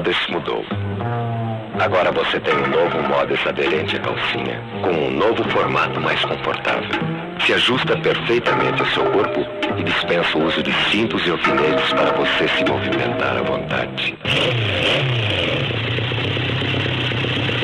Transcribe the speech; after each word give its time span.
Modas 0.00 0.26
mudou. 0.30 0.64
Agora 1.78 2.10
você 2.10 2.40
tem 2.40 2.54
um 2.54 2.66
novo 2.68 3.02
Modas 3.06 3.38
aderente 3.46 3.96
à 3.96 3.98
calcinha, 3.98 4.58
com 4.80 4.88
um 4.88 5.10
novo 5.10 5.44
formato 5.50 6.00
mais 6.00 6.24
confortável. 6.24 6.88
Se 7.44 7.52
ajusta 7.52 7.94
perfeitamente 7.98 8.80
ao 8.80 8.88
seu 8.88 9.04
corpo 9.10 9.40
e 9.76 9.84
dispensa 9.84 10.38
o 10.38 10.46
uso 10.46 10.62
de 10.62 10.72
cintos 10.90 11.26
e 11.26 11.30
alfinetes 11.30 11.92
para 11.92 12.12
você 12.12 12.48
se 12.48 12.64
movimentar 12.64 13.36
à 13.36 13.42
vontade. 13.42 14.16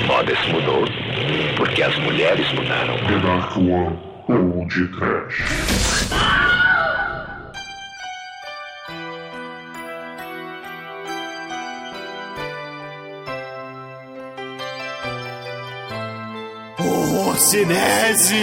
Modas 0.06 0.46
mudou 0.48 0.84
porque 1.56 1.82
as 1.82 1.98
mulheres 2.00 2.52
mudaram. 2.52 2.96
The 2.98 3.18
Dark 3.26 3.56
One 3.56 3.98
ou 4.28 4.66
de 4.66 4.88
Trash. 4.88 6.35
Cinese! 17.38 18.34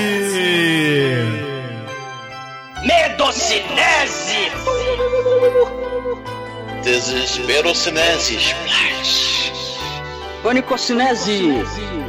Medocinese! 2.86 4.52
Desespero 6.84 7.74
Cinese 7.74 8.40
Splash! 8.40 9.82
Panicocinese! 10.44 12.03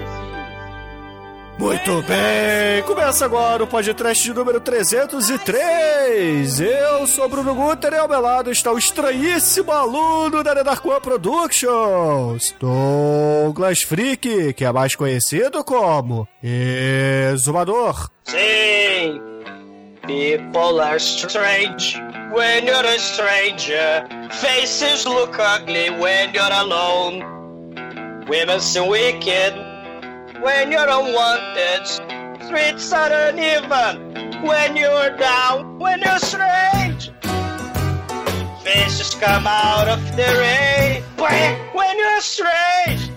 Muito 1.58 2.02
bem, 2.02 2.82
começa 2.84 3.24
agora 3.24 3.62
o 3.62 3.66
podcast 3.66 4.22
de 4.24 4.34
número 4.34 4.60
303. 4.60 6.60
Eu 6.60 7.06
sou 7.06 7.28
Bruno 7.28 7.54
Guter 7.54 7.92
e 7.92 7.96
ao 7.96 8.08
meu 8.08 8.20
lado 8.20 8.50
está 8.50 8.72
o 8.72 8.78
estranhíssimo 8.78 9.70
aluno 9.70 10.42
da 10.42 10.52
Nedarcoa 10.52 11.00
Productions, 11.00 12.52
Douglas 12.58 13.82
Freak, 13.82 14.52
que 14.54 14.64
é 14.64 14.72
mais 14.72 14.96
conhecido 14.96 15.62
como 15.62 16.26
Exumador. 16.42 18.10
Sim, 18.24 19.20
people 20.06 20.80
are 20.80 20.96
strange 20.96 21.96
when 22.32 22.66
you're 22.66 22.88
a 22.88 22.98
stranger. 22.98 24.04
Faces 24.32 25.04
look 25.04 25.38
ugly 25.38 25.88
when 25.90 26.34
you're 26.34 26.52
alone. 26.52 27.24
Women 28.28 28.58
seem 28.60 28.88
wicked 28.88 29.54
when 30.44 30.70
you're 30.70 30.88
unwanted. 30.88 31.86
Streets 32.44 32.92
are 32.92 33.10
uneven 33.28 34.42
when 34.42 34.76
you're 34.76 35.16
down, 35.16 35.78
when 35.78 36.00
you're 36.02 36.18
strange. 36.18 37.10
Faces 38.62 39.14
come 39.14 39.46
out 39.46 39.88
of 39.88 40.00
the 40.16 40.28
rain 40.38 41.02
when 41.72 41.98
you're 41.98 42.20
strange. 42.20 43.10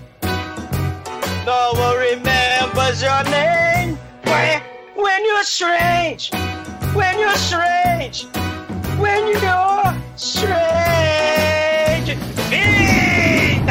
No 1.45 1.73
one 1.75 1.97
remembers 1.97 3.01
your 3.01 3.23
name 3.25 3.97
when 4.95 5.25
you're 5.25 5.43
strange. 5.43 6.31
When 6.93 7.19
you're 7.19 7.35
strange. 7.35 8.25
When 8.97 9.27
you're 9.27 9.95
strange. 10.15 11.66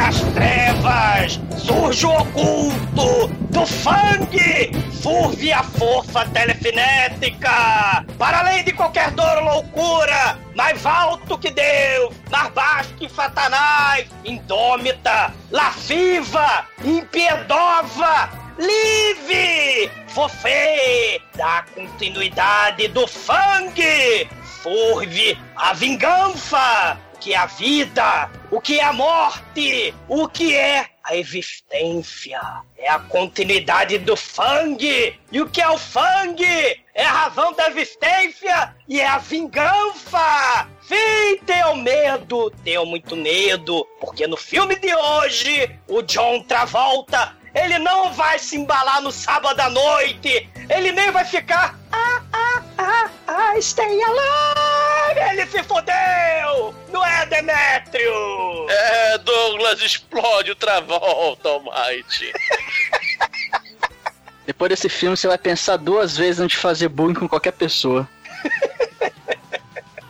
Das 0.07 0.21
trevas 0.21 1.37
surge 1.57 2.05
o 2.05 2.11
oculto 2.11 3.27
do 3.27 3.65
fangue, 3.65 4.71
fúrvia 5.03 5.61
fofa 5.61 6.25
telefinética, 6.29 8.05
para 8.17 8.39
além 8.39 8.63
de 8.63 8.71
qualquer 8.71 9.11
dor 9.11 9.37
ou 9.39 9.43
loucura, 9.43 10.39
mais 10.55 10.85
alto 10.85 11.37
que 11.37 11.51
Deus, 11.51 12.15
mais 12.31 12.49
baixo 12.53 12.93
que 12.93 13.09
Satanás, 13.09 14.07
indômita, 14.23 15.33
lasciva, 15.51 16.65
impiedosa, 16.85 18.29
livre, 18.57 19.91
fofê, 20.07 21.21
da 21.35 21.65
continuidade 21.75 22.87
do 22.87 23.05
fangue, 23.05 24.29
furve 24.63 25.37
a 25.57 25.73
vingança, 25.73 26.97
que 27.19 27.33
é 27.33 27.37
a 27.37 27.45
vida, 27.45 28.29
o 28.51 28.61
que 28.61 28.79
é 28.79 28.83
a 28.83 28.93
morte, 28.93 29.93
o 30.07 30.27
que 30.27 30.55
é 30.55 30.87
a 31.03 31.15
existência. 31.15 32.41
É 32.77 32.89
a 32.89 32.99
continuidade 32.99 33.97
do 33.97 34.15
fangue. 34.15 35.19
E 35.31 35.41
o 35.41 35.49
que 35.49 35.61
é 35.61 35.69
o 35.69 35.77
fangue? 35.77 36.83
É 36.93 37.05
a 37.05 37.11
razão 37.11 37.53
da 37.53 37.69
existência 37.69 38.75
e 38.87 38.99
é 38.99 39.07
a 39.07 39.17
vingança. 39.17 40.67
Sim, 40.81 41.37
tenho 41.45 41.75
medo, 41.75 42.49
tenho 42.63 42.85
muito 42.85 43.15
medo, 43.15 43.85
porque 43.99 44.27
no 44.27 44.37
filme 44.37 44.75
de 44.75 44.93
hoje, 44.95 45.69
o 45.87 46.01
John 46.01 46.43
Travolta, 46.43 47.35
ele 47.53 47.79
não 47.79 48.13
vai 48.13 48.39
se 48.39 48.55
embalar 48.55 49.01
no 49.01 49.11
sábado 49.11 49.59
à 49.59 49.69
noite, 49.69 50.49
ele 50.69 50.91
nem 50.91 51.11
vai 51.11 51.25
ficar 51.25 51.77
ah, 51.91 52.21
ah, 52.31 52.63
ah, 52.77 53.09
ah, 53.27 53.61
stay 53.61 54.01
alive, 54.01 54.66
ele 55.15 55.45
se 55.47 55.63
fodeu, 55.63 56.75
não 56.91 57.05
é, 57.05 57.25
Demétrio? 57.25 58.69
É, 58.69 59.17
Douglas, 59.19 59.81
explode 59.81 60.51
o 60.51 60.55
Travolta, 60.55 61.49
Almighty. 61.49 62.31
Depois 64.45 64.69
desse 64.69 64.87
filme, 64.87 65.17
você 65.17 65.27
vai 65.27 65.37
pensar 65.37 65.77
duas 65.77 66.15
vezes 66.15 66.39
antes 66.39 66.55
de 66.55 66.61
fazer 66.61 66.87
bullying 66.87 67.13
com 67.13 67.27
qualquer 67.27 67.51
pessoa. 67.51 68.07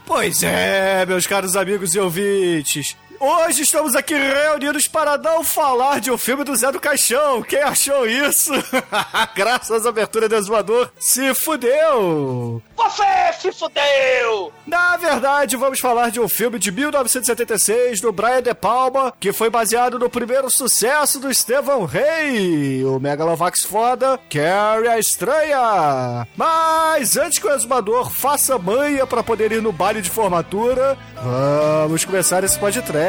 Pois 0.06 0.42
é, 0.42 1.06
meus 1.06 1.28
caros 1.28 1.56
amigos 1.56 1.94
e 1.94 2.00
ouvintes. 2.00 2.96
Hoje 3.20 3.64
estamos 3.64 3.96
aqui 3.96 4.14
reunidos 4.14 4.88
para 4.88 5.18
não 5.18 5.44
falar 5.44 6.00
de 6.00 6.12
um 6.12 6.18
filme 6.18 6.44
do 6.44 6.56
Zé 6.56 6.72
do 6.72 6.80
Caixão. 6.80 7.42
Quem 7.42 7.62
achou 7.64 8.06
isso? 8.06 8.52
Graças 9.36 9.86
à 9.86 9.90
abertura 9.90 10.30
do 10.30 10.36
exumador, 10.36 10.92
se 11.00 11.34
fudeu! 11.34 12.62
Você 12.76 13.04
se 13.40 13.52
fudeu! 13.52 14.54
Na 14.68 14.98
verdade, 14.98 15.56
vamos 15.56 15.80
falar 15.80 16.12
de 16.12 16.20
um 16.20 16.28
filme 16.28 16.60
de 16.60 16.72
1976 16.72 18.02
do 18.02 18.12
Brian 18.12 18.44
De 18.44 18.54
Palma, 18.54 19.12
que 19.20 19.34
foi 19.34 19.50
baseado 19.50 19.98
no 19.98 20.10
primeiro 20.10 20.52
sucesso 20.52 21.20
do 21.20 21.32
Estevão 21.32 21.86
Rey, 21.86 22.84
o 22.86 23.00
Megalovax 23.00 23.64
foda, 23.64 24.20
Carrie 24.30 24.90
a 24.90 25.00
Estranha. 25.00 26.28
Mas 26.36 27.18
antes 27.18 27.40
que 27.40 27.48
o 27.48 27.54
exumador 27.54 28.12
faça 28.12 28.60
manha 28.60 29.08
para 29.08 29.24
poder 29.24 29.52
ir 29.52 29.62
no 29.62 29.72
baile 29.72 30.02
de 30.02 30.10
formatura, 30.10 30.98
vamos 31.16 32.06
começar 32.06 32.44
esse 32.44 32.60
podcast. 32.60 33.07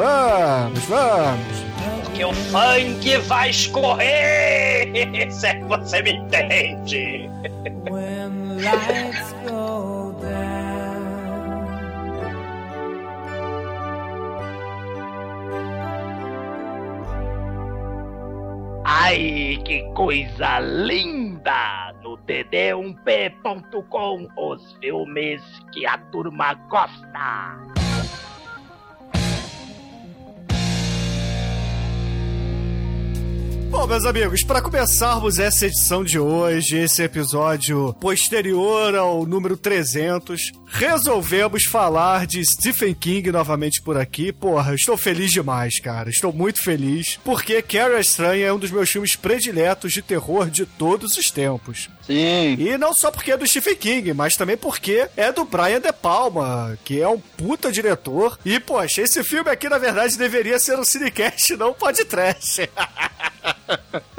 Vamos, 0.00 0.84
vamos. 0.86 1.64
Porque 2.02 2.24
o 2.24 2.34
sangue 2.34 3.18
vai 3.18 3.50
escorrer, 3.50 5.30
se 5.30 5.46
é 5.46 5.54
que 5.54 5.64
você 5.64 6.02
me 6.02 6.12
entende. 6.12 7.30
When 7.90 8.62
lights 8.62 9.34
go 9.46 10.14
down. 10.20 10.30
Ai, 18.84 19.58
que 19.64 19.82
coisa 19.94 20.60
linda! 20.60 21.92
No 22.02 22.16
td1p.com, 22.18 24.28
os 24.36 24.76
filmes 24.80 25.42
que 25.72 25.86
a 25.86 25.96
turma 26.10 26.54
gosta. 26.68 27.89
Bom, 33.70 33.86
meus 33.86 34.04
amigos, 34.04 34.42
para 34.42 34.60
começarmos 34.60 35.38
essa 35.38 35.66
edição 35.66 36.02
de 36.02 36.18
hoje, 36.18 36.76
esse 36.76 37.04
episódio 37.04 37.94
posterior 38.00 38.96
ao 38.96 39.24
número 39.24 39.56
300, 39.56 40.50
resolvemos 40.66 41.62
falar 41.62 42.26
de 42.26 42.44
Stephen 42.44 42.92
King 42.92 43.30
novamente 43.30 43.80
por 43.80 43.96
aqui. 43.96 44.32
Porra, 44.32 44.74
estou 44.74 44.96
feliz 44.96 45.30
demais, 45.30 45.78
cara. 45.78 46.10
Estou 46.10 46.32
muito 46.32 46.60
feliz, 46.60 47.20
porque 47.24 47.62
Carrie 47.62 48.00
Estranha 48.00 48.46
é 48.46 48.52
um 48.52 48.58
dos 48.58 48.72
meus 48.72 48.90
filmes 48.90 49.14
prediletos 49.14 49.92
de 49.92 50.02
terror 50.02 50.50
de 50.50 50.66
todos 50.66 51.16
os 51.16 51.30
tempos. 51.30 51.88
Sim. 52.04 52.56
E 52.58 52.76
não 52.76 52.92
só 52.92 53.12
porque 53.12 53.30
é 53.30 53.36
do 53.36 53.46
Stephen 53.46 53.76
King, 53.76 54.12
mas 54.12 54.34
também 54.34 54.56
porque 54.56 55.08
é 55.16 55.30
do 55.30 55.44
Brian 55.44 55.80
De 55.80 55.92
Palma, 55.92 56.76
que 56.84 57.00
é 57.00 57.08
um 57.08 57.20
puta 57.20 57.70
diretor. 57.70 58.36
E, 58.44 58.58
poxa, 58.58 59.02
esse 59.02 59.22
filme 59.22 59.48
aqui, 59.48 59.68
na 59.68 59.78
verdade, 59.78 60.18
deveria 60.18 60.58
ser 60.58 60.76
um 60.76 60.84
cinecast, 60.84 61.56
não 61.56 61.70
um 61.70 61.74
podcast. 61.74 62.68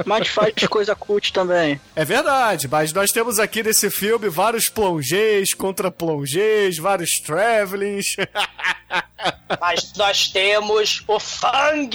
Mas 0.05 0.27
faz 0.27 0.53
coisa 0.69 0.95
cult 0.95 1.31
também. 1.33 1.79
É 1.95 2.03
verdade, 2.05 2.67
mas 2.67 2.93
nós 2.93 3.11
temos 3.11 3.39
aqui 3.39 3.63
nesse 3.63 3.89
filme 3.89 4.29
vários 4.29 4.69
plongés 4.69 5.53
contra 5.53 5.91
plongés, 5.91 6.77
vários 6.77 7.19
travelings. 7.19 8.15
Mas 9.59 9.93
nós 9.95 10.27
temos 10.27 11.03
o 11.07 11.19
Fang! 11.19 11.91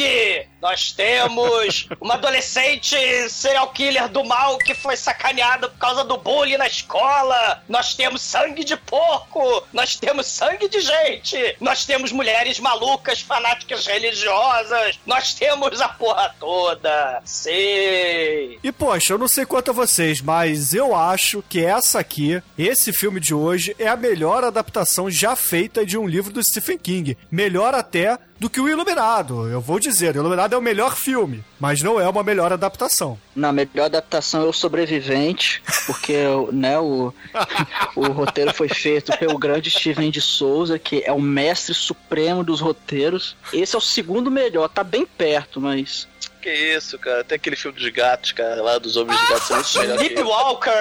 Nós 0.61 0.91
temos 0.91 1.89
uma 2.01 2.15
adolescente 2.15 2.97
serial 3.29 3.69
killer 3.71 4.09
do 4.09 4.25
mal 4.25 4.59
que 4.59 4.75
foi 4.75 4.97
sacaneada 4.97 5.69
por 5.69 5.79
causa 5.79 6.03
do 6.03 6.17
bullying 6.17 6.57
na 6.57 6.67
escola. 6.67 7.63
Nós 7.69 7.95
temos 7.95 8.23
sangue 8.23 8.65
de 8.65 8.77
porco. 8.77 9.65
Nós 9.73 9.97
temos 9.97 10.27
sangue 10.27 10.69
de 10.69 10.81
gente. 10.81 11.57
Nós 11.61 11.85
temos 11.85 12.11
mulheres 12.11 12.59
malucas, 12.59 13.21
fanáticas 13.21 13.87
religiosas. 13.87 14.99
Nós 15.07 15.35
temos 15.35 15.81
a 15.81 15.89
porra 15.89 16.35
toda. 16.41 17.23
Sim. 17.25 18.59
E 18.63 18.73
poxa, 18.77 19.13
eu 19.13 19.19
não 19.19 19.29
sei 19.29 19.47
quanto 19.47 19.71
a 19.71 19.75
vocês, 19.75 20.21
mas 20.21 20.75
eu 20.75 20.97
acho 20.97 21.45
que 21.49 21.65
essa 21.65 22.01
aqui, 22.01 22.43
esse 22.59 22.93
filme 22.93 23.21
de 23.21 23.35
hoje, 23.35 23.77
é 23.79 23.87
a 23.87 23.97
melhor 23.97 24.43
adaptação 24.43 25.11
já 25.11 25.37
feita 25.37 25.87
de 25.87 25.97
um 25.97 26.09
livro 26.09 26.33
do 26.33 26.43
Stephen 26.43 26.79
King. 26.87 27.19
Melhor 27.29 27.75
até 27.75 28.17
do 28.39 28.49
que 28.49 28.61
o 28.61 28.69
Iluminado. 28.69 29.49
Eu 29.49 29.61
vou 29.61 29.81
dizer, 29.81 30.15
o 30.15 30.21
Iluminado 30.21 30.55
é 30.55 30.59
o 30.59 30.63
melhor 30.63 30.95
filme, 30.95 31.45
mas 31.59 31.83
não 31.83 32.01
é 32.01 32.09
uma 32.09 32.23
melhor 32.23 32.53
adaptação. 32.53 33.19
Na 33.35 33.53
melhor 33.53 33.87
adaptação 33.87 34.43
é 34.43 34.45
o 34.45 34.53
sobrevivente, 34.53 35.61
porque 35.85 36.17
né, 36.53 36.79
o, 36.79 37.13
o 37.97 38.07
roteiro 38.13 38.55
foi 38.55 38.69
feito 38.69 39.11
pelo 39.19 39.37
grande 39.37 39.69
Steven 39.69 40.13
de 40.13 40.21
Souza, 40.21 40.79
que 40.79 41.03
é 41.05 41.11
o 41.11 41.21
mestre 41.21 41.75
supremo 41.75 42.45
dos 42.45 42.61
roteiros. 42.61 43.37
Esse 43.53 43.75
é 43.75 43.79
o 43.79 43.83
segundo 43.83 44.31
melhor, 44.31 44.69
tá 44.69 44.85
bem 44.85 45.05
perto, 45.05 45.61
mas. 45.61 46.07
Que 46.41 46.53
isso, 46.53 46.97
cara. 47.01 47.25
Tem 47.25 47.35
aquele 47.35 47.57
filme 47.57 47.77
dos 47.77 47.89
gatos, 47.89 48.31
cara, 48.31 48.63
lá 48.63 48.79
dos 48.79 48.97
homens 48.97 49.19
de 49.19 49.27
gatos. 49.27 49.75
Melhor 49.75 49.99
que 49.99 50.05
Sleepwalker! 50.05 50.73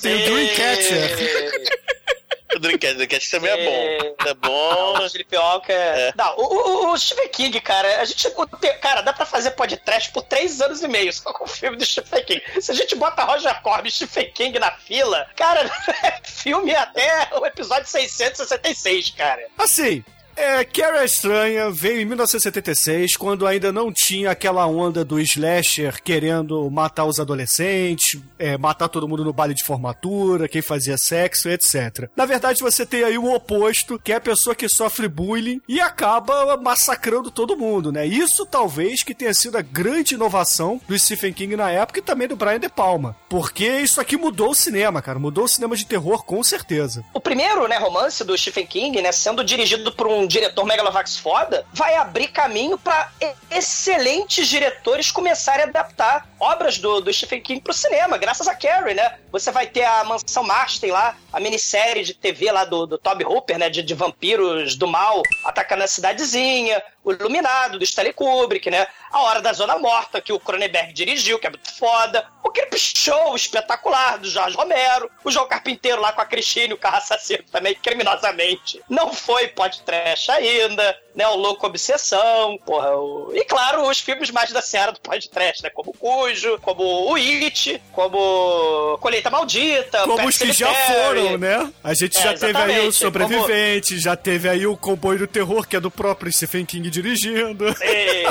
Tem 0.00 0.14
o 0.14 0.24
Dreamcatcher. 0.26 2.19
O 2.54 2.58
Dreamcast, 2.58 2.94
o 2.94 2.96
Dreamcast 2.96 3.30
também 3.30 3.50
é 3.50 3.64
bom. 3.64 4.14
É 4.26 4.34
bom. 4.34 4.94
Não, 4.94 5.02
o 5.02 5.06
Sleepwalker. 5.06 5.76
É. 5.76 6.12
Não, 6.16 6.36
o, 6.36 6.42
o, 6.42 6.92
o 6.92 6.98
Stephen 6.98 7.28
King, 7.28 7.60
cara, 7.60 8.00
a 8.00 8.04
gente. 8.04 8.26
o 8.26 8.46
Cara, 8.80 9.02
dá 9.02 9.12
pra 9.12 9.24
fazer 9.26 9.52
podcast 9.52 10.10
por 10.12 10.22
três 10.22 10.60
anos 10.60 10.82
e 10.82 10.88
meio 10.88 11.12
só 11.12 11.32
com 11.32 11.44
o 11.44 11.48
filme 11.48 11.76
do 11.76 11.84
Stephen 11.84 12.24
King. 12.24 12.42
Se 12.60 12.72
a 12.72 12.74
gente 12.74 12.94
bota 12.96 13.24
Roger 13.24 13.60
Corby 13.62 13.88
e 13.88 13.92
Stephen 13.92 14.30
King 14.32 14.58
na 14.58 14.70
fila, 14.72 15.28
cara, 15.36 15.62
é 16.02 16.20
filme 16.24 16.74
até 16.74 17.28
o 17.38 17.46
episódio 17.46 17.86
666, 17.86 19.10
cara. 19.10 19.46
Assim, 19.58 20.04
é, 20.40 20.64
Carrie 20.64 21.00
a 21.00 21.04
Estranha 21.04 21.70
veio 21.70 22.00
em 22.00 22.04
1976, 22.04 23.16
quando 23.16 23.46
ainda 23.46 23.70
não 23.70 23.92
tinha 23.92 24.30
aquela 24.30 24.66
onda 24.66 25.04
do 25.04 25.20
slasher 25.20 26.02
querendo 26.02 26.70
matar 26.70 27.04
os 27.04 27.20
adolescentes, 27.20 28.20
é, 28.38 28.56
matar 28.56 28.88
todo 28.88 29.06
mundo 29.06 29.24
no 29.24 29.32
baile 29.32 29.54
de 29.54 29.62
formatura, 29.62 30.48
quem 30.48 30.62
fazia 30.62 30.96
sexo, 30.96 31.48
etc. 31.48 32.08
Na 32.16 32.24
verdade, 32.24 32.62
você 32.62 32.86
tem 32.86 33.04
aí 33.04 33.18
o 33.18 33.32
oposto, 33.32 33.98
que 33.98 34.12
é 34.12 34.16
a 34.16 34.20
pessoa 34.20 34.54
que 34.54 34.68
sofre 34.68 35.08
bullying 35.08 35.60
e 35.68 35.80
acaba 35.80 36.56
massacrando 36.56 37.30
todo 37.30 37.56
mundo, 37.56 37.92
né? 37.92 38.06
Isso 38.06 38.46
talvez 38.46 39.02
que 39.02 39.14
tenha 39.14 39.34
sido 39.34 39.58
a 39.58 39.62
grande 39.62 40.14
inovação 40.14 40.80
do 40.88 40.98
Stephen 40.98 41.32
King 41.32 41.56
na 41.56 41.70
época 41.70 41.98
e 41.98 42.02
também 42.02 42.26
do 42.26 42.36
Brian 42.36 42.58
De 42.58 42.68
Palma. 42.68 43.14
Porque 43.28 43.66
isso 43.80 44.00
aqui 44.00 44.16
mudou 44.16 44.50
o 44.50 44.54
cinema, 44.54 45.02
cara. 45.02 45.18
Mudou 45.18 45.44
o 45.44 45.48
cinema 45.48 45.76
de 45.76 45.84
terror 45.84 46.24
com 46.24 46.42
certeza. 46.42 47.04
O 47.12 47.20
primeiro, 47.20 47.68
né, 47.68 47.76
romance 47.76 48.24
do 48.24 48.36
Stephen 48.36 48.66
King, 48.66 49.02
né, 49.02 49.12
sendo 49.12 49.44
dirigido 49.44 49.92
por 49.92 50.06
um 50.06 50.29
diretor 50.30 50.64
megalovax 50.64 51.16
foda, 51.16 51.66
vai 51.72 51.94
abrir 51.96 52.28
caminho 52.28 52.78
pra 52.78 53.10
e- 53.20 53.34
excelentes 53.50 54.46
diretores 54.46 55.10
começarem 55.10 55.64
a 55.64 55.68
adaptar 55.68 56.26
obras 56.38 56.78
do, 56.78 57.00
do 57.00 57.12
Stephen 57.12 57.42
King 57.42 57.60
pro 57.60 57.74
cinema, 57.74 58.16
graças 58.16 58.48
a 58.48 58.54
Carrie, 58.54 58.94
né? 58.94 59.18
Você 59.30 59.50
vai 59.50 59.66
ter 59.66 59.84
a 59.84 60.04
Mansão 60.04 60.42
Marston 60.44 60.86
lá, 60.88 61.16
a 61.32 61.40
minissérie 61.40 62.04
de 62.04 62.14
TV 62.14 62.50
lá 62.50 62.64
do, 62.64 62.86
do 62.86 62.96
Toby 62.96 63.24
Hooper, 63.24 63.58
né, 63.58 63.68
de, 63.68 63.82
de 63.82 63.94
vampiros 63.94 64.76
do 64.76 64.86
mal 64.86 65.22
atacando 65.44 65.82
a 65.82 65.86
cidadezinha, 65.86 66.82
o 67.02 67.12
Iluminado, 67.12 67.78
do 67.78 67.84
Stanley 67.84 68.12
Kubrick, 68.12 68.70
né? 68.70 68.86
A 69.10 69.20
Hora 69.22 69.40
da 69.40 69.52
Zona 69.52 69.78
Morta, 69.78 70.20
que 70.20 70.32
o 70.32 70.38
Cronenberg 70.38 70.92
dirigiu, 70.92 71.38
que 71.38 71.46
é 71.46 71.50
muito 71.50 71.74
foda. 71.76 72.26
O 72.44 72.50
Creep 72.50 72.74
Show, 72.76 73.34
espetacular, 73.34 74.18
do 74.18 74.28
Jorge 74.28 74.56
Romero. 74.56 75.10
O 75.24 75.30
João 75.30 75.48
Carpinteiro 75.48 76.00
lá 76.00 76.12
com 76.12 76.20
a 76.20 76.26
Cristine, 76.26 76.74
o 76.74 76.78
carro 76.78 76.98
assassino 76.98 77.42
também, 77.50 77.74
criminosamente. 77.74 78.82
Não 78.88 79.12
foi 79.12 79.48
podcast 79.48 80.30
ainda, 80.30 80.96
né? 81.20 81.28
O 81.28 81.36
Louco 81.36 81.66
Obsessão, 81.66 82.58
porra. 82.64 82.96
O... 82.96 83.30
E 83.34 83.44
claro, 83.44 83.86
os 83.88 84.00
filmes 84.00 84.30
mais 84.30 84.50
da 84.52 84.62
Seara 84.62 84.92
do 84.92 85.00
podcast, 85.00 85.62
né? 85.62 85.68
Como 85.70 85.92
Cujo, 85.92 86.58
como 86.60 86.82
o 87.10 87.14
It, 87.16 87.80
como 87.92 88.96
Colheita 89.00 89.28
Maldita, 89.30 90.02
Como 90.04 90.26
os 90.26 90.38
que 90.38 90.52
já 90.52 90.72
foram, 90.72 91.36
né? 91.38 91.70
A 91.84 91.92
gente 91.94 92.18
É, 92.18 92.22
já 92.22 92.34
teve 92.38 92.58
aí 92.58 92.88
o. 92.88 92.92
Sobrevivente, 92.92 93.98
já 93.98 94.16
teve 94.16 94.48
aí 94.48 94.66
o 94.66 94.76
Comboio 94.76 95.18
do 95.20 95.26
Terror, 95.26 95.66
que 95.66 95.76
é 95.76 95.80
do 95.80 95.90
próprio 95.90 96.32
Stephen 96.32 96.64
King 96.64 96.88
dirigindo. 96.90 97.76
Sei, 97.76 98.24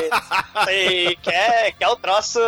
sei, 0.66 1.16
que 1.22 1.30
é, 1.30 1.72
que 1.72 1.84
é 1.84 1.88
um 1.90 1.96
troço 1.96 2.40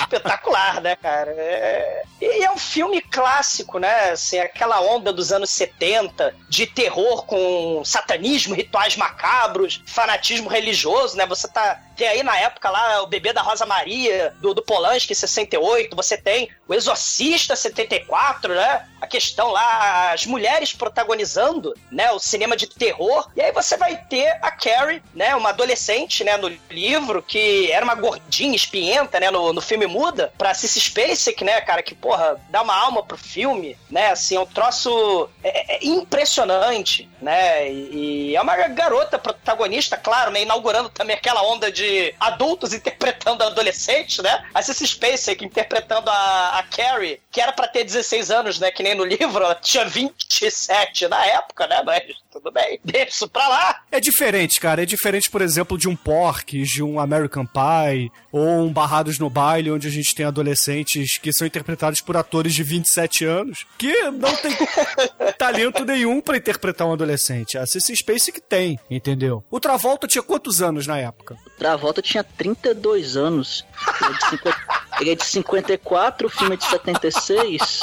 espetacular, 0.00 0.80
né, 0.80 0.96
cara? 0.96 1.30
É- 1.36 2.02
E 2.20 2.44
é 2.44 2.50
um 2.50 2.58
filme 2.58 3.00
clássico, 3.00 3.78
né? 3.78 4.10
Assim, 4.10 4.38
aquela 4.38 4.80
onda 4.80 5.10
dos 5.12 5.32
anos 5.32 5.48
70 5.50 6.34
de 6.48 6.66
terror 6.66 7.24
com 7.24 7.82
satanismo, 7.84 8.54
rituais 8.54 8.94
macabros, 8.96 9.59
fanatismo 9.86 10.48
religioso, 10.48 11.16
né? 11.16 11.26
Você 11.26 11.48
tá. 11.48 11.80
Tem 12.00 12.08
aí 12.08 12.22
na 12.22 12.34
época 12.38 12.70
lá 12.70 13.02
o 13.02 13.06
bebê 13.06 13.30
da 13.30 13.42
Rosa 13.42 13.66
Maria, 13.66 14.32
do, 14.40 14.54
do 14.54 14.62
Polanski, 14.62 15.14
68, 15.14 15.94
você 15.94 16.16
tem 16.16 16.48
o 16.66 16.72
Exorcista 16.72 17.54
74, 17.54 18.54
né? 18.54 18.86
A 19.02 19.06
questão 19.06 19.50
lá, 19.50 20.12
as 20.12 20.24
mulheres 20.24 20.72
protagonizando, 20.72 21.74
né? 21.92 22.10
O 22.12 22.18
cinema 22.18 22.56
de 22.56 22.66
terror. 22.66 23.28
E 23.36 23.42
aí 23.42 23.52
você 23.52 23.76
vai 23.76 23.96
ter 23.96 24.30
a 24.40 24.50
Carrie, 24.50 25.02
né? 25.14 25.36
Uma 25.36 25.50
adolescente, 25.50 26.24
né? 26.24 26.38
No 26.38 26.48
livro, 26.70 27.22
que 27.22 27.70
era 27.70 27.84
uma 27.84 27.94
gordinha, 27.94 28.56
espienta, 28.56 29.20
né? 29.20 29.30
No, 29.30 29.52
no 29.52 29.60
filme 29.60 29.86
Muda, 29.86 30.32
pra 30.38 30.54
Cissy 30.54 30.80
Spacek, 30.80 31.44
né, 31.44 31.60
cara? 31.60 31.82
Que, 31.82 31.94
porra, 31.94 32.40
dá 32.48 32.62
uma 32.62 32.74
alma 32.74 33.02
pro 33.02 33.18
filme, 33.18 33.76
né? 33.90 34.10
Assim, 34.10 34.36
é 34.36 34.40
um 34.40 34.46
troço 34.46 35.28
é- 35.44 35.76
é 35.76 35.86
impressionante, 35.86 37.10
né? 37.20 37.70
E, 37.70 38.30
e 38.30 38.36
é 38.36 38.40
uma 38.40 38.56
garota 38.68 39.18
protagonista, 39.18 39.98
claro, 39.98 40.30
né? 40.30 40.40
Inaugurando 40.42 40.88
também 40.88 41.14
aquela 41.14 41.42
onda 41.42 41.70
de 41.70 41.89
adultos 42.18 42.72
interpretando 42.72 43.42
adolescentes, 43.42 44.18
né? 44.18 44.44
A 44.54 44.62
Cissy 44.62 44.86
Spacek 44.86 45.44
interpretando 45.44 46.08
a, 46.08 46.58
a 46.58 46.62
Carrie, 46.64 47.20
que 47.30 47.40
era 47.40 47.52
pra 47.52 47.68
ter 47.68 47.84
16 47.84 48.30
anos, 48.30 48.58
né? 48.58 48.70
Que 48.70 48.82
nem 48.82 48.94
no 48.94 49.04
livro, 49.04 49.44
ela 49.44 49.54
tinha 49.54 49.84
27 49.84 51.08
na 51.08 51.24
época, 51.26 51.66
né? 51.66 51.82
Mas 51.84 52.02
tudo 52.30 52.50
bem, 52.52 52.78
deixa 52.84 53.10
isso 53.10 53.28
pra 53.28 53.46
lá. 53.48 53.82
É 53.90 54.00
diferente, 54.00 54.60
cara. 54.60 54.82
É 54.82 54.86
diferente, 54.86 55.28
por 55.28 55.42
exemplo, 55.42 55.76
de 55.76 55.88
um 55.88 55.96
Porques, 55.96 56.68
de 56.68 56.82
um 56.82 57.00
American 57.00 57.44
Pie, 57.44 58.10
ou 58.32 58.46
um 58.46 58.72
Barrados 58.72 59.18
no 59.18 59.28
Baile, 59.28 59.70
onde 59.70 59.88
a 59.88 59.90
gente 59.90 60.14
tem 60.14 60.24
adolescentes 60.24 61.18
que 61.18 61.32
são 61.32 61.46
interpretados 61.46 62.00
por 62.00 62.16
atores 62.16 62.54
de 62.54 62.62
27 62.62 63.24
anos, 63.24 63.66
que 63.76 63.92
não 64.10 64.34
tem 64.36 64.52
talento 65.36 65.84
nenhum 65.84 66.20
pra 66.20 66.36
interpretar 66.36 66.86
um 66.86 66.92
adolescente. 66.92 67.58
A 67.58 67.66
Cissy 67.66 67.96
Spacek 67.96 68.40
tem, 68.40 68.78
entendeu? 68.88 69.44
O 69.50 69.58
Travolta 69.58 70.06
tinha 70.06 70.22
quantos 70.22 70.62
anos 70.62 70.86
na 70.86 70.98
época? 70.98 71.36
Travolta 71.58 71.79
tinha 72.02 72.22
32 72.22 73.16
anos. 73.16 73.64
Ele 74.00 74.10
é 74.10 74.14
de, 74.14 74.24
50 74.30 74.56
ele 75.00 75.10
é 75.10 75.14
de 75.14 75.24
54, 75.24 76.26
o 76.26 76.30
filme 76.30 76.54
é 76.54 76.56
de 76.56 76.64
76. 76.64 77.80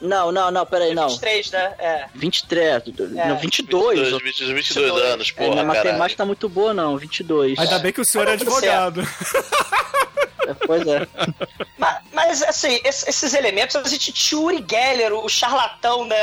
Não, 0.00 0.30
não, 0.30 0.50
não, 0.50 0.66
peraí, 0.66 0.94
não. 0.94 1.08
23, 1.08 1.50
né? 1.52 1.74
É. 1.78 2.06
23, 2.14 2.82
não, 3.12 3.36
22. 3.38 4.00
22, 4.00 4.22
22, 4.22 4.50
22 4.50 5.02
anos, 5.02 5.32
É, 5.34 5.38
porra, 5.38 5.50
minha 5.50 5.66
caralho. 5.66 5.84
matemática 5.88 6.18
tá 6.18 6.26
muito 6.26 6.48
boa, 6.48 6.74
não, 6.74 6.98
22. 6.98 7.58
Ainda 7.58 7.78
bem 7.78 7.92
que 7.92 8.00
o 8.00 8.04
senhor 8.04 8.28
é 8.28 8.36
Tá 8.36 8.44
tudo 8.44 8.52
advogado. 8.52 9.02
É, 10.46 10.54
pois 10.66 10.86
é. 10.86 11.06
Mas, 11.78 11.96
mas, 12.12 12.42
assim, 12.42 12.80
es- 12.84 13.06
esses 13.06 13.34
elementos, 13.34 13.76
a 13.76 13.82
gente 13.84 14.12
tinha 14.12 14.40
o 14.40 14.44
Uri 14.44 14.64
Geller, 14.68 15.12
o 15.12 15.28
charlatão, 15.28 16.04
né? 16.06 16.16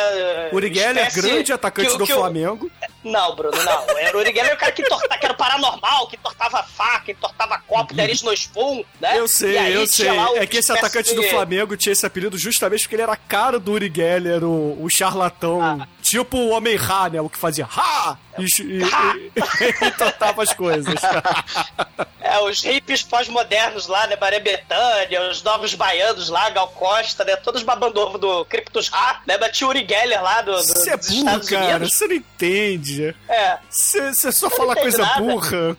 Uri 0.51 0.73
Geller, 0.73 1.07
espécie 1.07 1.21
grande 1.29 1.53
atacante 1.53 1.89
que 1.89 1.95
o- 1.95 1.97
do 1.97 2.05
que 2.05 2.13
o- 2.13 2.17
Flamengo. 2.17 2.71
Não, 3.03 3.35
Bruno, 3.35 3.57
não. 3.63 3.97
Era 3.97 4.15
o 4.15 4.19
Uri 4.21 4.33
Geller 4.33 4.53
o 4.53 4.57
cara 4.57 4.71
que, 4.71 4.81
entorta, 4.81 5.17
que 5.17 5.25
era 5.25 5.33
o 5.33 5.37
paranormal, 5.37 6.07
que 6.07 6.15
entortava 6.15 6.63
faca, 6.63 7.11
entortava 7.11 7.59
copo, 7.67 7.93
nariz 7.93 8.21
no 8.21 8.31
spoon, 8.33 8.83
né? 9.01 9.19
Eu 9.19 9.27
sei, 9.27 9.57
aí 9.57 9.73
eu 9.73 9.85
sei. 9.87 10.09
o 10.09 10.37
É 10.37 10.47
que 10.47 10.57
esse 10.57 10.71
atacante 10.71 11.13
do 11.13 11.21
de- 11.21 11.29
Flamengo 11.29 11.75
tinha 11.75 11.91
esse 11.93 12.05
apelido 12.05 12.37
justamente 12.37 12.81
porque 12.83 12.95
ele 12.95 13.03
era 13.03 13.13
a 13.13 13.17
cara 13.17 13.59
do 13.59 13.71
Uri 13.73 13.91
Geller, 13.93 14.43
o, 14.43 14.81
o 14.83 14.89
charlatão. 14.89 15.61
Ah. 15.61 15.87
Tipo 16.13 16.37
o 16.37 16.49
Homem-Ra, 16.49 17.09
né? 17.09 17.21
O 17.21 17.27
que 17.27 17.39
fazia 17.39 17.65
Ha! 17.65 18.15
E, 18.37 18.43
e, 18.61 18.83
e, 18.83 19.33
e 19.87 19.91
tratava 19.91 20.43
as 20.43 20.53
coisas. 20.53 20.93
É, 22.25 22.39
os 22.39 22.63
hippies 22.63 23.03
pós-modernos 23.03 23.85
lá, 23.85 24.07
né? 24.07 24.15
Maria 24.19 24.39
Bethânia, 24.39 25.29
os 25.29 25.43
novos 25.43 25.75
baianos 25.75 26.29
lá, 26.29 26.49
Gal 26.49 26.69
Costa, 26.69 27.23
né? 27.25 27.35
Todos 27.35 27.61
babando 27.63 27.99
ovo 27.99 28.17
do 28.17 28.45
Cryptus 28.45 28.87
Ra, 28.87 29.21
né? 29.27 29.37
Mas 29.37 29.55
tinha 29.55 29.67
Uri 29.67 29.85
Geller 29.87 30.23
lá 30.23 30.41
do, 30.41 30.53
do, 30.53 30.63
Você 30.63 30.89
é 30.91 30.97
burro, 30.97 31.11
Estados 31.11 31.49
cara. 31.49 31.75
Unidos. 31.75 31.93
Você 31.93 32.07
não 32.07 32.15
entende. 32.15 33.15
É, 33.27 33.57
Você 33.69 34.31
só 34.31 34.49
fala 34.49 34.73
coisa 34.73 34.99
nada. 34.99 35.19
burra. 35.21 35.77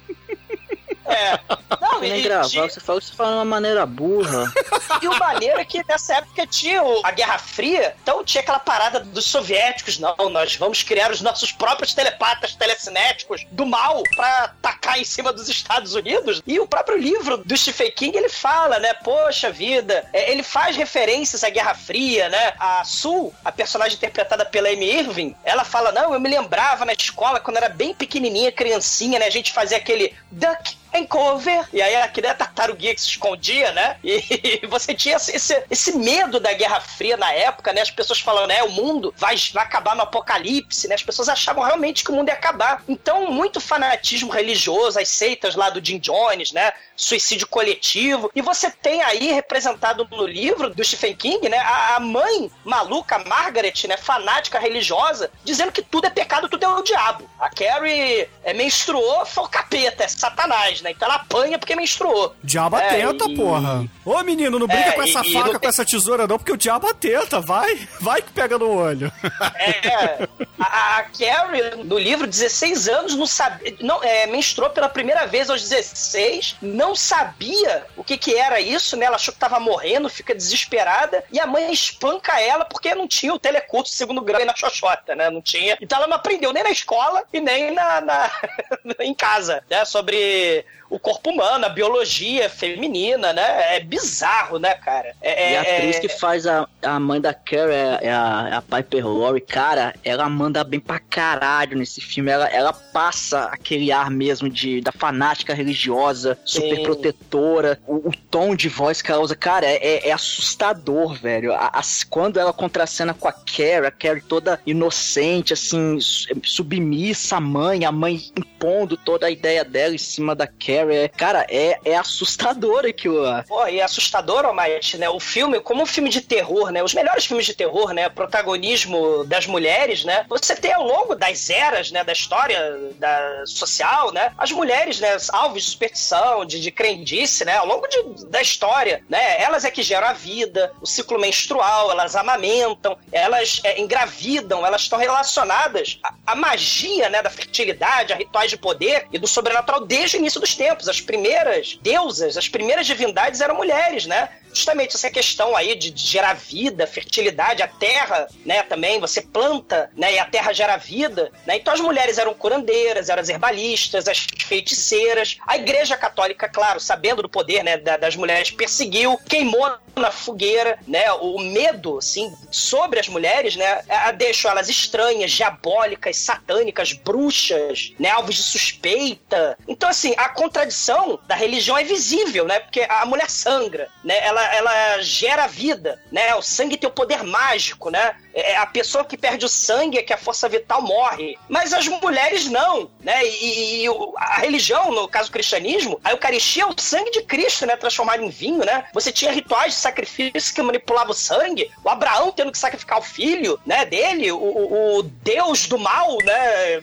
É. 1.14 1.40
Não, 1.80 1.92
Não, 1.92 2.00
nem 2.00 2.22
gravar, 2.22 2.48
tinha- 2.48 2.68
você 2.68 2.80
falou 2.80 3.00
que 3.00 3.06
você 3.08 3.14
fala 3.14 3.30
de 3.30 3.36
uma 3.36 3.44
maneira 3.44 3.84
burra. 3.86 4.52
E 5.02 5.08
o 5.08 5.18
maneiro 5.18 5.58
é 5.58 5.64
que 5.64 5.84
nessa 5.86 6.14
época 6.18 6.46
tinha 6.46 6.80
a 7.02 7.10
Guerra 7.10 7.36
Fria, 7.38 7.96
então 8.02 8.22
tinha 8.24 8.40
aquela 8.42 8.58
parada 8.60 9.00
dos 9.00 9.24
soviéticos, 9.26 9.98
não, 9.98 10.14
nós 10.30 10.54
vamos 10.56 10.82
criar 10.82 11.10
os 11.10 11.20
nossos 11.20 11.50
próprios 11.52 11.92
telepatas 11.92 12.54
telecinéticos 12.54 13.44
do 13.50 13.66
mal 13.66 14.02
pra 14.14 14.44
atacar 14.44 14.98
em 14.98 15.04
cima 15.04 15.32
dos 15.32 15.48
Estados 15.48 15.94
Unidos. 15.94 16.42
E 16.46 16.60
o 16.60 16.66
próprio 16.66 16.96
livro 16.96 17.38
do 17.38 17.56
Stephen 17.56 17.90
King, 17.92 18.16
ele 18.16 18.28
fala, 18.28 18.78
né, 18.78 18.94
poxa 18.94 19.50
vida, 19.50 20.08
é, 20.12 20.30
ele 20.30 20.42
faz 20.42 20.76
referências 20.76 21.42
à 21.44 21.50
Guerra 21.50 21.74
Fria, 21.74 22.28
né, 22.28 22.54
a 22.58 22.84
Sul, 22.84 23.34
a 23.44 23.50
personagem 23.52 23.96
interpretada 23.96 24.44
pela 24.44 24.68
Amy 24.68 24.90
Irving, 24.90 25.34
ela 25.44 25.64
fala, 25.64 25.92
não, 25.92 26.14
eu 26.14 26.20
me 26.20 26.28
lembrava 26.30 26.84
na 26.84 26.92
escola, 26.92 27.40
quando 27.40 27.56
era 27.56 27.68
bem 27.68 27.92
pequenininha, 27.94 28.52
criancinha, 28.52 29.18
né, 29.18 29.26
a 29.26 29.30
gente 29.30 29.52
fazia 29.52 29.76
aquele 29.76 30.14
duck 30.30 30.76
and 30.94 31.06
cover, 31.06 31.68
e 31.72 31.82
aí 31.82 31.96
aquele 31.96 32.28
é 32.28 32.34
tartaruguinha 32.34 32.94
que 32.94 33.00
se 33.00 33.08
escondia, 33.08 33.72
né? 33.72 33.96
E 34.02 34.64
você 34.68 34.94
tinha 34.94 35.16
esse, 35.16 35.64
esse 35.68 35.92
medo 35.96 36.38
da 36.38 36.52
Guerra 36.52 36.80
Fria 36.80 37.16
na 37.16 37.32
época, 37.32 37.72
né? 37.72 37.80
As 37.80 37.90
pessoas 37.90 38.20
falando, 38.20 38.48
né? 38.48 38.62
O 38.62 38.70
mundo 38.70 39.12
vai, 39.16 39.36
vai 39.52 39.64
acabar 39.64 39.96
no 39.96 40.02
apocalipse, 40.02 40.86
né? 40.86 40.94
As 40.94 41.02
pessoas 41.02 41.28
achavam 41.28 41.64
realmente 41.64 42.04
que 42.04 42.10
o 42.10 42.14
mundo 42.14 42.28
ia 42.28 42.34
acabar. 42.34 42.82
Então, 42.88 43.30
muito 43.30 43.60
fanatismo 43.60 44.30
religioso, 44.30 44.98
as 44.98 45.08
seitas 45.08 45.56
lá 45.56 45.68
do 45.68 45.84
Jim 45.84 45.98
Jones, 45.98 46.52
né? 46.52 46.72
Suicídio 46.96 47.48
coletivo. 47.48 48.30
E 48.34 48.40
você 48.40 48.70
tem 48.70 49.02
aí 49.02 49.32
representado 49.32 50.06
no 50.10 50.26
livro 50.26 50.70
do 50.70 50.84
Stephen 50.84 51.16
King, 51.16 51.48
né? 51.48 51.58
A, 51.58 51.96
a 51.96 52.00
mãe 52.00 52.50
maluca, 52.64 53.18
Margaret, 53.18 53.74
né? 53.88 53.96
Fanática 53.96 54.60
religiosa, 54.60 55.30
dizendo 55.44 55.72
que 55.72 55.82
tudo 55.82 56.06
é 56.06 56.10
pecado, 56.10 56.48
tudo 56.48 56.64
é 56.64 56.68
o 56.68 56.82
diabo. 56.82 57.28
A 57.40 57.50
Carrie 57.50 58.28
é, 58.44 58.52
menstruou, 58.52 59.26
foi 59.26 59.44
o 59.44 59.48
capeta, 59.48 60.04
é 60.04 60.08
satanás, 60.08 60.83
né? 60.84 60.90
Então 60.92 61.06
ela 61.08 61.16
apanha 61.16 61.58
porque 61.58 61.74
menstruou. 61.74 62.34
Diabo 62.44 62.76
É, 62.76 62.86
atenta, 63.02 63.24
e- 63.24 63.34
porra. 63.34 63.84
Ô, 64.04 64.22
menino, 64.22 64.58
não 64.58 64.66
brinca 64.66 64.90
É, 64.90 64.92
com 64.92 65.02
essa 65.02 65.24
e- 65.26 65.30
e 65.30 65.32
faca, 65.32 65.52
não 65.52 65.58
com 65.60 65.68
essa 65.68 65.84
tesoura, 65.84 66.26
não, 66.26 66.38
porque 66.38 66.52
o 66.52 66.56
diabo 66.56 66.86
atenta. 66.88 67.40
Vai, 67.40 67.88
vai 68.00 68.22
que 68.22 68.30
pega 68.32 68.58
no 68.58 68.70
olho. 68.70 69.10
É, 69.56 70.28
a, 70.60 70.98
a 70.98 71.02
Carrie, 71.04 71.82
no 71.84 71.98
livro, 71.98 72.26
16 72.26 72.88
anos, 72.88 73.14
não 73.16 73.26
sabia. 73.26 73.74
Não, 73.80 74.02
é, 74.02 74.26
menstruou 74.26 74.70
pela 74.70 74.88
primeira 74.88 75.26
vez 75.26 75.48
aos 75.50 75.62
16, 75.62 76.56
não 76.60 76.94
sabia 76.94 77.86
o 77.96 78.04
que, 78.04 78.16
que 78.16 78.34
era 78.36 78.60
isso, 78.60 78.96
né? 78.96 79.06
Ela 79.06 79.16
achou 79.16 79.32
que 79.32 79.40
tava 79.40 79.58
morrendo, 79.58 80.08
fica 80.08 80.34
desesperada, 80.34 81.24
e 81.32 81.40
a 81.40 81.46
mãe 81.46 81.72
espanca 81.72 82.38
ela 82.40 82.64
porque 82.64 82.94
não 82.94 83.08
tinha 83.08 83.32
o 83.32 83.38
telecurso 83.38 83.90
de 83.92 83.96
segundo 83.96 84.20
grau 84.20 84.44
na 84.44 84.54
Xoxota, 84.54 85.14
né? 85.14 85.30
Não 85.30 85.40
tinha. 85.40 85.76
Então 85.80 85.98
ela 85.98 86.06
não 86.06 86.16
aprendeu 86.16 86.52
nem 86.52 86.62
na 86.62 86.70
escola 86.70 87.22
e 87.32 87.40
nem 87.40 87.70
na, 87.72 88.00
na- 88.00 88.30
em 89.00 89.14
casa, 89.14 89.62
né? 89.70 89.84
Sobre 89.84 90.64
o 90.90 90.98
corpo 90.98 91.30
humano, 91.30 91.64
a 91.64 91.68
biologia 91.70 92.48
feminina, 92.48 93.32
né? 93.32 93.76
É 93.76 93.80
bizarro, 93.80 94.58
né, 94.58 94.74
cara? 94.74 95.12
É, 95.20 95.52
E 95.52 95.56
a 95.56 95.62
é- 95.64 95.76
atriz 95.76 95.96
é- 95.96 96.00
que 96.00 96.08
faz 96.08 96.46
a, 96.46 96.68
a 96.82 97.00
mãe 97.00 97.20
da 97.20 97.34
Carrie 97.34 97.72
é, 97.74 97.98
é 98.02 98.12
a, 98.12 98.48
é 98.52 98.54
a 98.54 98.62
Piper 98.62 99.06
Laurie, 99.08 99.40
cara, 99.40 99.94
ela 100.04 100.28
manda 100.28 100.62
bem 100.62 100.78
pra 100.78 101.00
caralho 101.00 101.76
nesse 101.76 102.00
filme. 102.00 102.30
Ela, 102.30 102.48
ela 102.48 102.72
passa 102.72 103.44
aquele 103.46 103.90
ar 103.90 104.08
mesmo 104.10 104.48
de 104.48 104.80
da 104.82 104.92
fanática 104.92 105.52
religiosa, 105.54 106.38
super 106.44 106.76
Sim. 106.76 106.82
protetora. 106.84 107.80
O, 107.88 108.08
o 108.10 108.12
tom 108.30 108.54
de 108.54 108.68
voz 108.68 109.02
que 109.02 109.10
ela 109.10 109.22
usa, 109.22 109.34
cara, 109.34 109.66
é, 109.66 109.76
é- 109.76 110.08
é 110.10 110.12
assustador, 110.12 111.14
velho. 111.14 111.52
As- 111.72 112.04
quando 112.04 112.38
ela 112.38 112.52
contracena 112.52 113.12
com 113.14 113.26
a 113.26 113.32
Carrie, 113.32 113.86
a 113.86 113.90
Carrie 113.90 114.22
toda 114.22 114.60
inocente, 114.66 115.52
assim, 115.54 115.98
su- 115.98 116.28
submissa 116.44 117.36
à 117.36 117.40
mãe, 117.40 117.84
a 117.84 117.90
mãe 117.90 118.20
impondo 118.38 118.96
toda 118.96 119.26
a 119.26 119.30
ideia 119.30 119.64
dela 119.64 119.94
em 119.94 119.98
cima 119.98 120.34
da 120.34 120.46
Carrie. 120.66 120.96
É- 120.96 121.08
Cara, 121.08 121.46
é, 121.48 121.78
é 121.84 121.96
assustador 121.96 122.84
aquilo 122.86 123.20
lá. 123.20 123.44
Pô, 123.46 123.66
e 123.66 123.80
é 123.80 123.82
assustador, 123.82 124.44
Almighty, 124.44 124.98
né? 124.98 125.08
O 125.08 125.20
filme, 125.20 125.60
como 125.60 125.82
um 125.82 125.86
filme 125.86 126.10
de 126.10 126.20
terror, 126.20 126.70
né? 126.70 126.82
Os 126.82 126.94
melhores 126.94 127.24
filmes 127.26 127.46
de 127.46 127.54
terror, 127.54 127.92
né? 127.92 128.08
Protagonismo 128.08 129.24
das 129.24 129.46
mulheres, 129.46 130.04
né? 130.04 130.24
Você 130.28 130.54
tem 130.56 130.72
ao 130.72 130.84
longo 130.84 131.14
das 131.14 131.50
eras, 131.50 131.90
né? 131.90 132.04
Da 132.04 132.12
história 132.12 132.58
da 132.98 133.42
social, 133.46 134.12
né? 134.12 134.32
As 134.38 134.50
mulheres, 134.52 135.00
né? 135.00 135.16
Alvos 135.32 135.64
de 135.64 135.70
superstição, 135.70 136.44
de, 136.44 136.60
de 136.60 136.70
crendice, 136.70 137.44
né? 137.44 137.56
Ao 137.56 137.66
longo 137.66 137.86
de- 137.88 138.26
da 138.26 138.40
história, 138.40 139.02
né? 139.08 139.40
Elas 139.42 139.64
é 139.64 139.70
que 139.70 139.82
geram 139.82 140.06
a 140.08 140.12
vida, 140.12 140.72
o 140.80 140.86
ciclo 140.86 141.18
menstrual, 141.18 141.90
elas 141.90 142.14
amamentam, 142.16 142.96
elas 143.12 143.60
é, 143.64 143.80
engravidam, 143.80 144.64
elas 144.66 144.82
estão 144.82 144.98
relacionadas 144.98 145.98
à, 146.02 146.14
à 146.26 146.34
magia, 146.34 147.08
né? 147.08 147.22
Da 147.22 147.30
fertilidade, 147.30 148.12
a 148.12 148.16
rituais 148.16 148.50
de 148.50 148.56
poder 148.56 149.06
e 149.12 149.18
do 149.18 149.26
sobrenatural 149.26 149.84
desde 149.84 150.16
o 150.16 150.20
início 150.20 150.40
dos 150.44 150.54
tempos. 150.54 150.88
As 150.88 151.00
primeiras 151.00 151.78
deusas, 151.82 152.36
as 152.36 152.48
primeiras 152.48 152.86
divindades 152.86 153.40
eram 153.40 153.56
mulheres, 153.56 154.04
né? 154.06 154.28
Justamente 154.52 154.94
essa 154.94 155.10
questão 155.10 155.56
aí 155.56 155.74
de, 155.74 155.92
gerar 155.96 156.34
vida, 156.34 156.86
fertilidade, 156.86 157.60
a 157.62 157.66
terra, 157.66 158.28
né? 158.46 158.62
Também 158.62 159.00
você 159.00 159.20
planta, 159.22 159.90
né? 159.96 160.14
E 160.14 160.18
a 160.18 160.26
terra 160.26 160.52
gera 160.52 160.76
vida, 160.76 161.32
né? 161.46 161.56
Então 161.56 161.72
as 161.74 161.80
mulheres 161.80 162.18
eram 162.18 162.34
curandeiras, 162.34 163.08
eram 163.08 163.20
as 163.22 163.28
herbalistas, 163.28 164.06
as 164.06 164.18
feiticeiras. 164.46 165.38
A 165.46 165.56
Igreja 165.56 165.96
Católica, 165.96 166.48
claro, 166.48 166.78
sabendo 166.78 167.22
do 167.22 167.28
poder, 167.28 167.64
né? 167.64 167.76
da- 167.78 167.96
das 167.96 168.14
mulheres, 168.14 168.50
perseguiu, 168.50 169.18
queimou 169.28 169.76
na 169.96 170.10
fogueira, 170.10 170.78
né? 170.86 171.10
O 171.14 171.38
medo, 171.40 171.98
assim, 171.98 172.32
sobre 172.50 173.00
as 173.00 173.08
mulheres, 173.08 173.56
né? 173.56 173.82
a- 173.88 174.12
Deixou 174.12 174.50
elas 174.50 174.68
estranhas, 174.68 175.32
diabólicas, 175.32 176.16
satânicas, 176.18 176.92
bruxas, 176.92 177.92
né? 177.98 178.10
Alvos 178.10 178.36
de 178.36 178.42
suspeita. 178.42 179.58
Então, 179.66 179.88
assim, 179.88 180.14
a 180.16 180.28
contradição 180.34 181.18
da 181.26 181.34
religião 181.34 181.76
é 181.78 181.84
visível, 181.84 182.44
né? 182.44 182.60
Porque 182.60 182.82
a 182.88 183.06
mulher 183.06 183.30
sangra, 183.30 183.88
né? 184.04 184.18
Ela, 184.24 184.54
ela 184.54 185.00
gera 185.00 185.46
vida, 185.46 186.00
né? 186.12 186.34
O 186.34 186.42
sangue 186.42 186.76
tem 186.76 186.88
o 186.88 186.92
poder 186.92 187.22
mágico, 187.24 187.90
né? 187.90 188.16
É 188.34 188.56
a 188.56 188.66
pessoa 188.66 189.04
que 189.04 189.16
perde 189.16 189.44
o 189.46 189.48
sangue 189.48 189.98
é 189.98 190.02
que 190.02 190.12
a 190.12 190.16
força 190.18 190.48
vital 190.48 190.82
morre. 190.82 191.38
Mas 191.48 191.72
as 191.72 191.86
mulheres 191.88 192.46
não, 192.46 192.90
né? 193.00 193.24
E, 193.24 193.84
e 193.84 193.88
a 194.16 194.38
religião, 194.40 194.90
no 194.90 195.06
caso 195.08 195.28
o 195.28 195.32
cristianismo, 195.32 196.00
a 196.04 196.10
Eucaristia 196.10 196.64
é 196.64 196.66
o 196.66 196.74
sangue 196.78 197.10
de 197.12 197.22
Cristo, 197.22 197.64
né? 197.66 197.76
Transformado 197.76 198.22
em 198.22 198.28
vinho, 198.28 198.64
né? 198.64 198.84
Você 198.92 199.12
tinha 199.12 199.32
rituais 199.32 199.74
de 199.74 199.78
sacrifício 199.80 200.54
que 200.54 200.62
manipulavam 200.62 201.12
o 201.12 201.14
sangue. 201.14 201.70
O 201.84 201.88
Abraão 201.88 202.32
tendo 202.32 202.50
que 202.52 202.58
sacrificar 202.58 202.98
o 202.98 203.02
filho, 203.02 203.58
né? 203.64 203.84
Dele, 203.84 204.32
o- 204.32 204.98
o 204.98 205.02
Deus 205.02 205.66
do 205.68 205.78
mal, 205.78 206.18
né? 206.24 206.82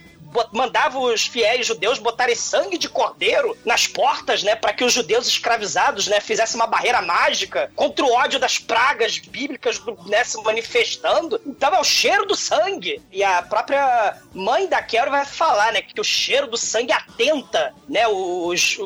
Mandava 0.52 1.00
os 1.00 1.26
fiéis 1.28 1.66
judeus 1.68 2.00
botarem 2.00 2.36
sangue 2.36 2.78
de 2.78 2.90
cordeiro 2.90 3.58
nas 3.66 3.88
portas, 3.88 4.44
né, 4.44 4.56
para 4.56 4.74
que 4.74 4.84
os 4.84 4.94
judeus 4.94 5.28
escravizados, 5.28 6.08
né, 6.08 6.20
fizessem 6.20 6.56
uma 6.56 6.68
barreira 6.68 7.02
mágica 7.02 7.72
contra 7.76 8.06
o 8.06 8.12
ódio 8.14 8.40
das 8.40 8.58
pragas 8.58 9.18
bíblicas, 9.18 9.82
né, 10.08 10.24
se 10.24 10.42
manifestando. 10.44 11.40
Então 11.46 11.74
é 11.74 11.80
o 11.80 11.84
cheiro 11.84 12.26
do 12.26 12.36
sangue. 12.36 13.02
E 13.12 13.24
a 13.24 13.42
própria 13.42 14.18
mãe 14.34 14.68
da 14.68 14.82
Carol 14.82 15.12
vai 15.12 15.26
falar, 15.26 15.74
né, 15.74 15.82
que 15.82 16.00
o 16.00 16.04
cheiro 16.04 16.48
do 16.48 16.58
sangue 16.58 16.92
atenta, 16.94 17.74
né, 17.88 18.08
os, 18.08 18.78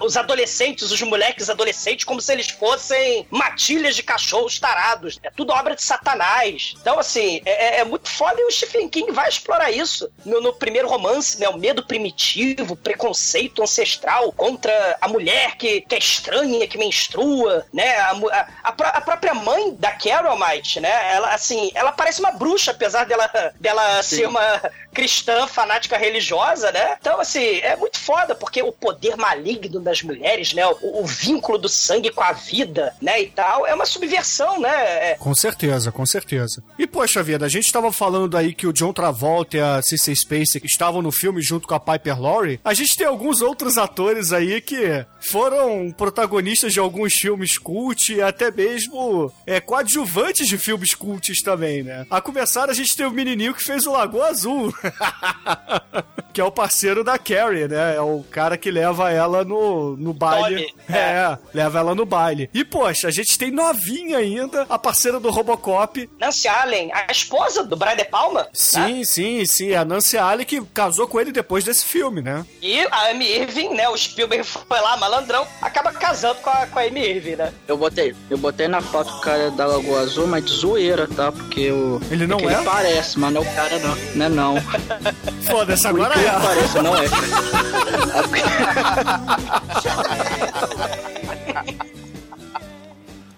os 0.00 0.16
adolescentes, 0.16 0.90
os 0.90 1.02
moleques 1.02 1.48
adolescentes, 1.50 2.04
como 2.04 2.20
se 2.20 2.32
eles 2.32 2.48
fossem 2.50 3.26
matilhas 3.30 3.96
de 3.96 4.02
cachorros 4.02 4.58
tarados. 4.58 5.18
É 5.22 5.30
tudo 5.30 5.52
obra 5.52 5.74
de 5.74 5.82
Satanás. 5.82 6.74
Então, 6.80 6.98
assim, 6.98 7.40
é, 7.44 7.76
é- 7.76 7.80
é 7.80 7.84
muito 7.84 8.08
foda 8.10 8.40
e 8.40 8.44
o 8.44 8.50
Stephen 8.50 8.88
King 8.88 9.10
vai 9.12 9.28
explorar 9.28 9.70
isso 9.70 10.10
no, 10.24 10.40
no 10.40 10.52
primeiro 10.52 10.81
romance, 10.86 11.38
né? 11.38 11.48
O 11.48 11.56
medo 11.58 11.82
primitivo, 11.84 12.76
preconceito 12.76 13.62
ancestral 13.62 14.32
contra 14.32 14.96
a 15.00 15.08
mulher 15.08 15.56
que, 15.56 15.80
que 15.82 15.94
é 15.94 15.98
estranha, 15.98 16.66
que 16.66 16.78
menstrua, 16.78 17.66
né? 17.72 17.96
A, 17.98 18.10
a- 18.12 18.46
a 18.64 18.72
pró- 18.72 18.90
a 18.94 19.00
própria 19.00 19.34
mãe 19.34 19.74
da 19.74 19.90
Carol 19.92 20.38
Might, 20.38 20.80
né? 20.80 21.12
Ela, 21.14 21.34
assim, 21.34 21.70
ela 21.74 21.92
parece 21.92 22.20
uma 22.20 22.30
bruxa, 22.32 22.70
apesar 22.70 23.04
dela, 23.04 23.30
dela 23.60 24.02
ser 24.02 24.26
uma 24.28 24.70
cristã 24.92 25.46
fanática 25.46 25.96
religiosa, 25.96 26.70
né? 26.70 26.96
Então, 27.00 27.18
assim, 27.20 27.58
é 27.60 27.74
muito 27.76 27.98
foda, 27.98 28.34
porque 28.34 28.62
o 28.62 28.72
poder 28.72 29.16
maligno 29.16 29.80
das 29.80 30.02
mulheres, 30.02 30.52
né? 30.52 30.66
O, 30.66 31.02
o 31.02 31.06
vínculo 31.06 31.58
do 31.58 31.68
sangue 31.68 32.10
com 32.10 32.22
a 32.22 32.32
vida, 32.32 32.94
né? 33.00 33.20
E 33.22 33.26
tal, 33.28 33.66
é 33.66 33.74
uma 33.74 33.86
subversão, 33.86 34.60
né? 34.60 35.10
É, 35.12 35.14
Com 35.18 35.34
certeza, 35.34 35.90
com 35.90 36.04
certeza. 36.04 36.62
E 36.78 36.86
poxa 36.86 37.22
vida, 37.22 37.46
a 37.46 37.48
gente 37.48 37.72
tava 37.72 37.90
falando 37.92 38.36
aí 38.36 38.54
que 38.54 38.66
o 38.66 38.72
John 38.72 38.92
Travolta 38.92 39.56
e 39.56 39.60
a 39.60 39.80
Cissy 39.82 40.14
Spacek 40.14 40.66
estavam 40.72 41.00
no 41.02 41.12
filme 41.12 41.40
junto 41.40 41.66
com 41.68 41.74
a 41.74 41.80
Piper 41.80 42.20
Laurie. 42.20 42.60
A 42.64 42.74
gente 42.74 42.96
tem 42.96 43.06
alguns 43.06 43.40
outros 43.40 43.78
atores 43.78 44.32
aí 44.32 44.60
que 44.60 45.04
foram 45.20 45.92
protagonistas 45.96 46.72
de 46.72 46.80
alguns 46.80 47.14
filmes 47.14 47.58
cult 47.58 48.12
e 48.12 48.20
até 48.20 48.50
mesmo 48.50 49.32
é, 49.46 49.60
coadjuvantes 49.60 50.46
de 50.48 50.58
filmes 50.58 50.94
cults 50.94 51.42
também, 51.42 51.82
né? 51.82 52.06
A 52.10 52.20
começar, 52.20 52.68
a 52.68 52.74
gente 52.74 52.96
tem 52.96 53.06
o 53.06 53.10
menininho 53.10 53.54
que 53.54 53.62
fez 53.64 53.86
o 53.86 53.92
Lagoa 53.92 54.28
Azul. 54.28 54.72
que 56.32 56.40
é 56.40 56.44
o 56.44 56.50
parceiro 56.50 57.04
da 57.04 57.18
Carrie, 57.18 57.68
né? 57.68 57.96
É 57.96 58.00
o 58.00 58.24
cara 58.30 58.56
que 58.56 58.70
leva 58.70 59.10
ela 59.10 59.44
no, 59.44 59.96
no 59.96 60.12
baile. 60.14 60.66
Tommy, 60.66 60.98
É, 60.98 61.38
leva 61.52 61.78
ela 61.78 61.94
no 61.94 62.06
baile. 62.06 62.48
E, 62.54 62.64
poxa, 62.64 63.08
a 63.08 63.10
gente 63.10 63.38
tem 63.38 63.50
novinha 63.50 64.18
ainda, 64.18 64.66
a 64.68 64.78
parceira 64.78 65.20
do 65.20 65.30
Robocop. 65.30 66.08
Nancy 66.18 66.48
Allen, 66.48 66.90
a 66.92 67.10
esposa 67.12 67.62
do 67.62 67.76
Brian 67.76 67.96
De 67.96 68.04
Palma. 68.04 68.42
né? 68.42 68.48
Sim, 68.54 69.04
sim, 69.04 69.44
sim. 69.44 69.74
A 69.74 69.84
Nancy 69.84 70.16
Allen 70.16 70.46
que 70.46 70.61
casou 70.66 71.06
com 71.06 71.20
ele 71.20 71.32
depois 71.32 71.64
desse 71.64 71.84
filme, 71.84 72.20
né? 72.20 72.44
E 72.60 72.80
a 72.80 73.10
Amy 73.10 73.26
Irving, 73.26 73.74
né, 73.74 73.88
O 73.88 73.96
Spielberg 73.96 74.44
foi 74.44 74.80
lá, 74.80 74.96
malandrão, 74.96 75.46
acaba 75.60 75.92
casando 75.92 76.40
com 76.40 76.50
a, 76.50 76.66
com 76.66 76.78
a 76.78 76.82
Amy 76.82 77.00
Irving, 77.00 77.36
né? 77.36 77.52
Eu 77.66 77.76
botei, 77.76 78.14
eu 78.30 78.38
botei 78.38 78.68
na 78.68 78.80
foto 78.80 79.12
o 79.12 79.20
cara 79.20 79.50
da 79.50 79.66
Lagoa 79.66 80.00
Azul, 80.00 80.26
mas 80.26 80.44
de 80.44 80.52
zoeira, 80.52 81.08
tá? 81.08 81.32
Porque 81.32 81.70
o. 81.70 82.00
Ele 82.10 82.26
não 82.26 82.38
que 82.38 82.46
é? 82.46 82.54
Ele 82.54 82.64
parece, 82.64 83.18
mas 83.18 83.32
não 83.32 83.42
é 83.42 83.44
o 83.44 83.54
cara, 83.54 83.78
não. 83.78 83.96
Não 84.14 84.26
é 84.26 84.28
não. 84.28 84.54
Foda-se, 85.48 85.86
agora 85.86 86.14
é. 86.20 86.40
pareça, 86.40 86.82
não 86.82 86.96
é. 86.96 87.02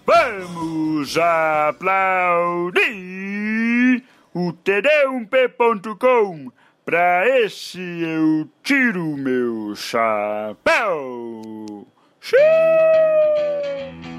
Vamos 0.06 1.16
aplaudir 1.16 2.84
o 4.34 4.52
td1p.com. 4.52 6.52
Pra 6.84 7.26
esse 7.40 7.80
eu 7.80 8.46
tiro 8.62 9.16
meu 9.16 9.74
chapéu. 9.74 10.92
Xiii! 12.20 14.13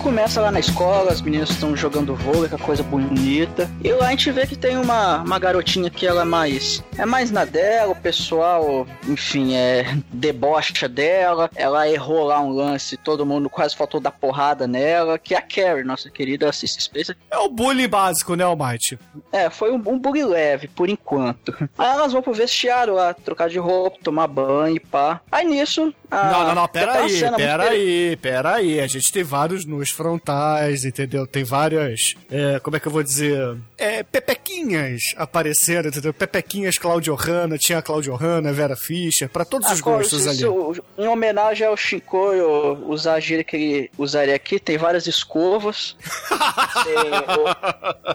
Começa 0.00 0.40
lá 0.40 0.50
na 0.50 0.58
escola, 0.58 1.12
as 1.12 1.20
meninas 1.20 1.50
estão 1.50 1.76
jogando 1.76 2.14
vôlei, 2.14 2.46
aquela 2.46 2.62
coisa 2.62 2.82
bonita. 2.82 3.70
E 3.84 3.92
lá 3.92 4.08
a 4.08 4.10
gente 4.10 4.30
vê 4.30 4.46
que 4.46 4.56
tem 4.56 4.78
uma, 4.78 5.18
uma 5.18 5.38
garotinha 5.38 5.90
que 5.90 6.06
ela 6.06 6.22
é 6.22 6.24
mais. 6.24 6.82
É 6.96 7.04
mais 7.04 7.30
na 7.30 7.44
dela, 7.44 7.92
o 7.92 7.96
pessoal, 7.96 8.86
enfim, 9.06 9.54
é 9.54 9.94
debocha 10.10 10.88
dela. 10.88 11.50
Ela 11.54 11.88
errou 11.88 12.24
lá 12.24 12.40
um 12.40 12.50
lance, 12.50 12.96
todo 12.96 13.26
mundo 13.26 13.50
quase 13.50 13.76
faltou 13.76 14.00
dar 14.00 14.10
porrada 14.10 14.66
nela, 14.66 15.18
que 15.18 15.34
é 15.34 15.38
a 15.38 15.42
Carrie, 15.42 15.84
nossa 15.84 16.10
querida 16.10 16.50
Cissy 16.50 16.80
Spacek. 16.80 17.18
É 17.30 17.38
o 17.38 17.48
bullying 17.48 17.88
básico, 17.88 18.34
né, 18.34 18.44
Almighty? 18.44 18.98
É, 19.30 19.50
foi 19.50 19.70
um, 19.70 19.82
um 19.86 19.98
bug 19.98 20.24
leve, 20.24 20.66
por 20.68 20.88
enquanto. 20.88 21.54
Aí 21.76 21.90
elas 21.90 22.12
vão 22.12 22.22
pro 22.22 22.32
vestiário 22.32 22.94
lá, 22.94 23.12
trocar 23.12 23.50
de 23.50 23.58
roupa, 23.58 23.98
tomar 24.02 24.26
banho 24.28 24.76
e 24.76 24.80
pá. 24.80 25.20
Aí 25.30 25.44
nisso. 25.44 25.92
A- 26.10 26.30
não, 26.32 26.44
não, 26.48 26.54
não, 26.54 26.68
tem 26.68 26.82
pera 26.82 26.92
uma 26.98 27.02
aí, 27.04 27.10
cena 27.10 27.30
muito 27.32 27.40
pera 27.42 27.64
aí, 27.70 28.16
pera 28.16 28.54
aí. 28.54 28.80
A 28.80 28.86
gente 28.86 29.12
tem 29.12 29.22
vários 29.22 29.64
nus 29.64 29.90
frontais, 29.90 30.84
entendeu? 30.84 31.26
Tem 31.26 31.44
várias, 31.44 32.14
é, 32.30 32.58
como 32.60 32.76
é 32.76 32.80
que 32.80 32.88
eu 32.88 32.92
vou 32.92 33.02
dizer? 33.02 33.56
É, 33.78 34.02
pepequinhas 34.02 35.14
aparecendo, 35.16 35.88
entendeu? 35.88 36.12
Pepequinhas 36.12 36.76
Claudio 36.78 37.14
Hanna, 37.14 37.56
tinha 37.58 37.78
a 37.78 37.82
Claudio 37.82 38.14
Hanna, 38.14 38.52
Vera 38.52 38.76
Fischer, 38.76 39.28
pra 39.28 39.44
todos 39.44 39.68
Ah, 39.68 39.72
os 39.74 39.80
gostos 39.80 40.20
isso- 40.26 40.28
ali. 40.28 40.72
isso- 40.72 40.84
Em 40.98 41.06
homenagem 41.08 41.66
ao 41.66 41.76
Shinkoio, 41.76 42.86
usar 42.88 43.14
a 43.14 43.20
gíria 43.20 43.44
que 43.44 43.56
ele 43.56 43.90
usaria 43.96 44.34
aqui, 44.34 44.58
tem 44.58 44.76
várias 44.76 45.06
escovas. 45.06 45.96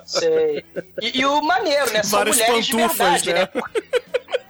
Sei, 0.05 0.21
sei. 0.21 0.65
E, 1.01 1.19
e 1.21 1.25
o 1.25 1.41
maneiro, 1.41 1.91
né? 1.93 2.03
São 2.03 2.19
Várias 2.19 2.37
mulheres 2.37 2.67
pantufas, 2.69 3.21
de 3.21 3.31
verdade, 3.33 3.33
né? 3.33 3.49
né? 3.53 3.61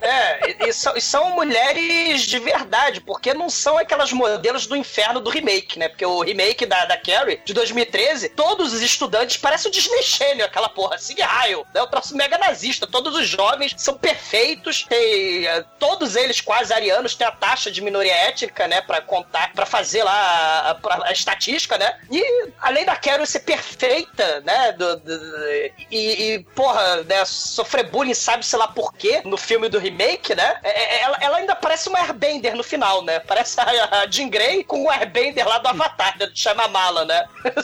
É, 0.01 0.51
e, 0.65 0.69
e 0.69 1.01
são, 1.01 1.31
mulheres 1.31 2.21
de 2.21 2.39
verdade, 2.39 3.01
porque 3.01 3.33
não 3.33 3.49
são 3.49 3.77
aquelas 3.77 4.11
modelos 4.11 4.65
do 4.65 4.75
inferno 4.75 5.19
do 5.19 5.29
remake, 5.29 5.77
né? 5.79 5.89
Porque 5.89 6.05
o 6.05 6.21
remake 6.21 6.65
da, 6.65 6.85
da 6.85 6.97
Carrie, 6.97 7.39
de 7.45 7.53
2013, 7.53 8.29
todos 8.29 8.73
os 8.73 8.81
estudantes 8.81 9.37
parecem 9.37 9.69
o 9.69 9.73
Disney 9.73 10.01
Channel, 10.03 10.45
aquela 10.45 10.69
porra, 10.69 10.95
assim, 10.95 11.19
raio, 11.19 11.65
né? 11.73 11.81
O 11.81 11.87
troço 11.87 12.15
mega 12.15 12.37
nazista. 12.37 12.85
Todos 12.87 13.15
os 13.15 13.27
jovens 13.27 13.73
são 13.77 13.95
perfeitos, 13.97 14.83
tem, 14.83 15.45
eh, 15.47 15.63
todos 15.79 16.15
eles 16.15 16.41
quase 16.41 16.73
arianos, 16.73 17.15
tem 17.15 17.25
a 17.27 17.31
taxa 17.31 17.71
de 17.71 17.81
minoria 17.81 18.13
étnica, 18.13 18.67
né? 18.67 18.81
Pra 18.81 19.01
contar, 19.01 19.51
pra 19.53 19.65
fazer 19.65 20.03
lá 20.03 20.11
a, 20.13 20.71
a- 20.71 21.07
a 21.07 21.11
estatística, 21.11 21.77
né? 21.77 21.97
E 22.11 22.49
além 22.61 22.85
da 22.85 22.95
Carrie 22.95 23.25
ser 23.25 23.39
perfeita, 23.41 24.41
né? 24.41 24.71
do- 24.73 24.97
do- 24.97 25.19
do- 25.19 25.45
e, 25.91 26.33
e, 26.33 26.39
porra, 26.55 27.03
né? 27.03 27.23
Sofrer 27.25 27.89
bullying, 27.89 28.13
sabe-se 28.13 28.55
lá 28.55 28.67
por 28.67 28.93
quê, 28.93 29.21
no 29.25 29.37
filme 29.37 29.69
do 29.69 29.74
remake, 29.79 30.33
né? 30.35 30.59
é- 30.63 30.95
é- 30.95 31.01
Ela, 31.01 31.17
ela 31.21 31.37
ainda 31.37 31.55
parece 31.55 31.89
uma 31.89 31.99
Airbender 31.99 32.55
no 32.55 32.63
final, 32.63 33.01
né? 33.03 33.19
Parece 33.19 33.59
a, 33.59 34.01
a 34.01 34.07
Jean 34.09 34.29
Grey 34.29 34.63
com 34.63 34.83
o 34.83 34.91
Airbender 34.91 35.47
lá 35.47 35.57
do 35.59 35.67
Avatar, 35.67 36.17
né, 36.17 36.25
do 36.27 36.37
Shyamala, 36.37 37.05
né? 37.05 37.25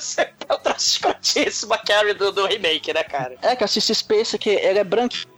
É 0.50 0.54
um 0.54 0.60
troço 0.60 0.88
escrotíssimo 0.88 1.74
a 1.74 1.78
Carrie 1.78 2.14
do, 2.14 2.32
do 2.32 2.46
remake, 2.46 2.94
né, 2.94 3.04
cara? 3.04 3.36
É, 3.42 3.56
que 3.56 3.64
a 3.64 3.68
Cissy 3.68 3.96
Space 3.96 4.38
que 4.38 4.56
ela 4.58 4.80
é 4.80 4.84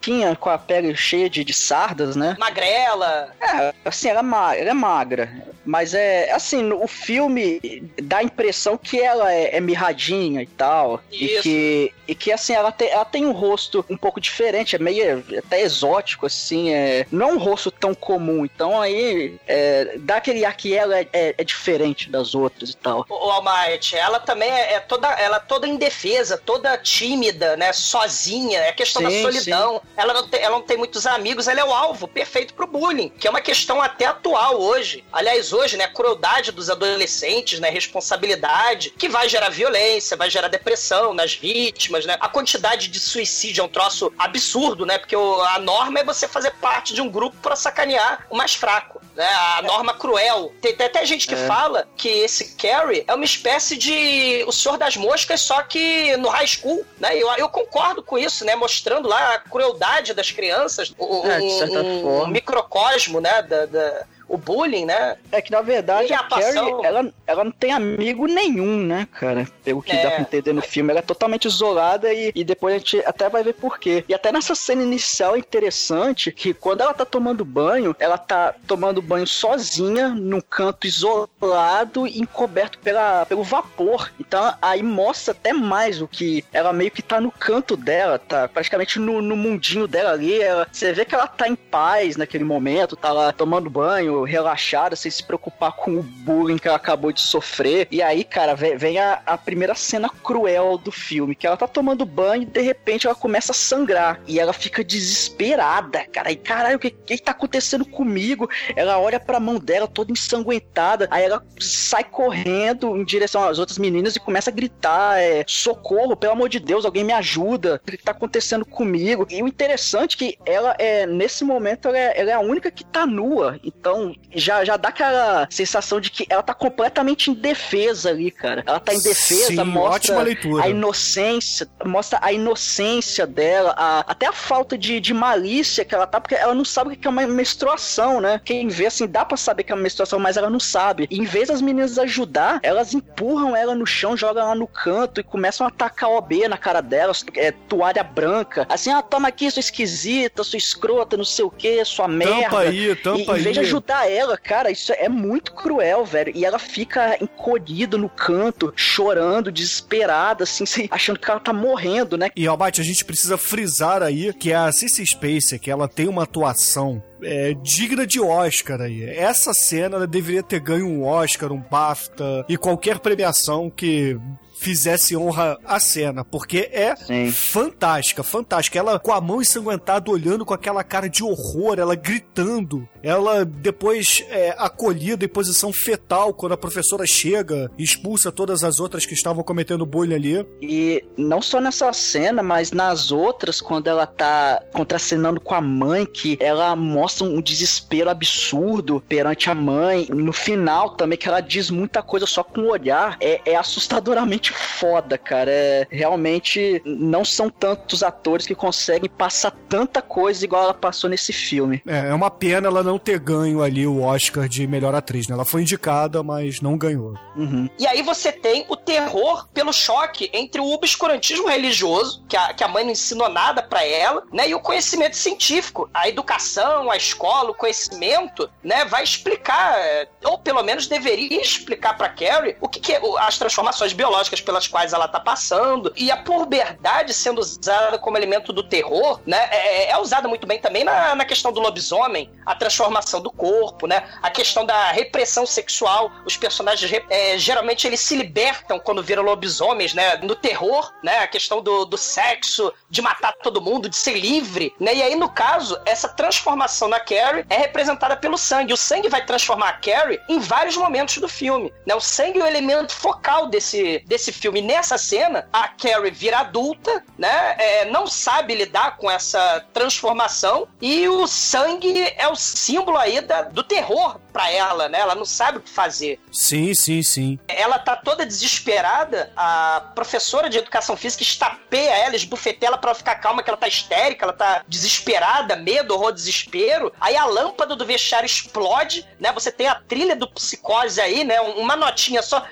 branquinha, 0.03 0.35
com 0.35 0.49
a 0.49 0.57
pele 0.57 0.95
cheia 0.95 1.29
de, 1.29 1.43
de 1.43 1.53
sardas, 1.53 2.15
né? 2.15 2.35
Magrela. 2.39 3.29
É, 3.41 3.73
assim, 3.85 4.09
ela 4.09 4.19
é, 4.19 4.23
ma- 4.23 4.55
ela 4.55 4.69
é 4.69 4.73
magra. 4.73 5.31
Mas 5.65 5.93
é, 5.93 6.29
assim, 6.31 6.71
o 6.73 6.87
filme 6.87 7.89
dá 8.01 8.17
a 8.17 8.23
impressão 8.23 8.77
que 8.77 8.99
ela 8.99 9.31
é, 9.33 9.55
é 9.55 9.61
mirradinha 9.61 10.41
e 10.41 10.45
tal. 10.47 11.01
E 11.09 11.25
Isso. 11.25 11.43
que, 11.43 11.93
e 12.05 12.13
que, 12.15 12.31
assim, 12.33 12.53
ela 12.53 12.69
tem, 12.71 12.89
ela 12.89 13.05
tem 13.05 13.25
um 13.25 13.31
rosto 13.31 13.85
um 13.89 13.95
pouco 13.95 14.19
diferente, 14.19 14.75
é 14.75 14.79
meio 14.79 15.23
até 15.37 15.61
exótico, 15.61 16.25
assim. 16.25 16.73
É, 16.73 17.05
não 17.09 17.29
é 17.29 17.33
um 17.33 17.37
rosto 17.37 17.71
tão 17.71 17.95
comum. 17.95 18.43
Então 18.43 18.81
aí 18.81 19.37
é, 19.47 19.93
dá 19.99 20.17
aquele 20.17 20.43
ar 20.43 20.55
que 20.57 20.75
ela 20.75 20.99
é, 20.99 21.07
é- 21.13 21.35
é 21.37 21.43
diferente 21.45 22.09
das 22.09 22.35
outras 22.35 22.71
e 22.71 22.75
tal. 22.75 23.05
O 23.09 23.13
Almighty, 23.13 23.95
ela 23.95 24.19
também 24.19 24.51
é, 24.51 24.73
é 24.73 24.79
toda, 24.81 25.07
ela 25.13 25.37
é 25.37 25.39
toda 25.39 25.65
indefesa, 25.65 26.37
toda 26.37 26.77
tímida, 26.77 27.55
né? 27.55 27.71
Sozinha, 27.71 28.59
é 28.59 28.73
questão 28.73 29.01
Sim, 29.09 29.23
da 29.23 29.31
solidão. 29.31 29.81
Ela 29.95 30.13
não, 30.13 30.27
tem, 30.27 30.41
ela 30.41 30.55
não 30.57 30.63
tem 30.65 30.75
muitos 30.77 31.05
amigos, 31.05 31.47
ela 31.47 31.59
é 31.59 31.63
o 31.63 31.71
alvo 31.73 32.07
perfeito 32.07 32.53
pro 32.55 32.65
bullying, 32.65 33.09
que 33.09 33.27
é 33.27 33.29
uma 33.29 33.41
questão 33.41 33.81
até 33.81 34.05
atual 34.05 34.59
hoje. 34.59 35.03
Aliás, 35.13 35.53
hoje, 35.53 35.77
né? 35.77 35.83
A 35.83 35.87
crueldade 35.89 36.51
dos 36.51 36.69
adolescentes, 36.69 37.59
né? 37.59 37.69
Responsabilidade, 37.69 38.89
que 38.91 39.07
vai 39.07 39.29
gerar 39.29 39.49
violência, 39.49 40.17
vai 40.17 40.29
gerar 40.29 40.47
depressão 40.47 41.13
nas 41.13 41.33
vítimas, 41.35 42.05
né? 42.05 42.17
A 42.19 42.27
quantidade 42.27 42.87
de 42.87 42.99
suicídio 42.99 43.61
é 43.61 43.65
um 43.65 43.69
troço 43.69 44.11
absurdo, 44.17 44.85
né? 44.85 44.97
Porque 44.97 45.15
o- 45.15 45.41
a 45.41 45.59
norma 45.59 45.99
é 45.99 46.03
você 46.03 46.27
fazer 46.27 46.51
parte 46.61 46.93
de 46.93 47.01
um 47.01 47.09
grupo 47.09 47.37
pra 47.41 47.55
sacanear 47.55 48.25
o 48.29 48.35
mais 48.35 48.53
fraco, 48.55 49.01
né? 49.15 49.27
A 49.57 49.61
norma 49.61 49.93
cruel. 49.93 50.51
Tem, 50.61 50.75
tem 50.75 50.85
até 50.87 51.05
gente 51.05 51.27
que 51.27 51.35
É. 51.35 51.47
fala 51.47 51.87
que 51.95 52.07
esse 52.09 52.55
Carrie 52.55 53.03
é 53.07 53.13
uma 53.13 53.25
espécie 53.25 53.75
de 53.77 54.43
O 54.47 54.51
Senhor 54.51 54.77
das 54.77 54.95
Moscas, 54.97 55.41
só 55.41 55.61
que 55.63 56.15
no 56.17 56.29
high 56.29 56.47
school, 56.47 56.83
né? 56.99 57.15
Eu, 57.15 57.29
eu 57.37 57.49
concordo 57.49 58.01
com 58.03 58.17
isso, 58.17 58.43
né? 58.45 58.55
Mostrando 58.55 59.07
lá 59.07 59.35
a 59.35 59.39
crueldade 59.39 60.13
das 60.13 60.31
crianças, 60.31 60.93
o, 60.97 61.25
É, 61.27 61.39
um, 61.39 62.01
forma. 62.01 62.27
microcosmo, 62.29 63.19
né? 63.21 63.41
Da, 63.43 63.65
da- 63.65 64.05
o 64.33 64.37
bullying, 64.37 64.85
né? 64.85 65.15
É 65.31 65.41
que 65.41 65.51
na 65.51 65.61
verdade 65.61 66.09
E 66.09 66.13
a 66.13 66.21
a 66.21 66.23
Carrie, 66.23 66.73
ela, 66.83 67.13
ela 67.27 67.43
não 67.43 67.51
tem 67.51 67.71
amigo 67.71 68.25
nenhum, 68.25 68.77
né, 68.83 69.07
cara? 69.11 69.47
Pelo 69.63 69.81
que 69.81 69.91
É. 69.91 70.01
dá 70.01 70.09
pra 70.11 70.21
entender 70.21 70.53
no 70.53 70.61
filme. 70.61 70.89
Ela 70.89 70.99
é 70.99 71.03
totalmente 71.03 71.45
isolada 71.45 72.11
e, 72.11 72.31
e 72.33 72.43
depois 72.43 72.73
a 72.73 72.77
gente 72.79 72.99
até 73.05 73.29
vai 73.29 73.43
ver 73.43 73.53
por 73.53 73.77
quê. 73.77 74.03
E 74.07 74.13
até 74.13 74.31
nessa 74.31 74.55
cena 74.55 74.81
inicial 74.81 75.35
é 75.35 75.39
interessante 75.39 76.31
que 76.31 76.53
quando 76.53 76.81
ela 76.81 76.93
tá 76.93 77.05
tomando 77.05 77.45
banho, 77.45 77.95
ela 77.99 78.17
tá 78.17 78.55
tomando 78.67 79.01
banho 79.01 79.27
sozinha, 79.27 80.09
num 80.09 80.41
canto 80.41 80.87
isolado 80.87 82.07
e 82.07 82.19
encoberto 82.19 82.79
pela, 82.79 83.25
pelo 83.25 83.43
vapor. 83.43 84.11
Então 84.19 84.53
aí 84.61 84.81
mostra 84.81 85.31
até 85.33 85.53
mais 85.53 86.01
o 86.01 86.07
que 86.07 86.43
ela 86.51 86.73
meio 86.73 86.89
que 86.91 87.01
tá 87.01 87.21
no 87.21 87.31
canto 87.31 87.77
dela, 87.77 88.17
tá 88.17 88.47
praticamente 88.47 88.97
no, 88.99 89.21
no 89.21 89.35
mundinho 89.35 89.87
dela 89.87 90.11
ali. 90.11 90.41
Ela, 90.41 90.67
você 90.71 90.91
vê 90.93 91.05
que 91.05 91.13
ela 91.13 91.27
tá 91.27 91.47
em 91.47 91.55
paz 91.55 92.17
naquele 92.17 92.43
momento, 92.43 92.95
tá 92.95 93.11
lá 93.11 93.31
tomando 93.31 93.69
banho, 93.69 94.22
relaxada, 94.23 94.95
sem 94.95 95.11
se 95.11 95.23
preocupar 95.23 95.73
com 95.73 95.95
o 95.95 96.03
bullying 96.03 96.57
que 96.57 96.67
ela 96.67 96.77
acabou 96.77 97.11
de 97.11 97.21
sofrer. 97.21 97.87
E 97.91 98.01
aí, 98.01 98.23
cara, 98.23 98.55
vem, 98.55 98.77
vem 98.77 98.99
a, 98.99 99.21
a 99.25 99.37
primeira 99.37 99.75
cena 99.75 100.09
cruel 100.09 100.77
do 100.77 100.91
filme, 100.91 101.35
que 101.35 101.47
ela 101.47 101.57
tá 101.57 101.67
tomando 101.67 102.05
banho 102.05 102.43
e 102.43 102.45
de 102.45 102.61
repente 102.61 103.07
ela 103.07 103.15
começa 103.15 103.51
a 103.51 103.55
sangrar. 103.55 104.19
E 104.27 104.39
ela 104.39 104.53
fica 104.53 104.83
desesperada, 104.83 106.05
cara. 106.05 106.31
E 106.31 106.35
caralho, 106.35 106.77
o 106.77 106.79
que, 106.79 106.91
que 106.91 107.17
tá 107.17 107.31
acontecendo 107.31 107.85
comigo? 107.85 108.49
Ela 108.75 108.99
olha 108.99 109.19
pra 109.19 109.39
mão 109.39 109.57
dela 109.57 109.87
toda 109.87 110.11
ensanguentada. 110.11 111.07
Aí 111.11 111.23
ela 111.23 111.43
sai 111.59 112.03
correndo 112.03 112.97
em 112.97 113.03
direção 113.03 113.47
às 113.47 113.59
outras 113.59 113.77
meninas 113.77 114.15
e 114.15 114.19
começa 114.19 114.49
a 114.49 114.53
gritar: 114.53 115.19
é, 115.19 115.43
socorro, 115.47 116.15
pelo 116.15 116.33
amor 116.33 116.49
de 116.49 116.59
Deus, 116.59 116.85
alguém 116.85 117.03
me 117.03 117.13
ajuda. 117.13 117.81
O 117.87 117.91
que 117.91 117.97
tá 117.97 118.11
acontecendo 118.11 118.65
comigo? 118.65 119.27
E 119.29 119.41
o 119.41 119.47
interessante 119.47 120.15
é 120.15 120.17
que 120.17 120.39
ela 120.45 120.75
é, 120.79 121.05
nesse 121.05 121.43
momento, 121.43 121.87
ela 121.87 121.97
é, 121.97 122.19
ela 122.19 122.31
é 122.31 122.33
a 122.33 122.39
única 122.39 122.71
que 122.71 122.83
tá 122.83 123.05
nua. 123.05 123.59
Então 123.63 124.02
já, 124.33 124.63
já 124.65 124.77
dá 124.77 124.89
aquela 124.89 125.47
sensação 125.49 125.99
de 125.99 126.09
que 126.09 126.25
ela 126.29 126.41
tá 126.43 126.53
completamente 126.53 127.29
indefesa 127.29 128.09
ali, 128.09 128.31
cara. 128.31 128.63
Ela 128.65 128.79
tá 128.79 128.93
indefesa, 128.93 129.47
Sim, 129.47 129.55
mostra 129.63 130.15
a 130.61 130.69
inocência, 130.69 131.67
mostra 131.85 132.19
a 132.21 132.31
inocência 132.31 133.25
dela, 133.27 133.73
a- 133.77 134.03
até 134.07 134.25
a 134.27 134.31
falta 134.33 134.77
de, 134.77 134.99
de 134.99 135.13
malícia 135.13 135.83
que 135.85 135.93
ela 135.93 136.07
tá, 136.07 136.19
porque 136.19 136.35
ela 136.35 136.53
não 136.55 136.65
sabe 136.65 136.93
o 136.93 136.97
que 136.97 137.07
é 137.07 137.09
uma 137.09 137.25
menstruação, 137.27 138.19
né? 138.21 138.41
Quem 138.43 138.67
vê 138.67 138.87
assim, 138.87 139.07
dá 139.07 139.23
pra 139.25 139.37
saber 139.37 139.63
que 139.63 139.71
é 139.71 139.75
uma 139.75 139.81
menstruação, 139.81 140.19
mas 140.19 140.37
ela 140.37 140.49
não 140.49 140.59
sabe. 140.59 141.07
E 141.09 141.17
em 141.19 141.23
vez 141.25 141.47
das 141.49 141.61
meninas 141.61 141.97
ajudar, 141.97 142.59
elas 142.63 142.93
empurram 142.93 143.55
ela 143.55 143.75
no 143.75 143.85
chão, 143.85 144.15
jogam 144.17 144.43
ela 144.43 144.55
no 144.55 144.67
canto 144.67 145.19
e 145.19 145.23
começam 145.23 145.65
a 145.65 145.69
atacar 145.69 146.09
OB 146.09 146.47
na 146.47 146.57
cara 146.57 146.81
dela, 146.81 147.13
é, 147.35 147.51
toalha 147.51 148.03
branca. 148.03 148.65
Assim, 148.69 148.91
ah, 148.91 149.01
toma 149.01 149.27
aqui, 149.27 149.49
sua 149.51 149.59
esquisita, 149.59 150.43
sua 150.43 150.57
escrota, 150.57 151.17
não 151.17 151.25
sei 151.25 151.45
o 151.45 151.49
que, 151.51 151.83
sua 151.85 152.07
merda. 152.07 152.33
Tampa 152.43 152.59
aí, 152.59 152.95
tampa 152.95 153.37
e, 153.37 153.39
em 153.39 153.43
vez 153.43 153.53
de 153.55 153.59
ajudar 153.61 153.92
ela, 154.09 154.37
cara, 154.37 154.71
isso 154.71 154.91
é 154.93 155.09
muito 155.09 155.53
cruel, 155.53 156.05
velho. 156.05 156.31
E 156.35 156.45
ela 156.45 156.59
fica 156.59 157.17
encolhida 157.21 157.97
no 157.97 158.09
canto, 158.09 158.73
chorando, 158.75 159.51
desesperada, 159.51 160.43
assim, 160.43 160.65
achando 160.89 161.19
que 161.19 161.29
ela 161.29 161.39
tá 161.39 161.53
morrendo, 161.53 162.17
né? 162.17 162.29
E, 162.35 162.47
Albate, 162.47 162.81
a 162.81 162.83
gente 162.83 163.05
precisa 163.05 163.37
frisar 163.37 164.01
aí 164.01 164.33
que 164.33 164.51
a 164.53 164.71
Cissy 164.71 165.05
Spacek, 165.05 165.59
que 165.59 165.71
ela 165.71 165.87
tem 165.87 166.07
uma 166.07 166.23
atuação 166.23 167.01
é, 167.21 167.53
digna 167.61 168.05
de 168.05 168.19
Oscar 168.19 168.81
aí. 168.81 169.03
Essa 169.03 169.53
cena 169.53 170.05
deveria 170.05 170.43
ter 170.43 170.59
ganho 170.59 170.87
um 170.87 171.05
Oscar, 171.05 171.51
um 171.51 171.61
BAFTA 171.61 172.45
e 172.49 172.57
qualquer 172.57 172.99
premiação 172.99 173.69
que 173.69 174.17
fizesse 174.63 175.15
honra 175.17 175.57
à 175.65 175.77
cena, 175.77 176.23
porque 176.23 176.69
é 176.71 176.95
Sim. 176.95 177.29
fantástica, 177.31 178.23
fantástica. 178.23 178.79
Ela 178.79 178.97
com 178.97 179.11
a 179.11 179.19
mão 179.19 179.41
ensanguentada, 179.41 180.09
olhando 180.09 180.45
com 180.45 180.53
aquela 180.53 180.83
cara 180.83 181.09
de 181.09 181.21
horror, 181.21 181.77
ela 181.77 181.95
gritando. 181.95 182.87
Ela 183.01 183.43
depois 183.43 184.23
é, 184.29 184.55
acolhida 184.57 185.25
em 185.25 185.27
posição 185.27 185.73
fetal 185.73 186.33
quando 186.33 186.53
a 186.53 186.57
professora 186.57 187.05
chega 187.05 187.69
e 187.77 187.83
expulsa 187.83 188.31
todas 188.31 188.63
as 188.63 188.79
outras 188.79 189.05
que 189.05 189.13
estavam 189.13 189.43
cometendo 189.43 189.85
bullying 189.85 190.15
ali. 190.15 190.47
E 190.61 191.03
não 191.17 191.41
só 191.41 191.59
nessa 191.59 191.91
cena, 191.91 192.41
mas 192.41 192.71
nas 192.71 193.11
outras, 193.11 193.59
quando 193.59 193.87
ela 193.87 194.07
tá 194.07 194.63
contracenando 194.71 195.41
com 195.41 195.53
a 195.53 195.59
mãe, 195.59 196.05
que 196.05 196.37
ela 196.39 196.73
mostra 196.73 197.27
um 197.27 197.41
desespero 197.41 198.09
absurdo 198.09 199.03
perante 199.09 199.49
a 199.49 199.55
mãe. 199.55 200.07
No 200.09 200.31
final 200.31 200.91
também, 200.91 201.17
que 201.17 201.27
ela 201.27 201.41
diz 201.41 201.69
muita 201.69 202.01
coisa 202.01 202.25
só 202.25 202.43
com 202.43 202.61
o 202.61 202.71
olhar. 202.71 203.17
É, 203.19 203.41
é 203.45 203.55
assustadoramente 203.57 204.52
foda, 204.53 205.17
cara. 205.17 205.51
É, 205.51 205.87
realmente 205.89 206.81
não 206.85 207.25
são 207.25 207.49
tantos 207.49 208.03
atores 208.03 208.45
que 208.45 208.55
conseguem 208.55 209.09
passar 209.09 209.51
tanta 209.51 210.01
coisa 210.01 210.43
igual 210.43 210.63
ela 210.63 210.73
passou 210.73 211.09
nesse 211.09 211.33
filme. 211.33 211.81
É, 211.87 212.09
é 212.09 212.13
uma 212.13 212.29
pena 212.29 212.67
ela 212.67 212.83
não 212.83 212.99
ter 212.99 213.19
ganho 213.19 213.61
ali 213.61 213.85
o 213.85 214.01
Oscar 214.01 214.47
de 214.47 214.65
melhor 214.67 214.95
atriz, 214.95 215.27
né? 215.27 215.33
Ela 215.33 215.45
foi 215.45 215.61
indicada, 215.61 216.21
mas 216.23 216.61
não 216.61 216.77
ganhou. 216.77 217.15
Uhum. 217.35 217.69
E 217.79 217.87
aí 217.87 218.01
você 218.01 218.31
tem 218.31 218.65
o 218.69 218.75
terror 218.75 219.47
pelo 219.53 219.73
choque 219.73 220.29
entre 220.33 220.61
o 220.61 220.71
obscurantismo 220.71 221.47
religioso, 221.47 222.23
que 222.27 222.37
a, 222.37 222.53
que 222.53 222.63
a 222.63 222.67
mãe 222.67 222.83
não 222.83 222.91
ensinou 222.91 223.29
nada 223.29 223.61
pra 223.61 223.85
ela, 223.85 224.23
né? 224.31 224.49
E 224.49 224.55
o 224.55 224.59
conhecimento 224.59 225.15
científico. 225.15 225.89
A 225.93 226.07
educação, 226.07 226.91
a 226.91 226.97
escola, 226.97 227.51
o 227.51 227.55
conhecimento, 227.55 228.49
né? 228.63 228.85
Vai 228.85 229.03
explicar, 229.03 229.75
ou 230.23 230.37
pelo 230.37 230.63
menos 230.63 230.87
deveria 230.87 231.41
explicar 231.41 231.97
pra 231.97 232.09
Carrie 232.09 232.55
o 232.61 232.67
que, 232.67 232.79
que 232.79 232.93
é 232.93 233.01
as 233.19 233.37
transformações 233.37 233.93
biológicas 233.93 234.41
pelas 234.43 234.67
quais 234.67 234.93
ela 234.93 235.07
tá 235.07 235.19
passando. 235.19 235.91
E 235.95 236.11
a 236.11 236.17
puberdade 236.17 237.13
sendo 237.13 237.39
usada 237.39 237.97
como 237.97 238.17
elemento 238.17 238.53
do 238.53 238.63
terror, 238.63 239.19
né? 239.25 239.49
É, 239.51 239.91
é 239.91 239.97
usada 239.97 240.27
muito 240.27 240.45
bem 240.45 240.59
também 240.59 240.83
na, 240.83 241.15
na 241.15 241.25
questão 241.25 241.51
do 241.51 241.59
lobisomem, 241.59 242.29
a 242.45 242.55
transformação 242.55 243.21
do 243.21 243.31
corpo, 243.31 243.87
né? 243.87 244.03
A 244.21 244.29
questão 244.29 244.65
da 244.65 244.91
repressão 244.91 245.45
sexual. 245.45 246.11
Os 246.25 246.37
personagens 246.37 246.91
é, 247.09 247.37
geralmente 247.37 247.87
eles 247.87 247.99
se 247.99 248.15
libertam 248.15 248.79
quando 248.79 249.01
viram 249.03 249.23
lobisomens, 249.23 249.93
né? 249.93 250.17
No 250.17 250.35
terror, 250.35 250.93
né? 251.03 251.19
A 251.19 251.27
questão 251.27 251.61
do, 251.61 251.85
do 251.85 251.97
sexo, 251.97 252.73
de 252.89 253.01
matar 253.01 253.33
todo 253.41 253.61
mundo, 253.61 253.89
de 253.89 253.97
ser 253.97 254.13
livre, 254.13 254.73
né? 254.79 254.93
E 254.95 255.01
aí, 255.01 255.15
no 255.15 255.29
caso, 255.29 255.79
essa 255.85 256.09
transformação 256.09 256.87
na 256.87 256.99
Carrie 256.99 257.45
é 257.49 257.57
representada 257.57 258.15
pelo 258.15 258.37
sangue. 258.37 258.73
O 258.73 258.77
sangue 258.77 259.09
vai 259.09 259.25
transformar 259.25 259.69
a 259.69 259.73
Carrie 259.73 260.19
em 260.29 260.39
vários 260.39 260.77
momentos 260.77 261.17
do 261.17 261.27
filme, 261.27 261.73
né? 261.85 261.95
O 261.95 262.01
sangue 262.01 262.39
é 262.39 262.43
o 262.43 262.47
elemento 262.47 262.93
focal 262.93 263.47
desse, 263.47 264.03
desse 264.07 264.22
filme. 264.31 264.61
Nessa 264.61 264.97
cena, 264.97 265.47
a 265.51 265.67
Carrie 265.67 266.11
vira 266.11 266.39
adulta, 266.39 267.03
né? 267.17 267.55
É, 267.57 267.85
não 267.85 268.07
sabe 268.07 268.55
lidar 268.55 268.97
com 268.97 269.09
essa 269.09 269.65
transformação 269.73 270.67
e 270.81 271.07
o 271.07 271.27
sangue 271.27 272.13
é 272.17 272.27
o 272.27 272.35
símbolo 272.35 272.97
aí 272.97 273.21
da- 273.21 273.43
do 273.43 273.63
terror 273.63 274.19
pra 274.33 274.51
ela, 274.51 274.89
né? 274.89 274.99
Ela 274.99 275.13
não 275.13 275.23
sabe 275.25 275.59
o 275.59 275.61
que 275.61 275.69
fazer. 275.69 276.19
Sim, 276.31 276.73
sim, 276.73 277.03
sim. 277.03 277.39
Ela 277.47 277.77
tá 277.77 277.95
toda 277.95 278.25
desesperada, 278.25 279.31
a 279.37 279.91
professora 279.93 280.49
de 280.49 280.57
educação 280.57 280.97
física 280.97 281.21
estapeia 281.21 281.95
ela, 281.95 282.15
esbufeteia 282.15 282.69
ela 282.69 282.77
pra 282.77 282.89
ela 282.89 282.97
ficar 282.97 283.15
calma, 283.15 283.43
que 283.43 283.49
ela 283.49 283.57
tá 283.57 283.67
histérica, 283.67 284.25
ela 284.25 284.33
tá 284.33 284.63
desesperada, 284.67 285.55
medo, 285.55 285.93
horror, 285.93 286.11
desespero. 286.11 286.91
Aí 286.99 287.15
a 287.15 287.25
lâmpada 287.25 287.75
do 287.75 287.85
vestiário 287.85 288.25
explode, 288.25 289.07
né? 289.19 289.31
Você 289.31 289.51
tem 289.51 289.67
a 289.67 289.75
trilha 289.75 290.15
do 290.15 290.27
psicose 290.27 290.99
aí, 290.99 291.23
né? 291.23 291.39
Uma 291.39 291.75
notinha 291.75 292.21
só 292.23 292.43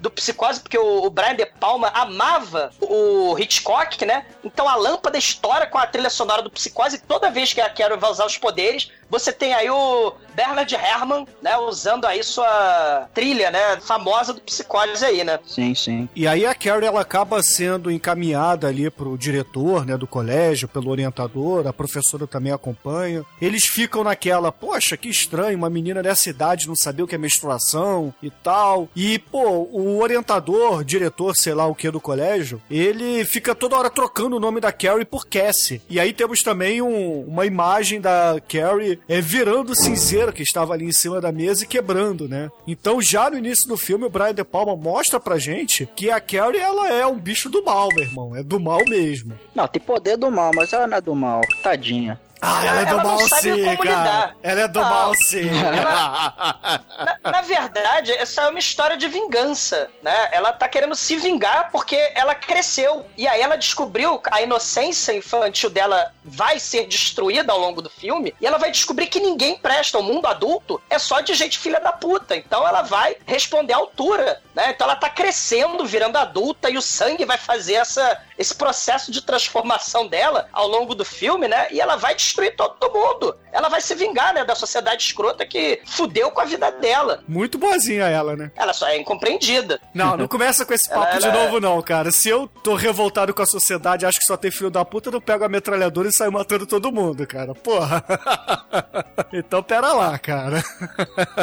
do 0.00 0.10
psicose, 0.10 0.60
porque 0.60 0.76
o, 0.78 1.04
o 1.04 1.10
Brian 1.10 1.34
De 1.34 1.46
Palma 1.46 1.88
amava 1.94 2.70
o 2.80 3.38
Hitchcock, 3.38 4.04
né? 4.04 4.26
Então 4.44 4.68
a 4.68 4.76
lâmpada 4.76 5.16
estoura 5.16 5.66
com 5.66 5.78
a 5.78 5.86
trilha 5.86 6.10
sonora 6.10 6.42
do 6.42 6.50
psicose 6.50 6.96
e 6.96 7.00
toda 7.00 7.30
vez 7.30 7.54
que 7.54 7.60
a 7.60 7.70
Carol 7.70 7.98
vai 7.98 8.10
usar 8.10 8.26
os 8.26 8.36
poderes, 8.36 8.90
você 9.10 9.32
tem 9.32 9.54
aí 9.54 9.70
o 9.70 10.12
Bernard 10.34 10.74
Herrmann, 10.74 11.26
né? 11.42 11.56
Usando 11.56 12.04
aí 12.06 12.22
sua 12.22 13.08
trilha, 13.14 13.50
né? 13.50 13.78
Famosa 13.80 14.32
do 14.32 14.40
psicose 14.40 15.04
aí, 15.04 15.22
né? 15.24 15.38
Sim, 15.46 15.74
sim. 15.74 16.08
E 16.14 16.26
aí 16.26 16.44
a 16.44 16.54
Carrie 16.54 16.86
ela 16.86 17.00
acaba 17.00 17.42
sendo 17.42 17.90
encaminhada 17.90 18.66
ali 18.68 18.90
pro 18.90 19.16
diretor, 19.16 19.86
né, 19.86 19.96
do 19.96 20.06
colégio, 20.06 20.66
pelo 20.68 20.90
orientador, 20.90 21.66
a 21.66 21.72
professora 21.72 22.26
também 22.26 22.52
acompanha. 22.52 23.24
Eles 23.40 23.64
ficam 23.64 24.02
naquela, 24.04 24.50
poxa, 24.50 24.96
que 24.96 25.08
estranho, 25.08 25.56
uma 25.56 25.70
menina 25.70 26.02
dessa 26.02 26.28
idade 26.30 26.66
não 26.66 26.74
saber 26.76 27.02
o 27.02 27.06
que 27.06 27.14
é 27.14 27.18
menstruação 27.18 28.12
e 28.22 28.30
tal. 28.30 28.88
E, 28.96 29.18
pô, 29.18 29.68
o 29.72 30.00
orientador, 30.02 30.84
diretor, 30.84 31.34
sei 31.36 31.54
lá 31.54 31.66
o 31.66 31.74
que 31.74 31.90
do 31.90 32.00
colégio, 32.00 32.60
ele 32.70 33.24
fica 33.24 33.54
toda 33.54 33.76
hora 33.76 33.90
trocando 33.90 34.36
o 34.36 34.40
nome 34.40 34.60
da 34.60 34.72
Carrie 34.72 35.04
por 35.04 35.26
Cassie. 35.26 35.80
E 35.88 36.00
aí 36.00 36.12
temos 36.12 36.40
também 36.42 36.82
um- 36.82 37.20
uma 37.26 37.46
imagem 37.46 38.00
da 38.00 38.36
Carrie 38.48 38.93
é, 39.08 39.20
virando 39.20 39.72
o 39.72 39.76
cinzeiro 39.76 40.32
que 40.32 40.42
estava 40.42 40.72
ali 40.74 40.84
em 40.84 40.92
cima 40.92 41.20
da 41.20 41.32
mesa 41.32 41.64
e 41.64 41.66
quebrando, 41.66 42.28
né? 42.28 42.50
Então 42.66 43.00
já 43.00 43.30
no 43.30 43.38
início 43.38 43.68
do 43.68 43.76
filme 43.76 44.04
o 44.04 44.10
Brian 44.10 44.34
De 44.34 44.44
Palma 44.44 44.76
mostra 44.76 45.20
pra 45.20 45.38
gente 45.38 45.86
que 45.94 46.10
a 46.10 46.20
Carrie 46.20 46.60
ela 46.60 46.88
é 46.88 47.06
um 47.06 47.18
bicho 47.18 47.48
do 47.48 47.62
mal, 47.64 47.88
meu 47.94 48.04
irmão, 48.04 48.36
é 48.36 48.42
do 48.42 48.58
mal 48.60 48.84
mesmo. 48.88 49.38
Não, 49.54 49.66
tem 49.66 49.80
poder 49.80 50.16
do 50.16 50.30
mal, 50.30 50.50
mas 50.54 50.72
ela 50.72 50.86
não 50.86 50.96
é 50.96 51.00
do 51.00 51.14
mal. 51.14 51.40
Tadinha. 51.62 52.20
Ah, 52.46 52.66
ela 52.66 52.80
é 52.80 52.84
do 52.84 52.90
Ela 52.92 53.02
não 53.02 53.10
mal 53.10 53.28
sabe 53.28 53.42
sim, 53.54 53.64
cara. 53.64 53.82
lidar. 53.82 54.36
Ela 54.42 54.60
é 54.60 54.68
do 54.68 54.80
Não. 54.80 54.88
mal 54.90 55.12
sim. 55.14 55.50
Na, 55.50 57.30
na 57.30 57.40
verdade, 57.40 58.12
essa 58.12 58.42
é 58.42 58.48
uma 58.48 58.58
história 58.58 58.96
de 58.96 59.08
vingança, 59.08 59.90
né? 60.02 60.28
Ela 60.32 60.52
tá 60.52 60.68
querendo 60.68 60.94
se 60.94 61.16
vingar 61.16 61.70
porque 61.72 61.96
ela 62.14 62.34
cresceu. 62.34 63.06
E 63.16 63.26
aí 63.26 63.40
ela 63.40 63.56
descobriu 63.56 64.20
a 64.30 64.42
inocência 64.42 65.12
infantil 65.12 65.70
dela 65.70 66.12
vai 66.22 66.58
ser 66.58 66.86
destruída 66.86 67.52
ao 67.52 67.58
longo 67.58 67.80
do 67.80 67.88
filme. 67.88 68.34
E 68.40 68.46
ela 68.46 68.58
vai 68.58 68.70
descobrir 68.70 69.06
que 69.06 69.20
ninguém 69.20 69.56
presta. 69.56 69.98
O 69.98 70.02
mundo 70.02 70.26
adulto 70.26 70.80
é 70.90 70.98
só 70.98 71.20
de 71.20 71.32
gente 71.34 71.58
filha 71.58 71.80
da 71.80 71.92
puta. 71.92 72.36
Então 72.36 72.66
ela 72.66 72.82
vai 72.82 73.16
responder 73.26 73.72
à 73.72 73.76
altura, 73.76 74.42
né? 74.54 74.70
Então 74.70 74.86
ela 74.86 74.96
tá 74.96 75.08
crescendo, 75.08 75.86
virando 75.86 76.18
adulta. 76.18 76.68
E 76.68 76.76
o 76.76 76.82
sangue 76.82 77.24
vai 77.24 77.38
fazer 77.38 77.74
essa, 77.74 78.20
esse 78.38 78.54
processo 78.54 79.10
de 79.10 79.22
transformação 79.22 80.06
dela 80.06 80.48
ao 80.52 80.68
longo 80.68 80.94
do 80.94 81.04
filme, 81.04 81.48
né? 81.48 81.68
E 81.70 81.80
ela 81.80 81.96
vai 81.96 82.14
destruir 82.14 82.33
todo 82.56 82.92
mundo. 82.92 83.36
Ela 83.52 83.68
vai 83.68 83.80
se 83.80 83.94
vingar, 83.94 84.34
né? 84.34 84.44
Da 84.44 84.54
sociedade 84.54 85.02
escrota 85.04 85.46
que 85.46 85.80
fudeu 85.86 86.30
com 86.30 86.40
a 86.40 86.44
vida 86.44 86.70
dela. 86.72 87.22
Muito 87.28 87.56
boazinha 87.58 88.04
ela, 88.06 88.34
né? 88.36 88.50
Ela 88.56 88.72
só 88.72 88.88
é 88.88 88.96
incompreendida. 88.98 89.80
Não, 89.94 90.16
não 90.16 90.26
começa 90.28 90.64
com 90.66 90.74
esse 90.74 90.88
papo 90.88 91.06
Ela- 91.06 91.18
de 91.18 91.26
ela- 91.28 91.44
novo, 91.44 91.60
não, 91.60 91.80
cara. 91.82 92.10
Se 92.10 92.28
eu 92.28 92.48
tô 92.62 92.74
revoltado 92.74 93.32
com 93.32 93.42
a 93.42 93.46
sociedade, 93.46 94.04
acho 94.06 94.18
que 94.18 94.26
só 94.26 94.36
tem 94.36 94.50
filho 94.50 94.70
da 94.70 94.84
puta, 94.84 95.08
eu 95.08 95.12
não 95.12 95.20
pego 95.20 95.44
a 95.44 95.48
metralhadora 95.48 96.08
e 96.08 96.12
saio 96.12 96.32
matando 96.32 96.66
todo 96.66 96.90
mundo, 96.90 97.26
cara. 97.26 97.54
Porra. 97.54 98.04
então 99.32 99.62
pera 99.62 99.92
lá, 99.92 100.18
cara. 100.18 100.62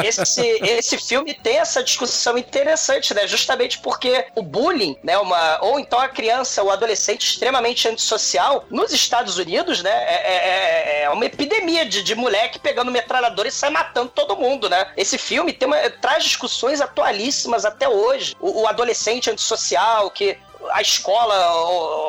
Esse, 0.04 0.40
esse 0.62 0.98
filme 0.98 1.34
tem 1.34 1.58
essa 1.58 1.82
discussão 1.82 2.36
interessante, 2.36 3.14
né? 3.14 3.26
Justamente 3.26 3.78
porque 3.78 4.26
o 4.34 4.42
bullying, 4.42 4.96
né? 5.02 5.16
Uma, 5.18 5.58
ou 5.62 5.78
então 5.78 5.98
a 5.98 6.08
criança, 6.08 6.62
o 6.62 6.70
adolescente 6.70 7.26
extremamente 7.28 7.88
antissocial, 7.88 8.64
nos 8.70 8.92
Estados 8.92 9.38
Unidos, 9.38 9.82
né? 9.82 9.90
É, 9.90 10.14
é- 10.14 10.81
é 10.82 11.10
uma 11.10 11.24
epidemia 11.24 11.86
de, 11.86 12.02
de 12.02 12.14
moleque 12.14 12.58
pegando 12.58 12.90
metralhadora 12.90 13.48
e 13.48 13.52
sai 13.52 13.70
matando 13.70 14.10
todo 14.10 14.36
mundo, 14.36 14.68
né? 14.68 14.92
Esse 14.96 15.18
filme 15.18 15.56
uma, 15.66 15.76
traz 15.90 16.24
discussões 16.24 16.80
atualíssimas 16.80 17.64
até 17.64 17.88
hoje. 17.88 18.36
O, 18.40 18.62
o 18.62 18.66
adolescente 18.66 19.30
antissocial 19.30 20.10
que 20.10 20.38
a 20.70 20.80
escola, 20.80 21.34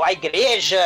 a 0.06 0.12
igreja, 0.12 0.80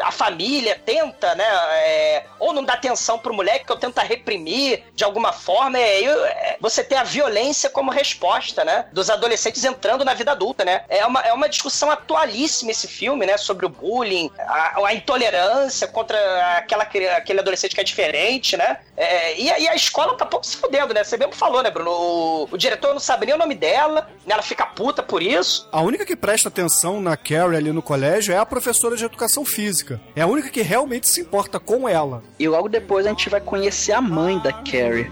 a 0.00 0.10
família 0.12 0.80
tenta, 0.84 1.34
né? 1.34 1.44
é, 1.44 2.24
ou 2.38 2.52
não 2.52 2.64
dá 2.64 2.74
atenção 2.74 3.18
pro 3.18 3.34
moleque, 3.34 3.70
ou 3.70 3.76
tenta 3.76 4.02
reprimir 4.02 4.84
de 4.94 5.04
alguma 5.04 5.32
forma. 5.32 5.78
E 5.78 5.82
aí 5.82 6.04
é, 6.06 6.56
você 6.60 6.84
tem 6.84 6.98
a 6.98 7.04
violência 7.04 7.70
como 7.70 7.90
resposta, 7.90 8.64
né? 8.64 8.86
Dos 8.92 9.10
adolescentes 9.10 9.64
entrando 9.64 10.04
na 10.04 10.14
vida 10.14 10.32
adulta, 10.32 10.64
né? 10.64 10.84
É 10.88 11.04
uma, 11.06 11.20
é 11.20 11.32
uma 11.32 11.48
discussão 11.48 11.90
atualíssima 11.90 12.70
esse 12.70 12.86
filme, 12.86 13.26
né? 13.26 13.36
Sobre 13.36 13.66
o 13.66 13.68
bullying, 13.68 14.30
a, 14.38 14.86
a 14.86 14.94
intolerância 14.94 15.88
contra 15.88 16.18
aquela, 16.58 16.84
aquele 16.84 17.40
adolescente 17.40 17.74
que 17.74 17.80
é 17.80 17.84
diferente, 17.84 18.56
né? 18.56 18.78
É, 18.96 19.38
e, 19.38 19.44
e 19.44 19.68
a 19.68 19.74
escola 19.74 20.16
tá 20.16 20.26
pouco 20.26 20.46
se 20.46 20.56
fudendo, 20.56 20.94
né? 20.94 21.04
Você 21.04 21.16
mesmo 21.16 21.34
falou, 21.34 21.62
né, 21.62 21.70
Bruno? 21.70 21.90
O, 21.90 22.48
o 22.50 22.58
diretor 22.58 22.92
não 22.92 23.00
sabe 23.00 23.26
nem 23.26 23.34
o 23.34 23.38
nome 23.38 23.54
dela, 23.54 24.08
né? 24.26 24.34
ela 24.34 24.42
fica 24.42 24.66
puta 24.66 25.02
por 25.02 25.22
isso. 25.22 25.68
A 25.72 25.80
única 25.80 26.04
que 26.04 26.16
presta 26.16 26.48
atenção 26.48 27.00
na 27.08 27.16
Carrie 27.16 27.56
ali 27.56 27.72
no 27.72 27.82
colégio 27.82 28.34
é 28.34 28.38
a 28.38 28.46
professora 28.46 28.96
de 28.96 29.04
educação 29.04 29.44
física. 29.44 30.00
É 30.14 30.22
a 30.22 30.26
única 30.26 30.50
que 30.50 30.62
realmente 30.62 31.08
se 31.08 31.20
importa 31.20 31.58
com 31.58 31.88
ela. 31.88 32.22
E 32.38 32.46
logo 32.46 32.68
depois 32.68 33.06
a 33.06 33.10
gente 33.10 33.30
vai 33.30 33.40
conhecer 33.40 33.92
a 33.92 34.00
mãe 34.00 34.38
da 34.38 34.52
Carrie. 34.52 35.10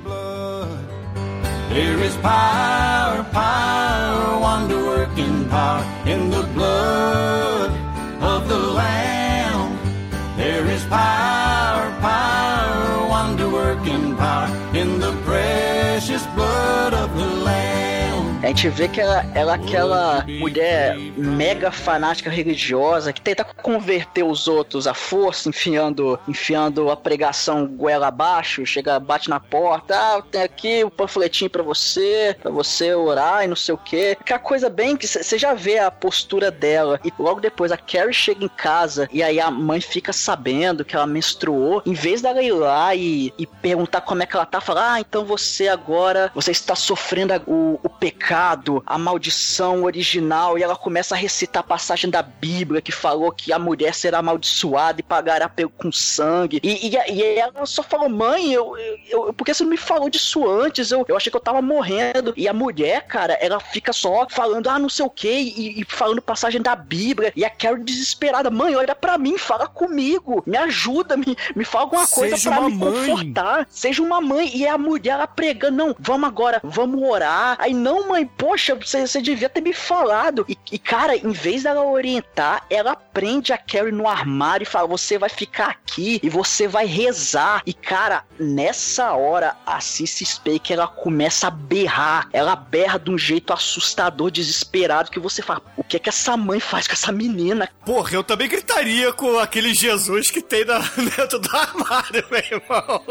There 1.70 2.06
is 2.06 2.16
power, 2.22 3.24
power, 3.32 4.40
wonder 4.40 4.78
working 4.78 5.46
power 5.48 5.82
in 6.06 6.30
the 6.30 6.42
blood 6.54 7.70
of 8.22 8.48
the 8.48 8.56
Lamb. 8.56 9.78
There 10.37 10.66
is 10.72 10.85
power, 10.85 11.90
power, 12.00 13.09
wonder 13.09 13.48
working 13.48 14.16
power 14.16 14.48
in 14.74 14.98
the 15.00 15.12
precious 15.24 16.24
blood 16.35 16.94
of 16.94 17.14
the 17.16 17.26
Lamb. 17.44 17.75
A 18.46 18.50
gente 18.50 18.68
vê 18.68 18.87
que 18.87 19.00
ela, 19.00 19.26
ela 19.35 19.52
é 19.52 19.56
aquela 19.56 20.24
mulher 20.24 20.96
mega 21.16 21.72
fanática 21.72 22.30
religiosa 22.30 23.12
que 23.12 23.20
tenta 23.20 23.42
converter 23.42 24.22
os 24.22 24.46
outros 24.46 24.87
à 24.87 24.94
força, 24.94 25.48
enfiando, 25.48 26.16
enfiando 26.28 26.88
a 26.88 26.96
pregação 26.96 27.66
goela 27.66 28.06
abaixo, 28.06 28.64
chega, 28.64 29.00
bate 29.00 29.28
na 29.28 29.40
porta, 29.40 29.96
ah, 29.96 30.22
tem 30.22 30.42
aqui 30.42 30.85
o 30.85 30.90
panfletinho 30.90 31.50
pra 31.50 31.64
você, 31.64 32.37
pra 32.40 32.52
você 32.52 32.94
orar 32.94 33.42
e 33.42 33.48
não 33.48 33.56
sei 33.56 33.74
o 33.74 33.78
que. 33.78 34.16
Que 34.24 34.32
a 34.32 34.38
coisa 34.38 34.70
bem 34.70 34.96
que 34.96 35.09
você 35.09 35.37
já 35.37 35.52
vê 35.52 35.80
a 35.80 35.90
postura 35.90 36.48
dela. 36.48 37.00
E 37.04 37.12
logo 37.18 37.40
depois 37.40 37.72
a 37.72 37.76
Carrie 37.76 38.14
chega 38.14 38.44
em 38.44 38.48
casa 38.48 39.09
e 39.12 39.24
aí 39.24 39.40
a 39.40 39.50
mãe 39.50 39.80
fica 39.80 40.12
sabendo 40.12 40.85
que 40.85 40.94
ela 40.94 41.04
menstruou. 41.04 41.82
Em 41.85 41.94
vez 41.94 42.22
dela 42.22 42.40
ir 42.40 42.52
lá 42.52 42.94
e, 42.94 43.35
e 43.37 43.44
perguntar 43.44 44.02
como 44.02 44.22
é 44.22 44.26
que 44.26 44.37
ela 44.37 44.46
tá, 44.46 44.61
fala, 44.61 44.92
ah, 44.92 45.00
então 45.00 45.24
você 45.24 45.66
agora, 45.66 46.30
você 46.32 46.52
está 46.52 46.76
sofrendo 46.76 47.35
o, 47.48 47.80
o 47.82 47.88
pecado, 47.88 48.36
a 48.87 48.99
maldição 48.99 49.85
original, 49.85 50.59
e 50.59 50.62
ela 50.62 50.77
começa 50.77 51.14
a 51.14 51.18
recitar 51.18 51.61
a 51.61 51.66
passagem 51.66 52.11
da 52.11 52.22
Bíblia 52.22 52.81
que 52.83 52.92
falou 52.92 53.33
que 53.33 53.53
a 53.53 53.59
mulher 53.59 53.94
será 53.94 54.18
amaldiçoada 54.18 55.01
e 55.01 55.03
pagará 55.03 55.49
pe- 55.49 55.66
com 55.68 55.90
sangue. 55.90 56.61
E, 56.62 56.88
e, 56.88 57.12
e 57.12 57.22
ela 57.38 57.66
só 57.66 57.83
falou, 57.83 58.09
mãe, 58.09 58.53
eu, 58.53 58.75
eu, 59.09 59.33
por 59.33 59.44
que 59.44 59.55
você 59.55 59.62
não 59.62 59.70
me 59.70 59.77
falou 59.77 60.09
disso 60.11 60.49
antes? 60.49 60.90
Eu, 60.90 61.05
eu 61.09 61.16
achei 61.16 61.31
que 61.31 61.37
eu 61.37 61.40
tava 61.40 61.61
morrendo. 61.62 62.33
E 62.37 62.49
a 62.49 62.53
mulher, 62.53 63.07
cara, 63.07 63.35
ela 63.35 63.59
fica 63.61 63.92
só 63.92 64.27
falando, 64.29 64.68
ah, 64.68 64.79
não 64.79 64.88
sei 64.88 65.05
o 65.05 65.11
que, 65.11 65.29
e, 65.29 65.81
e 65.81 65.85
falando 65.88 66.20
passagem 66.22 66.61
da 66.61 66.75
Bíblia. 66.77 67.33
E 67.35 67.44
a 67.44 67.51
Carrie 67.51 67.85
desesperada, 67.85 68.51
mãe, 68.51 68.75
olha 68.77 68.94
pra 68.94 69.18
mim, 69.18 69.38
fala 69.38 69.66
comigo, 69.66 70.42
me 70.46 70.57
ajuda, 70.57 71.16
me, 71.16 71.37
me 71.55 71.64
fala 71.64 71.85
alguma 71.85 72.07
coisa 72.07 72.51
uma 72.51 72.68
me 72.68 72.75
mãe. 72.77 72.92
confortar. 72.92 73.66
Seja 73.70 74.03
uma 74.03 74.20
mãe. 74.20 74.51
E 74.57 74.66
a 74.66 74.77
mulher 74.79 75.12
ela 75.12 75.27
pregando, 75.27 75.77
não, 75.77 75.96
vamos 75.99 76.29
agora, 76.29 76.61
vamos 76.62 77.03
orar. 77.03 77.57
Aí, 77.59 77.72
não, 77.75 78.09
mãe, 78.09 78.15
poxa, 78.24 78.74
você, 78.74 79.07
você 79.07 79.20
devia 79.20 79.48
ter 79.48 79.61
me 79.61 79.72
falado. 79.72 80.44
E, 80.48 80.57
e, 80.72 80.79
cara, 80.79 81.16
em 81.16 81.31
vez 81.31 81.64
dela 81.64 81.85
orientar, 81.85 82.64
ela 82.70 82.96
prende 82.96 83.52
a 83.52 83.59
Carrie 83.59 83.92
no 83.92 84.09
armário 84.09 84.64
e 84.64 84.66
fala: 84.66 84.87
você 84.87 85.18
vai 85.18 85.29
ficar 85.29 85.70
aqui 85.70 86.20
e 86.22 86.29
você 86.29 86.68
vai 86.68 86.87
rezar. 86.87 87.62
E, 87.66 87.72
cara, 87.72 88.24
nessa 88.38 89.12
hora, 89.12 89.57
a 89.66 89.81
Cissy 89.81 90.24
Spake 90.24 90.72
ela 90.72 90.87
começa 90.87 91.48
a 91.48 91.50
berrar. 91.50 92.29
Ela 92.33 92.57
berra 92.57 92.98
de 92.98 93.11
um 93.11 93.18
jeito 93.18 93.52
assustador, 93.52 94.31
desesperado, 94.31 95.11
que 95.11 95.20
você 95.20 95.42
fala: 95.42 95.62
o 95.76 95.85
que 95.85 95.96
é 95.96 96.00
que 96.00 96.09
essa 96.09 96.37
mãe 96.37 96.61
faz 96.61 96.87
com 96.87 96.94
essa 96.94 97.12
menina? 97.12 97.68
Porra, 97.85 98.14
eu 98.14 98.24
também 98.24 98.48
gritaria 98.48 99.12
com 99.12 99.38
aquele 99.38 99.74
Jesus 99.74 100.31
que 100.31 100.40
tem 100.40 100.64
na, 100.64 100.79
dentro 101.16 101.38
do 101.38 101.57
armário, 101.57 102.24
meu 102.31 102.40
irmão. 102.40 103.02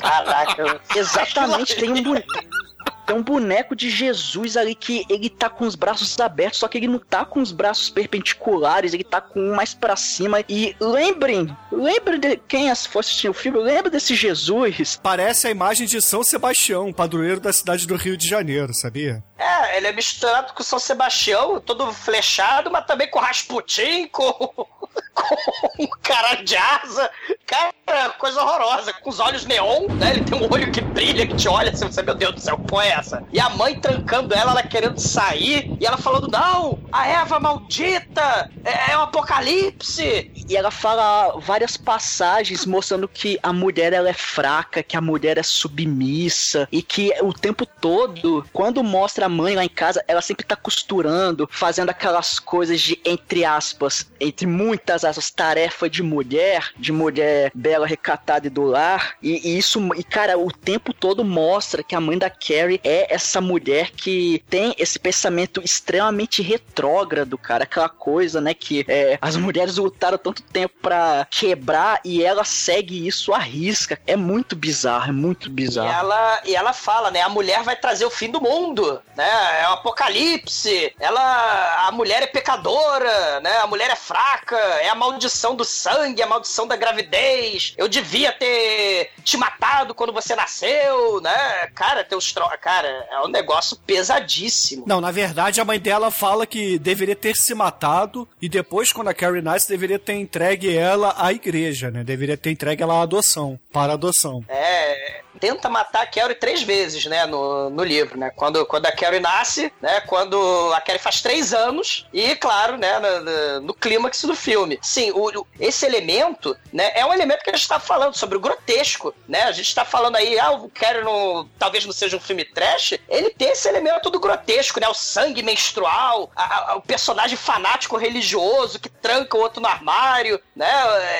Caraca, 0.00 0.80
exatamente, 0.94 1.76
tem 1.76 1.90
um 1.90 2.02
boneco. 2.02 2.65
Tem 3.06 3.14
um 3.14 3.22
boneco 3.22 3.76
de 3.76 3.88
Jesus 3.88 4.56
ali 4.56 4.74
que 4.74 5.04
ele 5.08 5.30
tá 5.30 5.48
com 5.48 5.64
os 5.64 5.74
braços 5.74 6.18
abertos, 6.18 6.58
só 6.58 6.68
que 6.68 6.76
ele 6.76 6.88
não 6.88 6.98
tá 6.98 7.24
com 7.24 7.40
os 7.40 7.52
braços 7.52 7.88
perpendiculares, 7.88 8.92
ele 8.92 9.04
tá 9.04 9.20
com 9.20 9.40
um 9.40 9.54
mais 9.54 9.74
pra 9.74 9.94
cima. 9.94 10.42
E 10.48 10.74
lembrem, 10.80 11.56
lembrem 11.70 12.18
de 12.18 12.36
quem 12.36 12.74
for 12.74 13.00
assistir 13.00 13.28
o 13.28 13.34
filme, 13.34 13.58
lembra 13.58 13.90
desse 13.90 14.14
Jesus. 14.14 14.98
Parece 15.02 15.46
a 15.46 15.50
imagem 15.50 15.86
de 15.86 16.02
São 16.02 16.24
Sebastião, 16.24 16.92
padroeiro 16.92 17.40
da 17.40 17.52
cidade 17.52 17.86
do 17.86 17.96
Rio 17.96 18.16
de 18.16 18.26
Janeiro, 18.26 18.74
sabia? 18.74 19.22
É, 19.38 19.76
ele 19.76 19.86
é 19.86 19.92
misturado 19.92 20.52
com 20.52 20.62
São 20.62 20.78
Sebastião, 20.78 21.60
todo 21.60 21.92
flechado, 21.92 22.70
mas 22.70 22.86
também 22.86 23.08
com 23.08 23.18
Rasputin, 23.18 24.08
com. 24.08 24.66
com 25.16 25.82
um 25.84 25.88
caralho 26.02 26.44
de 26.44 26.56
asa. 26.56 27.10
Cara, 27.46 28.10
coisa 28.10 28.42
horrorosa. 28.42 28.92
Com 28.92 29.10
os 29.10 29.18
olhos 29.18 29.46
neon, 29.46 29.88
né? 29.94 30.10
Ele 30.10 30.24
tem 30.24 30.38
um 30.38 30.52
olho 30.52 30.70
que 30.70 30.80
brilha, 30.80 31.26
que 31.26 31.34
te 31.34 31.48
olha 31.48 31.70
assim, 31.70 31.86
você, 31.86 32.02
meu 32.02 32.14
Deus 32.14 32.34
do 32.34 32.40
céu, 32.40 32.60
qual 32.68 32.82
é 32.82 32.90
essa? 32.90 33.24
E 33.32 33.40
a 33.40 33.48
mãe 33.50 33.80
trancando 33.80 34.34
ela, 34.34 34.50
ela 34.50 34.62
querendo 34.62 34.98
sair, 34.98 35.74
e 35.80 35.86
ela 35.86 35.96
falando: 35.96 36.28
não, 36.28 36.78
a 36.92 37.06
Eva 37.08 37.40
maldita, 37.40 38.50
é, 38.64 38.92
é 38.92 38.98
o 38.98 39.02
apocalipse. 39.02 40.30
E 40.48 40.56
ela 40.56 40.70
fala 40.70 41.38
várias 41.40 41.76
passagens 41.76 42.66
mostrando 42.66 43.08
que 43.08 43.38
a 43.42 43.52
mulher 43.52 43.92
ela 43.92 44.08
é 44.08 44.12
fraca, 44.12 44.82
que 44.82 44.96
a 44.96 45.00
mulher 45.00 45.38
é 45.38 45.42
submissa 45.42 46.68
e 46.70 46.82
que 46.82 47.12
o 47.22 47.32
tempo 47.32 47.64
todo, 47.64 48.44
quando 48.52 48.82
mostra 48.84 49.26
a 49.26 49.28
mãe 49.28 49.54
lá 49.54 49.64
em 49.64 49.68
casa, 49.68 50.04
ela 50.06 50.20
sempre 50.20 50.44
tá 50.44 50.54
costurando, 50.54 51.48
fazendo 51.50 51.90
aquelas 51.90 52.38
coisas 52.38 52.80
de 52.80 53.00
entre 53.04 53.44
aspas, 53.44 54.10
entre 54.20 54.46
muitas 54.46 55.04
aspas, 55.06 55.30
tarefa 55.30 55.88
de 55.88 56.02
mulher, 56.02 56.70
de 56.76 56.92
mulher 56.92 57.50
bela, 57.54 57.86
recatada 57.86 58.46
e 58.46 58.50
do 58.50 58.64
lar. 58.64 59.14
E, 59.22 59.48
e 59.48 59.58
isso, 59.58 59.80
e 59.96 60.02
cara, 60.04 60.38
o 60.38 60.50
tempo 60.52 60.92
todo 60.92 61.24
mostra 61.24 61.82
que 61.82 61.94
a 61.94 62.00
mãe 62.00 62.18
da 62.18 62.30
Carrie 62.30 62.80
é 62.84 63.12
essa 63.14 63.40
mulher 63.40 63.90
que 63.90 64.42
tem 64.48 64.74
esse 64.78 64.98
pensamento 64.98 65.60
extremamente 65.64 66.42
retrógrado, 66.42 67.38
cara, 67.38 67.64
aquela 67.64 67.88
coisa, 67.88 68.40
né, 68.40 68.54
que 68.54 68.84
é, 68.88 69.18
as 69.20 69.36
mulheres 69.36 69.76
lutaram 69.76 70.18
tanto 70.18 70.42
tempo 70.42 70.74
pra 70.82 71.26
quebrar 71.30 72.00
e 72.04 72.22
ela 72.22 72.44
segue 72.44 73.06
isso 73.06 73.32
à 73.32 73.38
risca. 73.38 73.98
É 74.06 74.16
muito 74.16 74.56
bizarro, 74.56 75.08
é 75.10 75.12
muito 75.12 75.48
E 75.48 75.50
bizarro. 75.50 75.88
ela, 75.88 76.40
e 76.44 76.54
ela 76.56 76.72
fala, 76.72 77.10
né? 77.10 77.20
A 77.22 77.28
mulher 77.28 77.62
vai 77.62 77.76
trazer 77.76 78.04
o 78.04 78.10
fim 78.10 78.30
do 78.30 78.40
mundo, 78.40 79.00
né? 79.16 79.62
É 79.62 79.68
o 79.68 79.72
apocalipse. 79.74 80.94
Ela, 80.98 81.86
a 81.88 81.92
mulher 81.92 82.22
é 82.22 82.26
pecadora, 82.26 83.40
né? 83.40 83.58
A 83.58 83.66
mulher 83.66 83.90
é 83.90 83.96
fraca, 83.96 84.56
é 84.56 84.88
a 84.88 84.94
maldição 84.96 85.54
do 85.54 85.64
sangue, 85.64 86.22
a 86.22 86.26
maldição 86.26 86.66
da 86.66 86.76
gravidez. 86.76 87.74
Eu 87.76 87.88
devia 87.88 88.32
ter 88.32 89.10
te 89.22 89.36
matado 89.36 89.94
quando 89.94 90.12
você 90.12 90.34
nasceu, 90.34 91.20
né? 91.20 91.68
Cara, 91.74 92.02
teus 92.02 92.32
tro... 92.32 92.48
cara, 92.60 92.88
é 93.10 93.20
um 93.20 93.28
negócio 93.28 93.76
pesadíssimo. 93.86 94.84
Não, 94.86 95.00
na 95.00 95.10
verdade, 95.10 95.60
a 95.60 95.64
mãe 95.64 95.78
dela 95.78 96.10
fala 96.10 96.46
que 96.46 96.78
deveria 96.78 97.16
ter 97.16 97.36
se 97.36 97.54
matado 97.54 98.28
e 98.40 98.48
depois, 98.48 98.92
quando 98.92 99.08
a 99.08 99.14
Carrie 99.14 99.42
nasce, 99.42 99.68
deveria 99.68 99.98
ter 99.98 100.14
entregue 100.14 100.76
ela 100.76 101.14
à 101.16 101.32
igreja, 101.32 101.90
né? 101.90 102.02
Deveria 102.02 102.36
ter 102.36 102.50
entregue 102.50 102.82
ela 102.82 102.98
à 102.98 103.02
adoção, 103.02 103.58
para 103.72 103.92
adoção. 103.92 104.44
É, 104.48 105.22
tenta 105.38 105.68
matar 105.68 106.02
a 106.02 106.06
Carrie 106.06 106.34
três 106.34 106.62
vezes, 106.62 107.04
né, 107.06 107.26
no, 107.26 107.70
no 107.70 107.84
livro, 107.84 108.18
né? 108.18 108.30
Quando, 108.34 108.64
quando 108.66 108.86
a 108.86 108.92
Carrie 108.92 109.20
nasce, 109.20 109.72
né? 109.80 110.00
Quando 110.02 110.72
a 110.74 110.80
Carrie 110.80 111.00
faz 111.00 111.20
três 111.20 111.52
anos 111.52 112.06
e, 112.12 112.34
claro, 112.36 112.76
né, 112.76 112.98
no, 112.98 113.60
no, 113.60 113.74
clímax 113.74 114.22
do 114.24 114.34
filme. 114.34 114.78
Sim, 114.82 115.10
o, 115.12 115.40
o- 115.40 115.46
esse 115.60 115.84
elemento, 115.86 116.56
né, 116.72 116.90
é 116.94 117.04
um 117.04 117.12
elemento 117.12 117.42
que 117.42 117.50
a 117.50 117.56
gente 117.56 117.68
tá 117.68 117.78
falando 117.78 118.14
sobre 118.16 118.36
o 118.36 118.40
grotesco, 118.40 119.14
né? 119.28 119.42
A 119.42 119.52
gente 119.52 119.74
tá 119.74 119.84
falando 119.84 120.16
aí, 120.16 120.38
ah, 120.38 120.52
o 120.52 120.68
Carrie 120.70 121.02
não, 121.04 121.48
talvez 121.58 121.84
não 121.84 121.92
seja 121.92 122.16
um 122.16 122.20
filme 122.20 122.44
trash, 122.44 122.94
ele 123.08 123.30
tem 123.30 123.48
esse 123.50 123.68
elemento 123.68 124.10
do 124.10 124.18
grotesco, 124.20 124.80
né? 124.80 124.88
O 124.88 124.94
sangue 124.94 125.42
menstrual, 125.42 126.30
a- 126.34 126.72
a- 126.72 126.76
o 126.76 126.82
personagem 126.82 127.36
fanático 127.36 127.96
religioso 127.96 128.78
que 128.78 128.88
tranca 128.88 129.36
o 129.36 129.40
outro 129.40 129.60
no 129.60 129.68
armário, 129.68 130.40
né? 130.54 130.70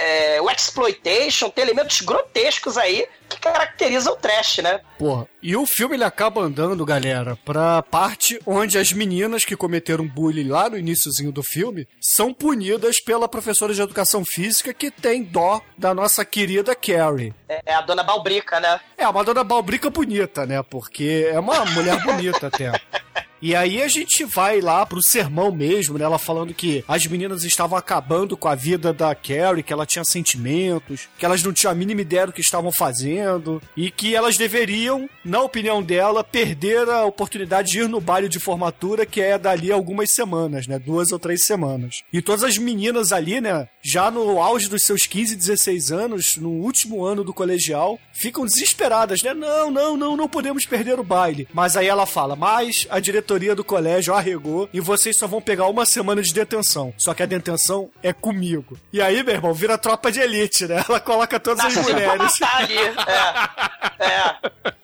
É, 0.00 0.40
o 0.40 0.50
exploitation, 0.50 1.50
tem 1.50 1.62
elementos 1.64 2.00
grotescos 2.00 2.76
aí 2.78 3.06
que 3.28 3.40
caracterizam 3.40 4.12
o 4.12 4.16
trash, 4.16 4.58
né? 4.58 4.80
Porra, 4.98 5.26
e 5.42 5.56
o 5.56 5.66
filme 5.66 5.96
ele 5.96 6.04
acaba 6.04 6.40
andando, 6.40 6.84
galera, 6.84 7.36
pra 7.44 7.82
parte 7.82 8.40
onde 8.46 8.78
as 8.78 8.92
meninas 8.92 9.44
que 9.44 9.56
cometeram 9.56 10.06
bullying 10.06 10.48
lá 10.48 10.70
no 10.70 10.78
iníciozinho 10.78 11.32
do 11.32 11.42
filme 11.42 11.86
são 12.00 12.32
punidas 12.32 13.00
pela 13.00 13.28
professora 13.28 13.74
de 13.74 13.82
educação 13.82 14.24
física 14.24 14.72
que 14.72 14.90
tem 14.90 15.22
dó 15.22 15.60
da 15.76 15.94
nossa 15.94 16.24
querida 16.24 16.74
Carrie. 16.74 17.34
É, 17.48 17.60
é 17.66 17.74
a 17.74 17.80
dona 17.80 18.02
Balbrica, 18.02 18.60
né? 18.60 18.80
É, 18.96 19.06
uma 19.08 19.24
dona 19.24 19.44
Balbrica 19.44 19.90
bonita, 19.90 20.46
né? 20.46 20.62
Porque 20.62 21.28
é 21.30 21.38
uma 21.38 21.64
mulher 21.66 22.02
bonita 22.02 22.46
até. 22.46 22.72
E 23.40 23.54
aí 23.54 23.82
a 23.82 23.88
gente 23.88 24.24
vai 24.24 24.60
lá 24.60 24.84
pro 24.86 25.02
sermão 25.02 25.52
mesmo, 25.52 25.98
né? 25.98 26.04
Ela 26.04 26.18
falando 26.18 26.54
que 26.54 26.84
as 26.88 27.06
meninas 27.06 27.44
estavam 27.44 27.76
acabando 27.76 28.36
com 28.36 28.48
a 28.48 28.54
vida 28.54 28.92
da 28.92 29.14
Carrie, 29.14 29.62
que 29.62 29.72
ela 29.72 29.86
tinha 29.86 30.04
sentimentos, 30.04 31.08
que 31.18 31.24
elas 31.24 31.42
não 31.42 31.52
tinham 31.52 31.72
a 31.72 31.74
mínima 31.74 32.00
ideia 32.00 32.26
do 32.26 32.32
que 32.32 32.40
estavam 32.40 32.72
fazendo, 32.72 33.62
e 33.76 33.90
que 33.90 34.14
elas 34.14 34.36
deveriam, 34.36 35.08
na 35.24 35.40
opinião 35.42 35.82
dela, 35.82 36.24
perder 36.24 36.88
a 36.88 37.04
oportunidade 37.04 37.72
de 37.72 37.80
ir 37.80 37.88
no 37.88 38.00
baile 38.00 38.28
de 38.28 38.40
formatura, 38.40 39.06
que 39.06 39.20
é 39.20 39.38
dali 39.38 39.70
algumas 39.70 40.10
semanas, 40.12 40.66
né? 40.66 40.78
Duas 40.78 41.12
ou 41.12 41.18
três 41.18 41.44
semanas. 41.44 42.02
E 42.12 42.22
todas 42.22 42.44
as 42.44 42.56
meninas 42.58 43.12
ali, 43.12 43.40
né? 43.40 43.68
Já 43.82 44.10
no 44.10 44.40
auge 44.40 44.68
dos 44.68 44.82
seus 44.82 45.06
15, 45.06 45.36
16 45.36 45.92
anos, 45.92 46.36
no 46.36 46.50
último 46.50 47.04
ano 47.04 47.22
do 47.22 47.34
colegial, 47.34 47.98
ficam 48.12 48.44
desesperadas, 48.44 49.22
né? 49.22 49.34
Não, 49.34 49.70
não, 49.70 49.96
não, 49.96 50.16
não 50.16 50.28
podemos 50.28 50.64
perder 50.64 50.98
o 50.98 51.04
baile. 51.04 51.48
Mas 51.52 51.76
aí 51.76 51.86
ela 51.86 52.06
fala, 52.06 52.34
mas 52.34 52.86
a 52.90 52.98
diretoria 53.26 53.56
do 53.56 53.64
colégio 53.64 54.14
arregou 54.14 54.68
e 54.72 54.78
vocês 54.80 55.18
só 55.18 55.26
vão 55.26 55.40
pegar 55.42 55.66
uma 55.66 55.84
semana 55.84 56.22
de 56.22 56.32
detenção. 56.32 56.94
Só 56.96 57.12
que 57.12 57.22
a 57.24 57.26
detenção 57.26 57.90
é 58.02 58.12
comigo. 58.12 58.78
E 58.92 59.02
aí, 59.02 59.20
meu 59.24 59.34
irmão, 59.34 59.52
vira 59.52 59.76
tropa 59.76 60.12
de 60.12 60.20
elite, 60.20 60.66
né? 60.66 60.84
Ela 60.88 61.00
coloca 61.00 61.40
todas 61.40 61.64
as 61.64 61.74
Nasceu 61.74 61.94
pra 61.94 62.04
mulheres. 62.14 62.38
matar 62.40 62.56
ali. 62.62 62.76
É. 62.78 64.06
É. 64.06 64.36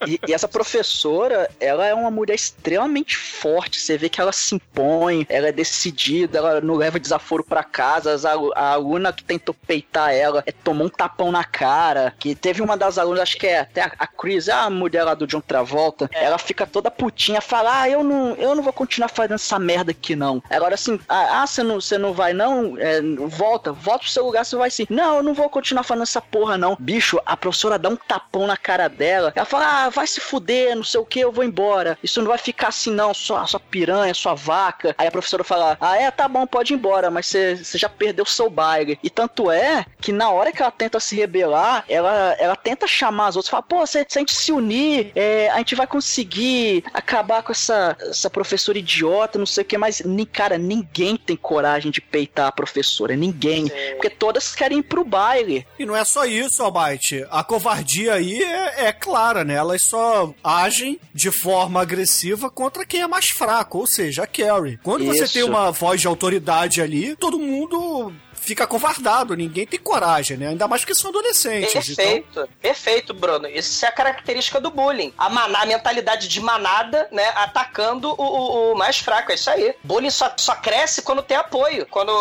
E, 0.06 0.20
e 0.26 0.34
essa 0.34 0.48
professora, 0.48 1.48
ela 1.60 1.86
é 1.86 1.94
uma 1.94 2.10
mulher 2.10 2.34
extremamente 2.34 3.16
forte. 3.16 3.78
Você 3.78 3.96
vê 3.96 4.08
que 4.08 4.20
ela 4.20 4.32
se 4.32 4.56
impõe, 4.56 5.24
ela 5.28 5.48
é 5.48 5.52
decidida, 5.52 6.38
ela 6.38 6.60
não 6.60 6.74
leva 6.74 6.98
desaforo 6.98 7.44
pra 7.44 7.62
casa. 7.62 8.12
As 8.12 8.24
alu- 8.24 8.52
A 8.56 8.72
aluna 8.72 9.12
que 9.12 9.22
tentou 9.22 9.54
peitar 9.54 10.12
ela 10.12 10.42
é, 10.46 10.50
tomou 10.50 10.86
um 10.86 10.90
tapão 10.90 11.30
na 11.30 11.44
cara. 11.44 12.12
Que 12.18 12.34
teve 12.34 12.60
uma 12.60 12.76
das 12.76 12.98
alunas, 12.98 13.20
acho 13.22 13.36
que 13.38 13.46
é 13.46 13.60
até 13.60 13.82
a, 13.82 13.92
a 13.98 14.06
Chris, 14.06 14.48
a 14.48 14.68
mulher 14.68 15.04
lá 15.04 15.14
do 15.14 15.26
John 15.28 15.40
Travolta. 15.40 16.10
Ela 16.12 16.38
fica 16.38 16.66
toda 16.66 16.90
putinha, 16.90 17.40
fala: 17.40 17.82
Ah, 17.82 17.88
eu 17.88 18.02
não, 18.02 18.31
eu 18.38 18.54
não 18.54 18.62
vou 18.62 18.72
continuar 18.72 19.08
fazendo 19.08 19.34
essa 19.34 19.58
merda 19.58 19.90
aqui 19.90 20.14
não. 20.16 20.42
Agora 20.50 20.74
assim, 20.74 20.98
ah, 21.08 21.42
ah, 21.42 21.46
você 21.46 21.62
não, 21.62 21.80
você 21.80 21.98
não 21.98 22.12
vai 22.12 22.32
não? 22.32 22.76
É, 22.78 23.00
volta, 23.26 23.72
volta 23.72 24.00
pro 24.00 24.08
seu 24.08 24.24
lugar, 24.24 24.44
você 24.44 24.56
vai 24.56 24.70
sim. 24.70 24.86
Não, 24.88 25.16
eu 25.16 25.22
não 25.22 25.34
vou 25.34 25.48
continuar 25.48 25.82
fazendo 25.82 26.02
essa 26.02 26.20
porra 26.20 26.58
não. 26.58 26.76
Bicho, 26.78 27.20
a 27.24 27.36
professora 27.36 27.78
dá 27.78 27.88
um 27.88 27.96
tapão 27.96 28.46
na 28.46 28.56
cara 28.56 28.88
dela. 28.88 29.32
Ela 29.34 29.46
fala: 29.46 29.84
Ah, 29.84 29.88
vai 29.88 30.06
se 30.06 30.20
fuder, 30.20 30.76
não 30.76 30.84
sei 30.84 31.00
o 31.00 31.06
que, 31.06 31.20
eu 31.20 31.32
vou 31.32 31.44
embora. 31.44 31.98
Isso 32.02 32.20
não 32.20 32.28
vai 32.28 32.38
ficar 32.38 32.68
assim 32.68 32.90
não, 32.90 33.14
sua, 33.14 33.46
sua 33.46 33.60
piranha, 33.60 34.14
sua 34.14 34.34
vaca. 34.34 34.94
Aí 34.98 35.06
a 35.06 35.10
professora 35.10 35.44
fala: 35.44 35.76
Ah, 35.80 35.96
é, 35.96 36.10
tá 36.10 36.28
bom, 36.28 36.46
pode 36.46 36.72
ir 36.72 36.76
embora, 36.76 37.10
mas 37.10 37.26
você 37.26 37.56
você 37.56 37.78
já 37.78 37.88
perdeu 37.88 38.24
seu 38.24 38.50
baile. 38.50 38.98
E 39.02 39.10
tanto 39.10 39.50
é 39.50 39.84
que 40.00 40.12
na 40.12 40.30
hora 40.30 40.52
que 40.52 40.62
ela 40.62 40.70
tenta 40.70 41.00
se 41.00 41.16
rebelar, 41.16 41.84
ela, 41.88 42.36
ela 42.38 42.56
tenta 42.56 42.86
chamar 42.86 43.28
as 43.28 43.36
outras, 43.36 43.50
fala: 43.50 43.62
Pô, 43.62 43.86
se, 43.86 44.04
se 44.08 44.18
a 44.18 44.20
gente 44.20 44.34
se 44.34 44.52
unir, 44.52 45.12
é, 45.14 45.50
a 45.50 45.58
gente 45.58 45.74
vai 45.74 45.86
conseguir 45.86 46.84
acabar 46.92 47.42
com 47.42 47.52
essa, 47.52 47.96
essa 48.22 48.30
professora 48.30 48.78
idiota, 48.78 49.38
não 49.38 49.46
sei 49.46 49.62
o 49.62 49.64
que, 49.66 49.76
mas, 49.76 50.00
ni- 50.00 50.24
cara, 50.24 50.56
ninguém 50.56 51.16
tem 51.16 51.36
coragem 51.36 51.90
de 51.90 52.00
peitar 52.00 52.46
a 52.46 52.52
professora, 52.52 53.16
ninguém. 53.16 53.68
Porque 53.92 54.08
todas 54.08 54.54
querem 54.54 54.78
ir 54.78 54.82
pro 54.84 55.04
baile. 55.04 55.66
E 55.78 55.84
não 55.84 55.96
é 55.96 56.04
só 56.04 56.24
isso, 56.24 56.62
Almighty. 56.62 57.26
A 57.30 57.42
covardia 57.42 58.14
aí 58.14 58.40
é, 58.42 58.86
é 58.86 58.92
clara, 58.92 59.42
né? 59.44 59.54
Elas 59.54 59.82
só 59.82 60.32
agem 60.42 61.00
de 61.12 61.30
forma 61.32 61.80
agressiva 61.82 62.48
contra 62.48 62.86
quem 62.86 63.00
é 63.02 63.06
mais 63.08 63.26
fraco, 63.28 63.78
ou 63.78 63.86
seja, 63.86 64.22
a 64.22 64.26
Carrie. 64.26 64.78
Quando 64.82 65.04
você 65.04 65.24
Isso. 65.24 65.34
tem 65.34 65.42
uma 65.42 65.70
voz 65.72 66.00
de 66.00 66.06
autoridade 66.06 66.80
ali, 66.80 67.16
todo 67.16 67.38
mundo 67.38 68.12
fica 68.42 68.66
covardado, 68.66 69.34
ninguém 69.36 69.66
tem 69.66 69.78
coragem, 69.80 70.36
né? 70.36 70.48
Ainda 70.48 70.68
mais 70.68 70.82
porque 70.82 70.94
são 70.94 71.10
adolescentes. 71.10 71.88
Então, 71.90 72.04
Perfeito, 72.04 72.48
perfeito, 72.60 73.14
Bruno. 73.14 73.48
Isso 73.48 73.84
é 73.84 73.88
a 73.88 73.92
característica 73.92 74.60
do 74.60 74.70
bullying. 74.70 75.12
A, 75.16 75.28
maná, 75.30 75.62
a 75.62 75.66
mentalidade 75.66 76.28
de 76.28 76.40
manada, 76.40 77.08
né? 77.12 77.28
Atacando 77.34 78.10
o, 78.10 78.22
o- 78.22 78.72
o 78.72 78.76
mais 78.76 78.98
fraco. 78.98 79.30
É 79.32 79.34
isso 79.34 79.48
aí. 79.50 79.74
Bullying 79.84 80.10
só, 80.10 80.32
só 80.36 80.54
cresce 80.56 81.02
quando 81.02 81.22
tem 81.22 81.36
apoio. 81.36 81.86
Quando 81.90 82.12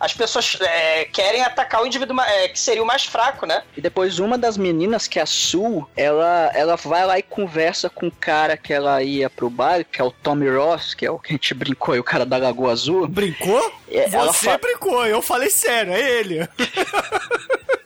as 0.00 0.12
pessoas 0.12 0.58
é, 0.60 1.04
querem 1.06 1.42
atacar 1.42 1.82
o 1.82 1.86
indivíduo 1.86 2.20
é, 2.20 2.48
que 2.48 2.58
seria 2.58 2.82
o 2.82 2.86
mais 2.86 3.04
fraco, 3.04 3.46
né? 3.46 3.62
E 3.76 3.80
depois 3.80 4.18
uma 4.18 4.36
das 4.36 4.56
meninas, 4.56 5.06
que 5.06 5.18
é 5.18 5.22
a 5.22 5.26
Sue, 5.26 5.84
ela, 5.96 6.50
ela 6.54 6.76
vai 6.76 7.06
lá 7.06 7.18
e 7.18 7.22
conversa 7.22 7.88
com 7.88 8.08
o 8.08 8.12
cara 8.12 8.56
que 8.56 8.72
ela 8.72 9.02
ia 9.02 9.30
pro 9.30 9.48
baile, 9.48 9.84
que 9.84 10.00
é 10.00 10.04
o 10.04 10.10
Tommy 10.10 10.48
Ross, 10.50 10.94
que 10.94 11.06
é 11.06 11.10
o 11.10 11.18
que 11.18 11.28
a 11.30 11.32
gente 11.32 11.54
brincou 11.54 11.94
aí, 11.94 12.00
o 12.00 12.04
cara 12.04 12.26
da 12.26 12.36
Lagoa 12.38 12.72
Azul. 12.72 13.06
Brincou? 13.06 13.72
É, 13.90 14.04
ela 14.14 14.32
Você 14.32 14.44
fa- 14.50 14.58
brincou, 14.58 15.06
eu 15.06 15.22
falei 15.22 15.48
sério, 15.50 15.67
é 15.70 16.20
ele. 16.20 16.48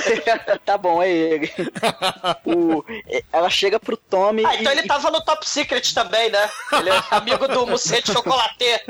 tá 0.64 0.78
bom, 0.78 1.02
é 1.02 1.10
ele. 1.10 1.52
O- 2.44 2.84
ela 3.32 3.50
chega 3.50 3.78
pro 3.80 3.96
Tommy. 3.96 4.44
Ah, 4.46 4.54
então 4.56 4.72
e- 4.72 4.78
ele 4.78 4.86
tava 4.86 5.10
no 5.10 5.20
Top 5.24 5.48
Secret 5.48 5.92
também, 5.94 6.30
né? 6.30 6.48
Ele 6.78 6.90
é 6.90 7.02
amigo 7.10 7.48
do 7.48 7.66
Mucete 7.66 8.12
Chocolate. 8.12 8.66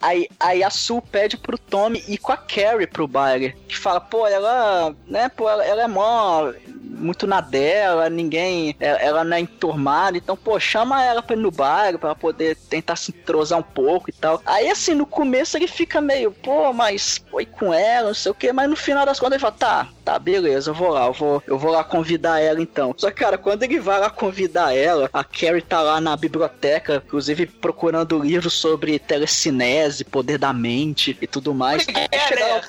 Aí, 0.00 0.28
aí 0.38 0.62
a 0.62 0.70
Sue 0.70 1.00
pede 1.00 1.36
pro 1.36 1.58
Tommy 1.58 2.04
ir 2.06 2.18
com 2.18 2.30
a 2.30 2.36
Carrie 2.36 2.86
pro 2.86 3.08
baile. 3.08 3.56
Que 3.66 3.76
fala, 3.76 4.00
pô, 4.00 4.26
ela, 4.26 4.94
né, 5.06 5.28
pô, 5.30 5.48
ela, 5.48 5.64
ela 5.64 5.82
é 5.82 5.88
mó 5.88 6.52
muito 6.82 7.26
na 7.26 7.40
dela, 7.40 8.08
ninguém, 8.08 8.74
ela, 8.80 8.98
ela 8.98 9.24
não 9.24 9.36
é 9.36 9.40
enturmada, 9.40 10.16
então, 10.16 10.36
pô, 10.36 10.58
chama 10.58 11.04
ela 11.04 11.22
pra 11.22 11.36
ir 11.36 11.38
no 11.38 11.50
baile, 11.50 11.98
pra 11.98 12.10
ela 12.10 12.16
poder 12.16 12.56
tentar 12.56 12.96
se 12.96 13.10
entrosar 13.10 13.58
um 13.58 13.62
pouco 13.62 14.08
e 14.08 14.12
tal. 14.12 14.40
Aí, 14.46 14.70
assim, 14.70 14.94
no 14.94 15.06
começo 15.06 15.56
ele 15.56 15.68
fica 15.68 16.00
meio, 16.00 16.30
pô, 16.30 16.72
mas 16.72 17.22
foi 17.30 17.44
com 17.44 17.72
ela, 17.72 18.05
não 18.06 18.14
sei 18.14 18.32
o 18.32 18.34
que, 18.34 18.52
mas 18.52 18.68
no 18.68 18.76
final 18.76 19.04
das 19.06 19.18
contas 19.18 19.34
ele 19.34 19.40
fala, 19.40 19.52
tá, 19.52 19.88
tá, 20.06 20.20
beleza, 20.20 20.70
eu 20.70 20.74
vou 20.74 20.90
lá, 20.90 21.06
eu 21.06 21.12
vou, 21.12 21.42
eu 21.48 21.58
vou 21.58 21.72
lá 21.72 21.82
convidar 21.82 22.40
ela 22.40 22.62
então. 22.62 22.94
Só 22.96 23.10
que, 23.10 23.16
cara, 23.16 23.36
quando 23.36 23.64
ele 23.64 23.80
vai 23.80 23.98
lá 23.98 24.08
convidar 24.08 24.72
ela, 24.72 25.10
a 25.12 25.24
Carrie 25.24 25.60
tá 25.60 25.82
lá 25.82 26.00
na 26.00 26.16
biblioteca, 26.16 27.02
inclusive 27.04 27.44
procurando 27.46 28.22
livros 28.22 28.52
sobre 28.52 29.00
telecinese, 29.00 30.04
poder 30.04 30.38
da 30.38 30.52
mente 30.52 31.18
e 31.20 31.26
tudo 31.26 31.52
mais. 31.52 31.84
Aí 31.88 32.20
chega 32.20 32.46
lá, 32.46 32.60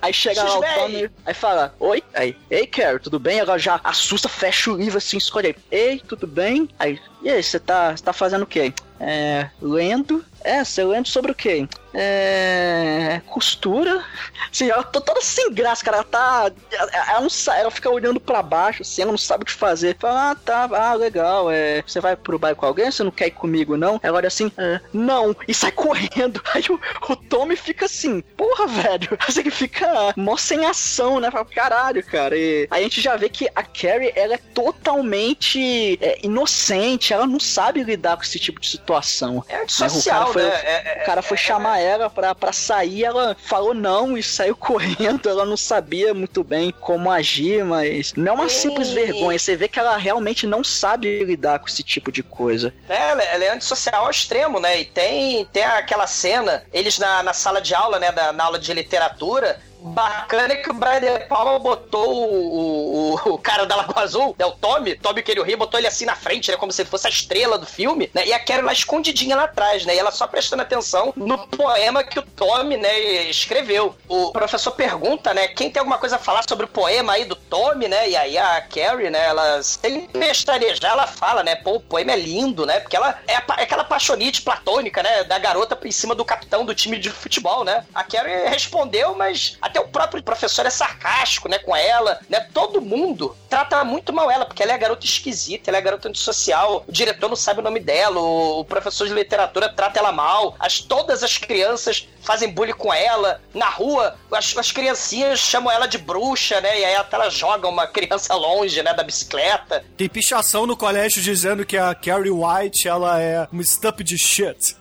aí 0.00 0.12
chega 0.14 0.42
lá 0.42 0.58
o. 0.58 0.62
Tommy, 0.74 1.10
aí 1.26 1.34
fala, 1.34 1.74
oi, 1.78 2.02
aí, 2.14 2.34
ei, 2.50 2.66
Carrie, 2.66 2.98
tudo 2.98 3.18
bem? 3.18 3.38
Ela 3.38 3.58
já 3.58 3.78
assusta, 3.84 4.26
fecha 4.26 4.72
o 4.72 4.76
livro 4.76 4.96
assim, 4.96 5.18
escolhe 5.18 5.48
aí, 5.48 5.56
ei, 5.70 6.00
tudo 6.00 6.26
bem? 6.26 6.66
Aí, 6.78 6.98
e 7.22 7.28
aí, 7.28 7.42
você 7.42 7.60
tá, 7.60 7.94
tá 8.02 8.14
fazendo 8.14 8.44
o 8.44 8.46
quê? 8.46 8.72
É, 8.98 9.48
lendo? 9.60 10.24
É, 10.42 10.64
você 10.64 10.82
lendo 10.84 11.08
sobre 11.08 11.32
o 11.32 11.34
quê? 11.34 11.68
É. 11.92 13.20
costura? 13.26 14.04
Assim, 14.50 14.68
ela 14.68 14.82
tá 14.82 15.00
toda 15.00 15.20
sem 15.20 15.52
graça, 15.52 15.84
cara. 15.90 15.96
Ela 15.96 16.04
tá. 16.04 16.52
Ela, 16.92 17.20
não 17.20 17.30
sabe, 17.30 17.60
ela 17.60 17.70
fica 17.70 17.90
olhando 17.90 18.20
pra 18.20 18.42
baixo, 18.42 18.82
assim, 18.82 19.02
ela 19.02 19.10
não 19.10 19.18
sabe 19.18 19.42
o 19.42 19.46
que 19.46 19.52
fazer. 19.52 19.96
Fala, 19.98 20.30
ah, 20.30 20.34
tá, 20.34 20.68
ah, 20.72 20.94
legal. 20.94 21.50
É, 21.50 21.82
você 21.86 22.00
vai 22.00 22.16
pro 22.16 22.38
bairro 22.38 22.56
com 22.56 22.66
alguém? 22.66 22.90
Você 22.90 23.02
não 23.02 23.10
quer 23.10 23.26
ir 23.28 23.32
comigo, 23.32 23.76
não? 23.76 23.98
Ela 24.02 24.18
olha 24.18 24.28
assim, 24.28 24.50
"É, 24.56 24.80
não, 24.92 25.34
e 25.46 25.54
sai 25.54 25.72
correndo. 25.72 26.42
Aí 26.54 26.62
o, 26.70 26.80
o 27.12 27.16
Tommy 27.16 27.56
fica 27.56 27.86
assim, 27.86 28.20
porra, 28.36 28.66
velho. 28.66 29.18
Assim, 29.30 29.40
ele 29.40 29.50
fica 29.50 30.12
mó 30.16 30.36
sem 30.36 30.64
ação, 30.66 31.20
né? 31.20 31.30
Fala, 31.30 31.44
caralho, 31.44 32.04
cara. 32.04 32.36
E 32.36 32.66
aí 32.70 32.80
a 32.80 32.84
gente 32.84 33.00
já 33.00 33.16
vê 33.16 33.28
que 33.28 33.48
a 33.54 33.62
Carrie, 33.62 34.12
ela 34.16 34.34
é 34.34 34.38
totalmente 34.54 35.98
é, 36.00 36.18
inocente, 36.24 37.12
ela 37.12 37.26
não 37.26 37.38
sabe 37.40 37.82
lidar 37.82 38.16
com 38.16 38.22
esse 38.22 38.38
tipo 38.38 38.60
de 38.60 38.68
situação. 38.68 39.44
É 39.48 39.56
Né, 39.56 39.62
antissocial, 39.62 40.30
o 40.30 40.32
cara 40.32 40.32
foi, 40.32 40.42
né? 40.42 40.60
É- 40.64 41.00
o 41.02 41.06
cara 41.06 41.22
foi 41.22 41.36
chamar 41.36 41.78
ela 41.78 42.10
pra, 42.10 42.34
pra 42.34 42.52
sair, 42.52 43.04
ela 43.04 43.36
falou 43.40 43.74
não 43.74 44.16
e 44.16 44.22
saiu 44.22 44.56
correndo. 44.56 45.28
Ela 45.28 45.44
não 45.44 45.56
sabia 45.80 46.12
muito 46.12 46.44
bem 46.44 46.70
como 46.70 47.10
agir, 47.10 47.64
mas 47.64 48.12
não 48.12 48.32
é 48.32 48.34
uma 48.34 48.48
simples 48.50 48.88
Ei. 48.88 48.94
vergonha. 49.06 49.38
Você 49.38 49.56
vê 49.56 49.66
que 49.66 49.78
ela 49.78 49.96
realmente 49.96 50.46
não 50.46 50.62
sabe 50.62 51.24
lidar 51.24 51.58
com 51.58 51.68
esse 51.68 51.82
tipo 51.82 52.12
de 52.12 52.22
coisa. 52.22 52.72
É, 52.86 53.10
ela, 53.10 53.22
ela 53.22 53.44
é 53.44 53.54
antissocial 53.54 54.04
ao 54.04 54.10
extremo, 54.10 54.60
né? 54.60 54.80
E 54.80 54.84
tem, 54.84 55.46
tem 55.46 55.64
aquela 55.64 56.06
cena, 56.06 56.62
eles 56.72 56.98
na, 56.98 57.22
na 57.22 57.32
sala 57.32 57.62
de 57.62 57.74
aula, 57.74 57.98
né? 57.98 58.12
Da, 58.12 58.32
na 58.32 58.44
aula 58.44 58.58
de 58.58 58.72
literatura. 58.74 59.58
Bacana 59.82 60.52
é 60.52 60.56
que 60.56 60.70
o 60.70 60.74
Brian 60.74 61.00
De 61.00 61.26
Palma 61.26 61.58
botou 61.58 62.12
o, 62.12 63.14
o, 63.14 63.34
o 63.34 63.38
cara 63.38 63.64
da 63.66 63.76
Lagoa 63.76 64.02
Azul, 64.02 64.34
né, 64.38 64.44
o 64.44 64.52
Tommy, 64.52 64.96
Tommy 64.96 65.22
que 65.22 65.30
ele 65.30 65.56
botou 65.56 65.78
ele 65.80 65.86
assim 65.86 66.04
na 66.04 66.14
frente, 66.14 66.50
né, 66.50 66.56
como 66.56 66.70
se 66.70 66.82
ele 66.82 66.88
fosse 66.88 67.06
a 67.06 67.10
estrela 67.10 67.58
do 67.58 67.66
filme, 67.66 68.10
né, 68.14 68.26
e 68.26 68.32
a 68.32 68.38
Carrie 68.38 68.62
lá 68.62 68.72
escondidinha 68.72 69.36
lá 69.36 69.44
atrás, 69.44 69.84
né, 69.84 69.94
e 69.94 69.98
ela 69.98 70.10
só 70.10 70.26
prestando 70.26 70.62
atenção 70.62 71.12
no 71.16 71.38
poema 71.48 72.04
que 72.04 72.18
o 72.18 72.22
Tommy, 72.22 72.76
né, 72.76 73.00
escreveu. 73.30 73.94
O 74.08 74.32
professor 74.32 74.72
pergunta, 74.72 75.32
né, 75.32 75.48
quem 75.48 75.70
tem 75.70 75.80
alguma 75.80 75.98
coisa 75.98 76.16
a 76.16 76.18
falar 76.18 76.44
sobre 76.48 76.66
o 76.66 76.68
poema 76.68 77.14
aí 77.14 77.24
do 77.24 77.36
Tommy, 77.36 77.88
né, 77.88 78.08
e 78.08 78.16
aí 78.16 78.38
a 78.38 78.60
Carrie, 78.60 79.10
né, 79.10 79.26
ela, 79.26 79.62
sem 79.62 80.06
pestanejar, 80.06 80.92
ela 80.92 81.06
fala, 81.06 81.42
né, 81.42 81.56
pô, 81.56 81.76
o 81.76 81.80
poema 81.80 82.12
é 82.12 82.16
lindo, 82.16 82.66
né, 82.66 82.80
porque 82.80 82.96
ela 82.96 83.18
é, 83.26 83.34
é 83.34 83.36
aquela 83.36 83.84
paixonite 83.84 84.42
platônica, 84.42 85.02
né, 85.02 85.24
da 85.24 85.38
garota 85.38 85.78
em 85.84 85.90
cima 85.90 86.14
do 86.14 86.24
capitão 86.24 86.64
do 86.64 86.74
time 86.74 86.98
de 86.98 87.10
futebol, 87.10 87.64
né. 87.64 87.84
A 87.94 88.04
Carrie 88.04 88.48
respondeu, 88.48 89.14
mas 89.14 89.56
até 89.70 89.80
o 89.80 89.88
próprio 89.88 90.22
professor 90.22 90.66
é 90.66 90.70
sarcástico, 90.70 91.48
né, 91.48 91.58
com 91.58 91.74
ela, 91.74 92.20
né, 92.28 92.40
todo 92.52 92.80
mundo 92.80 93.36
trata 93.48 93.82
muito 93.84 94.12
mal 94.12 94.30
ela, 94.30 94.44
porque 94.44 94.62
ela 94.62 94.72
é 94.72 94.78
garota 94.78 95.06
esquisita, 95.06 95.70
ela 95.70 95.78
é 95.78 95.80
garota 95.80 96.08
antissocial, 96.08 96.84
o 96.86 96.92
diretor 96.92 97.28
não 97.28 97.36
sabe 97.36 97.60
o 97.60 97.62
nome 97.62 97.80
dela, 97.80 98.20
o, 98.20 98.60
o 98.60 98.64
professor 98.64 99.06
de 99.06 99.14
literatura 99.14 99.68
trata 99.68 99.98
ela 99.98 100.12
mal, 100.12 100.54
as, 100.58 100.80
todas 100.80 101.22
as 101.22 101.38
crianças 101.38 102.08
fazem 102.20 102.50
bullying 102.50 102.72
com 102.72 102.92
ela, 102.92 103.40
na 103.54 103.68
rua, 103.68 104.16
as, 104.32 104.56
as 104.56 104.72
criancinhas 104.72 105.38
chamam 105.38 105.72
ela 105.72 105.86
de 105.86 105.98
bruxa, 105.98 106.60
né, 106.60 106.80
e 106.80 106.84
aí 106.84 106.96
até 106.96 107.16
ela 107.16 107.30
joga 107.30 107.68
uma 107.68 107.86
criança 107.86 108.34
longe, 108.34 108.82
né, 108.82 108.92
da 108.92 109.02
bicicleta, 109.02 109.84
Tem 109.96 110.08
pichação 110.08 110.66
no 110.66 110.76
colégio 110.76 111.22
dizendo 111.22 111.64
que 111.64 111.76
a 111.76 111.94
Carrie 111.94 112.30
White, 112.30 112.88
ela 112.88 113.20
é 113.20 113.46
uma 113.52 113.62
stump 113.62 114.00
de 114.00 114.18
shit. 114.18 114.79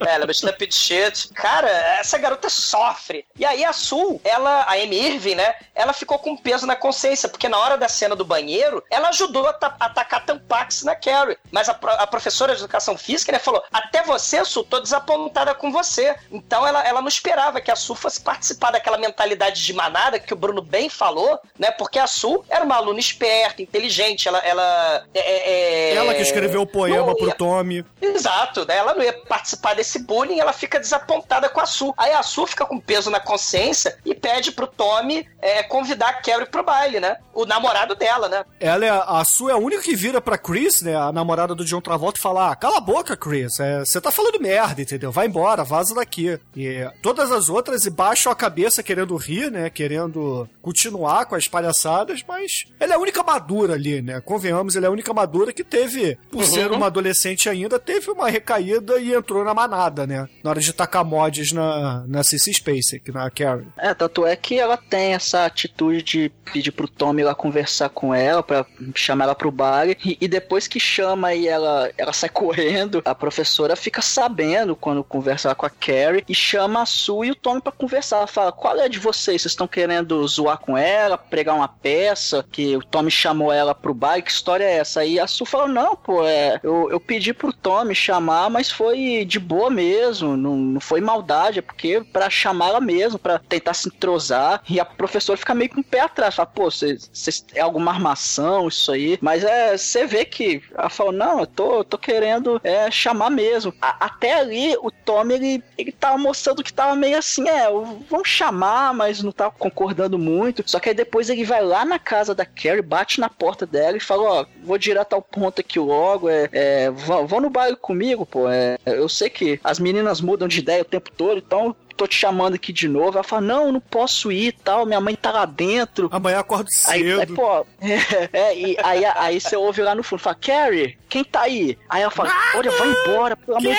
É, 0.00 0.14
ela 0.14 0.24
é 0.24 0.26
bastante 0.26 0.72
shit. 0.74 1.28
Cara, 1.34 1.68
essa 1.98 2.16
garota 2.18 2.48
sofre. 2.48 3.24
E 3.38 3.44
aí 3.44 3.64
a 3.64 3.72
Sul, 3.72 4.20
ela, 4.24 4.62
a 4.62 4.72
Amy 4.74 4.96
Irving, 5.14 5.34
né? 5.34 5.54
Ela 5.74 5.92
ficou 5.92 6.18
com 6.18 6.36
peso 6.36 6.66
na 6.66 6.76
consciência, 6.76 7.28
porque 7.28 7.48
na 7.48 7.58
hora 7.58 7.76
da 7.76 7.88
cena 7.88 8.14
do 8.14 8.24
banheiro, 8.24 8.82
ela 8.90 9.08
ajudou 9.08 9.46
a, 9.48 9.52
ta- 9.52 9.76
a 9.80 9.86
atacar 9.86 10.24
Tampax 10.24 10.82
na 10.84 10.94
Carrie. 10.94 11.36
Mas 11.50 11.68
a, 11.68 11.72
a 11.72 12.06
professora 12.06 12.54
de 12.54 12.60
educação 12.60 12.96
física, 12.96 13.32
né, 13.32 13.38
falou: 13.38 13.62
Até 13.72 14.02
você, 14.02 14.44
Sul, 14.44 14.64
tô 14.64 14.80
desapontada 14.80 15.54
com 15.54 15.72
você. 15.72 16.14
Então 16.30 16.66
ela, 16.66 16.86
ela 16.86 17.00
não 17.00 17.08
esperava 17.08 17.60
que 17.60 17.70
a 17.70 17.76
Sul 17.76 17.96
fosse 17.96 18.20
participar 18.20 18.70
daquela 18.70 18.98
mentalidade 18.98 19.62
de 19.64 19.72
manada 19.72 20.18
que 20.20 20.32
o 20.32 20.36
Bruno 20.36 20.62
bem 20.62 20.88
falou, 20.88 21.38
né? 21.58 21.70
Porque 21.70 21.98
a 21.98 22.06
Sul 22.06 22.44
era 22.48 22.64
uma 22.64 22.76
aluna 22.76 23.00
esperta, 23.00 23.60
inteligente, 23.62 24.28
ela. 24.28 24.38
Ela, 24.38 25.04
é, 25.14 25.90
é- 25.90 25.94
Ela 25.96 26.14
que 26.14 26.22
escreveu 26.22 26.62
o 26.62 26.66
poema 26.66 27.06
Não 27.06 27.14
pro 27.16 27.34
Tommy. 27.34 27.84
Exato, 28.00 28.64
né? 28.66 28.75
Ela 28.76 28.94
não 28.94 29.02
ia 29.02 29.12
participar 29.12 29.74
desse 29.74 29.98
bullying, 29.98 30.38
ela 30.38 30.52
fica 30.52 30.78
desapontada 30.78 31.48
com 31.48 31.60
a 31.60 31.66
Su. 31.66 31.94
Aí 31.96 32.12
a 32.12 32.22
Su 32.22 32.46
fica 32.46 32.64
com 32.64 32.78
peso 32.78 33.10
na 33.10 33.20
consciência 33.20 33.96
e 34.04 34.14
pede 34.14 34.52
pro 34.52 34.66
Tommy 34.66 35.26
é, 35.40 35.62
convidar 35.62 36.08
a 36.08 36.12
Carrie 36.14 36.46
pro 36.46 36.64
baile, 36.64 37.00
né? 37.00 37.16
O 37.32 37.44
namorado 37.44 37.94
dela, 37.94 38.28
né? 38.28 38.44
Ela 38.60 38.84
é 38.84 38.90
a 38.90 39.24
sua 39.24 39.52
é 39.52 39.54
a 39.54 39.58
única 39.58 39.82
que 39.82 39.94
vira 39.94 40.20
pra 40.20 40.38
Chris, 40.38 40.82
né, 40.82 40.96
a 40.96 41.12
namorada 41.12 41.54
do 41.54 41.64
John 41.64 41.80
Travolta, 41.80 42.18
e 42.18 42.22
fala: 42.22 42.50
ah, 42.50 42.56
cala 42.56 42.78
a 42.78 42.80
boca, 42.80 43.16
Chris, 43.16 43.60
é, 43.60 43.80
você 43.80 44.00
tá 44.00 44.10
falando 44.10 44.40
merda, 44.40 44.82
entendeu? 44.82 45.12
Vai 45.12 45.26
embora, 45.26 45.64
vaza 45.64 45.94
daqui. 45.94 46.38
E 46.56 46.88
todas 47.02 47.30
as 47.30 47.48
outras 47.48 47.86
baixam 47.86 48.32
a 48.32 48.36
cabeça 48.36 48.82
querendo 48.82 49.16
rir, 49.16 49.50
né, 49.50 49.70
querendo 49.70 50.48
continuar 50.60 51.26
com 51.26 51.34
as 51.34 51.46
palhaçadas, 51.46 52.24
mas 52.26 52.64
ela 52.80 52.94
é 52.94 52.96
a 52.96 53.00
única 53.00 53.22
madura 53.22 53.74
ali, 53.74 54.02
né? 54.02 54.20
Convenhamos, 54.20 54.76
ela 54.76 54.86
é 54.86 54.88
a 54.88 54.92
única 54.92 55.14
madura 55.14 55.52
que 55.52 55.64
teve, 55.64 56.18
por 56.30 56.44
ser 56.44 56.70
uma 56.72 56.86
adolescente 56.86 57.48
ainda, 57.48 57.78
teve 57.78 58.10
uma 58.10 58.28
recaída 58.28 58.65
e 58.72 59.14
entrou 59.14 59.44
na 59.44 59.54
manada, 59.54 60.06
né? 60.06 60.28
Na 60.42 60.50
hora 60.50 60.60
de 60.60 60.72
tacar 60.72 61.04
mods 61.04 61.52
na, 61.52 62.04
na 62.06 62.22
Cissy 62.22 62.54
Spacek, 62.54 63.12
na 63.12 63.30
Carrie. 63.30 63.66
É, 63.78 63.94
tanto 63.94 64.26
é 64.26 64.34
que 64.36 64.58
ela 64.58 64.76
tem 64.76 65.14
essa 65.14 65.44
atitude 65.44 66.02
de 66.02 66.32
pedir 66.52 66.72
pro 66.72 66.88
Tommy 66.88 67.22
lá 67.22 67.34
conversar 67.34 67.88
com 67.88 68.14
ela, 68.14 68.42
pra 68.42 68.64
chamar 68.94 69.24
ela 69.24 69.34
pro 69.34 69.50
bar, 69.50 69.88
e, 69.88 70.16
e 70.20 70.28
depois 70.28 70.66
que 70.68 70.80
chama 70.80 71.34
e 71.34 71.48
ela, 71.48 71.90
ela 71.96 72.12
sai 72.12 72.28
correndo, 72.36 73.02
a 73.04 73.14
professora 73.14 73.76
fica 73.76 74.02
sabendo 74.02 74.76
quando 74.76 75.02
conversa 75.04 75.48
lá 75.48 75.54
com 75.54 75.66
a 75.66 75.70
Carrie, 75.70 76.24
e 76.28 76.34
chama 76.34 76.82
a 76.82 76.86
Sue 76.86 77.28
e 77.28 77.30
o 77.30 77.34
Tommy 77.34 77.60
pra 77.60 77.72
conversar. 77.72 78.18
Ela 78.18 78.26
fala, 78.26 78.52
qual 78.52 78.78
é 78.78 78.88
de 78.88 78.98
vocês? 78.98 79.42
Vocês 79.42 79.52
estão 79.52 79.66
querendo 79.66 80.26
zoar 80.26 80.58
com 80.58 80.76
ela, 80.76 81.18
pregar 81.18 81.54
uma 81.54 81.68
peça, 81.68 82.44
que 82.50 82.76
o 82.76 82.82
Tommy 82.82 83.10
chamou 83.10 83.52
ela 83.52 83.74
pro 83.74 83.94
bar, 83.94 84.22
que 84.22 84.30
história 84.30 84.64
é 84.64 84.78
essa? 84.78 85.04
E 85.04 85.18
a 85.18 85.26
Sue 85.26 85.46
fala, 85.46 85.68
não, 85.68 85.96
pô, 85.96 86.24
é, 86.24 86.60
eu, 86.62 86.90
eu 86.90 87.00
pedi 87.00 87.32
pro 87.32 87.52
Tommy 87.52 87.94
chamar, 87.94 88.50
mas 88.56 88.70
foi 88.70 89.22
de 89.26 89.38
boa 89.38 89.68
mesmo, 89.68 90.34
não, 90.34 90.56
não 90.56 90.80
foi 90.80 90.98
maldade, 90.98 91.58
é 91.58 91.62
porque 91.62 92.02
pra 92.10 92.30
chamar 92.30 92.68
ela 92.70 92.80
mesmo, 92.80 93.18
pra 93.18 93.38
tentar 93.38 93.74
se 93.74 93.86
entrosar, 93.88 94.62
e 94.66 94.80
a 94.80 94.84
professora 94.84 95.36
fica 95.36 95.54
meio 95.54 95.68
com 95.68 95.82
o 95.82 95.84
pé 95.84 96.00
atrás, 96.00 96.34
fala, 96.34 96.46
pô, 96.46 96.70
cês, 96.70 97.10
cês, 97.12 97.44
é 97.54 97.60
alguma 97.60 97.90
armação 97.90 98.68
isso 98.68 98.90
aí, 98.90 99.18
mas 99.20 99.44
é, 99.44 99.76
você 99.76 100.06
vê 100.06 100.24
que 100.24 100.62
ela 100.74 100.88
fala, 100.88 101.12
não, 101.12 101.40
eu 101.40 101.46
tô, 101.46 101.84
tô 101.84 101.98
querendo 101.98 102.58
é, 102.64 102.90
chamar 102.90 103.28
mesmo. 103.28 103.74
A- 103.78 104.06
até 104.06 104.40
ali, 104.40 104.74
o 104.80 104.90
Tommy, 104.90 105.34
ele, 105.34 105.64
ele 105.76 105.92
tava 105.92 106.16
mostrando 106.16 106.64
que 106.64 106.72
tava 106.72 106.96
meio 106.96 107.18
assim, 107.18 107.46
é, 107.46 107.68
vamos 108.08 108.26
chamar, 108.28 108.94
mas 108.94 109.22
não 109.22 109.32
tava 109.32 109.50
concordando 109.50 110.18
muito, 110.18 110.62
só 110.64 110.80
que 110.80 110.88
aí 110.88 110.94
depois 110.94 111.28
ele 111.28 111.44
vai 111.44 111.62
lá 111.62 111.84
na 111.84 111.98
casa 111.98 112.34
da 112.34 112.46
Carrie, 112.46 112.80
bate 112.80 113.20
na 113.20 113.28
porta 113.28 113.66
dela 113.66 113.98
e 113.98 114.00
fala, 114.00 114.22
ó, 114.22 114.46
vou 114.62 114.78
direto 114.78 115.12
ao 115.12 115.20
ponto 115.20 115.60
aqui 115.60 115.78
logo, 115.78 116.30
é, 116.30 116.48
é 116.52 116.90
vão 116.90 117.38
no 117.40 117.50
baile 117.50 117.76
comigo, 117.76 118.24
pô, 118.24 118.45
é, 118.48 118.78
eu 118.86 119.08
sei 119.08 119.28
que 119.30 119.60
as 119.62 119.78
meninas 119.78 120.20
mudam 120.20 120.48
de 120.48 120.60
ideia 120.60 120.82
o 120.82 120.84
tempo 120.84 121.10
todo, 121.16 121.38
então 121.38 121.74
tô 121.96 122.06
te 122.06 122.16
chamando 122.16 122.54
aqui 122.54 122.72
de 122.72 122.88
novo. 122.88 123.16
Ela 123.16 123.24
fala, 123.24 123.42
não, 123.42 123.72
não 123.72 123.80
posso 123.80 124.30
ir 124.30 124.48
e 124.48 124.52
tal, 124.52 124.86
minha 124.86 125.00
mãe 125.00 125.14
tá 125.14 125.32
lá 125.32 125.44
dentro. 125.44 126.08
Amanhã 126.12 126.40
acordo 126.40 126.68
Aí, 126.86 127.02
cedo. 127.02 127.20
aí, 127.20 127.26
pô, 127.26 127.66
é, 127.80 128.28
é, 128.32 128.58
e 128.58 128.76
aí, 128.82 129.04
aí 129.04 129.40
você 129.40 129.56
ouve 129.56 129.82
lá 129.82 129.94
no 129.94 130.02
fundo, 130.02 130.20
fala, 130.20 130.36
Carrie, 130.36 130.96
quem 131.08 131.24
tá 131.24 131.42
aí? 131.42 131.78
Aí 131.88 132.02
ela 132.02 132.10
fala, 132.10 132.30
olha, 132.54 132.70
vai 132.70 132.88
embora, 132.88 133.36
pelo 133.36 133.56
amor 133.56 133.72
de 133.72 133.78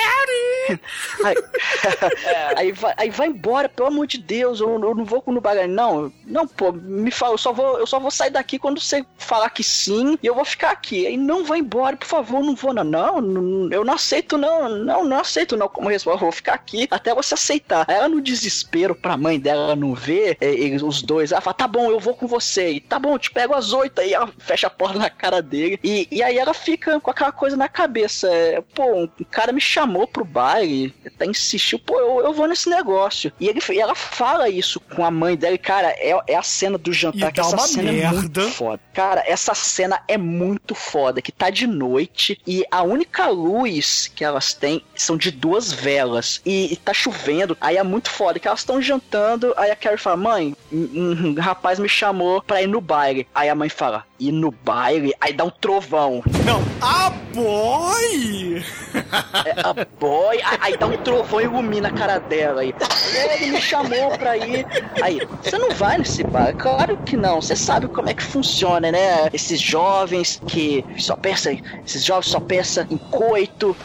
aí, 1.24 1.36
aí, 2.56 2.72
vai, 2.72 2.94
aí 2.96 3.10
vai 3.10 3.28
embora, 3.28 3.68
pelo 3.68 3.88
amor 3.88 4.06
de 4.06 4.18
Deus, 4.18 4.60
eu, 4.60 4.68
eu 4.68 4.94
não 4.94 5.04
vou 5.04 5.22
no 5.26 5.40
bagulho. 5.40 5.68
Não, 5.68 6.12
não, 6.26 6.46
pô, 6.46 6.72
me 6.72 7.10
fala, 7.10 7.34
eu 7.34 7.38
só 7.38 7.52
vou, 7.52 7.78
eu 7.78 7.86
só 7.86 7.98
vou 7.98 8.10
sair 8.10 8.30
daqui 8.30 8.58
quando 8.58 8.80
você 8.80 9.04
falar 9.16 9.50
que 9.50 9.62
sim, 9.62 10.18
e 10.22 10.26
eu 10.26 10.34
vou 10.34 10.44
ficar 10.44 10.70
aqui. 10.70 11.06
Aí 11.06 11.16
não 11.16 11.44
vai 11.44 11.58
embora, 11.60 11.96
por 11.96 12.06
favor, 12.06 12.42
não 12.42 12.54
vou, 12.54 12.74
não. 12.74 12.84
Não, 12.84 13.20
não, 13.20 13.70
eu 13.70 13.84
não 13.84 13.94
aceito, 13.94 14.36
não, 14.36 14.68
não, 14.68 15.04
não 15.04 15.20
aceito, 15.20 15.56
não. 15.56 15.68
Como 15.68 15.88
resposta, 15.88 16.16
eu 16.16 16.20
vou 16.20 16.32
ficar 16.32 16.54
aqui 16.54 16.88
até 16.90 17.14
você 17.14 17.34
aceitar. 17.34 17.84
Aí 17.88 17.96
ela, 17.96 18.07
no 18.08 18.20
desespero, 18.20 18.94
pra 18.94 19.16
mãe 19.16 19.38
dela 19.38 19.74
não 19.76 19.94
ver, 19.94 20.36
é, 20.40 20.46
eles- 20.50 20.82
os 20.82 21.02
dois, 21.02 21.32
ela 21.32 21.40
fala, 21.40 21.54
tá 21.54 21.66
bom, 21.68 21.90
eu 21.90 22.00
vou 22.00 22.14
com 22.14 22.26
você. 22.26 22.72
E 22.72 22.80
tá 22.80 22.98
bom, 22.98 23.12
eu 23.14 23.18
te 23.18 23.30
pego 23.30 23.54
às 23.54 23.72
oito. 23.72 24.00
Aí 24.00 24.12
ela 24.12 24.28
fecha 24.38 24.66
a 24.66 24.70
porta 24.70 24.98
na 24.98 25.10
cara 25.10 25.40
dele. 25.42 25.78
E, 25.82 26.06
e 26.10 26.22
aí 26.22 26.36
ela 26.38 26.54
fica 26.54 26.98
com 27.00 27.10
aquela 27.10 27.32
coisa 27.32 27.56
na 27.56 27.68
cabeça. 27.68 28.28
é, 28.28 28.60
pô, 28.74 29.02
um 29.02 29.08
cara 29.30 29.52
me 29.52 29.60
chamou 29.60 30.06
pro 30.06 30.24
baile, 30.24 30.94
até 31.06 31.26
insistiu, 31.26 31.78
pô, 31.78 31.98
eu, 31.98 32.20
eu 32.26 32.32
vou 32.32 32.46
nesse 32.48 32.68
negócio. 32.68 33.32
E, 33.40 33.48
ele, 33.48 33.60
e 33.70 33.80
ela 33.80 33.94
fala 33.94 34.48
isso 34.48 34.80
com 34.80 35.04
a 35.04 35.10
mãe 35.10 35.36
dela. 35.36 35.54
E, 35.54 35.58
cara, 35.58 35.88
é, 35.98 36.16
é 36.26 36.34
a 36.36 36.42
cena 36.42 36.78
do 36.78 36.92
jantar 36.92 37.30
E 37.30 37.32
que 37.32 37.40
essa 37.40 37.56
uma 37.56 37.66
cena 37.66 37.88
é 37.90 37.92
merda. 37.92 38.16
muito 38.16 38.50
foda. 38.50 38.80
Cara, 38.94 39.22
essa 39.26 39.54
cena 39.54 40.00
é 40.08 40.16
muito 40.18 40.74
foda, 40.74 41.20
que 41.22 41.30
tá 41.32 41.50
de 41.50 41.66
noite 41.66 42.40
e 42.46 42.64
a 42.70 42.82
única 42.82 43.26
luz 43.28 44.10
que 44.14 44.24
elas 44.24 44.52
têm 44.52 44.82
são 44.94 45.16
de 45.16 45.30
duas 45.30 45.72
velas 45.72 46.40
e, 46.44 46.72
e 46.72 46.76
tá 46.76 46.92
chovendo. 46.92 47.56
Aí 47.60 47.76
é 47.76 47.82
muito 47.98 48.10
foda 48.10 48.38
que 48.38 48.46
elas 48.46 48.60
estão 48.60 48.80
jantando, 48.80 49.52
aí 49.56 49.70
a 49.70 49.76
Carrie 49.76 49.98
fala: 49.98 50.16
"Mãe, 50.16 50.54
um, 50.72 51.34
um 51.36 51.40
rapaz 51.40 51.78
me 51.78 51.88
chamou 51.88 52.40
pra 52.40 52.62
ir 52.62 52.68
no 52.68 52.80
baile". 52.80 53.26
Aí 53.34 53.48
a 53.48 53.54
mãe 53.54 53.68
fala: 53.68 54.04
"Ir 54.20 54.30
no 54.32 54.52
baile?". 54.52 55.12
Aí 55.20 55.32
dá 55.32 55.44
um 55.44 55.50
trovão. 55.50 56.22
Não, 56.44 56.62
a 56.80 57.10
boy! 57.34 58.62
É, 59.44 59.60
a 59.64 59.74
boy, 59.98 60.38
aí, 60.60 60.76
dá 60.76 60.86
um 60.86 60.96
trovão 60.98 61.40
e 61.40 61.44
ilumina 61.44 61.88
a 61.88 61.92
cara 61.92 62.18
dela 62.18 62.62
aí. 62.62 62.74
Ele 63.14 63.52
me 63.52 63.60
chamou 63.60 64.10
pra 64.16 64.36
ir. 64.36 64.64
Aí, 65.02 65.20
você 65.42 65.58
não 65.58 65.70
vai 65.70 65.98
nesse 65.98 66.22
bar? 66.22 66.54
Claro 66.56 66.96
que 66.98 67.16
não. 67.16 67.40
Você 67.40 67.56
sabe 67.56 67.88
como 67.88 68.08
é 68.08 68.14
que 68.14 68.22
funciona, 68.22 68.92
né? 68.92 69.28
Esses 69.32 69.60
jovens 69.60 70.40
que 70.46 70.84
só 70.98 71.16
pensam, 71.16 71.58
esses 71.84 72.04
jovens 72.04 72.30
só 72.30 72.40
pensam 72.40 72.86
em 72.90 72.96
coito. 72.96 73.76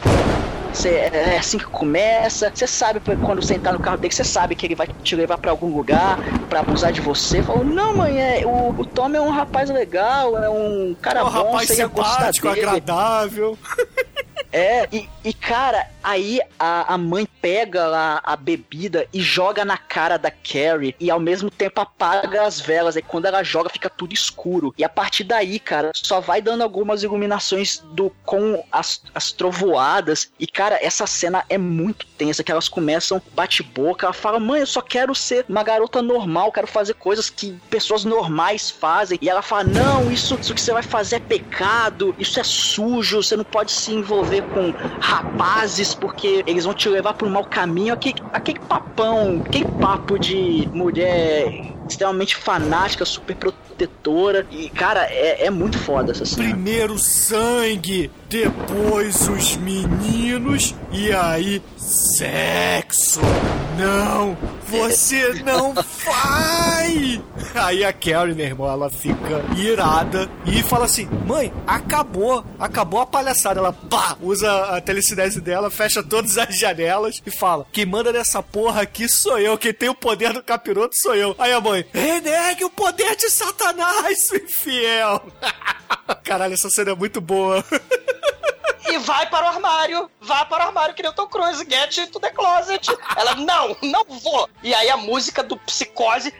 Cê, 0.74 0.88
é 0.90 1.38
assim 1.38 1.56
que 1.58 1.64
começa. 1.66 2.50
Você 2.54 2.66
sabe 2.66 3.00
quando 3.24 3.42
você 3.42 3.54
entrar 3.54 3.72
no 3.72 3.78
carro 3.80 3.96
dele, 3.96 4.12
você 4.12 4.24
sabe 4.24 4.54
que 4.54 4.66
ele 4.66 4.74
vai 4.74 4.88
te 5.02 5.14
levar 5.14 5.38
pra 5.38 5.50
algum 5.52 5.74
lugar 5.74 6.18
pra 6.48 6.60
abusar 6.60 6.92
de 6.92 7.00
você. 7.00 7.42
Falou, 7.42 7.64
não, 7.64 7.96
mãe, 7.96 8.20
é, 8.20 8.44
o, 8.44 8.70
o 8.70 8.84
Tom 8.84 9.08
é 9.14 9.20
um 9.20 9.30
rapaz 9.30 9.70
legal, 9.70 10.36
é 10.36 10.48
um 10.50 10.96
cara 11.00 11.20
É 11.20 11.22
um 11.22 11.26
bom, 11.30 11.30
rapaz 11.30 11.68
você 11.68 11.76
ia 11.76 11.86
gostar 11.86 12.32
simpático, 12.32 12.48
dele. 12.48 12.60
agradável. 12.66 13.58
É, 14.56 14.86
e, 14.92 15.08
e, 15.24 15.32
cara, 15.32 15.84
aí 16.04 16.40
a, 16.58 16.94
a 16.94 16.98
mãe 16.98 17.26
pega 17.40 17.86
lá 17.86 18.20
a 18.22 18.36
bebida 18.36 19.08
e 19.12 19.20
joga 19.20 19.64
na 19.64 19.76
cara 19.76 20.16
da 20.18 20.30
Carrie 20.30 20.94
e 21.00 21.10
ao 21.10 21.18
mesmo 21.18 21.50
tempo 21.50 21.80
apaga 21.80 22.42
as 22.42 22.60
velas. 22.60 22.96
Aí 22.96 23.02
quando 23.02 23.24
ela 23.24 23.42
joga 23.42 23.70
fica 23.70 23.88
tudo 23.88 24.12
escuro. 24.12 24.74
E 24.76 24.84
a 24.84 24.88
partir 24.88 25.24
daí, 25.24 25.58
cara, 25.58 25.90
só 25.94 26.20
vai 26.20 26.42
dando 26.42 26.62
algumas 26.62 27.02
iluminações 27.02 27.82
do 27.92 28.10
com 28.24 28.62
as, 28.70 29.02
as 29.14 29.32
trovoadas. 29.32 30.30
E, 30.38 30.46
cara, 30.46 30.78
essa 30.80 31.06
cena 31.06 31.44
é 31.48 31.56
muito 31.56 32.06
tensa, 32.18 32.44
que 32.44 32.52
elas 32.52 32.68
começam 32.68 33.22
bate-boca. 33.34 34.06
Ela 34.06 34.12
fala, 34.12 34.38
mãe, 34.38 34.60
eu 34.60 34.66
só 34.66 34.80
quero 34.80 35.14
ser 35.14 35.44
uma 35.48 35.62
garota 35.62 36.02
normal, 36.02 36.52
quero 36.52 36.66
fazer 36.66 36.94
coisas 36.94 37.30
que 37.30 37.52
pessoas 37.70 38.04
normais 38.04 38.70
fazem. 38.70 39.18
E 39.22 39.28
ela 39.28 39.42
fala, 39.42 39.64
não, 39.64 40.12
isso, 40.12 40.36
isso 40.40 40.54
que 40.54 40.60
você 40.60 40.72
vai 40.72 40.82
fazer 40.82 41.16
é 41.16 41.20
pecado, 41.20 42.14
isso 42.18 42.38
é 42.38 42.44
sujo, 42.44 43.22
você 43.22 43.36
não 43.36 43.44
pode 43.44 43.72
se 43.72 43.92
envolver 43.92 44.42
com 44.42 44.72
rapazes 45.00 45.93
porque 45.94 46.44
eles 46.46 46.64
vão 46.64 46.74
te 46.74 46.88
levar 46.88 47.14
por 47.14 47.28
um 47.28 47.30
mau 47.30 47.44
caminho. 47.44 47.94
Aquele, 47.94 48.16
aquele 48.32 48.58
papão, 48.60 49.42
aquele 49.44 49.66
papo 49.80 50.18
de 50.18 50.68
mulher 50.72 51.74
extremamente 51.88 52.36
fanática, 52.36 53.04
super 53.04 53.36
protetora. 53.36 54.46
E, 54.50 54.68
cara, 54.70 55.06
é, 55.10 55.46
é 55.46 55.50
muito 55.50 55.78
foda 55.78 56.12
essa 56.12 56.24
cena. 56.24 56.48
Primeiro 56.48 56.98
sangue, 56.98 58.10
depois 58.28 59.28
os 59.28 59.56
meninos 59.56 60.74
e 60.92 61.12
aí 61.12 61.62
sexo. 61.76 63.20
Não, 63.78 64.36
você 64.68 65.34
não 65.44 65.74
vai. 65.74 67.20
Aí 67.54 67.84
a 67.84 67.92
Carrie, 67.92 68.34
meu 68.34 68.46
irmão, 68.46 68.70
ela 68.70 68.88
fica 68.88 69.44
irada 69.56 70.28
e 70.46 70.62
fala 70.62 70.84
assim: 70.84 71.08
"Mãe, 71.26 71.52
acabou, 71.66 72.44
acabou 72.58 73.00
a 73.00 73.06
palhaçada". 73.06 73.60
Ela 73.60 73.72
pá, 73.72 74.16
usa 74.20 74.76
a 74.76 74.80
telecinese 74.80 75.40
dela, 75.40 75.70
fecha 75.70 76.02
todas 76.02 76.38
as 76.38 76.58
janelas 76.58 77.20
e 77.24 77.30
fala: 77.30 77.66
"Quem 77.72 77.84
manda 77.84 78.12
nessa 78.12 78.42
porra 78.42 78.82
aqui 78.82 79.08
sou 79.08 79.38
eu, 79.38 79.58
quem 79.58 79.72
tem 79.72 79.88
o 79.88 79.94
poder 79.94 80.32
do 80.32 80.42
capiroto 80.42 80.96
sou 80.96 81.14
eu". 81.14 81.34
Aí 81.38 81.52
a 81.52 81.60
mãe: 81.60 81.73
"Renegue 81.92 82.64
o 82.64 82.70
poder 82.70 83.16
de 83.16 83.30
Satanás, 83.30 84.30
infiel". 84.32 85.22
Caralho, 86.22 86.54
essa 86.54 86.70
cena 86.70 86.92
é 86.92 86.94
muito 86.94 87.20
boa. 87.20 87.64
E 88.86 88.98
vai 88.98 89.28
para 89.28 89.46
o 89.46 89.48
armário, 89.48 90.10
vai 90.24 90.44
para 90.46 90.64
o 90.64 90.66
armário 90.68 90.94
que 90.94 91.02
nem 91.02 91.10
o 91.10 91.14
Tom 91.14 91.26
Cruise, 91.26 91.64
get 91.68 92.10
to 92.10 92.20
the 92.20 92.30
closet. 92.30 92.86
Ela, 93.16 93.34
não, 93.34 93.76
não 93.82 94.04
vou. 94.04 94.48
E 94.62 94.74
aí 94.74 94.88
a 94.88 94.96
música 94.96 95.42
do 95.42 95.56
psicose 95.56 96.32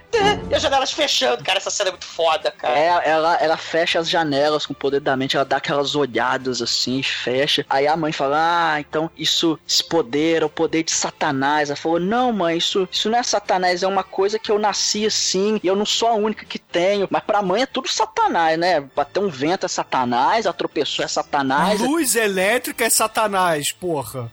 e 0.51 0.55
as 0.55 0.63
janelas 0.63 0.93
fechando. 0.93 1.43
Cara, 1.45 1.59
essa 1.59 1.71
cena 1.71 1.91
é 1.91 1.93
muito 1.93 2.07
foda, 2.07 2.51
cara. 2.51 2.79
É, 2.79 3.09
ela, 3.09 3.37
ela 3.37 3.57
fecha 3.57 3.99
as 3.99 4.09
janelas 4.09 4.67
com 4.67 4.73
o 4.73 4.77
poder 4.77 5.01
da 5.01 5.17
mente, 5.17 5.37
ela 5.37 5.45
dá 5.45 5.57
aquelas 5.57 5.95
olhadas 5.95 6.63
assim, 6.63 7.03
fecha. 7.03 7.65
Aí 7.69 7.87
a 7.87 7.97
mãe 7.97 8.13
fala: 8.13 8.37
Ah, 8.75 8.81
então 8.81 9.11
isso, 9.17 9.59
esse 9.67 9.85
poder 9.85 10.43
é 10.43 10.45
o 10.45 10.51
poder 10.51 10.83
de 10.83 10.93
Satanás. 10.93 11.71
Ela 11.71 11.77
falou: 11.77 12.01
Não, 12.01 12.33
mãe, 12.33 12.57
isso, 12.57 12.89
isso 12.91 13.11
não 13.11 13.19
é 13.19 13.23
Satanás, 13.23 13.83
é 13.83 13.87
uma 13.87 14.05
coisa 14.05 14.39
que 14.39 14.51
eu 14.51 14.59
nasci 14.59 15.07
assim, 15.07 15.61
e 15.63 15.67
eu 15.67 15.77
não 15.77 15.87
sou 15.87 16.09
a 16.09 16.15
única 16.15 16.45
que 16.45 16.59
tenho. 16.59 17.09
Mas 17.11 17.23
pra 17.23 17.43
mãe 17.43 17.63
é 17.63 17.67
tudo 17.67 17.89
Satanás, 17.89 18.59
né? 18.59 18.81
Bater 18.81 19.21
um 19.21 19.29
vento 19.29 19.67
é 19.67 19.69
Satanás, 19.69 20.47
a 20.47 20.53
tropeçou 20.53 21.05
é 21.05 21.09
Satanás. 21.09 21.81
Luz 21.81 22.17
elétrica 22.17 22.85
é 22.85 22.91
Satanás, 22.91 23.74
porra. 23.81 24.31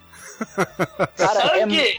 Cara, 1.18 1.40
é, 1.40 1.60
Sangue 1.60 1.80
É, 1.80 1.96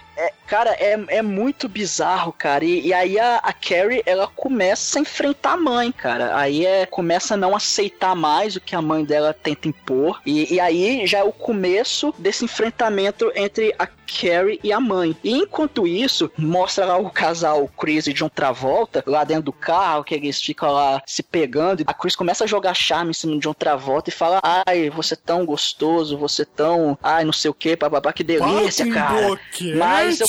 cara, 0.46 0.70
é, 0.78 0.98
é 1.08 1.22
muito 1.22 1.68
bizarro, 1.68 2.32
cara. 2.32 2.64
E, 2.64 2.88
e 2.88 2.92
aí 2.92 3.18
a, 3.18 3.36
a 3.36 3.52
Carrie, 3.52 4.02
ela 4.04 4.26
começa 4.26 4.98
a 4.98 5.02
enfrentar 5.02 5.52
a 5.52 5.56
mãe, 5.56 5.90
cara. 5.90 6.36
Aí 6.36 6.66
é, 6.66 6.86
começa 6.86 7.34
a 7.34 7.36
não 7.36 7.56
aceitar 7.56 8.14
mais 8.14 8.56
o 8.56 8.60
que 8.60 8.76
a 8.76 8.82
mãe 8.82 9.04
dela 9.04 9.32
tenta 9.32 9.68
impor. 9.68 10.20
E, 10.26 10.54
e 10.54 10.60
aí 10.60 11.06
já 11.06 11.20
é 11.20 11.24
o 11.24 11.32
começo 11.32 12.14
desse 12.18 12.44
enfrentamento 12.44 13.32
entre 13.34 13.74
a 13.78 13.86
Carrie 13.86 14.60
e 14.62 14.72
a 14.72 14.80
mãe. 14.80 15.16
E 15.24 15.32
enquanto 15.32 15.86
isso, 15.86 16.30
mostra 16.36 16.84
lá 16.84 16.98
o 16.98 17.10
casal 17.10 17.68
Chris 17.78 18.06
e 18.06 18.12
John 18.12 18.28
Travolta 18.28 19.02
lá 19.06 19.24
dentro 19.24 19.44
do 19.44 19.52
carro, 19.52 20.04
que 20.04 20.14
eles 20.14 20.40
ficam 20.40 20.70
lá 20.70 21.02
se 21.06 21.22
pegando. 21.22 21.82
A 21.86 21.94
Chris 21.94 22.14
começa 22.14 22.44
a 22.44 22.46
jogar 22.46 22.74
charme 22.74 23.10
em 23.10 23.14
cima 23.14 23.32
de 23.34 23.40
John 23.40 23.54
Travolta 23.54 24.10
e 24.10 24.12
fala: 24.12 24.40
Ai, 24.42 24.90
você 24.90 25.14
é 25.14 25.16
tão 25.16 25.46
gostoso, 25.46 26.18
você 26.18 26.42
é 26.42 26.46
tão. 26.56 26.98
Ai, 27.02 27.24
não 27.24 27.32
sei 27.32 27.50
o 27.50 27.54
que, 27.54 27.74
bababá, 27.74 28.12
que 28.12 28.22
delícia, 28.22 28.84
um 28.84 28.90
cara. 28.90 29.28
boquete. 29.28 29.72
Mas 30.04 30.20
eu, 30.20 30.26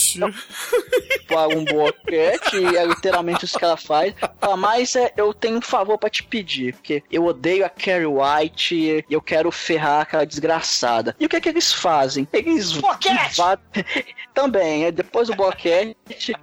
paga 1.27 1.57
um 1.57 1.63
boquete, 1.65 2.57
e 2.57 2.75
é 2.77 2.85
literalmente 2.85 3.45
isso 3.45 3.57
que 3.57 3.65
ela 3.65 3.77
faz. 3.77 4.13
Fala, 4.39 4.57
mas 4.57 4.95
é, 4.95 5.11
eu 5.17 5.33
tenho 5.33 5.57
um 5.57 5.61
favor 5.61 5.97
pra 5.97 6.09
te 6.09 6.23
pedir, 6.23 6.73
porque 6.73 7.03
eu 7.11 7.25
odeio 7.25 7.65
a 7.65 7.69
Carrie 7.69 8.05
White 8.05 8.75
e 8.75 9.05
eu 9.09 9.21
quero 9.21 9.51
ferrar 9.51 10.01
aquela 10.01 10.25
desgraçada. 10.25 11.15
E 11.19 11.25
o 11.25 11.29
que 11.29 11.35
é 11.35 11.41
que 11.41 11.49
eles 11.49 11.71
fazem? 11.71 12.27
Eles 12.33 12.71
Boquete! 12.73 13.41
Também, 14.33 14.85
é, 14.85 14.91
depois 14.91 15.27
do 15.27 15.35
boquete, 15.35 15.95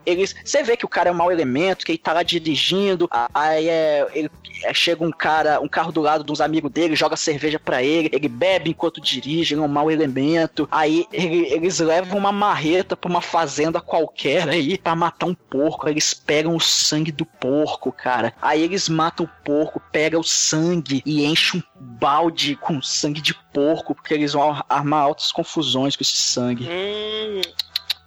eles. 0.07 0.35
Você 0.45 0.62
vê 0.62 0.76
que 0.76 0.85
o 0.85 0.89
cara 0.89 1.09
é 1.09 1.12
um 1.12 1.16
mau 1.16 1.33
elemento, 1.33 1.85
que 1.85 1.93
ele 1.93 1.99
tá 1.99 2.12
lá 2.12 2.22
dirigindo, 2.22 3.09
aí 3.35 3.68
é, 3.68 4.07
ele- 4.14 4.31
é, 4.62 4.72
chega 4.74 5.03
um 5.05 5.11
cara, 5.11 5.61
um 5.61 5.68
carro 5.68 5.91
do 5.91 6.01
lado 6.01 6.22
de 6.22 6.31
uns 6.31 6.41
amigos 6.41 6.70
dele, 6.70 6.95
joga 6.95 7.16
cerveja 7.16 7.59
pra 7.59 7.83
ele, 7.83 8.11
ele 8.12 8.28
bebe 8.28 8.70
enquanto 8.70 9.01
dirige, 9.01 9.55
ele 9.55 9.61
é 9.61 9.64
um 9.64 9.68
mau 9.68 9.91
elemento. 9.91 10.68
Aí 10.70 11.07
ele- 11.12 11.47
eles 11.53 11.81
levam 11.81 12.16
uma 12.18 12.31
marreta 12.33 12.97
pra 12.97 13.11
uma 13.11 13.19
fazenda 13.20 13.80
qualquer 13.80 14.48
aí 14.48 14.76
pra 14.78 14.94
matar 14.94 15.26
um 15.26 15.34
porco. 15.34 15.86
Aí 15.86 15.92
eles 15.92 16.14
pegam 16.14 16.54
o 16.56 16.60
sangue 16.60 17.12
do 17.12 17.24
porco, 17.24 17.92
cara. 17.92 18.32
Aí 18.40 18.62
eles 18.62 18.88
matam 18.88 19.26
o 19.26 19.44
porco, 19.44 19.80
pegam 19.92 20.20
o 20.20 20.24
sangue 20.24 21.02
e 21.04 21.24
enchem 21.24 21.60
um 21.60 21.84
balde 21.98 22.56
com 22.56 22.80
sangue 22.82 23.20
de 23.20 23.34
porco, 23.52 23.94
porque 23.94 24.14
eles 24.14 24.32
vão 24.32 24.50
ar- 24.50 24.64
armar 24.68 25.02
altas 25.02 25.32
confusões 25.32 25.96
com 25.96 26.02
esse 26.02 26.16
sangue. 26.16 26.64
Hum. 26.70 27.40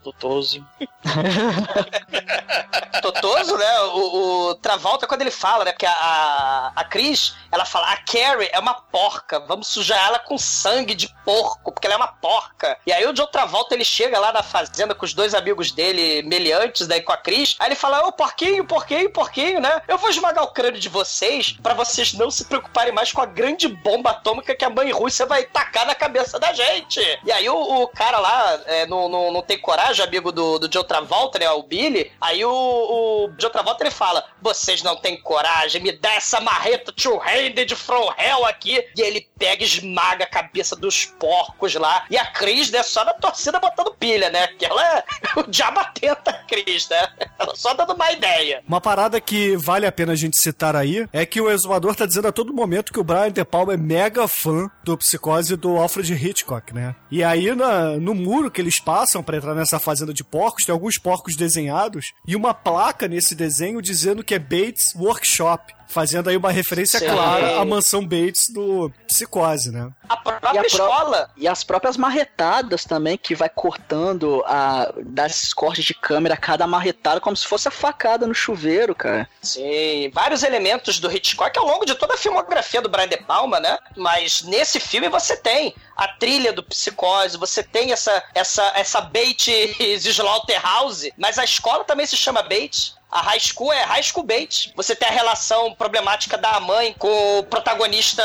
Totoso. 0.04 0.66
Totoso, 3.02 3.58
né? 3.58 3.80
O, 3.82 4.50
o 4.50 4.56
Travolta, 4.56 5.08
quando 5.08 5.22
ele 5.22 5.32
fala, 5.32 5.66
né? 5.66 5.72
Porque 5.72 5.86
a, 5.86 5.92
a, 5.92 6.72
a 6.76 6.84
Cris, 6.84 7.36
ela 7.52 7.66
fala, 7.66 7.92
a 7.92 7.98
Carrie 7.98 8.50
é 8.52 8.60
uma 8.60 8.74
porca, 8.74 9.40
vamos 9.40 9.68
sujar 9.68 10.06
ela 10.06 10.20
com 10.20 10.38
sangue 10.38 10.94
de 10.94 11.08
porco, 11.26 11.72
porque 11.72 11.88
ela 11.88 11.96
é 11.96 11.98
uma 11.98 12.08
porca. 12.08 12.78
E 12.86 12.92
aí 12.92 13.06
o 13.06 13.14
John 13.14 13.28
Travolta, 13.28 13.74
ele 13.74 13.86
chega 13.86 14.20
lá 14.20 14.32
na 14.32 14.44
fazenda 14.44 14.94
com 14.94 15.06
os 15.06 15.14
dois 15.14 15.34
amigos 15.34 15.72
dele, 15.72 16.22
meliantes, 16.24 16.88
daí 16.88 17.02
com 17.02 17.12
a 17.12 17.18
Cris, 17.18 17.56
aí 17.60 17.70
ele 17.70 17.76
fala, 17.76 18.06
ô 18.08 18.12
porquinho, 18.12 18.66
porquinho, 18.66 19.10
porquinho, 19.12 19.60
né? 19.60 19.82
Eu 19.88 19.98
vou 19.98 20.10
esmagar 20.10 20.44
o 20.44 20.52
crânio 20.52 20.80
de 20.80 20.90
vocês 20.90 21.52
pra 21.52 21.74
vocês 21.74 22.14
não 22.14 22.30
se 22.30 22.46
preocuparem 22.46 22.94
mais 22.94 23.12
com 23.12 23.22
a 23.22 23.26
grande 23.26 23.68
bomba 23.68 24.12
atômica 24.12 24.56
que 24.56 24.66
a 24.66 24.70
mãe 24.70 24.92
Rússia 24.92 25.26
vai 25.26 25.44
tacar 25.44 25.86
na 25.86 25.96
cabeça 25.96 26.40
da 26.40 26.54
gente. 26.54 27.00
E 27.24 27.32
aí 27.32 27.50
o, 27.50 27.84
o 27.84 27.88
cara 27.88 28.20
lá 28.20 28.60
é, 28.66 28.86
não, 28.86 29.08
não, 29.10 29.32
não 29.32 29.42
tem 29.42 29.60
coragem, 29.60 29.93
amigo 30.02 30.32
do, 30.32 30.60
do 30.60 30.68
John 30.70 30.84
Travolta, 30.84 31.38
né? 31.40 31.50
O 31.50 31.64
Billy. 31.64 32.12
Aí 32.20 32.44
o, 32.46 32.50
o 32.52 33.28
John 33.38 33.50
Travolta 33.50 33.84
ele 33.84 33.92
fala: 33.92 34.24
Vocês 34.42 34.82
não 34.82 34.96
têm 34.96 35.20
coragem, 35.22 35.82
me 35.82 35.92
dá 35.92 36.14
essa 36.14 36.40
marreta 36.40 36.92
two-handed 36.92 37.76
from 37.76 38.12
hell 38.18 38.46
aqui. 38.46 38.84
E 38.98 39.02
ele 39.02 39.28
pega 39.38 39.64
e 39.64 39.66
esmaga 39.66 40.24
a 40.24 40.30
cabeça 40.30 40.76
dos 40.76 41.06
porcos 41.06 41.74
lá. 41.76 42.06
E 42.10 42.18
a 42.18 42.26
Cris, 42.26 42.72
né? 42.72 42.82
Só 42.84 43.04
na 43.06 43.14
torcida 43.14 43.60
botando 43.60 43.94
pilha, 43.96 44.30
né? 44.30 44.48
Que 44.48 44.66
ela 44.66 44.84
é 44.98 45.04
o 45.40 45.44
diabo 45.44 45.80
atenta, 45.80 46.32
a 46.32 46.34
Cris, 46.46 46.88
né? 46.90 47.08
Ela 47.40 47.56
só 47.56 47.74
dando 47.74 47.94
uma 47.94 48.12
ideia. 48.12 48.64
Uma 48.68 48.82
parada 48.82 49.20
que 49.22 49.56
vale 49.58 49.86
a 49.86 49.92
pena 49.92 50.14
a 50.14 50.16
gente 50.16 50.40
citar 50.42 50.76
aí 50.76 51.08
é 51.12 51.26
que 51.26 51.40
o 51.42 51.50
exumador 51.50 51.96
tá 51.96 52.06
dizendo 52.06 52.28
a 52.28 52.32
todo 52.32 52.54
momento 52.54 52.92
que 52.94 53.00
o 53.00 53.04
Brian 53.04 53.32
De 53.32 53.44
Palma 53.44 53.74
é 53.74 53.78
mega 53.78 54.28
fã 54.28 54.70
do 54.84 54.98
Psicose 54.98 55.56
do 55.56 55.78
Alfred 55.78 56.14
Hitchcock, 56.14 56.74
né? 56.74 56.96
E 57.12 57.24
aí 57.24 57.54
na- 57.56 57.98
no 57.98 58.14
muro 58.14 58.50
que 58.52 58.62
eles 58.62 58.80
passam 58.80 59.22
pra 59.24 59.38
entrar 59.38 59.54
nessa 59.54 59.80
fazenda 59.84 60.14
de 60.14 60.24
porcos, 60.24 60.66
tem 60.66 60.74
alguns 60.74 60.98
porcos 60.98 61.36
desenhados 61.36 62.14
e 62.26 62.36
uma 62.36 62.54
placa 62.54 63.08
nesse 63.08 63.36
desenho 63.36 63.82
dizendo 63.82 64.24
que 64.24 64.34
é 64.34 64.40
Bates 64.40 64.96
Workshop, 64.96 65.74
fazendo 65.94 66.30
aí 66.30 66.36
uma 66.36 66.52
referência 66.52 67.00
Sim. 67.00 67.08
clara 67.08 67.62
à 67.62 67.66
mansão 67.66 68.02
Bates 68.02 68.52
do 68.52 68.92
Psicose, 69.08 69.72
né? 69.72 69.92
A 70.10 70.18
própria 70.18 70.56
E 70.56 70.58
a 70.58 70.66
escola. 70.66 71.30
E 71.38 71.48
as 71.48 71.64
próprias 71.64 71.96
marretadas 71.96 72.84
também, 72.84 73.18
que 73.18 73.36
vai 73.36 73.48
cortando 73.48 74.44
a, 74.46 74.92
das 75.06 75.54
cortes 75.54 75.86
de 75.86 75.94
câmera 75.94 76.36
cada 76.36 76.66
marretada 76.66 77.22
como 77.22 77.38
se 77.38 77.46
fosse 77.46 77.68
a 77.68 77.72
facada 77.72 78.26
no 78.26 78.34
chuveiro, 78.34 78.96
cara. 78.96 79.30
Sim, 79.42 80.10
vários 80.12 80.42
elementos 80.42 81.00
do 81.00 81.12
Hitchcock 81.12 81.58
ao 81.58 81.66
longo 81.66 81.86
de 81.86 81.96
toda 81.96 82.16
a 82.16 82.18
filmografia 82.18 82.82
do 82.82 82.90
Brian 82.90 83.08
De 83.08 83.18
Palma, 83.18 83.60
né? 83.60 83.78
Mas 83.96 84.42
nesse 84.42 84.80
filme 84.80 85.08
você 85.10 85.38
tem 85.38 85.76
a 85.96 86.08
trilha 86.08 86.52
do 86.52 86.64
Psicose, 86.64 87.38
você 87.38 87.62
tem 87.62 87.92
essa 87.92 88.24
essa 88.34 88.64
essa 88.76 89.00
Bates 89.00 89.78
Slaughterhouse, 90.06 91.14
mas 91.18 91.38
a 91.38 91.44
escola 91.44 91.84
também 91.84 92.06
se 92.06 92.18
chama 92.18 92.42
Bates. 92.42 92.96
A 93.14 93.22
high 93.22 93.40
school 93.40 93.72
é 93.72 93.84
high 93.84 94.02
school 94.02 94.26
Bates. 94.26 94.74
Você 94.76 94.96
tem 94.96 95.08
a 95.08 95.12
relação 95.12 95.76
problemática 95.76 96.36
da 96.36 96.60
mãe 96.60 96.96
com 96.98 97.38
o 97.38 97.44
protagonista 97.44 98.24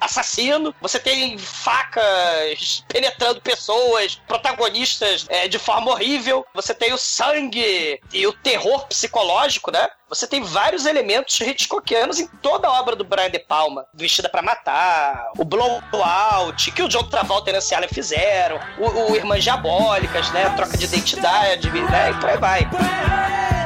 assassino. 0.00 0.74
Você 0.80 0.98
tem 0.98 1.36
facas 1.36 2.82
penetrando 2.88 3.42
pessoas, 3.42 4.18
protagonistas 4.26 5.26
é, 5.28 5.46
de 5.46 5.58
forma 5.58 5.90
horrível. 5.90 6.46
Você 6.54 6.74
tem 6.74 6.90
o 6.94 6.96
sangue 6.96 8.00
e 8.14 8.26
o 8.26 8.32
terror 8.32 8.86
psicológico, 8.86 9.70
né? 9.70 9.86
Você 10.08 10.26
tem 10.26 10.42
vários 10.42 10.86
elementos 10.86 11.38
Hitchcockianos 11.38 12.18
em 12.18 12.26
toda 12.26 12.66
a 12.66 12.80
obra 12.80 12.96
do 12.96 13.04
Brian 13.04 13.30
De 13.30 13.38
Palma. 13.38 13.84
Vestida 13.92 14.30
pra 14.30 14.40
Matar, 14.40 15.32
o 15.36 15.44
Blowout, 15.44 16.70
que 16.72 16.82
o 16.82 16.88
John 16.88 17.04
Travolta 17.04 17.50
e 17.50 17.52
Nancy 17.52 17.74
Allen 17.74 17.90
fizeram, 17.90 18.58
o, 18.78 19.12
o 19.12 19.16
Irmãs 19.16 19.44
Diabólicas, 19.44 20.30
né? 20.32 20.48
Troca 20.56 20.78
de 20.78 20.84
identidade, 20.86 21.70
né? 21.70 22.10
E 22.10 22.14
por 22.14 22.30
aí 22.30 22.38
vai. 22.38 23.59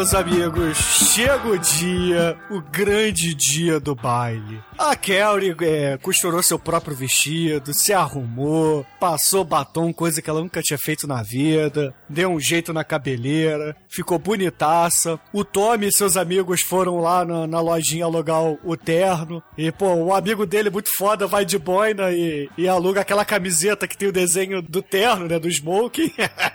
Meus 0.00 0.14
amigos, 0.14 0.78
chega 0.78 1.46
o 1.46 1.58
dia, 1.58 2.38
o 2.48 2.62
grande 2.62 3.34
dia 3.34 3.78
do 3.78 3.94
baile. 3.94 4.64
A 4.80 4.96
Carrie 4.96 5.54
é, 5.60 5.98
costurou 5.98 6.42
seu 6.42 6.58
próprio 6.58 6.96
vestido, 6.96 7.74
se 7.74 7.92
arrumou, 7.92 8.86
passou 8.98 9.44
batom, 9.44 9.92
coisa 9.92 10.22
que 10.22 10.30
ela 10.30 10.40
nunca 10.40 10.62
tinha 10.62 10.78
feito 10.78 11.06
na 11.06 11.22
vida, 11.22 11.94
deu 12.08 12.30
um 12.30 12.40
jeito 12.40 12.72
na 12.72 12.82
cabeleira, 12.82 13.76
ficou 13.90 14.18
bonitaça. 14.18 15.20
O 15.34 15.44
Tommy 15.44 15.88
e 15.88 15.92
seus 15.92 16.16
amigos 16.16 16.62
foram 16.62 16.98
lá 16.98 17.26
na, 17.26 17.46
na 17.46 17.60
lojinha 17.60 18.06
alugar 18.06 18.40
o, 18.42 18.74
terno. 18.74 19.42
E, 19.58 19.70
pô, 19.70 19.92
o 19.92 20.14
amigo 20.14 20.46
dele, 20.46 20.70
muito 20.70 20.88
foda, 20.96 21.26
vai 21.26 21.44
de 21.44 21.58
boina 21.58 22.10
e, 22.10 22.48
e 22.56 22.66
aluga 22.66 23.02
aquela 23.02 23.22
camiseta 23.22 23.86
que 23.86 23.98
tem 23.98 24.08
o 24.08 24.12
desenho 24.12 24.62
do 24.62 24.80
terno, 24.80 25.28
né, 25.28 25.38
do 25.38 25.50
smoking. 25.50 26.10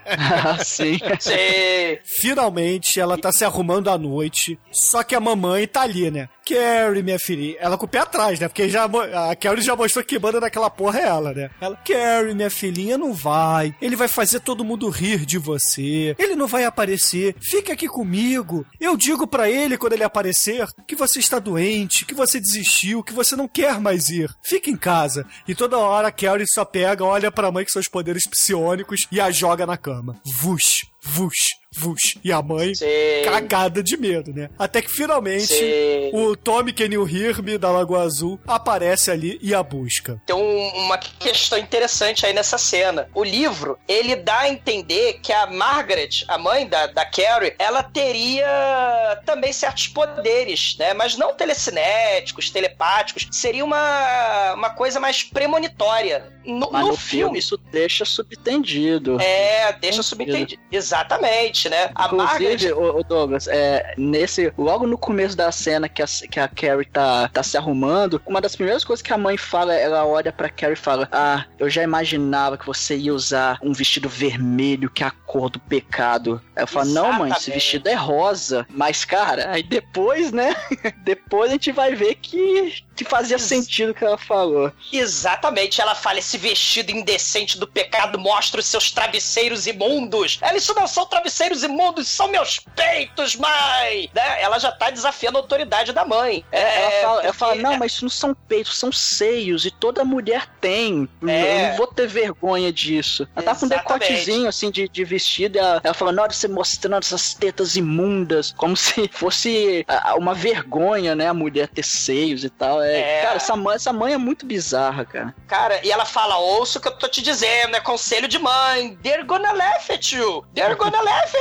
Sim. 0.66 0.98
Você 1.20 2.02
Finalmente 2.04 3.00
ela 3.00 3.20
tá 3.20 3.32
se 3.32 3.46
arrumando 3.46 3.92
à 3.92 4.00
noite, 4.00 4.58
só 4.72 5.04
que 5.04 5.14
a 5.14 5.20
mamãe 5.20 5.68
tá 5.68 5.82
ali, 5.82 6.10
né? 6.10 6.28
Carrie, 6.48 7.02
minha 7.02 7.18
filha, 7.18 7.58
ela 7.60 7.78
com 7.78 7.86
o 7.86 7.90
pé 7.90 8.00
né? 8.40 8.48
Porque 8.48 8.70
já, 8.70 8.86
a 8.86 9.36
Carrie 9.36 9.62
já 9.62 9.76
mostrou 9.76 10.04
que 10.04 10.20
manda 10.20 10.40
naquela 10.40 10.70
porra 10.70 11.00
é 11.00 11.04
ela, 11.04 11.34
né? 11.34 11.50
Ela, 11.60 11.76
Carrie, 11.76 12.34
minha 12.34 12.50
filhinha, 12.50 12.98
não 12.98 13.14
vai. 13.14 13.76
Ele 13.82 13.96
vai 13.96 14.08
fazer 14.08 14.40
todo 14.40 14.64
mundo 14.66 14.90
rir 14.90 15.26
de 15.26 15.38
você. 15.38 16.16
Ele 16.18 16.36
não 16.36 16.48
vai 16.48 16.66
aparecer. 16.66 17.36
Fica 17.42 17.74
aqui 17.74 17.88
comigo. 17.88 18.66
Eu 18.80 18.96
digo 18.98 19.28
pra 19.28 19.50
ele 19.50 19.78
quando 19.78 19.94
ele 19.94 20.04
aparecer 20.04 20.68
que 20.88 20.96
você 20.96 21.20
está 21.20 21.40
doente, 21.40 22.06
que 22.06 22.14
você 22.14 22.40
desistiu, 22.40 23.04
que 23.04 23.14
você 23.14 23.36
não 23.36 23.48
quer 23.48 23.80
mais 23.80 24.10
ir. 24.10 24.30
Fica 24.44 24.70
em 24.70 24.78
casa. 24.78 25.26
E 25.48 25.56
toda 25.56 25.78
hora 25.78 26.08
a 26.08 26.12
Carrie 26.12 26.48
só 26.48 26.66
pega, 26.66 27.04
olha 27.04 27.32
pra 27.32 27.52
mãe 27.52 27.64
com 27.64 27.72
seus 27.72 27.88
poderes 27.88 28.28
psionicos 28.28 29.08
e 29.12 29.20
a 29.20 29.32
joga 29.32 29.66
na 29.66 29.78
cama. 29.78 30.20
Vush, 30.26 30.86
vush, 31.04 31.50
Vush. 31.78 32.18
E 32.24 32.32
a 32.32 32.42
mãe 32.42 32.74
Sim. 32.76 32.86
cagada 33.24 33.82
de 33.84 33.98
medo, 33.98 34.34
né? 34.34 34.50
Até 34.58 34.82
que 34.82 34.90
finalmente 34.90 35.48
Sim. 35.48 36.10
o 36.14 36.36
Tommy 36.36 36.72
Kenil 36.74 37.08
Hirme 37.08 37.58
da 37.58 37.70
Lagoa 37.72 38.04
Azul 38.04 38.40
aparece 38.48 39.12
ali 39.12 39.38
e 39.42 39.54
a 39.54 39.62
busca. 39.64 40.22
Tem 40.26 40.36
um- 40.36 40.70
uma 40.86 40.98
questão 40.98 41.58
interessante 41.58 42.26
aí 42.26 42.34
nessa 42.34 42.58
cena. 42.58 43.10
O 43.14 43.24
livro, 43.24 43.78
ele 43.88 44.16
dá 44.16 44.40
a 44.42 44.50
entender 44.50 45.20
que 45.22 45.32
a 45.34 45.46
Margaret, 45.48 46.24
a 46.28 46.38
mãe 46.38 46.68
da, 46.68 46.88
da 46.88 47.06
Carrie, 47.06 47.54
ela 47.60 47.84
teria 47.84 49.20
também 49.26 49.52
certos 49.54 49.88
poderes, 49.88 50.76
né? 50.78 50.94
Mas 50.94 51.16
não 51.18 51.34
telecinéticos, 51.34 52.50
telepáticos. 52.50 53.28
Seria 53.32 53.64
uma, 53.64 54.54
uma 54.54 54.70
coisa 54.70 55.00
mais 55.00 55.24
premonitória. 55.24 56.34
No, 56.46 56.70
Mas 56.72 56.84
no 56.84 56.92
no 56.92 56.98
filme 56.98 57.40
isso 57.40 57.58
deixa 57.58 58.06
subentendido. 58.06 59.20
É, 59.20 59.74
deixa 59.74 60.04
subentendido. 60.04 60.62
Exatamente, 60.72 61.65
né? 61.70 61.90
A 61.96 62.06
Inclusive, 62.06 62.74
Margaret. 62.74 62.74
o, 62.74 63.04
Douglas, 63.04 63.48
é, 63.48 63.94
nesse, 63.98 64.54
logo 64.58 64.88
no 64.88 64.98
começo 64.98 65.36
da 65.36 65.52
cena 65.52 65.88
que 65.88 66.02
a, 66.02 66.06
que 66.06 66.40
a 66.40 66.48
Carrie 66.48 66.86
tá, 66.86 67.30
tá 67.30 67.44
se 67.44 67.58
arrumando, 67.58 68.22
uma 68.26 68.42
das 68.42 68.56
primeiras 68.56 68.84
coisas 68.84 69.02
que 69.02 69.14
a 69.14 69.18
mãe 69.18 69.38
fala, 69.38 69.74
ela 69.74 70.06
olha 70.06 70.32
pra 70.32 70.50
Carrie 70.50 70.74
e 70.74 70.78
fala: 70.78 71.08
Ah, 71.12 71.46
eu 71.60 71.70
já 71.70 71.84
imaginava 71.84 72.58
que 72.58 72.66
você 72.66 72.96
ia 72.96 73.14
usar 73.14 73.60
um 73.62 73.74
vestido 73.74 74.10
vermelho, 74.10 74.90
que 74.90 75.04
é 75.04 75.08
a 75.08 75.12
cor 75.12 75.50
do 75.50 75.60
pecado. 75.60 76.42
Eu 76.56 76.68
falo: 76.68 76.90
Não, 76.90 77.14
mãe, 77.14 77.32
esse 77.32 77.52
vestido 77.52 77.88
é 77.88 77.94
rosa. 77.94 78.66
Mas, 78.70 79.06
cara, 79.06 79.52
aí 79.52 79.64
depois, 79.64 80.32
né? 80.32 80.56
depois 81.04 81.50
a 81.50 81.54
gente 81.54 81.72
vai 81.72 81.96
ver 81.96 82.16
que, 82.16 82.84
que 82.96 83.04
fazia 83.04 83.38
sentido 83.38 83.92
o 83.92 83.94
que 83.94 84.04
ela 84.04 84.18
falou. 84.18 84.72
Exatamente, 84.92 85.82
ela 85.82 85.96
fala: 85.96 86.20
esse 86.20 86.38
vestido 86.38 86.92
indecente 86.92 87.58
do 87.58 87.68
pecado 87.68 88.20
mostra 88.20 88.60
os 88.60 88.66
seus 88.66 88.92
travesseiros 88.92 89.68
imundos. 89.68 90.40
Ela, 90.42 90.58
isso 90.58 90.74
não 90.74 90.88
são 90.88 91.06
travesseiros 91.06 91.55
imundos, 91.64 92.08
são 92.08 92.28
meus 92.28 92.60
peitos, 92.76 93.36
mãe! 93.36 94.10
Né? 94.14 94.42
Ela 94.42 94.60
já 94.60 94.72
tá 94.72 94.90
desafiando 94.90 95.38
a 95.38 95.42
autoridade 95.42 95.92
da 95.94 96.06
mãe. 96.06 96.44
ela 96.52 96.68
É, 96.70 97.02
fala, 97.02 97.14
ela 97.14 97.22
porque- 97.24 97.38
fala, 97.38 97.56
não, 97.56 97.78
mas 97.78 97.94
isso 97.94 98.06
não 98.06 98.10
são 98.10 98.34
peitos, 98.34 98.78
são 98.78 98.92
seios, 98.92 99.66
e 99.66 99.72
toda 99.72 100.04
mulher 100.04 100.48
tem. 100.62 101.08
É. 101.28 101.66
Eu 101.66 101.70
não 101.70 101.78
vou 101.78 101.88
ter 101.88 102.08
vergonha 102.08 102.72
disso. 102.72 103.28
Ela 103.36 103.46
tá 103.46 103.56
com 103.56 103.66
um 103.66 103.70
decotezinho, 103.70 104.48
assim, 104.48 104.70
de, 104.72 104.88
de 104.90 105.04
vestido, 105.04 105.58
e 105.58 105.60
ela, 105.60 105.82
ela 105.84 105.94
fala, 105.94 106.12
na 106.12 106.22
hora 106.24 106.32
de 106.32 106.38
você 106.38 106.48
mostrando 106.48 106.98
essas 107.04 107.34
tetas 107.34 107.76
imundas, 107.76 108.54
como 108.58 108.76
se 108.78 109.08
fosse 109.12 109.86
uma 110.18 110.34
vergonha, 110.34 111.16
né, 111.16 111.28
a 111.28 111.34
mulher 111.34 111.68
ter 111.68 111.84
seios 111.84 112.44
e 112.44 112.50
tal. 112.50 112.82
É, 112.82 112.96
É. 113.00 113.22
Cara, 113.24 113.36
essa 113.38 113.56
mãe, 113.56 113.76
essa 113.76 113.94
mãe 113.94 114.14
é 114.14 114.18
muito 114.18 114.46
bizarra, 114.46 115.06
cara. 115.06 115.36
Cara, 115.48 115.80
e 115.86 115.92
ela 115.92 116.06
fala: 116.06 116.38
ouça 116.38 116.80
o 116.80 116.82
que 116.82 116.88
eu 116.88 116.98
tô 116.98 117.08
te 117.08 117.22
dizendo, 117.22 117.76
é 117.76 117.80
conselho 117.80 118.28
de 118.28 118.40
mãe. 118.40 118.98
They're 119.04 119.24
gonna 119.24 119.52
laugh 119.52 119.90
at 119.92 120.12
you. 120.12 120.46
They're 120.54 120.76
gonna 120.76 121.02
laugh 121.02 121.35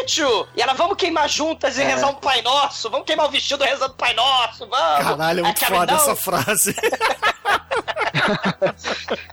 E 0.57 0.61
ela, 0.63 0.75
vamos 0.75 0.97
queimar 0.97 1.29
juntas 1.29 1.79
e 1.79 1.83
É. 1.83 1.85
rezar 1.85 2.09
um 2.09 2.15
Pai 2.15 2.43
Nosso. 2.43 2.91
Vamos 2.91 3.07
queimar 3.07 3.27
o 3.27 3.31
vestido 3.31 3.63
rezando 3.65 3.95
Pai 3.95 4.13
Nosso, 4.15 4.67
vamos. 4.67 5.05
Caralho, 5.05 5.41
é 5.41 5.43
muito 5.43 5.57
a 5.57 5.61
Carrie, 5.61 5.79
foda 5.79 5.93
"Não, 5.93 6.01
essa 6.01 6.17
frase. 6.17 6.75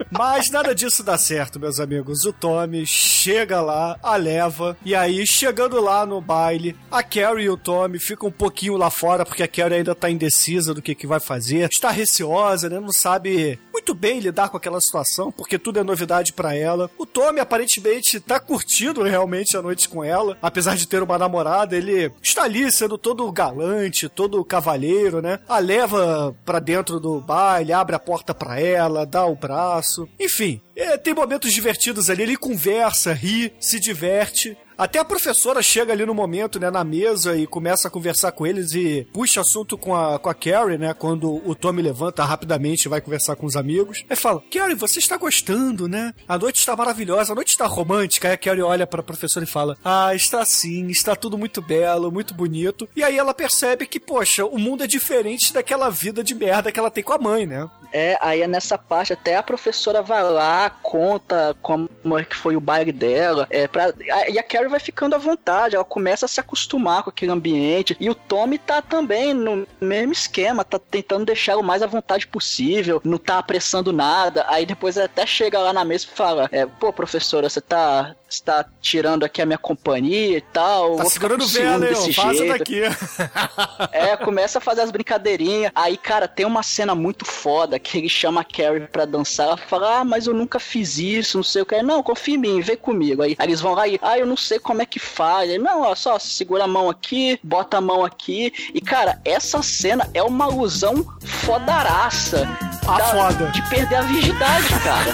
Mas 0.09 0.49
nada 0.49 0.74
disso 0.76 1.03
dá 1.03 1.18
certo, 1.18 1.59
meus 1.59 1.80
amigos. 1.80 2.26
O 2.26 2.34
Tommy 2.34 2.86
chega 2.86 3.62
lá, 3.62 3.97
a 4.03 4.16
leva, 4.16 4.78
e 4.84 4.93
aí, 4.95 5.26
chegando 5.26 5.80
lá 5.80 6.05
no 6.05 6.20
baile, 6.20 6.76
a 6.91 7.01
Carrie 7.03 7.45
e 7.45 7.49
o 7.49 7.57
Tommy 7.57 7.99
ficam 7.99 8.30
um 8.30 8.32
pouquinho 8.32 8.76
lá 8.78 8.89
fora, 8.89 9.26
porque 9.26 9.43
a 9.43 9.47
Carrie 9.47 9.76
ainda 9.78 9.95
tá 9.95 10.09
indecisa 10.09 10.74
do 10.74 10.82
que, 10.82 10.93
que 10.95 11.07
vai 11.07 11.20
fazer, 11.20 11.70
está 11.70 11.89
receosa, 11.89 12.70
né? 12.70 12.80
Não 12.80 12.91
sabe 12.91 13.59
muito 13.72 13.93
bem 13.93 14.20
lidar 14.20 14.49
com 14.49 14.57
aquela 14.57 14.82
situação, 14.82 15.32
porque 15.32 15.57
tudo 15.57 15.80
é 15.80 15.84
novidade 15.84 16.34
pra 16.34 16.53
ela. 16.55 16.89
O 16.97 17.05
Tommy 17.05 17.39
aparentemente 17.39 18.20
tá 18.20 18.39
curtindo 18.39 19.03
realmente 19.03 19.55
a 19.55 19.62
noite 19.62 19.88
com 19.88 20.03
ela, 20.03 20.38
apesar 20.51 20.75
de 20.75 20.85
ter 20.85 21.01
uma 21.01 21.17
namorada, 21.17 21.77
ele 21.77 22.11
está 22.21 22.43
ali 22.43 22.69
sendo 22.71 22.97
todo 22.97 23.31
galante, 23.31 24.09
todo 24.09 24.43
cavalheiro, 24.43 25.21
né? 25.21 25.39
A 25.47 25.59
leva 25.59 26.35
pra 26.45 26.59
dentro 26.59 26.99
do 26.99 27.21
baile, 27.21 27.71
abre 27.71 27.95
a 27.95 27.99
porta 27.99 28.33
pra 28.33 28.59
ela, 28.59 29.05
dá 29.05 29.25
o 29.25 29.35
braço. 29.35 30.07
Enfim, 30.19 30.61
é, 30.75 30.97
tem 30.97 31.13
momentos 31.13 31.53
divertidos 31.53 32.09
ali, 32.09 32.23
ele 32.23 32.35
conversa, 32.35 33.13
ri, 33.13 33.53
se 33.59 33.79
diverte. 33.79 34.57
Até 34.82 34.97
a 34.97 35.05
professora 35.05 35.61
chega 35.61 35.93
ali 35.93 36.07
no 36.07 36.15
momento, 36.15 36.59
né, 36.59 36.71
na 36.71 36.84
mesa 36.84 37.38
e 37.38 37.45
começa 37.45 37.88
a 37.88 37.91
conversar 37.91 38.32
com 38.32 38.47
eles 38.47 38.73
e 38.73 39.07
puxa 39.13 39.41
assunto 39.41 39.77
com 39.77 39.95
a, 39.95 40.17
com 40.17 40.27
a 40.27 40.34
Carrie, 40.34 40.75
né, 40.75 40.91
quando 40.91 41.39
o 41.47 41.53
Tommy 41.53 41.84
levanta 41.84 42.25
rapidamente 42.25 42.86
e 42.86 42.89
vai 42.89 42.99
conversar 42.99 43.36
com 43.36 43.45
os 43.45 43.55
amigos. 43.55 44.03
Aí 44.09 44.15
fala, 44.15 44.41
Carrie, 44.51 44.73
você 44.73 44.97
está 44.97 45.17
gostando, 45.17 45.88
né? 45.88 46.15
A 46.27 46.36
noite 46.36 46.55
está 46.55 46.75
maravilhosa, 46.75 47.32
a 47.32 47.36
noite 47.36 47.49
está 47.49 47.67
romântica. 47.67 48.27
Aí 48.27 48.34
a 48.34 48.38
Carrie 48.38 48.63
olha 48.63 48.88
pra 48.88 49.03
professora 49.03 49.45
e 49.45 49.47
fala, 49.47 49.77
ah, 49.86 50.15
está 50.15 50.43
sim, 50.45 50.88
está 50.88 51.15
tudo 51.15 51.38
muito 51.38 51.61
belo, 51.61 52.11
muito 52.11 52.34
bonito. 52.34 52.89
E 52.95 53.03
aí 53.03 53.19
ela 53.19 53.36
percebe 53.36 53.86
que, 53.86 53.99
poxa, 53.99 54.43
o 54.45 54.57
mundo 54.57 54.84
é 54.84 54.88
diferente 54.88 55.53
daquela 55.53 55.91
vida 55.91 56.23
de 56.23 56.34
merda 56.34 56.71
que 56.71 56.79
ela 56.79 56.89
tem 56.89 57.03
com 57.03 57.13
a 57.13 57.19
mãe, 57.19 57.45
né? 57.45 57.69
É, 57.93 58.17
aí 58.21 58.41
é 58.41 58.47
nessa 58.47 58.77
parte, 58.77 59.13
até 59.13 59.36
a 59.36 59.43
professora 59.43 60.01
vai 60.01 60.23
lá, 60.23 60.69
conta 60.69 61.55
como 61.61 61.89
é 62.17 62.23
que 62.23 62.36
foi 62.36 62.55
o 62.55 62.61
baile 62.61 62.91
dela, 62.91 63.45
é, 63.49 63.67
pra, 63.67 63.93
e 64.29 64.39
a 64.39 64.43
Carrie 64.43 64.69
vai 64.72 64.80
ficando 64.80 65.15
à 65.15 65.17
vontade, 65.17 65.76
ela 65.76 65.86
começa 65.86 66.26
a 66.26 66.30
se 66.30 66.39
acostumar 66.39 67.03
com 67.03 67.09
aquele 67.09 67.32
ambiente, 67.32 67.95
e 67.99 68.09
o 68.09 68.15
Tommy 68.15 68.57
tá 68.57 68.82
também 68.82 69.34
no 69.34 69.67
mesmo 69.80 70.13
esquema, 70.13 70.63
tá 70.63 70.80
tentando 70.80 71.26
deixar 71.26 71.57
o 71.57 71.63
mais 71.63 71.82
à 71.82 71.88
vontade 71.88 72.28
possível, 72.28 73.01
não 73.03 73.17
tá 73.17 73.38
apressando 73.38 73.91
nada, 73.93 74.45
aí 74.47 74.65
depois 74.65 74.97
até 74.97 75.26
chega 75.26 75.59
lá 75.59 75.74
na 75.74 75.86
mesa 75.86 76.05
e 76.05 76.15
fala, 76.15 76.49
é, 76.51 76.65
pô 76.65 76.91
professora, 76.91 77.49
você 77.49 77.61
tá, 77.61 78.15
você 78.28 78.43
tá 78.43 78.65
tirando 78.82 79.24
aqui 79.24 79.41
a 79.41 79.45
minha 79.45 79.57
companhia 79.57 80.38
e 80.38 80.41
tal, 80.41 80.95
Tá 80.95 81.05
segurando 81.05 81.45
ó, 81.93 82.24
Vaza 82.24 82.38
jeito. 82.38 82.57
daqui. 82.57 82.82
É, 83.91 84.15
começa 84.17 84.57
a 84.57 84.61
fazer 84.61 84.82
as 84.82 84.91
brincadeirinhas. 84.91 85.72
Aí, 85.76 85.97
cara, 85.97 86.28
tem 86.28 86.45
uma 86.45 86.63
cena 86.63 86.93
muito 86.95 87.26
foda 87.26 87.80
que 87.80 87.97
ele 87.97 88.09
chama 88.09 88.41
a 88.41 88.43
Carrie 88.43 88.88
pra 88.88 89.05
dançar. 89.05 89.47
Ela 89.47 89.57
fala, 89.57 89.99
ah, 89.99 90.03
mas 90.05 90.28
eu 90.28 90.34
nunca 90.34 90.59
fiz 90.59 90.97
isso, 90.97 91.38
não 91.38 91.43
sei 91.43 91.61
o 91.61 91.65
que. 91.65 91.82
Não, 91.82 92.01
confia 92.03 92.36
em 92.36 92.38
mim, 92.38 92.61
vem 92.61 92.78
comigo. 92.78 93.22
Aí, 93.22 93.36
aí 93.38 93.47
eles 93.47 93.61
vão 93.61 93.74
lá 93.74 93.88
e, 93.88 93.99
ah, 94.01 94.17
eu 94.17 94.26
não 94.26 94.38
sei 94.38 94.59
como 94.62 94.82
é 94.82 94.86
que 94.86 94.99
faz. 94.99 95.49
Aí, 95.49 95.57
não, 95.57 95.82
ó, 95.82 95.95
só 95.95 96.18
segura 96.20 96.64
a 96.64 96.68
mão 96.68 96.89
aqui, 96.89 97.39
bota 97.43 97.78
a 97.78 97.82
mão 97.82 98.05
aqui. 98.05 98.53
E, 98.74 98.80
cara, 98.80 99.20
essa 99.26 99.62
cena 99.62 100.09
é 100.14 100.24
uma 100.24 100.45
alusão 100.45 101.05
fodaraça. 101.22 102.47
Ah, 102.88 102.99
foda. 102.99 103.47
De 103.51 103.62
perder 103.70 103.95
a 103.95 104.01
virgindade, 104.01 104.68
cara. 104.84 105.12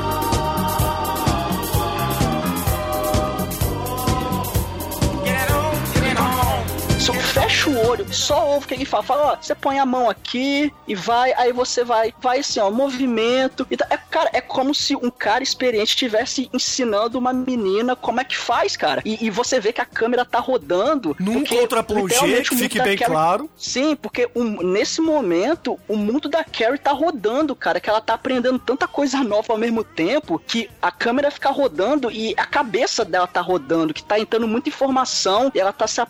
Só 7.05 7.13
fecha 7.13 7.69
o 7.69 7.87
olho, 7.87 8.07
só 8.15 8.49
ouve 8.49 8.65
o 8.65 8.69
que 8.69 8.75
ele 8.75 8.85
fala. 8.87 9.03
Fala, 9.03 9.33
ó, 9.33 9.37
você 9.37 9.55
põe 9.55 9.79
a 9.79 9.85
mão 9.85 10.09
aqui 10.09 10.73
e 10.89 10.95
vai, 10.95 11.35
aí 11.35 11.53
você 11.53 11.85
vai, 11.85 12.15
vai 12.19 12.39
assim, 12.39 12.59
ó, 12.61 12.71
movimento. 12.71 13.67
E 13.71 13.77
tá- 13.77 13.87
é, 13.91 13.97
cara, 13.99 14.31
é 14.33 14.41
como 14.41 14.75
se 14.75 14.97
um 14.97 15.11
cara 15.11 15.43
experiente 15.43 15.91
estivesse 15.91 16.49
ensinando 16.51 17.19
uma 17.19 17.31
menina 17.33 17.95
como 17.95 18.21
é 18.21 18.25
que 18.25 18.37
faz, 18.37 18.75
cara. 18.75 19.03
E, 19.05 19.27
e 19.27 19.29
você 19.29 19.61
vê 19.61 19.71
que 19.71 19.83
a 19.83 19.85
câmera 19.85 20.25
tá 20.25 20.39
rodando. 20.39 21.15
Num 21.21 21.41
porque, 21.41 21.59
contra-plongé, 21.59 22.03
literalmente, 22.15 22.49
que 22.51 22.57
fique 22.57 22.81
bem 22.81 22.97
Carrie- 22.97 23.13
claro. 23.13 23.51
Sim, 23.55 23.95
porque 23.97 24.31
um- 24.35 24.63
nesse 24.63 25.03
momento 25.03 25.79
o 25.87 25.97
mundo 25.97 26.27
da 26.27 26.43
Carrie 26.43 26.79
tá 26.79 26.93
rodando, 26.93 27.55
cara, 27.55 27.81
que 27.81 27.91
ela 27.91 28.01
tá 28.01 28.15
aprendendo 28.15 28.59
tanta 28.59 28.89
coisa 28.89 29.23
nova 29.23 29.53
ao 29.53 29.59
mesmo 29.59 29.85
tempo 29.85 30.41
que 30.47 30.71
a 30.81 30.91
câmera 30.91 31.31
fica 31.31 31.51
rodando 31.51 32.11
e 32.11 32.33
a 32.39 32.47
cabeça 32.47 33.05
dela 33.05 33.27
tá 33.27 33.43
rodando, 33.43 33.93
que 33.93 34.03
tá 34.03 34.19
entrando 34.19 34.49
muita 34.49 34.71
informação 34.71 35.53
e 35.55 35.61
ela 35.61 35.73
tá 35.73 35.87
se 35.87 36.01
a- 36.01 36.09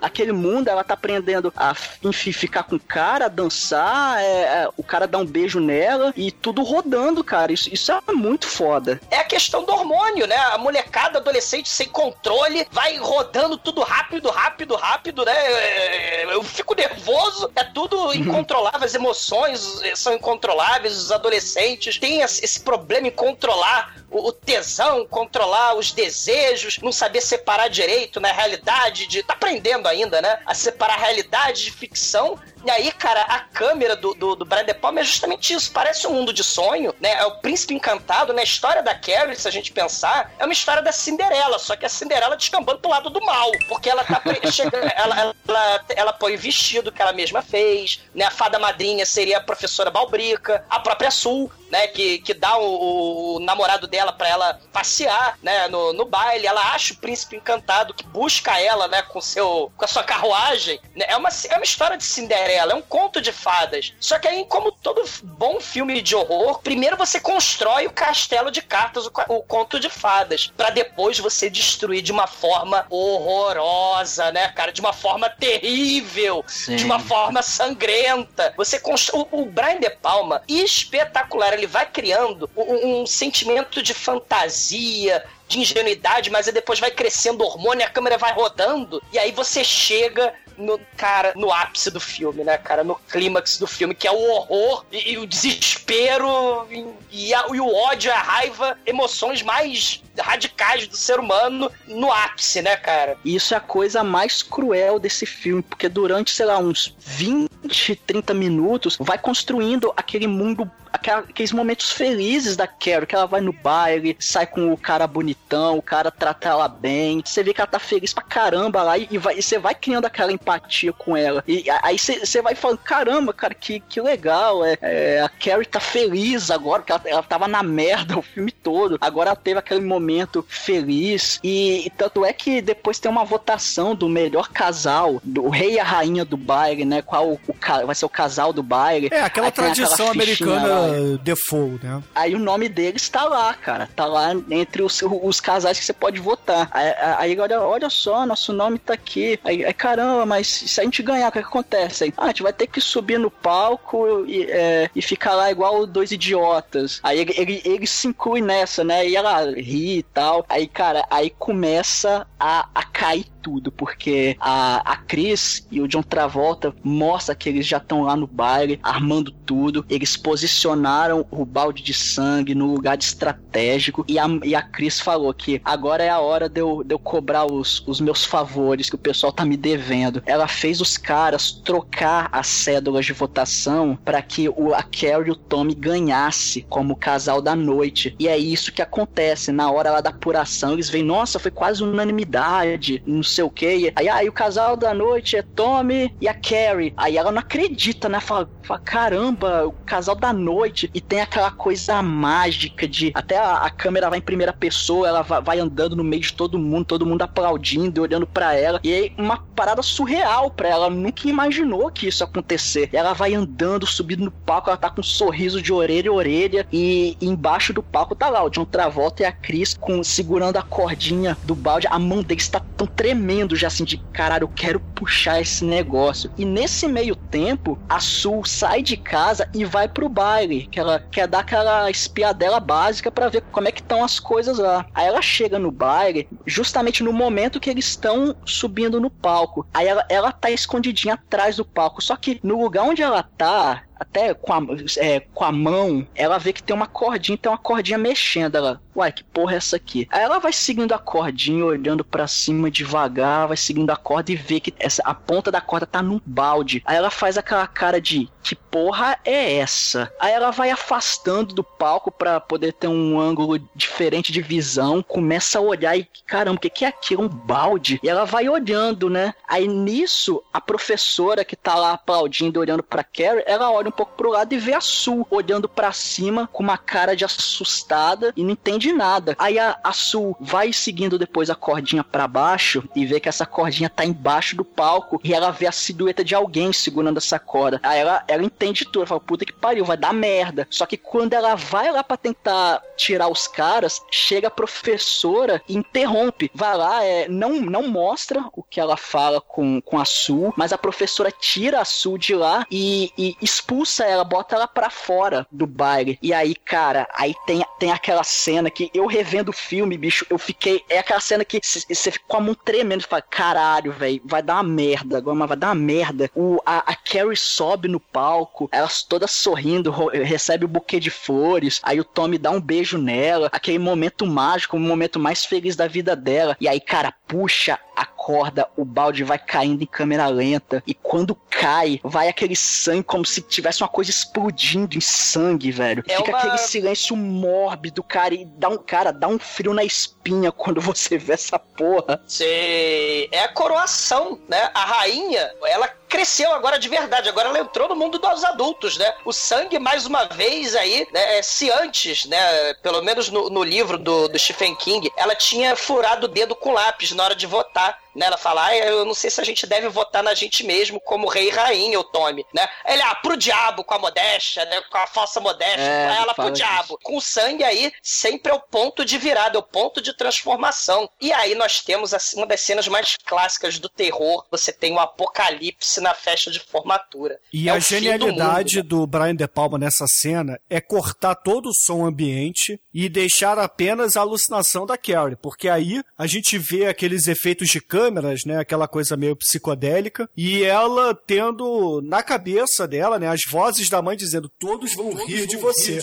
àquele 0.00 0.32
mundo, 0.32 0.68
ela 0.68 0.84
tá 0.84 0.94
aprendendo 0.94 1.52
a, 1.56 1.74
enfim, 2.02 2.32
ficar 2.32 2.62
com 2.64 2.76
o 2.76 2.80
cara, 2.80 3.28
dançar, 3.28 4.20
é, 4.20 4.24
é, 4.24 4.68
o 4.76 4.82
cara 4.82 5.06
dá 5.06 5.18
um 5.18 5.26
beijo 5.26 5.60
nela 5.60 6.12
e 6.16 6.30
tudo 6.30 6.62
rodando, 6.62 7.22
cara. 7.24 7.52
Isso, 7.52 7.72
isso 7.72 7.92
é 7.92 8.12
muito 8.12 8.46
foda. 8.46 9.00
É 9.10 9.18
a 9.18 9.24
questão 9.24 9.64
do 9.64 9.72
hormônio, 9.72 10.26
né? 10.26 10.36
A 10.36 10.58
molecada 10.58 11.18
adolescente 11.18 11.68
sem 11.68 11.88
controle 11.88 12.66
vai 12.70 12.96
rodando 12.96 13.56
tudo 13.56 13.82
rápido, 13.82 14.30
rápido, 14.30 14.76
rápido, 14.76 15.24
né? 15.24 15.34
É, 15.34 16.34
Eu 16.34 16.42
fico 16.42 16.74
nervoso, 16.74 17.50
é 17.54 17.64
tudo 17.64 18.14
incontrolável, 18.14 18.84
as 18.84 18.94
emoções 18.94 19.80
são 19.94 20.14
incontroláveis, 20.14 20.96
os 20.96 21.12
adolescentes 21.12 21.98
têm 21.98 22.20
esse 22.22 22.60
problema 22.60 23.08
em 23.08 23.10
controlar 23.10 24.02
o 24.12 24.30
tesão, 24.30 25.06
controlar 25.06 25.74
os 25.74 25.90
desejos, 25.90 26.78
não 26.78 26.92
saber 26.92 27.22
separar 27.22 27.68
direito 27.68 28.20
na 28.20 28.30
realidade 28.30 29.06
de 29.06 29.22
tá 29.22 29.32
aprendendo 29.32 29.71
ainda, 29.88 30.20
né? 30.20 30.38
A 30.46 30.54
separar 30.54 30.96
realidade 30.96 31.64
de 31.64 31.70
ficção. 31.70 32.38
E 32.64 32.70
aí, 32.70 32.92
cara, 32.92 33.22
a 33.22 33.40
câmera 33.40 33.96
do, 33.96 34.14
do, 34.14 34.36
do 34.36 34.44
Brian 34.44 34.64
De 34.64 34.74
Palma 34.74 35.00
é 35.00 35.04
justamente 35.04 35.52
isso. 35.52 35.72
Parece 35.72 36.06
um 36.06 36.12
mundo 36.12 36.32
de 36.32 36.44
sonho, 36.44 36.94
né? 37.00 37.12
É 37.12 37.24
o 37.24 37.38
príncipe 37.38 37.74
encantado, 37.74 38.32
né? 38.32 38.42
A 38.42 38.44
história 38.44 38.82
da 38.82 38.94
Carrie, 38.94 39.36
se 39.36 39.48
a 39.48 39.50
gente 39.50 39.72
pensar, 39.72 40.32
é 40.38 40.44
uma 40.44 40.52
história 40.52 40.82
da 40.82 40.92
Cinderela, 40.92 41.58
só 41.58 41.74
que 41.76 41.84
a 41.84 41.88
Cinderela 41.88 42.36
descambando 42.36 42.78
pro 42.78 42.90
lado 42.90 43.10
do 43.10 43.20
mal. 43.24 43.50
Porque 43.68 43.90
ela 43.90 44.04
tá 44.04 44.22
chegando, 44.50 44.90
ela, 44.96 45.20
ela, 45.20 45.34
ela, 45.48 45.84
ela 45.88 46.12
põe 46.12 46.34
o 46.34 46.38
vestido 46.38 46.92
que 46.92 47.02
ela 47.02 47.12
mesma 47.12 47.42
fez, 47.42 48.00
né? 48.14 48.26
A 48.26 48.30
fada 48.30 48.58
madrinha 48.58 49.04
seria 49.04 49.38
a 49.38 49.42
professora 49.42 49.90
Balbrica, 49.90 50.64
a 50.70 50.78
própria 50.80 51.10
Sul, 51.10 51.50
né, 51.70 51.86
que, 51.86 52.18
que 52.18 52.34
dá 52.34 52.58
o, 52.58 53.36
o 53.36 53.40
namorado 53.40 53.86
dela 53.86 54.12
para 54.12 54.28
ela 54.28 54.60
passear, 54.72 55.38
né, 55.42 55.68
no, 55.68 55.92
no 55.92 56.04
baile. 56.04 56.46
Ela 56.46 56.74
acha 56.74 56.92
o 56.92 56.96
príncipe 56.96 57.36
encantado 57.36 57.94
que 57.94 58.04
busca 58.04 58.60
ela, 58.60 58.88
né, 58.88 59.02
com 59.02 59.20
seu 59.20 59.61
com 59.76 59.84
a 59.84 59.88
sua 59.88 60.02
carruagem. 60.02 60.80
Né? 60.94 61.06
É 61.08 61.16
uma 61.16 61.28
é 61.48 61.54
uma 61.56 61.64
história 61.64 61.96
de 61.96 62.04
Cinderela, 62.04 62.72
é 62.72 62.74
um 62.74 62.82
conto 62.82 63.20
de 63.20 63.32
fadas. 63.32 63.94
Só 64.00 64.18
que 64.18 64.28
aí, 64.28 64.44
como 64.46 64.72
todo 64.72 65.02
bom 65.22 65.60
filme 65.60 66.00
de 66.00 66.14
horror, 66.14 66.60
primeiro 66.60 66.96
você 66.96 67.20
constrói 67.20 67.86
o 67.86 67.90
castelo 67.90 68.50
de 68.50 68.62
cartas, 68.62 69.06
o, 69.06 69.10
o 69.28 69.42
conto 69.42 69.78
de 69.80 69.88
fadas, 69.88 70.52
para 70.56 70.70
depois 70.70 71.18
você 71.18 71.48
destruir 71.48 72.02
de 72.02 72.12
uma 72.12 72.26
forma 72.26 72.86
horrorosa, 72.90 74.30
né, 74.32 74.48
cara, 74.48 74.72
de 74.72 74.80
uma 74.80 74.92
forma 74.92 75.28
terrível, 75.28 76.44
Sim. 76.46 76.76
de 76.76 76.84
uma 76.84 76.98
forma 76.98 77.42
sangrenta. 77.42 78.52
Você 78.56 78.78
constrói 78.78 79.26
o, 79.30 79.42
o 79.42 79.46
Brian 79.46 79.80
De 79.80 79.90
Palma 79.90 80.42
espetacular 80.48 81.52
ele 81.52 81.66
vai 81.66 81.86
criando 81.86 82.48
um, 82.56 83.02
um 83.02 83.06
sentimento 83.06 83.82
de 83.82 83.94
fantasia, 83.94 85.24
de 85.48 85.58
ingenuidade, 85.60 86.30
mas 86.30 86.46
aí 86.48 86.54
depois 86.54 86.80
vai 86.80 86.90
crescendo 86.90 87.42
o 87.42 87.46
hormônio, 87.46 87.84
a 87.86 87.90
câmera 87.90 88.16
vai 88.18 88.32
rodando, 88.32 89.02
e 89.12 89.18
aí 89.18 89.32
você 89.32 89.62
chega 89.62 90.32
no 90.56 90.78
cara 90.96 91.32
no 91.34 91.50
ápice 91.52 91.90
do 91.90 91.98
filme, 91.98 92.44
né, 92.44 92.58
cara, 92.58 92.84
no 92.84 92.94
clímax 92.94 93.58
do 93.58 93.66
filme, 93.66 93.94
que 93.94 94.06
é 94.06 94.12
o 94.12 94.30
horror 94.30 94.84
e, 94.92 95.12
e 95.12 95.18
o 95.18 95.26
desespero 95.26 96.66
e, 96.70 96.86
e, 97.10 97.34
a- 97.34 97.46
e 97.52 97.60
o 97.60 97.74
ódio, 97.74 98.12
a 98.12 98.18
raiva, 98.18 98.78
emoções 98.86 99.42
mais 99.42 100.02
radicais 100.18 100.86
do 100.86 100.96
ser 100.96 101.18
humano 101.18 101.70
no 101.86 102.12
ápice, 102.12 102.60
né, 102.62 102.76
cara? 102.76 103.16
Isso 103.24 103.54
é 103.54 103.56
a 103.56 103.60
coisa 103.60 104.04
mais 104.04 104.42
cruel 104.42 104.98
desse 104.98 105.24
filme, 105.26 105.62
porque 105.62 105.88
durante, 105.88 106.30
sei 106.32 106.46
lá, 106.46 106.58
uns 106.58 106.94
20, 106.98 107.50
30 107.68 108.34
minutos, 108.34 108.96
vai 109.00 109.18
construindo 109.18 109.92
aquele 109.96 110.26
mundo. 110.26 110.70
Aqueles 110.92 111.52
momentos 111.52 111.90
felizes 111.90 112.54
da 112.54 112.66
Carrie, 112.66 113.06
que 113.06 113.14
ela 113.14 113.26
vai 113.26 113.40
no 113.40 113.52
baile, 113.52 114.14
sai 114.20 114.46
com 114.46 114.72
o 114.72 114.76
cara 114.76 115.06
bonitão, 115.06 115.78
o 115.78 115.82
cara 115.82 116.10
trata 116.10 116.50
ela 116.50 116.68
bem, 116.68 117.22
você 117.24 117.42
vê 117.42 117.54
que 117.54 117.62
ela 117.62 117.66
tá 117.66 117.78
feliz 117.78 118.12
pra 118.12 118.22
caramba 118.22 118.82
lá 118.82 118.98
e, 118.98 119.16
vai, 119.16 119.38
e 119.38 119.42
você 119.42 119.58
vai 119.58 119.74
criando 119.74 120.04
aquela 120.04 120.30
empatia 120.30 120.92
com 120.92 121.16
ela. 121.16 121.42
E 121.48 121.64
aí 121.82 121.98
você 121.98 122.24
você 122.24 122.42
vai 122.42 122.54
falando, 122.54 122.78
caramba, 122.78 123.32
cara, 123.32 123.54
que, 123.54 123.80
que 123.80 124.00
legal, 124.00 124.64
é, 124.64 124.76
é, 124.80 125.20
a 125.22 125.28
Carrie 125.28 125.66
tá 125.66 125.80
feliz 125.80 126.50
agora, 126.50 126.82
que 126.82 126.92
ela, 126.92 127.02
ela 127.04 127.22
tava 127.22 127.48
na 127.48 127.62
merda 127.62 128.18
o 128.18 128.22
filme 128.22 128.52
todo, 128.52 128.98
agora 129.00 129.30
ela 129.30 129.36
teve 129.36 129.58
aquele 129.58 129.80
momento 129.80 130.44
feliz, 130.48 131.40
e, 131.42 131.86
e 131.86 131.90
tanto 131.90 132.24
é 132.24 132.32
que 132.32 132.60
depois 132.60 132.98
tem 132.98 133.10
uma 133.10 133.24
votação 133.24 133.94
do 133.94 134.08
melhor 134.08 134.48
casal, 134.48 135.20
do 135.24 135.48
rei 135.48 135.74
e 135.74 135.80
a 135.80 135.84
rainha 135.84 136.24
do 136.24 136.36
baile, 136.36 136.84
né, 136.84 137.02
qual 137.02 137.38
ca- 137.54 137.84
vai 137.84 137.94
ser 137.94 138.04
o 138.04 138.08
casal 138.08 138.52
do 138.52 138.62
baile. 138.62 139.08
É, 139.10 139.20
aquela 139.20 139.50
tradição 139.50 140.06
lá. 140.06 140.12
americana 140.12 141.18
default, 141.22 141.84
né? 141.84 142.02
Aí 142.14 142.34
o 142.34 142.38
nome 142.38 142.68
deles 142.68 143.08
tá 143.08 143.24
lá, 143.24 143.54
cara. 143.54 143.88
Tá 143.94 144.06
lá 144.06 144.32
entre 144.50 144.82
os, 144.82 145.00
os 145.02 145.40
casais 145.40 145.78
que 145.78 145.84
você 145.84 145.92
pode 145.92 146.20
votar. 146.20 146.68
Aí, 146.70 146.94
aí 147.18 147.38
olha, 147.40 147.60
olha 147.60 147.90
só, 147.90 148.24
nosso 148.26 148.52
nome 148.52 148.78
tá 148.78 148.94
aqui. 148.94 149.38
Aí, 149.44 149.64
aí, 149.64 149.72
caramba, 149.72 150.26
mas 150.26 150.46
se 150.46 150.80
a 150.80 150.84
gente 150.84 151.02
ganhar, 151.02 151.28
o 151.28 151.32
que, 151.32 151.40
que 151.40 151.46
acontece? 151.46 152.04
Aí, 152.04 152.14
ah, 152.16 152.24
a 152.24 152.28
gente 152.28 152.42
vai 152.42 152.52
ter 152.52 152.66
que 152.66 152.80
subir 152.80 153.18
no 153.18 153.30
palco 153.30 154.24
e, 154.26 154.44
é, 154.44 154.90
e 154.94 155.02
ficar 155.02 155.34
lá 155.34 155.50
igual 155.50 155.86
dois 155.86 156.12
idiotas. 156.12 157.00
Aí 157.02 157.20
ele, 157.20 157.34
ele, 157.36 157.62
ele 157.64 157.86
se 157.86 158.06
inclui 158.08 158.40
nessa, 158.40 158.84
né? 158.84 159.06
E 159.08 159.16
ela 159.16 159.50
ri 159.52 159.98
e 159.98 160.02
tal. 160.02 160.44
Aí, 160.48 160.66
cara, 160.66 161.04
aí 161.10 161.30
começa 161.30 162.26
a, 162.38 162.68
a 162.74 162.84
cair 162.84 163.26
tudo, 163.42 163.72
porque 163.72 164.36
a, 164.40 164.92
a 164.92 164.96
Cris 164.96 165.66
e 165.70 165.80
o 165.80 165.88
John 165.88 166.02
Travolta 166.02 166.74
mostra 166.82 167.34
que 167.34 167.48
eles 167.48 167.66
já 167.66 167.78
estão 167.78 168.02
lá 168.02 168.16
no 168.16 168.26
baile, 168.26 168.78
armando 168.82 169.30
tudo. 169.30 169.84
Eles 169.88 170.16
posicionaram 170.16 171.26
o 171.30 171.44
balde 171.44 171.82
de 171.82 171.92
sangue 171.92 172.54
no 172.54 172.72
lugar 172.72 172.98
estratégico. 172.98 174.04
E 174.08 174.18
a, 174.18 174.26
e 174.44 174.54
a 174.54 174.62
Cris 174.62 175.00
falou 175.00 175.34
que 175.34 175.60
agora 175.64 176.04
é 176.04 176.08
a 176.08 176.20
hora 176.20 176.48
de 176.48 176.60
eu, 176.60 176.82
de 176.84 176.94
eu 176.94 176.98
cobrar 176.98 177.44
os, 177.44 177.82
os 177.86 178.00
meus 178.00 178.24
favores 178.24 178.88
que 178.88 178.94
o 178.94 178.98
pessoal 178.98 179.32
tá 179.32 179.44
me 179.44 179.56
devendo. 179.56 180.22
Ela 180.24 180.46
fez 180.46 180.80
os 180.80 180.96
caras 180.96 181.52
trocar 181.52 182.28
as 182.32 182.46
cédulas 182.46 183.04
de 183.04 183.12
votação 183.12 183.98
para 184.04 184.22
que 184.22 184.48
o, 184.48 184.74
a 184.74 184.82
Carrie 184.82 185.28
e 185.28 185.30
o 185.30 185.36
Tommy 185.36 185.74
ganhasse 185.74 186.62
como 186.68 186.96
casal 186.96 187.42
da 187.42 187.56
noite. 187.56 188.14
E 188.18 188.28
é 188.28 188.38
isso 188.38 188.72
que 188.72 188.82
acontece. 188.82 189.50
Na 189.52 189.70
hora 189.70 189.90
lá 189.90 190.00
da 190.00 190.10
apuração, 190.10 190.72
eles 190.72 190.88
veem, 190.88 191.04
nossa, 191.04 191.38
foi 191.38 191.50
quase 191.50 191.82
unanimidade, 191.82 193.02
não 193.06 193.22
sei 193.32 193.44
o 193.44 193.50
que. 193.50 193.92
Aí, 193.96 194.08
aí 194.08 194.28
o 194.28 194.32
casal 194.32 194.76
da 194.76 194.92
noite 194.92 195.36
é 195.36 195.42
Tommy 195.42 196.14
e 196.20 196.28
a 196.28 196.34
Carrie. 196.34 196.92
Aí 196.96 197.16
ela 197.16 197.32
não 197.32 197.40
acredita, 197.40 198.08
né? 198.08 198.20
Fala, 198.20 198.48
fala, 198.62 198.80
caramba, 198.80 199.66
o 199.66 199.72
casal 199.72 200.14
da 200.14 200.32
noite. 200.32 200.90
E 200.94 201.00
tem 201.00 201.20
aquela 201.20 201.50
coisa 201.50 202.02
mágica 202.02 202.86
de. 202.86 203.10
Até 203.14 203.38
a, 203.38 203.58
a 203.58 203.70
câmera 203.70 204.10
vai 204.10 204.18
em 204.18 204.22
primeira 204.22 204.52
pessoa, 204.52 205.08
ela 205.08 205.22
vai, 205.22 205.40
vai 205.40 205.58
andando 205.58 205.96
no 205.96 206.04
meio 206.04 206.22
de 206.22 206.32
todo 206.32 206.58
mundo, 206.58 206.84
todo 206.84 207.06
mundo 207.06 207.22
aplaudindo 207.22 208.00
e 208.00 208.02
olhando 208.02 208.26
pra 208.26 208.54
ela. 208.54 208.80
E 208.84 208.92
aí, 208.92 209.12
uma 209.16 209.38
parada 209.56 209.82
surreal 209.82 210.50
pra 210.50 210.68
ela. 210.68 210.90
Nunca 210.90 211.28
imaginou 211.28 211.90
que 211.90 212.08
isso 212.08 212.22
ia 212.22 212.26
acontecer. 212.26 212.90
Ela 212.92 213.12
vai 213.12 213.34
andando, 213.34 213.86
subindo 213.86 214.24
no 214.24 214.30
palco, 214.30 214.68
ela 214.68 214.76
tá 214.76 214.90
com 214.90 215.00
um 215.00 215.04
sorriso 215.04 215.62
de 215.62 215.72
orelha 215.72 216.10
a 216.10 216.14
orelha. 216.14 216.66
E 216.72 217.16
embaixo 217.20 217.72
do 217.72 217.82
palco 217.82 218.14
tá 218.14 218.28
lá 218.28 218.44
o 218.44 218.50
John 218.50 218.64
Travolta 218.64 219.22
e 219.22 219.26
a 219.26 219.32
Cris 219.32 219.74
com, 219.74 220.02
segurando 220.04 220.56
a 220.56 220.62
cordinha 220.62 221.36
do 221.44 221.54
balde. 221.54 221.86
A 221.90 221.98
mão 221.98 222.22
deles 222.22 222.48
tá 222.48 222.60
tão 222.76 222.86
tremendo 222.86 223.21
já 223.56 223.68
assim 223.68 223.84
de 223.84 223.98
caralho, 224.12 224.44
eu 224.44 224.48
quero 224.48 224.80
puxar 224.94 225.40
esse 225.40 225.64
negócio. 225.64 226.30
E 226.36 226.44
nesse 226.44 226.86
meio 226.86 227.16
tempo, 227.16 227.78
a 227.88 228.00
Sul 228.00 228.44
sai 228.44 228.82
de 228.82 228.96
casa 228.96 229.48
e 229.54 229.64
vai 229.64 229.88
pro 229.88 230.08
baile, 230.08 230.68
que 230.70 230.78
ela 230.78 231.00
quer 231.10 231.26
dar 231.26 231.40
aquela 231.40 231.90
espiadela 231.90 232.60
básica 232.60 233.10
pra 233.10 233.28
ver 233.28 233.42
como 233.52 233.68
é 233.68 233.72
que 233.72 233.80
estão 233.80 234.04
as 234.04 234.20
coisas 234.20 234.58
lá. 234.58 234.86
Aí 234.94 235.06
ela 235.06 235.22
chega 235.22 235.58
no 235.58 235.70
baile, 235.70 236.28
justamente 236.46 237.02
no 237.02 237.12
momento 237.12 237.60
que 237.60 237.70
eles 237.70 237.86
estão 237.86 238.34
subindo 238.44 239.00
no 239.00 239.10
palco. 239.10 239.66
Aí 239.72 239.86
ela, 239.86 240.04
ela 240.08 240.32
tá 240.32 240.50
escondidinha 240.50 241.14
atrás 241.14 241.56
do 241.56 241.64
palco, 241.64 242.02
só 242.02 242.16
que 242.16 242.40
no 242.42 242.60
lugar 242.60 242.84
onde 242.84 243.02
ela 243.02 243.22
tá, 243.22 243.84
até 244.02 244.34
com 244.34 244.52
a, 244.52 244.60
é, 244.98 245.20
com 245.20 245.44
a 245.44 245.52
mão, 245.52 246.06
ela 246.14 246.38
vê 246.38 246.52
que 246.52 246.62
tem 246.62 246.74
uma 246.74 246.86
cordinha, 246.86 247.38
tem 247.38 247.50
uma 247.50 247.58
cordinha 247.58 247.96
mexendo. 247.96 248.56
Ela, 248.56 248.80
uai, 248.94 249.12
que 249.12 249.24
porra 249.24 249.54
é 249.54 249.56
essa 249.56 249.76
aqui? 249.76 250.06
Aí 250.10 250.22
ela 250.22 250.38
vai 250.38 250.52
seguindo 250.52 250.92
a 250.92 250.98
cordinha, 250.98 251.64
olhando 251.64 252.04
pra 252.04 252.26
cima 252.26 252.70
devagar, 252.70 253.48
vai 253.48 253.56
seguindo 253.56 253.90
a 253.90 253.96
corda 253.96 254.32
e 254.32 254.36
vê 254.36 254.60
que 254.60 254.74
essa, 254.78 255.02
a 255.04 255.14
ponta 255.14 255.50
da 255.50 255.60
corda 255.60 255.86
tá 255.86 256.02
num 256.02 256.20
balde. 256.26 256.82
Aí 256.84 256.96
ela 256.96 257.10
faz 257.10 257.38
aquela 257.38 257.66
cara 257.66 258.00
de 258.00 258.28
que 258.42 258.56
porra 258.56 259.18
é 259.24 259.58
essa? 259.58 260.12
Aí 260.18 260.32
ela 260.32 260.50
vai 260.50 260.70
afastando 260.70 261.54
do 261.54 261.62
palco 261.62 262.10
pra 262.10 262.40
poder 262.40 262.72
ter 262.72 262.88
um 262.88 263.20
ângulo 263.20 263.58
diferente 263.74 264.32
de 264.32 264.42
visão, 264.42 265.02
começa 265.02 265.58
a 265.58 265.62
olhar 265.62 265.96
e 265.96 266.08
caramba, 266.26 266.56
o 266.56 266.60
que, 266.60 266.70
que 266.70 266.84
é 266.84 266.88
aquilo? 266.88 267.22
Um 267.22 267.28
balde? 267.28 268.00
E 268.02 268.08
ela 268.08 268.24
vai 268.24 268.48
olhando, 268.48 269.08
né? 269.08 269.32
Aí 269.46 269.68
nisso, 269.68 270.42
a 270.52 270.60
professora 270.60 271.44
que 271.44 271.54
tá 271.54 271.74
lá 271.74 271.92
aplaudindo, 271.92 272.58
olhando 272.58 272.82
pra 272.82 273.04
Carrie, 273.04 273.44
ela 273.46 273.70
olha 273.70 273.91
um 273.92 273.96
pouco 273.96 274.12
pro 274.16 274.30
lado 274.30 274.52
e 274.52 274.58
vê 274.58 274.72
a 274.72 274.80
Sul 274.80 275.26
olhando 275.30 275.68
pra 275.68 275.92
cima 275.92 276.48
com 276.50 276.62
uma 276.62 276.78
cara 276.78 277.14
de 277.14 277.24
assustada 277.24 278.32
e 278.36 278.42
não 278.42 278.50
entende 278.50 278.92
nada. 278.92 279.36
Aí 279.38 279.58
a, 279.58 279.78
a 279.84 279.92
Sul 279.92 280.36
vai 280.40 280.72
seguindo 280.72 281.18
depois 281.18 281.50
a 281.50 281.54
cordinha 281.54 282.02
pra 282.02 282.26
baixo 282.26 282.82
e 282.96 283.04
vê 283.04 283.20
que 283.20 283.28
essa 283.28 283.44
cordinha 283.44 283.90
tá 283.90 284.04
embaixo 284.04 284.56
do 284.56 284.64
palco 284.64 285.20
e 285.22 285.34
ela 285.34 285.50
vê 285.50 285.66
a 285.66 285.72
silhueta 285.72 286.24
de 286.24 286.34
alguém 286.34 286.72
segurando 286.72 287.18
essa 287.18 287.38
corda. 287.38 287.80
Aí 287.82 288.00
ela, 288.00 288.24
ela 288.26 288.42
entende 288.42 288.84
tudo, 288.84 289.00
ela 289.00 289.06
fala, 289.06 289.20
puta 289.20 289.44
que 289.44 289.52
pariu, 289.52 289.84
vai 289.84 289.96
dar 289.96 290.14
merda. 290.14 290.66
Só 290.70 290.86
que 290.86 290.96
quando 290.96 291.34
ela 291.34 291.54
vai 291.54 291.92
lá 291.92 292.02
pra 292.02 292.16
tentar 292.16 292.82
tirar 292.96 293.28
os 293.28 293.46
caras, 293.46 294.00
chega 294.10 294.48
a 294.48 294.50
professora 294.50 295.62
e 295.68 295.76
interrompe. 295.76 296.50
Vai 296.54 296.76
lá, 296.76 297.04
é, 297.04 297.28
não, 297.28 297.60
não 297.60 297.88
mostra 297.88 298.44
o 298.54 298.62
que 298.62 298.80
ela 298.80 298.96
fala 298.96 299.40
com, 299.40 299.80
com 299.80 299.98
a 299.98 300.04
Sul, 300.04 300.54
mas 300.56 300.72
a 300.72 300.78
professora 300.78 301.30
tira 301.30 301.80
a 301.80 301.84
Sul 301.84 302.16
de 302.16 302.34
lá 302.34 302.66
e, 302.70 303.12
e 303.18 303.36
expulsa 303.42 303.81
ela, 304.04 304.24
bota 304.24 304.54
ela 304.54 304.66
pra 304.66 304.90
fora 304.90 305.46
do 305.50 305.66
baile. 305.66 306.18
E 306.22 306.32
aí, 306.32 306.54
cara, 306.54 307.08
aí 307.14 307.34
tem, 307.46 307.64
tem 307.78 307.92
aquela 307.92 308.24
cena 308.24 308.70
que 308.70 308.90
eu 308.94 309.06
revendo 309.06 309.50
o 309.50 309.54
filme, 309.54 309.98
bicho, 309.98 310.26
eu 310.30 310.38
fiquei. 310.38 310.82
É 310.88 310.98
aquela 310.98 311.20
cena 311.20 311.44
que 311.44 311.60
você 311.62 312.10
fica 312.10 312.24
com 312.26 312.36
a 312.36 312.40
mão 312.40 312.54
tremendo 312.54 313.00
e 313.00 313.06
fala: 313.06 313.22
caralho, 313.22 313.92
velho, 313.92 314.20
vai 314.24 314.42
dar 314.42 314.54
uma 314.54 314.62
merda 314.62 315.18
agora, 315.18 315.36
mas 315.36 315.48
vai 315.48 315.56
dar 315.56 315.68
uma 315.68 315.74
merda. 315.74 316.30
O, 316.34 316.58
a, 316.64 316.78
a 316.78 316.94
Carrie 316.94 317.36
sobe 317.36 317.88
no 317.88 318.00
palco, 318.00 318.68
elas 318.72 319.02
todas 319.02 319.30
sorrindo, 319.30 319.90
recebe 320.08 320.64
o 320.64 320.68
buquê 320.68 321.00
de 321.00 321.10
flores, 321.10 321.80
aí 321.82 322.00
o 322.00 322.04
Tommy 322.04 322.38
dá 322.38 322.50
um 322.50 322.60
beijo 322.60 322.98
nela, 322.98 323.48
aquele 323.52 323.78
momento 323.78 324.26
mágico, 324.26 324.76
o 324.76 324.80
momento 324.80 325.18
mais 325.18 325.44
feliz 325.44 325.76
da 325.76 325.86
vida 325.86 326.14
dela. 326.14 326.56
E 326.60 326.68
aí, 326.68 326.80
cara, 326.80 327.14
puxa 327.26 327.78
a 327.94 328.04
corda, 328.06 328.68
o 328.76 328.84
balde 328.84 329.24
vai 329.24 329.38
caindo 329.38 329.82
em 329.82 329.86
câmera 329.86 330.26
lenta. 330.28 330.82
E 330.86 330.94
quando 330.94 331.34
cai, 331.34 332.00
vai 332.02 332.28
aquele 332.28 332.56
sangue 332.56 333.02
como 333.04 333.24
se 333.24 333.40
tivesse 333.42 333.82
uma 333.82 333.88
coisa 333.88 334.10
explodindo 334.10 334.96
em 334.96 335.00
sangue, 335.00 335.70
velho. 335.70 336.02
É 336.08 336.16
Fica 336.16 336.30
uma- 336.30 336.38
aquele 336.38 336.58
silêncio 336.58 337.16
mórbido, 337.16 338.02
cara. 338.02 338.34
E 338.34 338.44
dá 338.44 338.68
um, 338.68 338.78
cara, 338.78 339.12
dá 339.12 339.28
um 339.28 339.38
frio 339.38 339.74
na 339.74 339.84
espinha 339.84 340.50
quando 340.52 340.80
você 340.80 341.18
vê 341.18 341.34
essa 341.34 341.58
porra. 341.58 342.22
Você 342.26 343.28
é 343.30 343.40
a 343.44 343.48
coroação, 343.48 344.40
né? 344.48 344.70
A 344.74 344.84
rainha, 344.84 345.50
ela 345.66 345.88
cresceu 346.12 346.52
agora 346.52 346.78
de 346.78 346.90
verdade. 346.90 347.30
Agora 347.30 347.48
ela 347.48 347.58
entrou 347.58 347.88
no 347.88 347.96
mundo 347.96 348.18
dos 348.18 348.44
adultos, 348.44 348.98
né? 348.98 349.14
O 349.24 349.32
sangue, 349.32 349.78
mais 349.78 350.04
uma 350.04 350.26
vez, 350.26 350.76
aí, 350.76 351.08
né? 351.10 351.40
Se 351.40 351.70
antes, 351.70 352.26
né? 352.26 352.74
Pelo 352.82 353.00
menos 353.00 353.30
no, 353.30 353.48
no 353.48 353.64
livro 353.64 353.96
do, 353.96 354.28
do 354.28 354.38
Stephen 354.38 354.74
King, 354.74 355.10
ela 355.16 355.34
tinha 355.34 355.74
furado 355.74 356.26
o 356.26 356.28
dedo 356.28 356.54
com 356.54 356.72
lápis 356.72 357.12
na 357.12 357.24
hora 357.24 357.34
de 357.34 357.46
votar. 357.46 357.98
Né, 358.14 358.26
ela 358.26 358.36
fala, 358.36 358.66
ah, 358.66 358.76
eu 358.76 359.04
não 359.04 359.14
sei 359.14 359.30
se 359.30 359.40
a 359.40 359.44
gente 359.44 359.66
deve 359.66 359.88
votar 359.88 360.22
na 360.22 360.34
gente 360.34 360.64
mesmo 360.64 361.00
como 361.00 361.28
rei 361.28 361.48
e 361.48 361.50
rainha, 361.50 361.98
o 361.98 362.04
Tommy, 362.04 362.44
né? 362.54 362.68
Ele, 362.86 363.00
ah, 363.02 363.14
pro 363.14 363.36
diabo 363.36 363.82
com 363.84 363.94
a 363.94 363.98
modéstia, 363.98 364.64
né? 364.66 364.80
Com 364.90 364.98
a 364.98 365.06
falsa 365.06 365.40
modéstia, 365.40 365.80
É, 365.82 366.16
ela 366.16 366.34
pro 366.34 366.50
diabo. 366.50 366.82
disso. 366.82 366.98
Com 367.02 367.16
o 367.16 367.20
sangue 367.22 367.64
aí, 367.64 367.92
sempre 368.02 368.52
é 368.52 368.54
o 368.54 368.60
ponto 368.60 369.04
de 369.04 369.16
virada, 369.18 369.56
é 369.56 369.60
o 369.60 369.62
ponto 369.62 370.00
de 370.00 370.14
transformação. 370.16 371.08
E 371.20 371.32
aí 371.32 371.54
nós 371.54 371.80
temos 371.82 372.12
assim, 372.12 372.36
uma 372.36 372.46
das 372.46 372.60
cenas 372.60 372.86
mais 372.88 373.16
clássicas 373.16 373.78
do 373.78 373.88
terror. 373.88 374.44
Você 374.50 374.72
tem 374.72 374.92
o 374.92 374.98
apocalipse 374.98 376.00
na 376.00 376.14
festa 376.14 376.50
de 376.50 376.60
formatura. 376.60 377.38
E 377.52 377.68
É 377.68 377.72
a 377.72 377.76
o 377.76 377.80
fim 377.80 377.94
do 377.96 378.00
genialidade 378.00 378.76
mundo. 378.78 378.88
do, 378.88 379.06
Brian 379.06 379.34
De 379.36 379.48
Palma 379.48 379.78
nessa 379.78 380.04
cena 380.06 380.60
é 380.68 380.80
cortar 380.80 381.34
todo 381.34 381.66
o 381.68 381.74
som 381.74 382.04
ambiente 382.04 382.80
e 382.92 383.08
deixar 383.08 383.58
apenas 383.58 384.16
a 384.16 384.20
alucinação 384.20 384.86
da 384.86 384.96
Carrie, 384.98 385.36
porque 385.36 385.68
aí 385.68 386.02
a 386.16 386.26
gente 386.26 386.58
vê 386.58 386.86
aqueles 386.86 387.26
efeitos 387.26 387.68
de 387.68 387.80
câmeras, 388.02 388.44
né, 388.44 388.58
aquela 388.58 388.88
coisa 388.88 389.16
meio 389.16 389.36
psicodélica, 389.36 390.28
e 390.36 390.64
ela 390.64 391.14
tendo 391.14 392.00
na 392.02 392.22
cabeça 392.22 392.86
dela, 392.86 393.18
né, 393.18 393.28
as 393.28 393.44
vozes 393.44 393.88
da 393.88 394.02
mãe 394.02 394.16
dizendo 394.16 394.48
todos 394.58 394.94
vão, 394.94 395.14
rir, 395.14 395.46
de 395.46 395.56
você. 395.56 396.00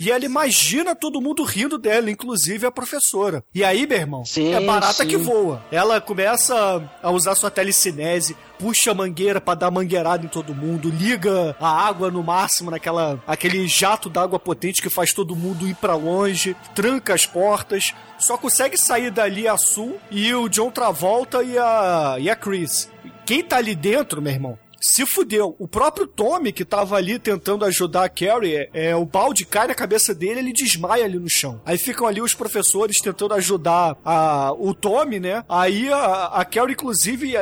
E 0.00 0.10
ela 0.10 0.24
imagina 0.24 0.94
todo 0.94 1.20
mundo 1.20 1.42
rindo 1.42 1.76
dela, 1.76 2.10
inclusive 2.10 2.66
a 2.66 2.70
professora. 2.70 3.42
E 3.54 3.64
aí, 3.64 3.86
meu 3.86 3.98
irmão, 3.98 4.24
Sim, 4.24 4.54
é 4.54 4.60
barata 4.60 5.02
sim. 5.02 5.08
que 5.08 5.16
voa. 5.16 5.64
Ela 5.72 6.00
começa 6.00 6.82
a 7.02 7.10
usar 7.10 7.34
sua 7.34 7.50
telecinese, 7.50 8.36
puxa 8.58 8.92
a 8.92 8.94
mangueira 8.94 9.40
pra 9.40 9.54
dar 9.54 9.70
mangueirada 9.70 10.24
em 10.24 10.28
todo 10.28 10.54
mundo, 10.54 10.90
liga 10.90 11.56
a 11.58 11.68
água 11.68 12.10
no 12.10 12.22
máximo 12.22 12.70
naquela 12.70 13.20
aquele 13.26 13.66
jato 13.66 14.08
d'água 14.08 14.38
potente 14.38 14.82
que 14.82 14.90
faz 14.90 15.12
todo 15.12 15.34
mundo 15.34 15.66
ir 15.66 15.74
pra 15.74 15.94
longe, 15.94 16.54
tranca 16.74 17.14
as 17.14 17.26
portas, 17.26 17.94
só 18.20 18.36
consegue 18.36 18.76
sair 18.76 19.10
dali 19.10 19.48
a 19.48 19.56
Sul 19.56 19.98
e 20.10 20.32
o 20.34 20.48
John 20.48 20.70
Travolta 20.70 21.42
e 21.42 21.58
a 21.58 22.16
e 22.20 22.30
a 22.30 22.36
Chris. 22.36 22.88
Quem 23.26 23.42
tá 23.42 23.56
ali 23.56 23.74
dentro, 23.74 24.20
meu 24.20 24.32
irmão? 24.32 24.58
Se 24.80 25.04
fudeu. 25.04 25.54
O 25.58 25.68
próprio 25.68 26.06
Tommy, 26.06 26.52
que 26.52 26.64
tava 26.64 26.96
ali 26.96 27.18
tentando 27.18 27.66
ajudar 27.66 28.04
a 28.04 28.08
Carrie, 28.08 28.56
é, 28.56 28.70
é, 28.72 28.96
o 28.96 29.04
balde 29.04 29.44
cai 29.44 29.66
na 29.66 29.74
cabeça 29.74 30.14
dele 30.14 30.40
ele 30.40 30.52
desmaia 30.52 31.04
ali 31.04 31.18
no 31.18 31.28
chão. 31.28 31.60
Aí 31.66 31.76
ficam 31.76 32.06
ali 32.06 32.22
os 32.22 32.32
professores 32.32 32.96
tentando 32.98 33.34
ajudar 33.34 33.96
a, 34.02 34.52
o 34.58 34.72
Tommy, 34.72 35.20
né? 35.20 35.44
Aí 35.48 35.92
a, 35.92 36.26
a 36.26 36.44
Carrie, 36.46 36.72
inclusive, 36.72 37.34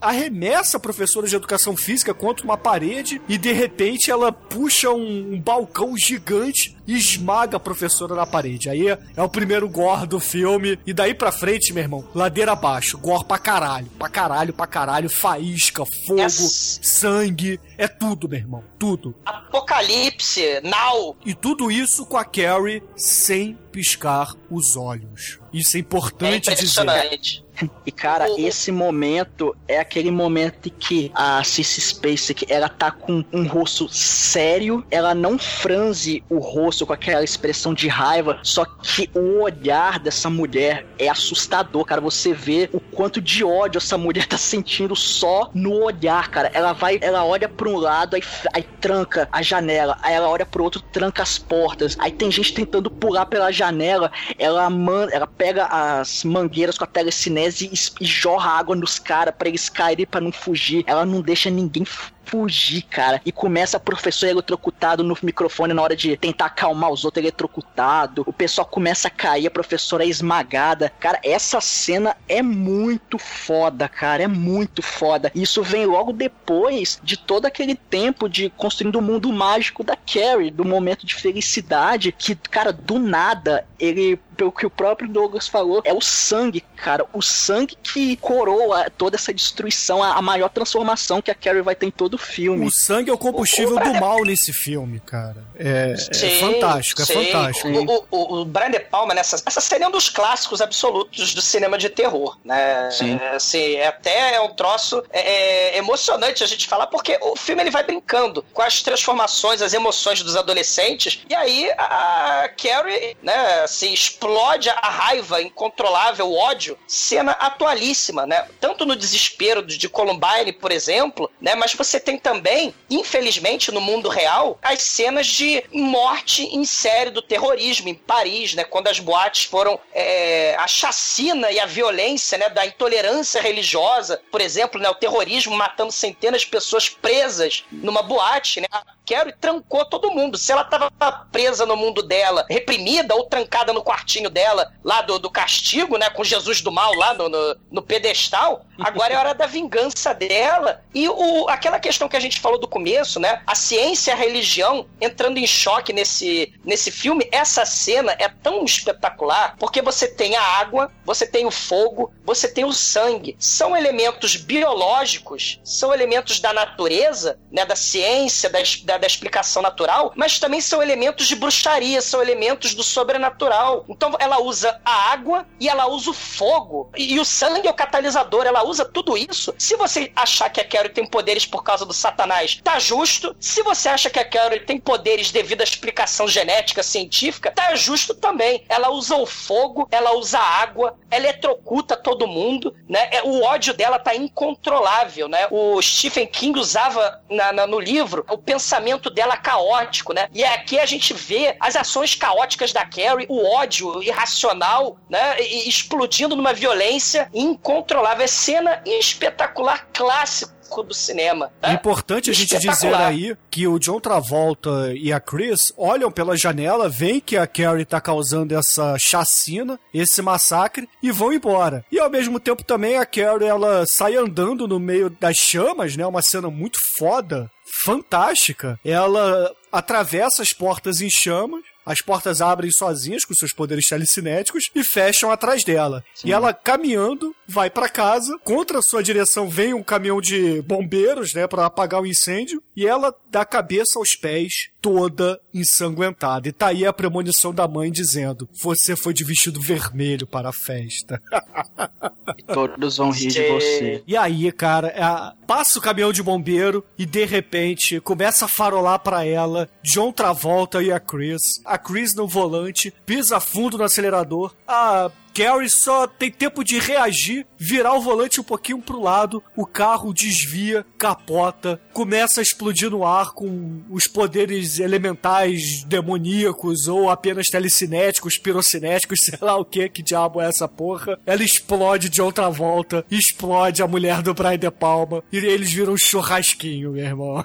arremessa 0.00 0.76
a 0.76 0.80
professora 0.80 1.26
de 1.26 1.34
educação 1.34 1.76
física 1.76 2.14
contra 2.14 2.44
uma 2.44 2.56
parede 2.56 3.20
e 3.28 3.36
de 3.36 3.52
repente 3.52 4.10
ela 4.10 4.30
puxa 4.30 4.90
um, 4.90 5.34
um 5.34 5.40
balcão 5.40 5.96
gigante 5.96 6.76
e 6.86 6.96
esmaga 6.96 7.56
a 7.56 7.60
professora 7.60 8.14
na 8.14 8.26
parede. 8.26 8.68
Aí 8.68 8.88
é, 8.88 8.98
é 9.16 9.22
o 9.22 9.28
primeiro 9.28 9.68
gore 9.68 10.06
do 10.06 10.20
filme. 10.20 10.78
E 10.86 10.92
daí 10.92 11.14
pra 11.14 11.32
frente, 11.32 11.72
meu 11.72 11.82
irmão, 11.82 12.08
ladeira 12.14 12.52
abaixo. 12.52 12.98
Gore 12.98 13.24
pra 13.24 13.38
caralho. 13.38 13.86
Pra 13.98 14.08
caralho, 14.08 14.52
pra 14.52 14.66
caralho. 14.66 15.08
Faísca, 15.10 15.84
fogo, 16.06 16.20
Yes. 16.20 16.80
sangue. 16.82 17.58
É 17.78 17.88
tudo, 17.88 18.28
meu 18.28 18.38
irmão. 18.38 18.64
Tudo. 18.78 19.14
Apocalipse, 19.24 20.60
Now. 20.62 21.16
E 21.24 21.34
tudo 21.34 21.70
isso 21.70 22.04
com 22.06 22.16
a 22.16 22.24
Carrie 22.24 22.82
sem 22.96 23.58
piscar 23.72 24.34
os 24.50 24.76
olhos. 24.76 25.38
Isso 25.52 25.76
é 25.76 25.78
É 25.78 25.80
importante 25.80 26.54
dizer. 26.54 27.43
E 27.86 27.92
cara, 27.92 28.26
esse 28.38 28.72
momento 28.72 29.54
é 29.68 29.78
aquele 29.78 30.10
momento 30.10 30.66
em 30.66 30.70
que 30.70 31.12
a 31.14 31.42
Cissy 31.44 31.80
Spacek, 31.80 32.46
ela 32.48 32.68
tá 32.68 32.90
com 32.90 33.24
um 33.32 33.46
rosto 33.46 33.88
sério, 33.88 34.84
ela 34.90 35.14
não 35.14 35.38
franze 35.38 36.24
o 36.28 36.38
rosto 36.38 36.86
com 36.86 36.92
aquela 36.92 37.22
expressão 37.22 37.72
de 37.72 37.86
raiva, 37.86 38.40
só 38.42 38.64
que 38.64 39.08
o 39.14 39.42
olhar 39.42 39.98
dessa 39.98 40.28
mulher 40.28 40.86
é 40.98 41.08
assustador, 41.08 41.84
cara. 41.84 42.00
Você 42.00 42.32
vê 42.32 42.68
o 42.72 42.80
quanto 42.80 43.20
de 43.20 43.44
ódio 43.44 43.78
essa 43.78 43.96
mulher 43.96 44.26
tá 44.28 44.38
sentindo 44.38 44.96
só 44.96 45.50
no 45.54 45.84
olhar, 45.84 46.28
cara. 46.30 46.50
Ela 46.52 46.72
vai, 46.72 46.98
ela 47.00 47.24
olha 47.24 47.48
pra 47.48 47.68
um 47.68 47.76
lado, 47.76 48.16
aí, 48.16 48.22
aí 48.52 48.62
tranca 48.80 49.28
a 49.30 49.42
janela, 49.42 49.98
aí 50.02 50.14
ela 50.14 50.28
olha 50.28 50.46
pro 50.46 50.64
outro, 50.64 50.80
tranca 50.80 51.22
as 51.22 51.38
portas. 51.38 51.96
Aí 52.00 52.10
tem 52.10 52.30
gente 52.30 52.52
tentando 52.52 52.90
pular 52.90 53.26
pela 53.26 53.52
janela, 53.52 54.10
ela 54.38 54.68
man, 54.68 55.08
ela 55.12 55.26
pega 55.26 55.66
as 55.66 56.24
mangueiras 56.24 56.76
com 56.76 56.84
a 56.84 56.86
telecinese 56.86 57.43
e, 57.48 57.70
jorra 58.00 58.50
água 58.50 58.76
nos 58.76 58.98
caras 58.98 59.34
pra 59.36 59.48
eles 59.48 59.68
caírem 59.68 60.06
pra 60.06 60.20
não 60.20 60.32
fugir. 60.32 60.84
Ela 60.86 61.04
não 61.04 61.20
deixa 61.20 61.50
ninguém 61.50 61.84
fugir, 62.24 62.82
cara. 62.82 63.20
E 63.24 63.32
começa 63.32 63.76
a 63.76 63.80
professor 63.80 64.28
eletrocutado 64.28 65.02
no 65.02 65.16
microfone 65.22 65.72
na 65.72 65.82
hora 65.82 65.96
de 65.96 66.16
tentar 66.16 66.46
acalmar 66.46 66.90
os 66.90 67.04
outros 67.04 67.22
eletrocutado. 67.22 68.22
O 68.26 68.32
pessoal 68.32 68.66
começa 68.66 69.08
a 69.08 69.10
cair, 69.10 69.46
a 69.46 69.50
professora 69.50 70.04
é 70.04 70.08
esmagada. 70.08 70.92
Cara, 71.00 71.20
essa 71.22 71.60
cena 71.60 72.16
é 72.28 72.42
muito 72.42 73.18
foda, 73.18 73.88
cara. 73.88 74.22
É 74.22 74.28
muito 74.28 74.82
foda. 74.82 75.30
E 75.34 75.42
Isso 75.42 75.62
vem 75.62 75.86
logo 75.86 76.12
depois 76.12 76.98
de 77.02 77.16
todo 77.16 77.46
aquele 77.46 77.74
tempo 77.74 78.28
de 78.28 78.50
construindo 78.56 78.96
o 78.96 79.02
mundo 79.02 79.32
mágico 79.32 79.84
da 79.84 79.94
Carrie, 79.94 80.50
do 80.50 80.64
momento 80.64 81.06
de 81.06 81.14
felicidade, 81.14 82.12
que, 82.12 82.34
cara, 82.34 82.72
do 82.72 82.98
nada, 82.98 83.66
ele 83.78 84.18
pelo 84.34 84.52
que 84.52 84.66
o 84.66 84.70
próprio 84.70 85.08
Douglas 85.08 85.48
falou, 85.48 85.80
é 85.84 85.92
o 85.92 86.00
sangue, 86.00 86.60
cara. 86.76 87.06
O 87.12 87.22
sangue 87.22 87.76
que 87.82 88.16
coroa 88.16 88.90
toda 88.90 89.16
essa 89.16 89.32
destruição, 89.32 90.02
a 90.02 90.20
maior 90.20 90.48
transformação 90.48 91.22
que 91.22 91.30
a 91.30 91.34
Carrie 91.34 91.62
vai 91.62 91.74
ter 91.74 91.86
em 91.86 91.90
todo 91.90 92.13
o 92.14 92.18
filme. 92.18 92.66
O 92.66 92.70
sangue 92.70 93.10
é 93.10 93.12
o 93.12 93.18
combustível 93.18 93.78
do 93.78 93.94
mal 93.94 94.24
nesse 94.24 94.52
filme, 94.52 95.00
cara. 95.00 95.44
É, 95.56 95.92
é 95.92 95.96
Sim, 95.96 96.40
fantástico, 96.40 97.02
é 97.02 97.04
sim. 97.04 97.14
fantástico. 97.14 97.68
O, 97.68 98.06
o, 98.10 98.40
o 98.40 98.44
Brian 98.44 98.70
De 98.70 98.80
Palma, 98.80 99.14
nessa 99.14 99.36
essa 99.46 99.60
cena 99.60 99.84
é 99.84 99.88
um 99.88 99.90
dos 99.90 100.08
clássicos 100.08 100.60
absolutos 100.60 101.34
do 101.34 101.40
cinema 101.40 101.78
de 101.78 101.88
terror, 101.88 102.36
né? 102.44 102.90
Sim. 102.90 103.18
É, 103.20 103.36
assim, 103.36 103.74
é 103.76 103.86
até 103.86 104.34
é 104.34 104.40
um 104.40 104.54
troço 104.54 105.02
é, 105.12 105.76
é 105.76 105.78
emocionante 105.78 106.42
a 106.42 106.46
gente 106.46 106.66
falar, 106.66 106.86
porque 106.88 107.18
o 107.20 107.36
filme 107.36 107.62
ele 107.62 107.70
vai 107.70 107.84
brincando 107.84 108.44
com 108.52 108.62
as 108.62 108.82
transformações, 108.82 109.62
as 109.62 109.74
emoções 109.74 110.22
dos 110.22 110.36
adolescentes, 110.36 111.20
e 111.28 111.34
aí 111.34 111.70
a 111.78 112.50
Carrie, 112.60 113.16
né, 113.22 113.62
assim, 113.62 113.92
explode 113.92 114.68
a 114.68 114.88
raiva 114.88 115.40
incontrolável, 115.40 116.26
o 116.26 116.36
ódio, 116.36 116.76
cena 116.86 117.32
atualíssima, 117.32 118.26
né? 118.26 118.46
Tanto 118.60 118.84
no 118.84 118.96
desespero 118.96 119.62
de 119.62 119.84
de 119.84 119.88
Columbine, 119.88 120.52
por 120.52 120.72
exemplo, 120.72 121.30
né? 121.40 121.54
Mas 121.54 121.74
você 121.74 122.00
tem 122.04 122.18
também, 122.18 122.74
infelizmente, 122.90 123.72
no 123.72 123.80
mundo 123.80 124.08
real, 124.08 124.58
as 124.62 124.82
cenas 124.82 125.26
de 125.26 125.64
morte 125.72 126.44
em 126.44 126.64
série 126.64 127.10
do 127.10 127.22
terrorismo 127.22 127.88
em 127.88 127.94
Paris, 127.94 128.54
né? 128.54 128.64
Quando 128.64 128.88
as 128.88 129.00
boates 129.00 129.44
foram 129.44 129.80
é, 129.92 130.54
a 130.56 130.66
chacina 130.66 131.50
e 131.50 131.58
a 131.58 131.66
violência, 131.66 132.36
né? 132.36 132.48
Da 132.48 132.66
intolerância 132.66 133.40
religiosa, 133.40 134.20
por 134.30 134.40
exemplo, 134.40 134.80
né? 134.80 134.88
O 134.88 134.94
terrorismo 134.94 135.56
matando 135.56 135.92
centenas 135.92 136.42
de 136.42 136.48
pessoas 136.48 136.88
presas 136.88 137.64
numa 137.72 138.02
boate, 138.02 138.60
né? 138.60 138.66
A 138.70 138.84
Carrie 139.06 139.34
trancou 139.40 139.84
todo 139.84 140.10
mundo. 140.10 140.36
Se 140.36 140.52
ela 140.52 140.64
tava 140.64 140.90
presa 141.32 141.64
no 141.64 141.76
mundo 141.76 142.02
dela, 142.02 142.46
reprimida 142.48 143.14
ou 143.14 143.24
trancada 143.24 143.72
no 143.72 143.82
quartinho 143.82 144.28
dela, 144.28 144.72
lá 144.82 145.02
do, 145.02 145.18
do 145.18 145.30
castigo, 145.30 145.96
né? 145.96 146.10
Com 146.10 146.24
Jesus 146.24 146.60
do 146.60 146.70
mal 146.70 146.94
lá 146.94 147.14
no, 147.14 147.28
no, 147.28 147.56
no 147.70 147.82
pedestal, 147.82 148.64
agora 148.78 149.14
é 149.14 149.16
hora 149.16 149.34
da 149.34 149.46
vingança 149.46 150.12
dela. 150.12 150.82
E 150.94 151.08
o, 151.08 151.48
aquela 151.48 151.78
questão 151.78 151.93
que 151.98 152.16
a 152.16 152.20
gente 152.20 152.40
falou 152.40 152.58
do 152.58 152.68
começo, 152.68 153.18
né? 153.20 153.42
A 153.46 153.54
ciência 153.54 154.10
e 154.10 154.14
a 154.14 154.16
religião 154.16 154.86
entrando 155.00 155.38
em 155.38 155.46
choque 155.46 155.92
nesse, 155.92 156.52
nesse 156.64 156.90
filme. 156.90 157.28
Essa 157.30 157.64
cena 157.64 158.14
é 158.18 158.28
tão 158.28 158.64
espetacular 158.64 159.56
porque 159.58 159.82
você 159.82 160.08
tem 160.08 160.36
a 160.36 160.42
água, 160.42 160.90
você 161.04 161.26
tem 161.26 161.46
o 161.46 161.50
fogo, 161.50 162.12
você 162.24 162.48
tem 162.48 162.64
o 162.64 162.72
sangue. 162.72 163.36
São 163.38 163.76
elementos 163.76 164.36
biológicos, 164.36 165.60
são 165.64 165.92
elementos 165.92 166.40
da 166.40 166.52
natureza, 166.52 167.38
né? 167.50 167.64
Da 167.64 167.76
ciência, 167.76 168.50
da, 168.50 168.58
da, 168.84 168.98
da 168.98 169.06
explicação 169.06 169.62
natural, 169.62 170.12
mas 170.16 170.38
também 170.38 170.60
são 170.60 170.82
elementos 170.82 171.26
de 171.26 171.36
bruxaria, 171.36 172.00
são 172.00 172.20
elementos 172.20 172.74
do 172.74 172.82
sobrenatural. 172.82 173.84
Então 173.88 174.14
ela 174.18 174.40
usa 174.40 174.80
a 174.84 175.12
água 175.12 175.46
e 175.60 175.68
ela 175.68 175.86
usa 175.86 176.10
o 176.10 176.14
fogo. 176.14 176.90
E, 176.96 177.14
e 177.14 177.20
o 177.20 177.24
sangue 177.24 177.68
é 177.68 177.70
o 177.70 177.74
catalisador, 177.74 178.46
ela 178.46 178.64
usa 178.64 178.84
tudo 178.84 179.16
isso. 179.16 179.54
Se 179.58 179.76
você 179.76 180.10
achar 180.14 180.50
que 180.50 180.60
a 180.60 180.64
Carrie 180.64 180.90
tem 180.90 181.06
poderes 181.06 181.46
por 181.46 181.62
causa 181.62 181.83
do 181.84 181.92
Satanás, 181.92 182.60
tá 182.62 182.78
justo. 182.78 183.34
Se 183.40 183.62
você 183.62 183.88
acha 183.88 184.10
que 184.10 184.18
a 184.18 184.24
Carrie 184.24 184.60
tem 184.60 184.78
poderes 184.78 185.30
devido 185.30 185.60
à 185.60 185.64
explicação 185.64 186.26
genética 186.28 186.82
científica, 186.82 187.50
tá 187.50 187.74
justo 187.74 188.14
também. 188.14 188.64
Ela 188.68 188.90
usa 188.90 189.16
o 189.16 189.26
fogo, 189.26 189.88
ela 189.90 190.12
usa 190.16 190.38
a 190.38 190.60
água, 190.62 190.98
eletrocuta 191.10 191.96
todo 191.96 192.26
mundo, 192.26 192.74
né? 192.88 193.08
É, 193.10 193.22
O 193.24 193.42
ódio 193.42 193.72
dela 193.74 193.98
tá 193.98 194.14
incontrolável, 194.14 195.28
né? 195.28 195.46
O 195.50 195.80
Stephen 195.82 196.26
King 196.26 196.58
usava 196.58 197.20
na- 197.30 197.52
na- 197.52 197.66
no 197.66 197.80
livro 197.80 198.24
o 198.30 198.38
pensamento 198.38 199.10
dela 199.10 199.36
caótico, 199.36 200.12
né? 200.12 200.28
E 200.32 200.44
aqui 200.44 200.78
a 200.78 200.86
gente 200.86 201.12
vê 201.14 201.56
as 201.60 201.76
ações 201.76 202.14
caóticas 202.14 202.72
da 202.72 202.84
Carrie, 202.84 203.26
o 203.28 203.44
ódio 203.44 204.02
irracional, 204.02 204.96
né? 205.08 205.40
E 205.40 205.68
explodindo 205.68 206.36
numa 206.36 206.52
violência 206.52 207.28
incontrolável. 207.32 208.24
É 208.24 208.28
cena 208.28 208.82
espetacular, 208.86 209.88
clássico 209.92 210.52
do 210.82 210.94
cinema. 210.94 211.52
É 211.62 211.72
importante 211.72 212.30
a 212.30 212.32
gente 212.32 212.58
dizer 212.58 212.94
aí 212.94 213.36
que 213.50 213.66
o 213.66 213.78
John 213.78 214.00
Travolta 214.00 214.92
e 214.94 215.12
a 215.12 215.20
Chris 215.20 215.72
olham 215.76 216.10
pela 216.10 216.36
janela, 216.36 216.88
veem 216.88 217.20
que 217.20 217.36
a 217.36 217.46
Carrie 217.46 217.84
tá 217.84 218.00
causando 218.00 218.54
essa 218.56 218.96
chacina, 218.98 219.78
esse 219.92 220.20
massacre, 220.22 220.88
e 221.02 221.10
vão 221.10 221.32
embora. 221.32 221.84
E 221.90 221.98
ao 221.98 222.10
mesmo 222.10 222.40
tempo 222.40 222.64
também 222.64 222.96
a 222.96 223.06
Carrie, 223.06 223.46
ela 223.46 223.84
sai 223.86 224.16
andando 224.16 224.66
no 224.66 224.78
meio 224.78 225.08
das 225.08 225.36
chamas, 225.36 225.96
né? 225.96 226.06
Uma 226.06 226.22
cena 226.22 226.50
muito 226.50 226.78
foda, 226.98 227.50
fantástica. 227.84 228.78
Ela 228.84 229.52
atravessa 229.72 230.42
as 230.42 230.52
portas 230.52 231.00
em 231.00 231.10
chamas, 231.10 231.62
as 231.84 232.00
portas 232.00 232.40
abrem 232.40 232.70
sozinhas 232.70 233.24
com 233.24 233.34
seus 233.34 233.52
poderes 233.52 233.88
telecinéticos 233.88 234.70
e 234.74 234.82
fecham 234.82 235.30
atrás 235.30 235.64
dela. 235.64 236.04
E 236.24 236.32
ela 236.32 236.52
caminhando 236.52 237.34
vai 237.46 237.68
pra 237.68 237.88
casa, 237.88 238.38
contra 238.42 238.78
a 238.78 238.82
sua 238.82 239.02
direção 239.02 239.48
vem 239.48 239.74
um 239.74 239.82
caminhão 239.82 240.20
de 240.20 240.62
bombeiros, 240.62 241.34
né, 241.34 241.46
Pra 241.46 241.66
apagar 241.66 242.00
o 242.00 242.06
incêndio, 242.06 242.62
e 242.74 242.86
ela 242.86 243.14
dá 243.30 243.42
a 243.42 243.46
cabeça 243.46 243.98
aos 243.98 244.16
pés, 244.16 244.70
toda 244.80 245.40
ensanguentada. 245.52 246.48
E 246.48 246.52
tá 246.52 246.68
aí 246.68 246.86
a 246.86 246.92
premonição 246.92 247.52
da 247.52 247.68
mãe 247.68 247.92
dizendo: 247.92 248.48
"Você 248.62 248.96
foi 248.96 249.12
de 249.12 249.24
vestido 249.24 249.60
vermelho 249.60 250.26
para 250.26 250.48
a 250.48 250.52
festa". 250.52 251.20
Todos 252.52 252.96
vão 252.96 253.10
rir 253.10 253.28
de 253.28 253.48
você. 253.48 254.02
E 254.06 254.16
aí, 254.16 254.50
cara, 254.52 254.88
é, 254.88 255.46
passa 255.46 255.78
o 255.78 255.82
caminhão 255.82 256.12
de 256.12 256.22
bombeiro 256.22 256.84
e 256.98 257.04
de 257.04 257.24
repente 257.24 258.00
começa 258.00 258.44
a 258.44 258.48
farolar 258.48 258.98
pra 258.98 259.24
ela 259.24 259.68
John 259.82 260.12
Travolta 260.12 260.82
e 260.82 260.90
a 260.92 261.00
Chris. 261.00 261.42
A 261.64 261.78
Chris 261.78 262.14
no 262.14 262.26
volante, 262.26 262.92
pisa 263.04 263.40
fundo 263.40 263.78
no 263.78 263.84
acelerador. 263.84 264.54
A 264.66 265.10
Carrie 265.34 265.68
só 265.68 266.06
tem 266.06 266.30
tempo 266.30 266.62
de 266.62 266.78
reagir, 266.78 267.44
virar 267.58 267.94
o 267.94 268.00
volante 268.00 268.40
um 268.40 268.44
pouquinho 268.44 268.80
pro 268.80 269.02
lado, 269.02 269.42
o 269.56 269.66
carro 269.66 270.14
desvia, 270.14 270.86
capota, 270.96 271.80
começa 271.92 272.40
a 272.40 272.42
explodir 272.42 272.90
no 272.90 273.04
ar 273.04 273.32
com 273.32 273.82
os 273.90 274.06
poderes 274.06 274.78
elementais 274.78 275.82
demoníacos 275.84 276.86
ou 276.86 277.10
apenas 277.10 277.46
telecinéticos, 277.46 278.38
pirocinéticos, 278.38 279.18
sei 279.24 279.38
lá 279.40 279.56
o 279.56 279.64
que, 279.64 279.88
que 279.88 280.02
diabo 280.02 280.40
é 280.40 280.48
essa 280.48 280.68
porra. 280.68 281.18
Ela 281.26 281.42
explode 281.42 282.08
de 282.08 282.22
outra 282.22 282.48
volta, 282.48 283.04
explode 283.10 283.82
a 283.82 283.88
mulher 283.88 284.22
do 284.22 284.32
Brian 284.32 284.58
De 284.58 284.70
Palma 284.70 285.24
e 285.32 285.38
eles 285.38 285.72
viram 285.72 285.94
um 285.94 285.98
churrasquinho, 285.98 286.92
meu 286.92 287.04
irmão. 287.04 287.42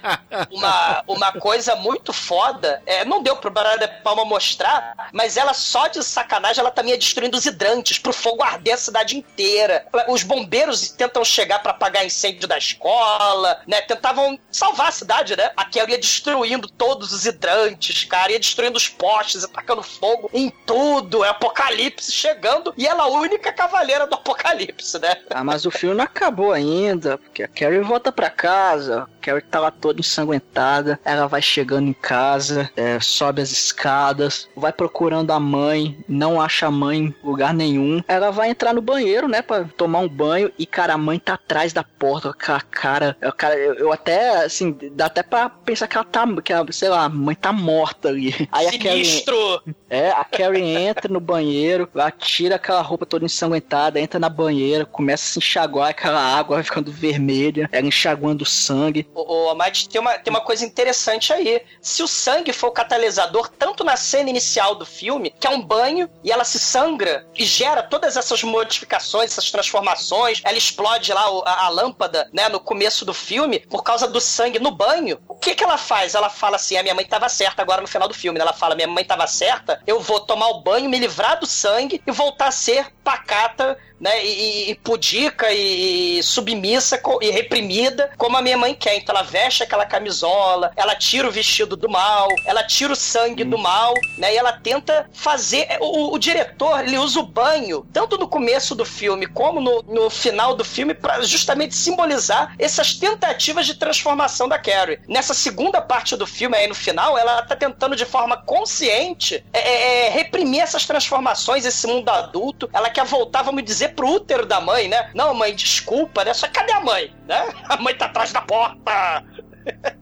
uma, 0.50 1.02
uma 1.06 1.32
coisa 1.32 1.76
muito 1.76 2.12
foda. 2.12 2.82
É, 2.86 3.04
não 3.04 3.22
deu 3.22 3.36
pro 3.36 3.50
Brian 3.50 3.76
De 3.78 3.88
Palma 4.02 4.24
mostrar, 4.24 5.10
mas 5.12 5.36
ela 5.36 5.52
só 5.52 5.86
de 5.88 6.02
sacanagem 6.02 6.60
ela 6.60 6.70
também 6.70 6.92
ia 6.92 6.98
destruindo 7.26 7.36
os 7.36 7.46
hidrantes 7.46 7.98
pro 7.98 8.12
fogo 8.12 8.42
arder 8.42 8.74
a 8.74 8.76
cidade 8.76 9.16
inteira. 9.16 9.86
Os 10.08 10.22
bombeiros 10.22 10.90
tentam 10.90 11.24
chegar 11.24 11.60
pra 11.60 11.72
apagar 11.72 12.06
incêndio 12.06 12.48
da 12.48 12.56
escola, 12.56 13.60
né? 13.66 13.80
Tentavam 13.82 14.38
salvar 14.50 14.88
a 14.88 14.92
cidade, 14.92 15.36
né? 15.36 15.50
A 15.56 15.64
Carol 15.64 15.90
ia 15.90 15.98
destruindo 15.98 16.68
todos 16.68 17.12
os 17.12 17.26
hidrantes, 17.26 18.04
cara, 18.04 18.32
ia 18.32 18.38
destruindo 18.38 18.76
os 18.76 18.88
postes, 18.88 19.44
atacando 19.44 19.82
fogo 19.82 20.30
em 20.32 20.50
tudo. 20.66 21.24
É 21.24 21.28
apocalipse 21.28 22.12
chegando 22.12 22.72
e 22.76 22.86
ela 22.86 23.04
é 23.04 23.06
a 23.06 23.10
única 23.10 23.52
cavaleira 23.52 24.06
do 24.06 24.14
apocalipse, 24.14 24.98
né? 24.98 25.16
Ah, 25.30 25.44
mas 25.44 25.66
o 25.66 25.70
filme 25.70 25.96
não 25.96 26.04
acabou 26.04 26.52
ainda, 26.52 27.18
porque 27.18 27.42
a 27.42 27.48
Carrie 27.48 27.80
volta 27.80 28.12
pra 28.12 28.30
casa, 28.30 29.08
Carrie 29.26 29.42
tá 29.42 29.58
lá 29.58 29.72
toda 29.72 29.98
ensanguentada, 29.98 31.00
ela 31.04 31.26
vai 31.26 31.42
chegando 31.42 31.88
em 31.88 31.92
casa, 31.92 32.70
é, 32.76 33.00
sobe 33.00 33.42
as 33.42 33.50
escadas, 33.50 34.48
vai 34.54 34.72
procurando 34.72 35.32
a 35.32 35.40
mãe, 35.40 35.98
não 36.08 36.40
acha 36.40 36.66
a 36.66 36.70
mãe 36.70 36.98
em 36.98 37.14
lugar 37.24 37.52
nenhum. 37.52 38.00
Ela 38.06 38.30
vai 38.30 38.50
entrar 38.50 38.72
no 38.72 38.80
banheiro, 38.80 39.26
né, 39.26 39.42
pra 39.42 39.64
tomar 39.64 39.98
um 39.98 40.08
banho, 40.08 40.52
e 40.56 40.64
cara, 40.64 40.94
a 40.94 40.98
mãe 40.98 41.18
tá 41.18 41.34
atrás 41.34 41.72
da 41.72 41.82
porta, 41.82 42.32
com 42.32 42.52
a 42.52 42.60
cara, 42.60 43.16
eu, 43.20 43.32
cara, 43.32 43.56
eu, 43.56 43.74
eu 43.74 43.92
até, 43.92 44.44
assim, 44.44 44.76
dá 44.92 45.06
até 45.06 45.24
pra 45.24 45.48
pensar 45.48 45.88
que 45.88 45.96
ela 45.96 46.04
tá, 46.04 46.24
que 46.40 46.52
ela, 46.52 46.64
sei 46.70 46.88
lá, 46.88 47.04
a 47.04 47.08
mãe 47.08 47.34
tá 47.34 47.52
morta 47.52 48.08
ali. 48.08 48.32
Aí 48.52 48.68
a 48.68 48.78
Carrie, 48.78 49.04
Sinistro! 49.04 49.62
é, 49.90 50.10
a 50.10 50.24
Carrie 50.24 50.62
entra 50.62 51.12
no 51.12 51.18
banheiro, 51.18 51.88
ela 51.92 52.12
tira 52.12 52.54
aquela 52.54 52.80
roupa 52.80 53.04
toda 53.04 53.24
ensanguentada, 53.24 53.98
entra 53.98 54.20
na 54.20 54.28
banheira, 54.28 54.86
começa 54.86 55.24
a 55.24 55.32
se 55.32 55.38
enxaguar, 55.40 55.90
aquela 55.90 56.20
água 56.20 56.56
vai 56.56 56.64
ficando 56.64 56.92
vermelha, 56.92 57.68
ela 57.72 57.86
enxaguando 57.88 58.44
o 58.44 58.46
sangue. 58.46 59.08
Ô, 59.22 59.54
mas 59.54 59.86
tem 59.86 60.00
uma, 60.00 60.18
tem 60.18 60.30
uma 60.30 60.40
coisa 60.40 60.64
interessante 60.64 61.32
aí. 61.32 61.62
Se 61.80 62.02
o 62.02 62.08
sangue 62.08 62.52
for 62.52 62.68
o 62.68 62.72
catalisador, 62.72 63.48
tanto 63.48 63.82
na 63.82 63.96
cena 63.96 64.28
inicial 64.30 64.74
do 64.74 64.84
filme, 64.84 65.32
que 65.40 65.46
é 65.46 65.50
um 65.50 65.60
banho, 65.62 66.08
e 66.22 66.30
ela 66.30 66.44
se 66.44 66.58
sangra 66.58 67.26
e 67.34 67.44
gera 67.44 67.82
todas 67.82 68.16
essas 68.16 68.42
modificações, 68.42 69.30
essas 69.32 69.50
transformações, 69.50 70.40
ela 70.44 70.58
explode 70.58 71.12
lá 71.12 71.30
o- 71.30 71.42
a, 71.46 71.64
a 71.66 71.68
lâmpada, 71.68 72.28
né, 72.32 72.48
no 72.48 72.60
começo 72.60 73.04
do 73.04 73.14
filme, 73.14 73.60
por 73.60 73.82
causa 73.82 74.06
do 74.06 74.20
sangue 74.20 74.58
no 74.58 74.70
banho. 74.70 75.18
O 75.28 75.34
que 75.34 75.54
que 75.54 75.64
ela 75.64 75.78
faz? 75.78 76.14
Ela 76.14 76.28
fala 76.28 76.56
assim, 76.56 76.76
a 76.76 76.82
minha 76.82 76.94
mãe 76.94 77.04
tava 77.06 77.28
certa 77.28 77.62
agora 77.62 77.80
no 77.80 77.88
final 77.88 78.08
do 78.08 78.14
filme, 78.14 78.38
né? 78.38 78.42
Ela 78.42 78.52
fala, 78.52 78.74
minha 78.74 78.88
mãe 78.88 79.04
tava 79.04 79.26
certa, 79.26 79.80
eu 79.86 79.98
vou 80.00 80.20
tomar 80.20 80.48
o 80.48 80.60
banho, 80.60 80.90
me 80.90 80.98
livrar 80.98 81.38
do 81.40 81.46
sangue 81.46 82.02
e 82.06 82.12
voltar 82.12 82.48
a 82.48 82.52
ser 82.52 82.86
pacata, 83.02 83.78
né, 83.98 84.22
e, 84.26 84.70
e 84.70 84.74
pudica 84.74 85.50
e 85.52 86.22
submissa 86.22 86.98
co- 86.98 87.18
e 87.22 87.30
reprimida 87.30 88.10
como 88.18 88.36
a 88.36 88.42
minha 88.42 88.58
mãe 88.58 88.74
quer. 88.74 88.96
Então 89.06 89.14
ela 89.14 89.24
veste 89.24 89.62
aquela 89.62 89.86
camisola, 89.86 90.72
ela 90.74 90.96
tira 90.96 91.28
o 91.28 91.30
vestido 91.30 91.76
do 91.76 91.88
mal, 91.88 92.26
ela 92.44 92.64
tira 92.64 92.92
o 92.92 92.96
sangue 92.96 93.44
do 93.44 93.56
mal, 93.56 93.94
né, 94.18 94.34
e 94.34 94.36
ela 94.36 94.52
tenta 94.52 95.08
fazer. 95.12 95.78
O, 95.80 96.12
o 96.12 96.18
diretor 96.18 96.80
ele 96.80 96.98
usa 96.98 97.20
o 97.20 97.22
banho 97.22 97.86
tanto 97.92 98.18
no 98.18 98.26
começo 98.26 98.74
do 98.74 98.84
filme 98.84 99.28
como 99.28 99.60
no, 99.60 99.80
no 99.82 100.10
final 100.10 100.56
do 100.56 100.64
filme 100.64 100.92
para 100.92 101.22
justamente 101.22 101.76
simbolizar 101.76 102.56
essas 102.58 102.94
tentativas 102.94 103.64
de 103.64 103.74
transformação 103.74 104.48
da 104.48 104.58
Carrie. 104.58 104.98
Nessa 105.06 105.34
segunda 105.34 105.80
parte 105.80 106.16
do 106.16 106.26
filme 106.26 106.56
aí 106.56 106.66
no 106.66 106.74
final, 106.74 107.16
ela 107.16 107.42
tá 107.42 107.54
tentando 107.54 107.94
de 107.94 108.04
forma 108.04 108.36
consciente 108.36 109.44
é, 109.52 109.60
é, 109.60 110.06
é, 110.06 110.08
reprimir 110.08 110.62
essas 110.62 110.84
transformações, 110.84 111.64
esse 111.64 111.86
mundo 111.86 112.08
adulto. 112.08 112.68
Ela 112.72 112.90
quer 112.90 113.04
voltar, 113.04 113.42
vamos 113.42 113.62
dizer, 113.62 113.94
pro 113.94 114.08
útero 114.08 114.44
da 114.44 114.60
mãe, 114.60 114.88
né? 114.88 115.12
Não, 115.14 115.32
mãe, 115.32 115.54
desculpa, 115.54 116.24
né? 116.24 116.34
Só 116.34 116.48
cadê 116.48 116.72
a 116.72 116.80
mãe, 116.80 117.14
né? 117.28 117.54
A 117.68 117.76
mãe 117.76 117.94
tá 117.94 118.06
atrás 118.06 118.32
da 118.32 118.40
porta. 118.40 118.78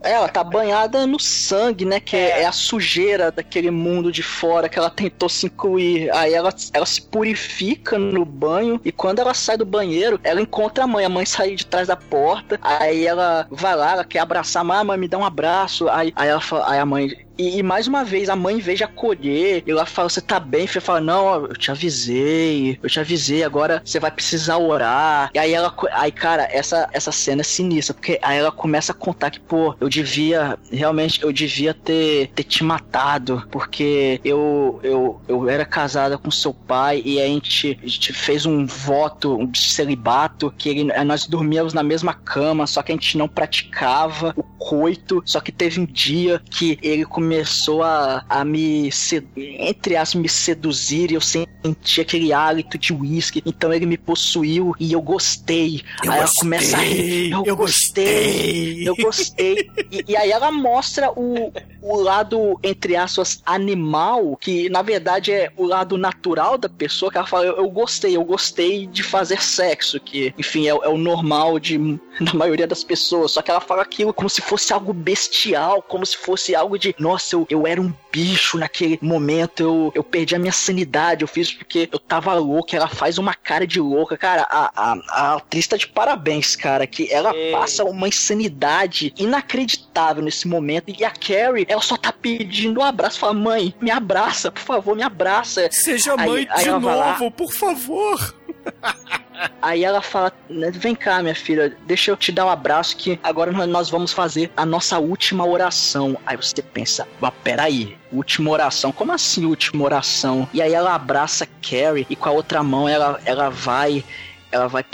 Ela 0.02 0.28
tá 0.28 0.44
banhada 0.44 1.06
no 1.06 1.18
sangue, 1.18 1.84
né? 1.84 1.98
Que 1.98 2.16
é. 2.16 2.42
É. 2.42 2.46
a 2.46 2.52
sujeira 2.52 3.30
daquele 3.32 3.70
mundo 3.70 4.12
de 4.12 4.22
fora 4.22 4.68
que 4.68 4.78
ela 4.78 4.90
tentou 4.90 5.28
se 5.28 5.46
incluir. 5.46 6.10
Aí 6.14 6.34
ela, 6.34 6.54
ela 6.72 6.84
se 6.84 7.00
purifica 7.00 7.98
no 7.98 8.24
banho 8.24 8.80
e 8.84 8.92
quando 8.92 9.20
ela 9.20 9.32
sai 9.32 9.56
do 9.56 9.64
banheiro, 9.64 10.20
ela 10.22 10.40
encontra 10.40 10.84
a 10.84 10.86
mãe. 10.86 11.04
A 11.04 11.08
mãe 11.08 11.24
sai 11.24 11.54
de 11.54 11.64
trás 11.66 11.88
da 11.88 11.96
porta. 11.96 12.58
Aí 12.62 13.06
ela 13.06 13.46
vai 13.50 13.74
lá, 13.74 13.92
ela 13.92 14.04
quer 14.04 14.18
abraçar 14.18 14.60
a 14.60 14.64
mãe, 14.64 14.78
"Ah, 14.78 14.84
mãe, 14.84 14.98
me 14.98 15.08
dá 15.08 15.16
um 15.18 15.24
abraço. 15.24 15.88
Aí, 15.88 16.12
aí, 16.14 16.28
ela 16.28 16.40
fala, 16.40 16.70
aí 16.70 16.78
a 16.78 16.84
mãe. 16.86 17.08
E, 17.36 17.58
e 17.58 17.62
mais 17.62 17.86
uma 17.86 18.04
vez, 18.04 18.28
a 18.28 18.36
mãe, 18.36 18.58
de 18.58 18.84
acolher, 18.84 19.62
e 19.66 19.70
ela 19.70 19.84
fala: 19.86 20.08
Você 20.08 20.20
tá 20.20 20.38
bem? 20.38 20.66
Filho 20.66 20.80
fala: 20.80 21.00
Não, 21.00 21.46
eu 21.46 21.56
te 21.56 21.70
avisei, 21.70 22.78
eu 22.82 22.88
te 22.88 23.00
avisei, 23.00 23.42
agora 23.42 23.82
você 23.84 23.98
vai 23.98 24.10
precisar 24.10 24.56
orar. 24.58 25.30
E 25.34 25.38
aí 25.38 25.52
ela, 25.52 25.74
aí, 25.92 26.12
cara, 26.12 26.48
essa, 26.50 26.88
essa 26.92 27.10
cena 27.12 27.40
é 27.40 27.44
sinistra, 27.44 27.92
porque 27.94 28.18
aí 28.22 28.38
ela 28.38 28.52
começa 28.52 28.92
a 28.92 28.94
contar 28.94 29.30
que, 29.30 29.40
pô, 29.40 29.74
eu 29.80 29.88
devia, 29.88 30.58
realmente, 30.70 31.22
eu 31.22 31.32
devia 31.32 31.74
ter, 31.74 32.28
ter 32.34 32.44
te 32.44 32.62
matado, 32.62 33.46
porque 33.50 34.20
eu, 34.24 34.78
eu, 34.82 35.20
eu 35.26 35.48
era 35.48 35.64
casada 35.64 36.16
com 36.16 36.30
seu 36.30 36.54
pai 36.54 37.02
e 37.04 37.20
a 37.20 37.26
gente, 37.26 37.78
a 37.82 37.86
gente 37.86 38.12
fez 38.12 38.46
um 38.46 38.64
voto 38.66 39.44
de 39.48 39.60
celibato, 39.60 40.52
que 40.56 40.68
ele- 40.68 41.04
nós 41.04 41.26
dormíamos 41.26 41.74
na 41.74 41.82
mesma 41.82 42.14
cama, 42.14 42.66
só 42.66 42.82
que 42.82 42.92
a 42.92 42.94
gente 42.94 43.18
não 43.18 43.28
praticava 43.28 44.32
o 44.36 44.42
coito, 44.42 45.22
só 45.26 45.40
que 45.40 45.50
teve 45.52 45.80
um 45.80 45.84
dia 45.84 46.40
que 46.50 46.78
ele 46.80 47.04
começou 47.04 47.23
começou 47.24 47.82
a, 47.82 48.22
a 48.28 48.44
me, 48.44 48.92
sed- 48.92 49.26
entre 49.36 49.96
as 49.96 50.14
me 50.14 50.28
seduzir 50.28 51.10
e 51.10 51.14
eu 51.14 51.20
senti 51.20 52.00
aquele 52.02 52.32
hálito 52.32 52.76
de 52.76 52.92
uísque. 52.92 53.42
Então 53.46 53.72
ele 53.72 53.86
me 53.86 53.96
possuiu 53.96 54.74
e 54.78 54.92
eu 54.92 55.00
gostei. 55.00 55.82
Eu 56.04 56.12
aí 56.12 56.18
ela 56.18 56.26
gostei, 56.26 56.40
começa 56.40 56.76
a 56.76 56.80
rir. 56.80 57.32
Eu, 57.32 57.44
eu 57.46 57.56
gostei. 57.56 58.88
Eu 58.88 58.96
gostei. 58.96 59.70
E, 59.90 60.04
e 60.08 60.16
aí 60.16 60.30
ela 60.30 60.52
mostra 60.52 61.10
o, 61.12 61.50
o 61.80 61.96
lado, 61.96 62.58
entre 62.62 62.94
aspas, 62.94 63.40
animal, 63.46 64.36
que 64.36 64.68
na 64.68 64.82
verdade 64.82 65.32
é 65.32 65.50
o 65.56 65.66
lado 65.66 65.96
natural 65.96 66.58
da 66.58 66.68
pessoa, 66.68 67.10
que 67.10 67.16
ela 67.16 67.26
fala, 67.26 67.46
eu, 67.46 67.56
eu 67.56 67.70
gostei, 67.70 68.16
eu 68.16 68.24
gostei 68.24 68.86
de 68.86 69.02
fazer 69.02 69.42
sexo, 69.42 69.98
que, 69.98 70.34
enfim, 70.38 70.66
é, 70.66 70.70
é 70.70 70.88
o 70.88 70.98
normal 70.98 71.58
de, 71.58 71.78
da 72.20 72.34
maioria 72.34 72.66
das 72.66 72.84
pessoas. 72.84 73.32
Só 73.32 73.40
que 73.40 73.50
ela 73.50 73.60
fala 73.60 73.82
aquilo 73.82 74.12
como 74.12 74.28
se 74.28 74.42
fosse 74.42 74.72
algo 74.74 74.92
bestial, 74.92 75.80
como 75.80 76.04
se 76.04 76.16
fosse 76.18 76.54
algo 76.54 76.78
de, 76.78 76.94
nossa, 76.98 77.13
eu, 77.32 77.46
eu 77.50 77.66
era 77.66 77.80
um 77.80 77.92
bicho 78.12 78.58
naquele 78.58 78.98
momento, 79.02 79.60
eu, 79.62 79.92
eu 79.94 80.04
perdi 80.04 80.34
a 80.34 80.38
minha 80.38 80.52
sanidade, 80.52 81.22
eu 81.22 81.28
fiz 81.28 81.52
porque 81.52 81.88
eu 81.92 81.98
tava 81.98 82.32
louca, 82.34 82.76
ela 82.76 82.88
faz 82.88 83.18
uma 83.18 83.34
cara 83.34 83.66
de 83.66 83.80
louca. 83.80 84.16
Cara, 84.16 84.46
a, 84.50 84.70
a, 84.74 84.98
a 85.08 85.34
atriz 85.36 85.66
tá 85.66 85.76
de 85.76 85.86
parabéns, 85.88 86.54
cara, 86.56 86.86
que 86.86 87.10
ela 87.12 87.34
É. 87.34 87.50
passa 87.52 87.84
uma 87.84 88.08
insanidade 88.08 89.12
inacreditável 89.18 90.22
nesse 90.22 90.46
momento. 90.48 90.92
E 90.96 91.04
a 91.04 91.10
Carrie, 91.10 91.66
ela 91.68 91.80
só 91.82 91.96
tá 91.96 92.12
pedindo 92.12 92.80
um 92.80 92.84
abraço, 92.84 93.18
fala, 93.18 93.34
mãe, 93.34 93.74
me 93.80 93.90
abraça, 93.90 94.50
por 94.50 94.62
favor, 94.62 94.94
me 94.96 95.02
abraça. 95.02 95.68
Seja 95.70 96.14
Aí- 96.18 96.28
mãe 96.28 96.46
aí 96.50 96.64
de 96.64 96.70
vai 96.70 96.96
lá- 96.96 97.10
novo, 97.18 97.30
por 97.30 97.52
favor. 97.52 98.34
Aí 99.60 99.84
ela 99.84 100.00
fala: 100.02 100.32
"Né, 100.48 100.70
Vem 100.70 100.94
cá, 100.94 101.22
minha 101.22 101.34
filha, 101.34 101.76
deixa 101.86 102.10
eu 102.10 102.16
te 102.16 102.30
dar 102.30 102.46
um 102.46 102.50
abraço 102.50 102.96
que 102.96 103.18
agora 103.22 103.50
nós- 103.66 103.90
vamos 103.90 104.12
fazer 104.12 104.50
a 104.56 104.64
nossa 104.64 104.98
última 104.98 105.44
oração. 105.46 106.16
Aí 106.26 106.36
você 106.36 106.62
pensa: 106.62 107.06
Mas 107.20 107.32
peraí, 107.42 107.96
última 108.12 108.50
oração? 108.50 108.92
Como 108.92 109.12
assim 109.12 109.44
última 109.44 109.84
oração? 109.84 110.48
E 110.52 110.60
aí 110.62 110.72
ela 110.72 110.94
abraça 110.94 111.46
Carrie 111.62 112.06
e 112.08 112.16
com 112.16 112.28
a 112.28 112.32
outra 112.32 112.62
mão 112.62 112.88
ela, 112.88 113.20
ela 113.24 113.48
vai. 113.50 114.04
Ela 114.52 114.68
vai 114.68 114.84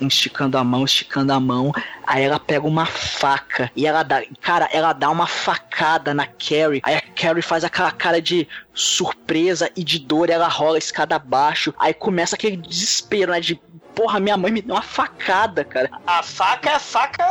esticando 0.00 0.58
a 0.58 0.64
mão, 0.64 0.84
esticando 0.84 1.32
a 1.32 1.38
mão. 1.38 1.70
Aí 2.06 2.22
ela 2.22 2.38
pega 2.38 2.66
uma 2.66 2.86
faca 2.86 3.70
e 3.74 3.86
ela 3.86 4.02
dá. 4.02 4.22
Cara, 4.40 4.68
ela 4.72 4.92
dá 4.92 5.10
uma 5.10 5.26
facada 5.26 6.14
na 6.14 6.26
Carrie. 6.26 6.80
Aí 6.84 6.96
a 6.96 7.00
Carrie 7.00 7.42
faz 7.42 7.64
aquela 7.64 7.90
cara 7.90 8.20
de 8.20 8.46
surpresa 8.72 9.70
e 9.76 9.84
de 9.84 9.98
dor. 9.98 10.30
Ela 10.30 10.48
rola 10.48 10.76
a 10.76 10.78
escada 10.78 11.16
abaixo. 11.16 11.74
Aí 11.78 11.94
começa 11.94 12.36
aquele 12.36 12.56
desespero, 12.56 13.32
né? 13.32 13.40
De 13.40 13.60
porra, 13.94 14.18
minha 14.18 14.36
mãe 14.36 14.50
me 14.50 14.60
deu 14.60 14.74
uma 14.74 14.82
facada, 14.82 15.64
cara. 15.64 15.90
A 16.06 16.22
faca 16.22 16.70
é 16.70 16.74
a 16.74 16.78
faca 16.78 17.24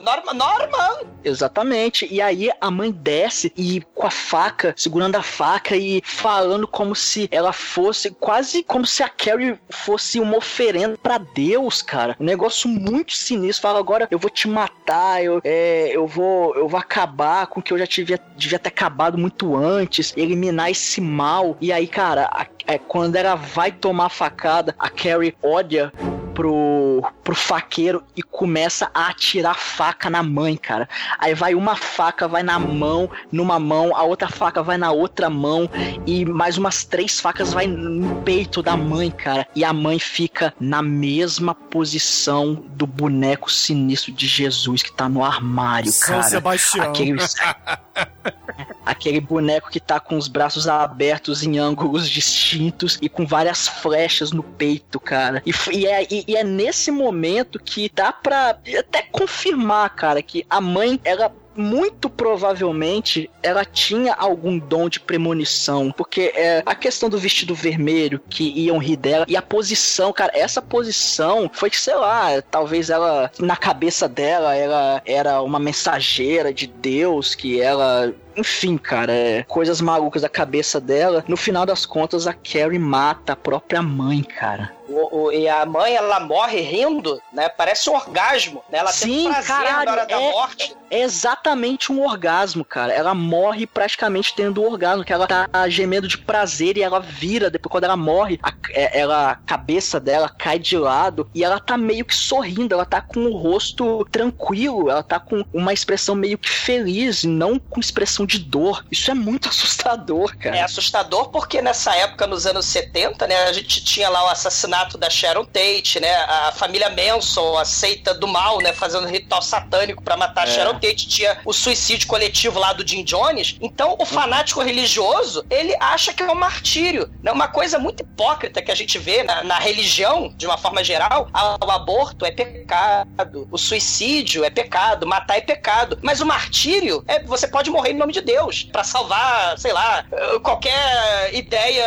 norma, 0.00 0.32
normal. 0.32 1.06
Exatamente. 1.22 2.08
E 2.10 2.20
aí 2.20 2.50
a 2.60 2.70
mãe 2.70 2.90
desce 2.90 3.52
e 3.56 3.80
com 3.94 4.06
a 4.06 4.10
faca, 4.10 4.74
segurando 4.76 5.16
a 5.16 5.22
faca 5.22 5.76
e 5.76 6.02
falando 6.04 6.66
como 6.66 6.96
se 6.96 7.28
ela 7.30 7.52
fosse 7.52 8.10
quase 8.10 8.62
como 8.62 8.86
se 8.86 9.02
a 9.02 9.08
Carrie 9.08 9.58
fosse 9.70 10.18
uma 10.18 10.38
oferenda 10.38 10.98
pra 11.00 11.18
Deus, 11.18 11.82
cara. 11.82 12.16
Um 12.18 12.24
negócio 12.24 12.68
muito 12.68 13.12
sinistro. 13.12 13.62
Fala 13.62 13.78
agora 13.92 14.08
eu 14.10 14.18
vou 14.18 14.30
te 14.30 14.48
matar, 14.48 15.22
eu, 15.22 15.40
é, 15.44 15.90
eu 15.94 16.06
vou 16.06 16.54
eu 16.56 16.66
vou 16.66 16.80
acabar 16.80 17.46
com 17.46 17.60
o 17.60 17.62
que 17.62 17.72
eu 17.74 17.78
já 17.78 17.86
tivia, 17.86 18.18
devia 18.36 18.58
ter 18.58 18.68
acabado 18.70 19.18
muito 19.18 19.54
antes, 19.54 20.14
eliminar 20.16 20.70
esse 20.70 20.98
mal. 21.00 21.56
E 21.60 21.70
aí, 21.70 21.86
cara, 21.86 22.26
a- 22.32 22.46
é, 22.66 22.78
quando 22.78 23.16
ela 23.16 23.34
vai 23.34 23.70
tomar 23.70 24.06
a 24.06 24.08
facada, 24.08 24.74
a 24.78 24.88
Carrie 24.88 25.34
olha 25.42 25.92
pro, 26.32 27.02
pro 27.22 27.34
faqueiro 27.34 28.02
e 28.16 28.22
começa 28.22 28.90
a 28.94 29.08
atirar 29.08 29.54
faca 29.58 30.08
na 30.08 30.22
mãe, 30.22 30.56
cara. 30.56 30.88
Aí 31.18 31.34
vai 31.34 31.54
uma 31.54 31.76
faca, 31.76 32.26
vai 32.26 32.42
na 32.42 32.58
mão, 32.58 33.10
numa 33.30 33.58
mão, 33.58 33.94
a 33.94 34.02
outra 34.04 34.28
faca 34.28 34.62
vai 34.62 34.78
na 34.78 34.90
outra 34.92 35.28
mão 35.28 35.68
e 36.06 36.24
mais 36.24 36.56
umas 36.56 36.84
três 36.84 37.20
facas 37.20 37.52
vai 37.52 37.66
no 37.66 38.22
peito 38.22 38.62
da 38.62 38.76
mãe, 38.76 39.10
cara. 39.10 39.46
E 39.54 39.64
a 39.64 39.72
mãe 39.72 39.98
fica 39.98 40.54
na 40.58 40.80
mesma 40.82 41.54
posição 41.54 42.54
do 42.54 42.86
boneco 42.86 43.50
sinistro 43.50 43.81
de 43.86 44.26
Jesus 44.26 44.82
que 44.82 44.92
tá 44.92 45.08
no 45.08 45.24
armário, 45.24 45.90
São 45.92 46.16
cara. 46.16 46.22
Sebastião. 46.28 46.90
Aquele, 46.90 47.16
aquele 48.84 49.20
boneco 49.20 49.70
que 49.70 49.80
tá 49.80 49.98
com 50.00 50.16
os 50.16 50.28
braços 50.28 50.66
abertos 50.68 51.42
em 51.42 51.58
ângulos 51.58 52.08
distintos 52.08 52.98
e 53.00 53.08
com 53.08 53.26
várias 53.26 53.68
flechas 53.68 54.32
no 54.32 54.42
peito, 54.42 54.98
cara. 55.00 55.42
E, 55.46 55.52
e 55.72 55.86
é, 55.86 56.06
e- 56.10 56.24
e 56.28 56.36
é 56.36 56.44
nesse 56.44 56.90
momento 56.90 57.58
que 57.58 57.90
dá 57.94 58.12
pra 58.12 58.50
até 58.78 59.02
confirmar, 59.10 59.90
cara, 59.90 60.22
que 60.22 60.44
a 60.48 60.60
mãe, 60.60 61.00
ela 61.04 61.32
muito 61.54 62.08
provavelmente 62.08 63.30
ela 63.42 63.64
tinha 63.64 64.14
algum 64.14 64.58
dom 64.58 64.88
de 64.88 65.00
premonição, 65.00 65.92
porque 65.92 66.32
é, 66.34 66.62
a 66.64 66.74
questão 66.74 67.08
do 67.08 67.18
vestido 67.18 67.54
vermelho 67.54 68.20
que 68.28 68.44
iam 68.58 68.78
rir 68.78 68.96
dela 68.96 69.26
e 69.28 69.36
a 69.36 69.42
posição, 69.42 70.12
cara, 70.12 70.32
essa 70.34 70.62
posição 70.62 71.50
foi 71.52 71.70
que, 71.70 71.78
sei 71.78 71.94
lá, 71.94 72.42
talvez 72.42 72.90
ela, 72.90 73.30
na 73.38 73.56
cabeça 73.56 74.08
dela, 74.08 74.54
ela 74.54 75.02
era 75.04 75.42
uma 75.42 75.58
mensageira 75.58 76.52
de 76.52 76.66
Deus, 76.66 77.34
que 77.34 77.60
ela 77.60 78.12
enfim, 78.36 78.76
cara, 78.76 79.12
é, 79.12 79.42
coisas 79.44 79.80
malucas 79.80 80.22
da 80.22 80.28
cabeça 80.28 80.80
dela. 80.80 81.24
No 81.28 81.36
final 81.36 81.64
das 81.66 81.84
contas, 81.86 82.26
a 82.26 82.32
Carrie 82.32 82.78
mata 82.78 83.32
a 83.32 83.36
própria 83.36 83.82
mãe, 83.82 84.22
cara. 84.22 84.72
O- 84.88 85.24
o- 85.24 85.32
e 85.32 85.48
a 85.48 85.64
mãe, 85.64 85.94
ela 85.94 86.20
morre 86.20 86.60
rindo, 86.60 87.20
né? 87.32 87.48
Parece 87.48 87.88
um 87.88 87.94
orgasmo, 87.94 88.62
né? 88.70 88.78
Ela 88.78 88.92
Sim, 88.92 89.24
tem 89.24 89.32
prazer 89.32 89.46
caralho, 89.56 89.86
na 89.86 89.92
hora 89.92 90.06
da 90.06 90.20
é- 90.20 90.30
morte. 90.32 90.76
É 90.90 91.00
exatamente 91.00 91.90
um 91.90 92.04
orgasmo, 92.04 92.62
cara. 92.62 92.92
Ela 92.92 93.14
morre 93.14 93.66
praticamente 93.66 94.34
tendo 94.34 94.60
o 94.60 94.66
orgasmo, 94.70 95.02
que 95.02 95.12
ela 95.12 95.26
tá 95.26 95.48
gemendo 95.68 96.06
de 96.06 96.18
prazer 96.18 96.76
e 96.76 96.82
ela 96.82 97.00
vira, 97.00 97.48
depois 97.48 97.70
quando 97.70 97.84
ela 97.84 97.96
morre, 97.96 98.38
a, 98.42 98.52
é- 98.72 99.00
ela, 99.00 99.30
a 99.30 99.34
cabeça 99.36 99.98
dela 99.98 100.28
cai 100.28 100.58
de 100.58 100.76
lado 100.76 101.26
e 101.34 101.42
ela 101.42 101.58
tá 101.58 101.78
meio 101.78 102.04
que 102.04 102.14
sorrindo, 102.14 102.74
ela 102.74 102.84
tá 102.84 103.00
com 103.00 103.20
o 103.20 103.34
rosto 103.38 104.06
tranquilo, 104.10 104.90
ela 104.90 105.02
tá 105.02 105.18
com 105.18 105.42
uma 105.54 105.72
expressão 105.72 106.14
meio 106.14 106.36
que 106.36 106.50
feliz, 106.50 107.24
não 107.24 107.58
com 107.58 107.80
expressão 107.80 108.21
de 108.26 108.38
dor. 108.38 108.84
Isso 108.90 109.10
é 109.10 109.14
muito 109.14 109.48
assustador, 109.50 110.36
cara. 110.38 110.56
É 110.56 110.62
assustador 110.62 111.28
porque 111.30 111.60
nessa 111.62 111.94
época, 111.96 112.26
nos 112.26 112.46
anos 112.46 112.66
70, 112.66 113.26
né, 113.26 113.36
a 113.44 113.52
gente 113.52 113.82
tinha 113.84 114.08
lá 114.08 114.24
o 114.24 114.28
assassinato 114.28 114.96
da 114.98 115.08
Sharon 115.10 115.44
Tate, 115.44 116.00
né, 116.00 116.14
a 116.14 116.52
família 116.52 116.90
Manson, 116.90 117.56
a 117.58 117.64
seita 117.64 118.14
do 118.14 118.26
mal, 118.28 118.58
né, 118.60 118.72
fazendo 118.72 119.06
ritual 119.06 119.42
satânico 119.42 120.02
pra 120.02 120.16
matar 120.16 120.44
a 120.44 120.46
Sharon 120.46 120.74
Tate, 120.74 121.08
tinha 121.08 121.38
o 121.44 121.52
suicídio 121.52 122.06
coletivo 122.08 122.58
lá 122.58 122.72
do 122.72 122.86
Jim 122.86 123.04
Jones. 123.04 123.56
Então, 123.60 123.96
o 123.98 124.04
fanático 124.04 124.62
religioso, 124.62 125.44
ele 125.50 125.74
acha 125.80 126.12
que 126.12 126.22
é 126.22 126.30
um 126.30 126.34
martírio, 126.34 127.10
né, 127.22 127.30
uma 127.32 127.48
coisa 127.48 127.78
muito 127.78 128.02
hipócrita 128.02 128.60
que 128.62 128.70
a 128.70 128.74
gente 128.74 128.98
vê 128.98 129.22
na, 129.22 129.42
na 129.44 129.58
religião, 129.58 130.32
de 130.36 130.46
uma 130.46 130.58
forma 130.58 130.82
geral, 130.84 131.28
a- 131.32 131.56
o 131.64 131.70
aborto 131.70 132.24
é 132.24 132.30
pecado, 132.30 133.48
o 133.50 133.58
suicídio 133.58 134.44
é 134.44 134.50
pecado, 134.50 135.06
matar 135.06 135.36
é 135.38 135.40
pecado, 135.40 135.98
mas 136.02 136.20
o 136.20 136.26
martírio 136.26 137.04
é 137.06 137.22
você 137.22 137.46
pode 137.46 137.70
morrer 137.70 137.90
em 137.92 137.96
nome 137.96 138.11
de 138.12 138.20
Deus 138.20 138.62
pra 138.62 138.84
salvar, 138.84 139.58
sei 139.58 139.72
lá, 139.72 140.04
qualquer 140.42 141.34
ideia 141.34 141.84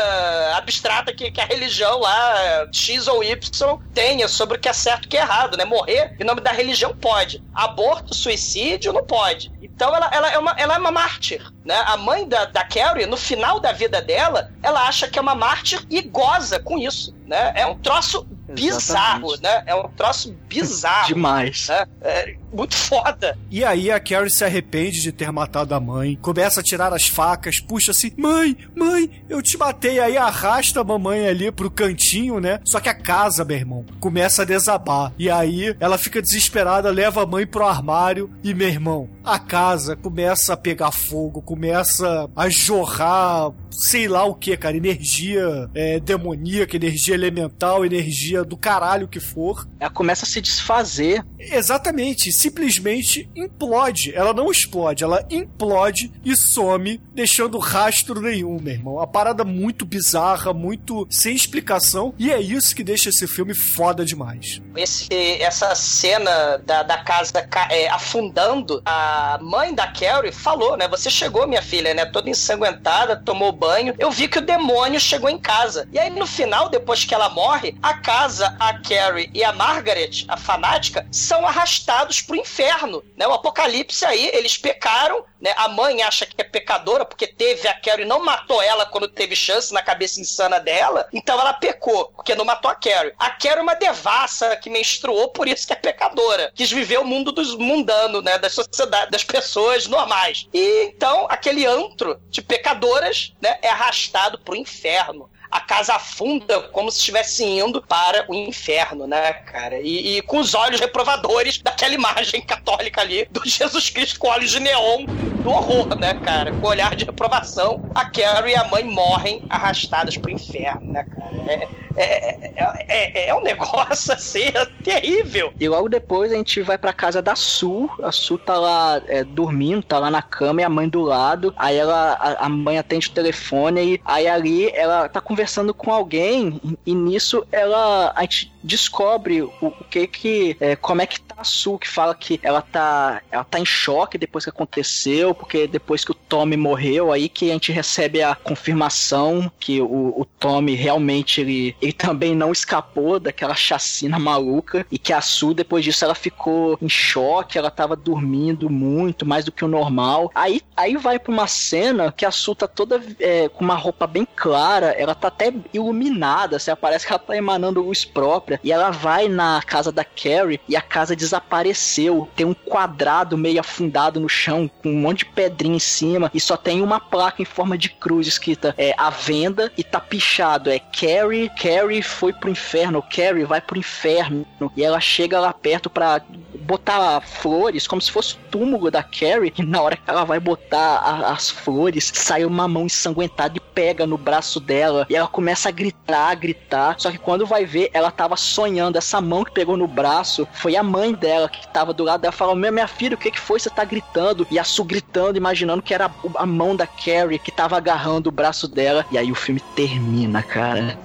abstrata 0.58 1.14
que, 1.14 1.32
que 1.32 1.40
a 1.40 1.46
religião 1.46 2.00
lá, 2.00 2.68
X 2.72 3.08
ou 3.08 3.24
Y, 3.24 3.78
tenha 3.94 4.28
sobre 4.28 4.58
o 4.58 4.60
que 4.60 4.68
é 4.68 4.74
certo 4.74 5.06
e 5.06 5.08
o 5.08 5.10
que 5.10 5.18
é 5.18 5.22
errado, 5.22 5.58
né? 5.58 5.64
Morrer 5.64 6.16
em 6.20 6.24
nome 6.24 6.42
da 6.42 6.52
religião 6.52 6.96
pode. 6.96 7.44
Aborto, 7.54 8.14
suicídio, 8.14 8.92
não 8.92 9.04
pode. 9.04 9.52
Então 9.62 9.94
ela, 9.96 10.10
ela, 10.12 10.32
é, 10.32 10.38
uma, 10.38 10.52
ela 10.58 10.76
é 10.76 10.78
uma 10.78 10.92
mártir, 10.92 11.42
né? 11.64 11.76
A 11.86 11.98
mãe 11.98 12.28
da, 12.28 12.46
da 12.46 12.64
Carrie, 12.64 13.06
no 13.06 13.18
final 13.18 13.60
da 13.60 13.72
vida 13.72 14.02
dela, 14.02 14.52
ela 14.64 14.88
acha 14.88 15.08
que 15.08 15.20
é 15.20 15.22
uma 15.22 15.36
mártir 15.36 15.86
e 15.90 16.02
goza 16.02 16.60
com 16.60 16.78
isso, 16.78 17.16
né? 17.26 17.52
É 17.56 17.66
um 17.66 17.78
troço 17.78 18.26
bizarro, 18.50 19.34
Exatamente. 19.34 19.44
né? 19.44 19.64
É 19.66 19.76
um 19.76 19.90
troço 19.90 20.32
bizarro. 20.48 21.08
Demais. 21.14 21.68
né? 21.68 21.86
É 22.02 22.36
muito 22.56 22.76
foda. 22.76 23.38
E 23.52 23.64
aí 23.64 23.92
a 23.92 24.00
Carrie 24.00 24.30
se 24.30 24.44
arrepende 24.44 25.02
de 25.02 25.12
ter 25.12 25.32
matado 25.32 25.76
a 25.76 25.80
mãe, 25.80 26.18
começa 26.22 26.60
a 26.60 26.64
tirar 26.64 26.94
as 26.94 27.08
facas, 27.08 27.60
puxa 27.60 27.92
assim, 27.92 28.12
mãe, 28.18 28.58
mãe, 28.76 29.10
eu 29.30 29.42
te 29.42 29.58
matei. 29.58 30.00
Aí 30.00 30.18
arrasta 30.18 30.82
a 30.82 30.84
mamãe 30.84 31.28
ali 31.28 31.52
pro 31.52 31.72
cantinho, 31.72 32.40
né? 32.40 32.60
Só 32.66 32.80
que 32.80 32.90
a 32.90 32.94
casa, 32.94 33.44
meu 33.44 33.58
irmão, 33.58 33.86
começa 34.00 34.42
a 34.42 34.46
desabar. 34.46 35.14
E 35.18 35.30
aí 35.30 35.76
ela 35.80 35.98
fica 35.98 36.22
desesperada, 36.22 36.90
leva 36.90 37.24
a 37.24 37.26
mãe 37.26 37.46
pro 37.46 37.66
armário 37.66 38.30
e, 38.44 38.54
meu 38.54 38.68
irmão, 38.68 39.10
a 39.24 39.40
casa 39.40 39.96
começa 39.96 40.54
a 40.54 40.58
pegar 40.58 40.92
fogo, 40.92 41.42
começa 41.42 42.30
a 42.36 42.50
jorrar, 42.50 43.52
sei 43.72 44.08
lá 44.08 44.24
o 44.26 44.36
que, 44.36 44.56
cara, 44.56 44.78
energia 44.78 45.70
é, 45.74 46.00
demoníaca, 46.00 46.76
energia 46.76 47.14
elemental, 47.14 47.86
energia 47.86 48.44
do 48.44 48.56
caralho 48.56 49.08
que 49.08 49.20
for. 49.20 49.68
Ela 49.80 49.90
começa 49.90 50.26
a 50.26 50.28
se 50.28 50.40
desfazer. 50.42 51.26
Exatamente, 51.40 52.32
se 52.32 52.45
simplesmente 52.46 53.28
implode. 53.36 54.14
Ela 54.16 54.34
não 54.34 54.52
explode, 54.52 55.04
ela 55.04 55.26
implode 55.30 56.12
e 56.24 56.36
some, 56.36 57.02
deixando 57.14 57.58
rastro 57.58 58.22
nenhum, 58.22 58.60
meu 58.62 58.74
irmão. 58.74 58.96
Uma 58.96 59.08
parada 59.08 59.44
muito 59.44 59.84
bizarra, 59.86 60.54
muito 60.54 61.08
sem 61.10 61.36
explicação. 61.36 62.14
E 62.20 62.32
é 62.32 62.40
isso 62.40 62.76
que 62.76 62.84
deixa 62.84 63.10
esse 63.10 63.28
filme 63.28 63.54
foda 63.56 64.06
demais. 64.06 64.62
Esse, 64.76 65.08
essa 65.42 65.74
cena 65.76 66.58
da, 66.66 66.84
da 66.84 66.98
casa 66.98 67.42
ca- 67.42 67.68
é, 67.72 67.90
afundando, 67.90 68.82
a 68.86 69.40
mãe 69.42 69.74
da 69.74 69.88
Carrie 69.88 70.32
falou, 70.32 70.78
né? 70.78 70.88
Você 70.88 71.10
chegou, 71.10 71.48
minha 71.48 71.62
filha, 71.62 71.94
né? 71.94 72.06
Toda 72.06 72.30
ensanguentada, 72.30 73.16
tomou 73.16 73.52
banho. 73.52 73.96
Eu 73.98 74.12
vi 74.12 74.28
que 74.28 74.38
o 74.40 74.46
demônio 74.46 75.00
chegou 75.00 75.30
em 75.30 75.40
casa. 75.40 75.88
E 75.92 75.98
aí, 76.00 76.10
no 76.10 76.28
final, 76.28 76.70
depois 76.70 77.04
que 77.04 77.14
ela 77.14 77.30
morre, 77.30 77.76
a 77.82 77.96
casa, 77.96 78.56
a 78.60 78.74
Carrie 78.80 79.30
e 79.34 79.44
a 79.44 79.52
Margaret, 79.52 80.26
a 80.28 80.38
fanática, 80.38 81.06
são 81.12 81.46
arrastados 81.48 82.22
pro 82.22 82.35
inferno, 82.36 83.04
né? 83.16 83.28
O 83.28 83.34
apocalipse 83.34 84.06
aí, 84.06 84.30
eles 84.34 84.58
pecaram, 84.58 85.24
né? 85.40 85.54
A 85.58 85.68
mãe 85.68 86.02
acha 86.02 86.26
que 86.26 86.36
é 86.38 86.44
pecadora 86.44 87.06
porque 87.06 87.28
teve 87.28 87.68
a 87.68 87.74
Carrie 87.74 88.06
não 88.06 88.24
matou 88.24 88.62
ela 88.62 88.86
quando 88.86 89.08
teve 89.08 89.36
chance 89.36 89.74
na 89.74 89.82
cabeça 89.82 90.20
insana 90.20 90.60
dela, 90.60 91.08
então 91.14 91.40
ela 91.40 91.54
pecou, 91.54 92.06
porque 92.16 92.36
não 92.36 92.46
matou 92.46 92.70
a 92.70 92.76
Carrie. 92.76 93.14
A 93.18 93.30
Carrie 93.30 93.60
é 93.60 93.62
uma 93.62 93.76
devassa 93.76 94.56
que 94.56 94.70
menstruou, 94.70 95.30
por 95.30 95.48
isso 95.48 95.68
que 95.68 95.74
é 95.74 95.76
pecadora. 95.76 96.52
Quis 96.56 96.72
viver 96.72 97.00
o 97.00 97.06
mundo 97.06 97.32
dos 97.32 97.56
mundanos, 97.56 98.24
né? 98.24 98.38
Da 98.38 98.50
sociedade, 98.50 99.12
das 99.12 99.24
pessoas 99.24 99.88
normais. 99.88 100.48
E 100.54 100.86
então, 100.86 101.28
aquele 101.30 101.66
antro 101.66 102.20
de 102.30 102.42
pecadoras, 102.42 103.34
né? 103.42 103.58
É 103.62 103.70
arrastado 103.70 104.40
pro 104.40 104.56
inferno 104.56 105.30
a 105.50 105.60
casa 105.60 105.96
afunda 105.96 106.62
como 106.70 106.92
se 106.92 107.00
estivesse 107.00 107.44
indo 107.44 107.82
para 107.82 108.26
o 108.30 108.34
inferno, 108.34 109.08
né, 109.08 109.34
cara? 109.34 109.80
E, 109.80 110.18
e 110.18 110.22
com 110.22 110.40
os 110.40 110.54
olhos 110.54 110.80
reprovadores 110.80 111.60
daquela 111.60 111.94
imagem 111.94 112.42
católica 112.42 113.02
ali 113.02 113.28
do 113.32 113.42
Jesus 113.48 113.90
Cristo 113.90 114.20
com 114.20 114.28
olhos 114.28 114.52
de 114.52 114.60
neon 114.60 115.06
do 115.06 115.50
horror, 115.50 115.96
né, 115.98 116.14
cara? 116.16 116.52
Com 116.54 116.68
olhar 116.68 116.96
de 116.96 117.06
reprovação, 117.06 117.90
a 117.94 118.06
Carrie 118.10 118.54
e 118.54 118.56
a 118.56 118.66
mãe 118.66 118.84
morrem 118.84 119.44
arrastadas 119.50 120.18
pro 120.18 120.32
inferno, 120.32 120.92
né, 120.92 121.04
cara? 121.04 121.52
É, 121.52 121.85
é, 121.96 122.52
é, 122.56 123.26
é, 123.26 123.30
é 123.30 123.36
um 123.36 123.42
negócio 123.42 124.12
assim, 124.14 124.44
é 124.44 124.66
terrível. 124.84 125.54
E 125.60 125.68
logo 125.68 125.90
depois 125.90 126.32
a 126.32 126.36
gente 126.36 126.62
vai 126.62 126.78
pra 126.78 126.94
casa 126.94 127.22
da 127.22 127.36
Su. 127.36 127.90
A 128.04 128.12
Su 128.12 128.38
tá 128.38 128.58
lá 128.58 129.02
é, 129.08 129.24
dormindo, 129.24 129.84
tá 129.84 130.00
lá 130.00 130.10
na 130.10 130.22
cama 130.22 130.62
e 130.62 130.64
a 130.64 130.70
mãe 130.70 130.88
do 130.88 131.02
lado. 131.02 131.54
Aí 131.58 131.78
ela, 131.78 132.14
a, 132.14 132.46
a 132.46 132.50
mãe 132.50 132.78
atende 132.78 133.08
o 133.08 133.12
telefone 133.12 133.96
e 133.96 134.02
aí 134.06 134.28
ali 134.28 134.70
ela 134.72 135.10
tá 135.10 135.22
conversando 135.22 135.74
com 135.74 135.92
alguém 135.92 136.62
e 136.86 136.94
nisso 136.94 137.46
ela 137.52 138.14
a 138.16 138.22
gente 138.22 138.54
descobre 138.64 139.42
o, 139.42 139.52
o 139.62 139.72
que 139.90 140.08
que 140.08 140.58
é, 140.60 140.76
como 140.76 141.02
é 141.02 141.06
que 141.06 141.20
tá 141.22 141.36
a 141.38 141.44
Su 141.44 141.78
que 141.78 141.88
fala 141.88 142.16
que 142.16 142.40
ela 142.42 142.62
tá 142.62 143.22
ela 143.32 143.44
tá 143.44 143.60
em 143.60 143.66
choque 143.66 144.18
depois 144.18 144.44
que 144.44 144.50
aconteceu 144.50 145.36
porque 145.36 145.68
depois 145.68 146.04
que 146.04 146.12
o 146.12 146.16
Tommy 146.16 146.58
morreu 146.58 147.12
aí 147.12 147.30
que 147.30 147.50
a 147.50 147.54
gente 147.54 147.72
recebe 147.72 148.22
a 148.22 148.36
confirmação 148.36 149.52
que 149.60 149.82
o, 149.82 150.14
o 150.20 150.26
Tommy 150.40 150.76
realmente 150.76 151.42
ele, 151.42 151.76
ele 151.86 151.94
também 151.94 152.36
não 152.36 152.52
escapou 152.52 153.20
daquela 153.20 153.56
chacina 153.56 154.20
maluca 154.20 154.86
e 154.92 154.98
que 154.98 155.14
a 155.14 155.22
Su 155.22 155.54
depois 155.54 155.84
disso 155.84 156.04
ela 156.04 156.16
ficou 156.16 156.78
em 156.82 156.90
choque 156.90 157.58
ela 157.58 157.72
tava 157.72 157.96
dormindo 157.96 158.70
muito 158.70 159.26
mais 159.26 159.46
do 159.46 159.52
que 159.52 159.64
o 159.64 159.68
normal 159.68 160.32
aí 160.34 160.62
aí 160.76 160.98
vai 160.98 161.20
pra 161.20 161.32
uma 161.32 161.48
cena 161.48 162.12
que 162.12 162.26
a 162.26 162.32
Su 162.32 162.56
tá 162.56 162.68
toda 162.68 163.02
é, 163.20 163.48
com 163.50 163.64
uma 163.64 163.76
roupa 163.76 164.08
bem 164.08 164.28
clara 164.36 164.88
ela 164.98 165.16
tá 165.16 165.28
até 165.28 165.54
iluminada 165.74 166.58
assim, 166.58 166.72
parece 166.80 167.06
que 167.06 167.14
ela 167.14 167.20
tá 167.20 167.36
emanando 167.36 167.82
luz 167.82 168.04
própria 168.04 168.60
e 168.64 168.72
ela 168.72 168.90
vai 168.90 169.28
na 169.28 169.62
casa 169.62 169.92
da 169.92 170.04
Carrie 170.04 170.60
e 170.68 170.76
a 170.76 170.82
casa 170.82 171.16
desapareceu. 171.16 172.28
Tem 172.36 172.46
um 172.46 172.54
quadrado 172.54 173.38
meio 173.38 173.60
afundado 173.60 174.20
no 174.20 174.30
chão, 174.30 174.70
com 174.82 174.90
um 174.90 175.00
monte 175.00 175.20
de 175.20 175.26
pedrinha 175.26 175.76
em 175.76 175.80
cima, 175.80 176.32
e 176.34 176.40
só 176.40 176.58
tem 176.58 176.82
uma 176.82 177.00
placa 177.00 177.42
em 177.42 177.46
forma 177.46 177.78
de 177.78 177.90
cruz 177.90 178.28
escrita 178.28 178.74
é, 178.78 178.94
à 178.98 179.10
venda 179.10 179.72
e 179.78 179.84
tá 179.84 180.00
pichado. 180.00 180.70
É 180.70 180.80
Carrie, 180.80 181.50
Carrie 181.50 181.75
foi 182.02 182.34
pro 182.34 182.50
inferno, 182.50 183.02
Carrie 183.02 183.44
vai 183.46 183.62
pro 183.62 183.78
inferno. 183.78 184.46
E 184.76 184.84
ela 184.84 185.00
chega 185.00 185.40
lá 185.40 185.54
perto 185.54 185.90
pra 185.90 186.22
botar 186.62 187.22
flores, 187.22 187.86
como 187.88 188.02
se 188.02 188.12
fosse 188.12 188.34
o 188.34 188.38
túmulo 188.50 188.90
da 188.90 189.04
Carrie, 189.04 189.54
e 189.58 189.64
na 189.64 189.82
hora 189.82 189.96
que 189.96 190.10
ela 190.10 190.24
vai 190.24 190.40
botar 190.40 190.98
a- 190.98 191.32
as 191.32 191.50
flores, 191.50 192.12
sai 192.14 192.44
uma 192.46 192.68
mão 192.68 192.86
ensanguentada 192.86 193.56
e 193.58 193.60
pega 193.60 194.08
no 194.08 194.18
braço 194.18 194.60
dela, 194.60 195.06
e 195.10 195.16
ela 195.16 195.28
começa 195.28 195.70
a 195.70 195.72
gritar, 195.72 196.30
a 196.32 196.34
gritar, 196.36 196.96
só 196.98 197.12
que 197.12 197.18
quando 197.18 197.46
vai 197.46 197.66
ver, 197.66 197.90
ela 197.94 198.10
tava 198.10 198.36
sonhando, 198.36 198.98
essa 198.98 199.20
mão 199.22 199.44
que 199.44 199.52
pegou 199.52 199.76
no 199.78 199.88
braço, 199.88 200.48
foi 200.54 200.76
a 200.76 200.82
mãe 200.82 201.14
dela 201.14 201.50
que 201.50 201.68
tava 201.68 201.94
do 201.94 202.04
lado 202.04 202.22
dela, 202.22 202.32
falou, 202.32 202.56
minha, 202.56 202.72
minha 202.72 202.88
filha, 202.88 203.16
o 203.16 203.18
que 203.18 203.30
que 203.32 203.40
foi? 203.40 203.60
Você 203.60 203.70
tá 203.70 203.84
gritando? 203.84 204.48
E 204.50 204.58
a 204.58 204.64
Su 204.64 204.84
gritando, 204.84 205.38
imaginando 205.38 205.82
que 205.84 205.94
era 205.94 206.10
a- 206.36 206.46
mão 206.46 206.76
da 206.76 206.88
Carrie 206.88 207.38
que 207.38 207.52
tava 207.52 207.76
agarrando 207.78 208.30
o 208.30 208.32
braço 208.32 208.68
dela, 208.68 209.06
e 209.12 209.18
aí 209.18 209.32
o 209.32 209.36
filme 209.36 209.60
termina, 209.76 210.42
cara. 210.42 210.98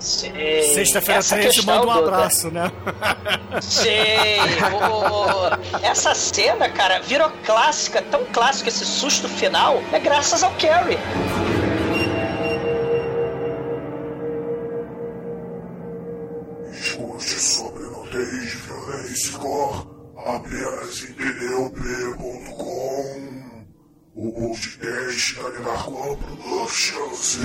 Sexta-feira 0.63 1.19
Essa 1.21 1.37
13 1.37 1.57
questão 1.57 1.75
manda 1.77 1.87
um 1.87 1.91
abraço, 1.91 2.51
né? 2.51 2.71
Sei. 3.63 4.39
o- 4.83 5.79
Essa 5.83 6.15
cena, 6.15 6.69
cara, 6.69 7.01
virou 7.01 7.31
clássica, 7.45 8.03
tão 8.03 8.25
clássica 8.27 8.69
esse 8.69 8.85
susto 8.85 9.29
final, 9.29 9.83
é 9.93 9.99
graças 9.99 10.43
ao 10.43 10.51
Carrie. 10.53 10.99
Escute 16.73 17.25
sobre 17.41 17.83
nudez, 17.85 18.55
violência 18.55 19.29
e 19.29 19.33
cor 19.39 20.15
apenas 20.17 21.03
em 21.05 21.13
pneup.com. 21.15 22.71
O 24.15 24.33
podcast 24.33 25.35
da 25.37 25.49
Linarcoa 25.51 26.17
Productions. 26.17 27.39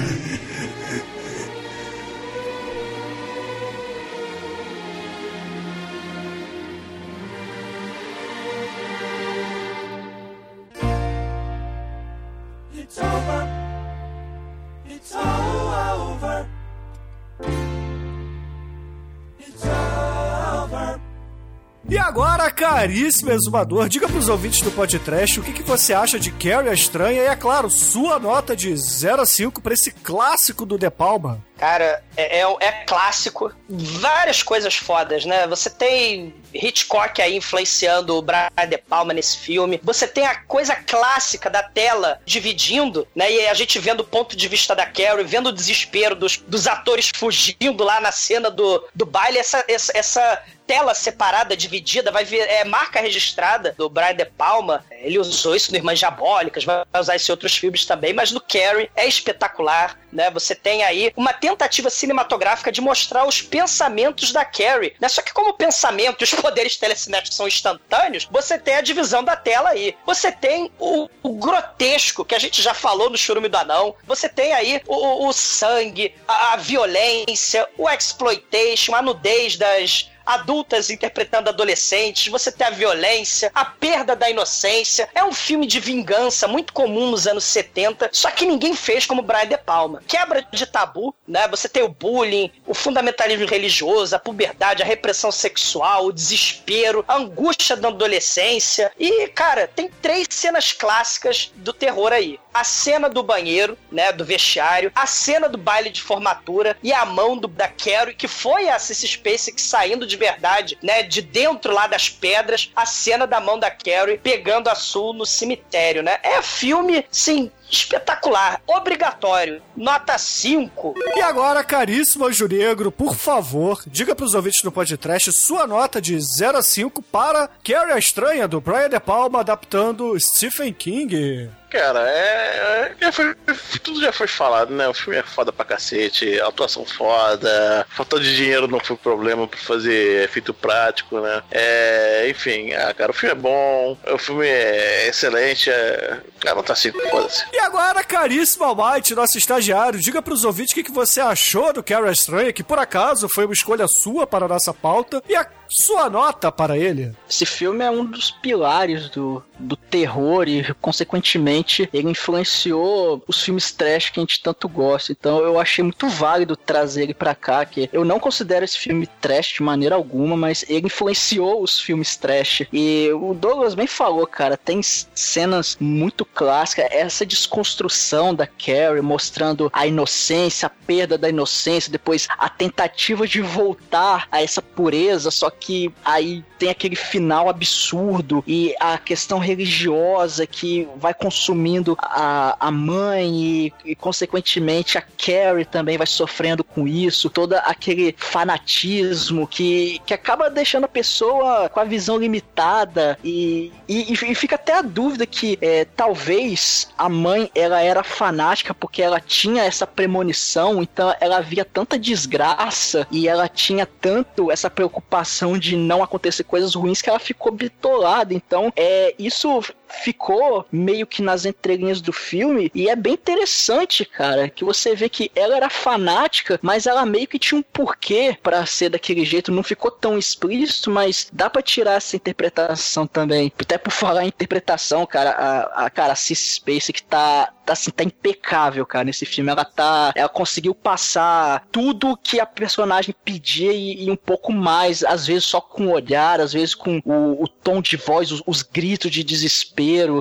Yeah. 21.87 21.94
Agora, 22.05 22.51
caríssimo 22.51 23.31
exumador, 23.31 23.89
diga 23.89 24.07
pros 24.07 24.29
ouvintes 24.29 24.61
do 24.61 24.69
podcast 24.69 25.39
o 25.39 25.43
que, 25.43 25.51
que 25.51 25.63
você 25.63 25.91
acha 25.91 26.19
de 26.19 26.31
Carrie 26.31 26.69
a 26.69 26.73
Estranha 26.73 27.23
e, 27.23 27.25
é 27.25 27.35
claro, 27.35 27.67
sua 27.67 28.19
nota 28.19 28.55
de 28.55 28.77
0 28.77 29.23
a 29.23 29.25
5 29.25 29.59
pra 29.59 29.73
esse 29.73 29.89
clássico 29.89 30.67
do 30.67 30.77
De 30.77 30.89
Palma. 30.91 31.43
Cara, 31.57 32.03
é, 32.17 32.41
é, 32.41 32.55
é 32.59 32.71
clássico. 32.85 33.51
Várias 33.69 34.43
coisas 34.43 34.75
fodas, 34.75 35.25
né? 35.25 35.47
Você 35.47 35.69
tem 35.69 36.35
Hitchcock 36.53 37.21
aí 37.21 37.37
influenciando 37.37 38.15
o 38.15 38.21
Brian 38.21 38.49
De 38.69 38.77
Palma 38.77 39.13
nesse 39.13 39.37
filme. 39.37 39.79
Você 39.81 40.07
tem 40.07 40.25
a 40.25 40.35
coisa 40.35 40.75
clássica 40.75 41.49
da 41.49 41.63
tela 41.63 42.19
dividindo, 42.25 43.07
né? 43.15 43.31
E 43.31 43.47
a 43.47 43.53
gente 43.53 43.79
vendo 43.79 44.01
o 44.01 44.05
ponto 44.05 44.35
de 44.35 44.47
vista 44.47 44.75
da 44.75 44.85
Carrie, 44.85 45.23
vendo 45.23 45.47
o 45.47 45.53
desespero 45.53 46.15
dos, 46.15 46.37
dos 46.37 46.67
atores 46.67 47.09
fugindo 47.15 47.83
lá 47.83 48.01
na 48.01 48.11
cena 48.11 48.51
do, 48.51 48.85
do 48.93 49.05
baile. 49.05 49.37
Essa, 49.37 49.63
essa, 49.67 49.97
essa 49.97 50.43
tela 50.67 50.93
separada, 50.93 51.55
dividida, 51.55 51.94
vai 52.03 52.23
ver, 52.23 52.47
é 52.49 52.63
marca 52.63 52.99
registrada 52.99 53.73
do 53.77 53.89
Brian 53.89 54.15
De 54.15 54.25
Palma. 54.25 54.85
Ele 54.91 55.19
usou 55.19 55.55
isso 55.55 55.71
no 55.71 55.77
Irmãs 55.77 55.99
Diabólicas, 55.99 56.63
vai 56.63 56.83
usar 56.99 57.15
isso 57.15 57.31
em 57.31 57.33
outros 57.33 57.55
filmes 57.55 57.85
também, 57.85 58.13
mas 58.13 58.31
no 58.31 58.41
Carrie 58.41 58.89
é 58.95 59.05
espetacular, 59.07 59.99
né? 60.11 60.29
Você 60.31 60.55
tem 60.55 60.83
aí 60.83 61.11
uma 61.15 61.33
tentativa 61.33 61.89
cinematográfica 61.89 62.71
de 62.71 62.81
mostrar 62.81 63.27
os 63.27 63.41
pensamentos 63.41 64.31
da 64.31 64.43
Carrie, 64.45 64.95
né? 64.99 65.07
Só 65.07 65.21
que 65.21 65.33
como 65.33 65.51
o 65.51 65.53
pensamento 65.53 66.21
e 66.21 66.23
os 66.23 66.33
poderes 66.33 66.77
telecinéticos 66.77 67.35
são 67.35 67.47
instantâneos, 67.47 68.27
você 68.31 68.57
tem 68.57 68.75
a 68.75 68.81
divisão 68.81 69.23
da 69.23 69.35
tela 69.35 69.69
aí. 69.69 69.95
Você 70.05 70.31
tem 70.31 70.71
o, 70.79 71.09
o 71.21 71.33
grotesco, 71.35 72.25
que 72.25 72.35
a 72.35 72.39
gente 72.39 72.61
já 72.61 72.73
falou 72.73 73.09
no 73.09 73.17
Churume 73.17 73.47
do 73.47 73.57
Anão. 73.57 73.95
Você 74.05 74.29
tem 74.29 74.53
aí 74.53 74.81
o, 74.87 75.27
o 75.27 75.33
sangue, 75.33 76.13
a, 76.27 76.53
a 76.53 76.55
violência, 76.55 77.67
o 77.77 77.89
exploitation, 77.89 78.95
a 78.95 79.01
nudez 79.01 79.55
das 79.57 80.09
adultas 80.25 80.89
interpretando 80.89 81.49
adolescentes, 81.49 82.31
você 82.31 82.51
tem 82.51 82.67
a 82.67 82.71
violência, 82.71 83.51
a 83.53 83.65
perda 83.65 84.15
da 84.15 84.29
inocência. 84.29 85.09
É 85.13 85.23
um 85.23 85.33
filme 85.33 85.67
de 85.67 85.79
vingança 85.79 86.47
muito 86.47 86.73
comum 86.73 87.11
nos 87.11 87.27
anos 87.27 87.43
70, 87.43 88.09
só 88.11 88.31
que 88.31 88.45
ninguém 88.45 88.75
fez 88.75 89.05
como 89.05 89.21
Brian 89.21 89.47
De 89.47 89.57
Palma. 89.57 90.01
Quebra 90.07 90.45
de 90.51 90.65
tabu, 90.65 91.13
né? 91.27 91.47
Você 91.47 91.69
tem 91.69 91.83
o 91.83 91.89
bullying, 91.89 92.51
o 92.65 92.73
fundamentalismo 92.73 93.45
religioso, 93.45 94.15
a 94.15 94.19
puberdade, 94.19 94.81
a 94.81 94.85
repressão 94.85 95.31
sexual, 95.31 96.05
o 96.05 96.13
desespero, 96.13 97.03
a 97.07 97.15
angústia 97.15 97.75
da 97.75 97.89
adolescência. 97.89 98.91
E, 98.99 99.27
cara, 99.27 99.67
tem 99.67 99.89
três 100.01 100.27
cenas 100.29 100.71
clássicas 100.71 101.51
do 101.55 101.73
terror 101.73 102.11
aí. 102.11 102.39
A 102.53 102.63
cena 102.63 103.09
do 103.09 103.21
banheiro, 103.21 103.77
né, 103.91 104.11
do 104.11 104.23
vestiário, 104.23 104.91
a 104.95 105.05
cena 105.05 105.49
do 105.49 105.57
baile 105.57 105.89
de 105.89 106.01
formatura 106.01 106.77
e 106.81 106.93
a 106.93 107.05
mão 107.05 107.37
do, 107.37 107.47
da 107.47 107.67
Carrie, 107.67 108.15
que 108.15 108.27
foi 108.27 108.69
a 108.69 108.79
Cissy 108.79 109.07
Spacek 109.07 109.61
saindo 109.61 110.07
de 110.07 110.14
de 110.15 110.19
verdade, 110.19 110.77
né? 110.81 111.03
De 111.03 111.21
dentro 111.21 111.73
lá 111.73 111.85
das 111.87 112.09
pedras, 112.09 112.71
a 112.75 112.85
cena 112.85 113.27
da 113.27 113.39
mão 113.39 113.59
da 113.59 113.69
Carrie 113.69 114.17
pegando 114.17 114.69
a 114.69 114.75
Sul 114.75 115.13
no 115.13 115.25
cemitério, 115.25 116.01
né? 116.01 116.17
É 116.23 116.41
filme, 116.41 117.05
sim, 117.11 117.51
espetacular, 117.69 118.61
obrigatório, 118.67 119.61
nota 119.75 120.17
5. 120.17 120.95
E 121.15 121.21
agora, 121.21 121.63
caríssimo 121.63 122.25
Anjo 122.25 122.47
Negro, 122.47 122.91
por 122.91 123.15
favor, 123.15 123.81
diga 123.87 124.15
pros 124.15 124.33
ouvintes 124.33 124.61
do 124.61 124.71
podcast 124.71 125.31
sua 125.31 125.65
nota 125.67 126.01
de 126.01 126.19
0 126.19 126.57
a 126.57 126.61
5 126.61 127.01
para 127.01 127.49
Carrie 127.63 127.93
a 127.93 127.97
Estranha, 127.97 128.47
do 128.47 128.61
Brian 128.61 128.89
De 128.89 128.99
Palma, 128.99 129.39
adaptando 129.41 130.17
Stephen 130.19 130.73
King. 130.73 131.49
Cara, 131.69 132.07
é. 132.07 132.91
é- 132.91 132.95
já 133.01 133.11
foi- 133.11 133.35
tudo 133.83 133.99
já 133.99 134.13
foi 134.13 134.27
falado, 134.27 134.73
né? 134.73 134.87
O 134.87 134.93
filme 134.93 135.19
é 135.19 135.23
foda 135.23 135.51
pra 135.51 135.65
cacete, 135.65 136.39
a 136.39 136.47
atuação 136.47 136.85
foda, 136.85 137.85
falta 137.89 138.17
de 138.19 138.33
dinheiro 138.33 138.67
não 138.67 138.79
foi 138.79 138.95
problema 138.95 139.45
pra 139.45 139.59
fazer 139.59 140.23
efeito 140.23 140.53
prático, 140.53 141.19
né? 141.19 141.43
É, 141.51 142.27
enfim, 142.29 142.71
ah, 142.73 142.93
cara, 142.93 143.11
o 143.11 143.13
filme 143.13 143.33
é 143.33 143.35
bom, 143.37 143.97
o 144.09 144.17
filme 144.17 144.47
é 144.47 145.07
excelente, 145.09 145.69
é. 145.69 146.19
Cara, 146.39 146.55
nota 146.55 146.75
5, 146.75 146.97
foda-se. 147.09 147.43
E 147.55 147.59
agora, 147.59 148.03
caríssimo 148.03 148.65
Almighty, 148.65 149.15
nosso 149.15 149.37
estagiário, 149.37 149.97
diga 149.97 150.21
pros 150.21 150.43
ouvintes 150.43 150.73
o 150.73 150.75
que, 150.75 150.83
que 150.83 150.91
você 150.91 151.21
achou 151.21 151.71
do 151.71 151.81
Carrie 151.81 152.11
Estranha, 152.11 152.51
que 152.51 152.61
por 152.61 152.77
acaso 152.77 153.29
foi 153.33 153.45
uma 153.45 153.53
escolha 153.53 153.87
sua 153.87 154.27
para 154.27 154.43
a 154.43 154.49
nossa 154.49 154.73
pauta, 154.73 155.23
e 155.25 155.33
a 155.33 155.47
sua 155.75 156.09
nota 156.09 156.51
para 156.51 156.77
ele. 156.77 157.11
Esse 157.29 157.45
filme 157.45 157.83
é 157.83 157.91
um 157.91 158.05
dos 158.05 158.31
pilares 158.31 159.09
do, 159.09 159.43
do 159.59 159.75
terror 159.75 160.47
e, 160.47 160.73
consequentemente, 160.75 161.89
ele 161.93 162.09
influenciou 162.09 163.21
os 163.27 163.41
filmes 163.41 163.71
trash 163.71 164.09
que 164.09 164.19
a 164.19 164.23
gente 164.23 164.41
tanto 164.41 164.69
gosta. 164.69 165.11
Então 165.11 165.39
eu 165.39 165.59
achei 165.59 165.83
muito 165.83 166.07
válido 166.07 166.55
trazer 166.55 167.03
ele 167.03 167.13
pra 167.13 167.35
cá, 167.35 167.65
que 167.65 167.89
eu 167.91 168.05
não 168.05 168.19
considero 168.19 168.63
esse 168.63 168.77
filme 168.77 169.05
trash 169.19 169.55
de 169.55 169.63
maneira 169.63 169.95
alguma, 169.95 170.37
mas 170.37 170.63
ele 170.69 170.87
influenciou 170.87 171.61
os 171.61 171.79
filmes 171.79 172.15
trash. 172.15 172.63
E 172.71 173.09
o 173.13 173.33
Douglas 173.33 173.75
bem 173.75 173.87
falou, 173.87 174.25
cara, 174.25 174.55
tem 174.55 174.81
cenas 174.81 175.75
muito 175.79 176.23
clássicas, 176.23 176.87
essa 176.89 177.25
desconstrução 177.25 178.33
da 178.33 178.47
Carrie 178.47 179.01
mostrando 179.01 179.69
a 179.73 179.85
inocência, 179.85 180.67
a 180.67 180.69
perda 180.69 181.17
da 181.17 181.27
inocência, 181.27 181.91
depois 181.91 182.27
a 182.37 182.47
tentativa 182.47 183.27
de 183.27 183.41
voltar 183.41 184.27
a 184.31 184.41
essa 184.41 184.61
pureza, 184.61 185.31
só 185.31 185.49
que 185.49 185.64
aí 186.03 186.43
tem 186.57 186.69
aquele 186.69 186.95
final 186.95 187.49
absurdo 187.49 188.43
e 188.47 188.75
a 188.79 188.97
questão 188.97 189.39
religiosa 189.39 190.47
que 190.47 190.87
vai 190.97 191.13
consumindo 191.13 191.97
a, 191.99 192.55
a 192.59 192.71
mãe 192.71 193.35
e, 193.35 193.73
e, 193.83 193.95
consequentemente, 193.95 194.97
a 194.97 195.01
Carrie 195.01 195.65
também 195.65 195.97
vai 195.97 196.07
sofrendo 196.07 196.63
com 196.63 196.87
isso, 196.87 197.29
todo 197.29 197.53
aquele 197.53 198.15
fanatismo 198.17 199.47
que, 199.47 199.99
que 200.05 200.13
acaba 200.13 200.49
deixando 200.49 200.85
a 200.85 200.89
pessoa 200.89 201.69
com 201.69 201.79
a 201.79 201.83
visão 201.83 202.17
limitada 202.17 203.17
e, 203.23 203.71
e, 203.87 204.13
e 204.13 204.35
fica 204.35 204.55
até 204.55 204.73
a 204.73 204.81
dúvida 204.81 205.25
que 205.25 205.57
é, 205.61 205.85
talvez 205.85 206.89
a 206.97 207.09
mãe 207.09 207.49
ela 207.53 207.81
era 207.81 208.03
fanática 208.03 208.73
porque 208.73 209.01
ela 209.01 209.19
tinha 209.19 209.63
essa 209.63 209.85
premonição, 209.85 210.81
então 210.81 211.13
ela 211.19 211.41
via 211.41 211.65
tanta 211.65 211.97
desgraça 211.97 213.07
e 213.11 213.27
ela 213.27 213.47
tinha 213.47 213.85
tanto 213.85 214.51
essa 214.51 214.69
preocupação 214.69 215.44
de 215.57 215.75
não 215.77 216.01
acontecer 216.01 216.43
coisas 216.43 216.73
ruins 216.73 217.01
que 217.01 217.09
ela 217.09 217.19
ficou 217.19 217.51
bitolada. 217.51 218.33
Então, 218.33 218.73
é 218.75 219.13
isso 219.19 219.61
ficou 219.87 220.65
meio 220.71 221.07
que 221.07 221.21
nas 221.21 221.45
entrelinhas 221.45 222.01
do 222.01 222.11
filme 222.11 222.71
e 222.73 222.89
é 222.89 222.95
bem 222.95 223.13
interessante, 223.13 224.05
cara, 224.05 224.49
que 224.49 224.63
você 224.63 224.95
vê 224.95 225.09
que 225.09 225.31
ela 225.35 225.55
era 225.55 225.69
fanática, 225.69 226.59
mas 226.61 226.85
ela 226.85 227.05
meio 227.05 227.27
que 227.27 227.39
tinha 227.39 227.59
um 227.59 227.63
porquê 227.63 228.37
para 228.41 228.65
ser 228.65 228.89
daquele 228.89 229.25
jeito, 229.25 229.51
não 229.51 229.63
ficou 229.63 229.91
tão 229.91 230.17
explícito, 230.17 230.89
mas 230.89 231.27
dá 231.31 231.49
para 231.49 231.61
tirar 231.61 231.93
essa 231.93 232.15
interpretação 232.15 233.07
também. 233.07 233.51
Até 233.59 233.77
por 233.77 233.91
falar 233.91 234.23
em 234.23 234.27
interpretação, 234.27 235.05
cara, 235.05 235.31
a, 235.31 235.85
a 235.85 235.89
cara 235.89 236.13
a 236.13 236.15
Cissy 236.15 236.55
Space 236.55 236.93
que 236.93 237.03
tá 237.03 237.51
tá 237.65 237.73
assim, 237.73 237.91
tá 237.91 238.03
impecável, 238.03 238.85
cara, 238.85 239.05
nesse 239.05 239.25
filme. 239.25 239.49
Ela 239.49 239.65
tá. 239.65 240.13
Ela 240.15 240.29
conseguiu 240.29 240.75
passar 240.75 241.65
tudo 241.71 242.17
que 242.17 242.39
a 242.39 242.45
personagem 242.45 243.13
pedia 243.25 243.73
e, 243.73 244.05
e 244.05 244.11
um 244.11 244.15
pouco 244.15 244.53
mais, 244.53 245.03
às 245.03 245.25
vezes 245.25 245.45
só 245.45 245.59
com 245.59 245.87
o 245.87 245.91
olhar, 245.91 246.39
às 246.39 246.53
vezes 246.53 246.75
com 246.75 247.01
o, 247.03 247.43
o 247.43 247.47
tom 247.47 247.81
de 247.81 247.97
voz, 247.97 248.31
os, 248.31 248.43
os, 248.45 248.61
gritos 248.61 249.09
de 249.09 249.23
desespero 249.23 249.74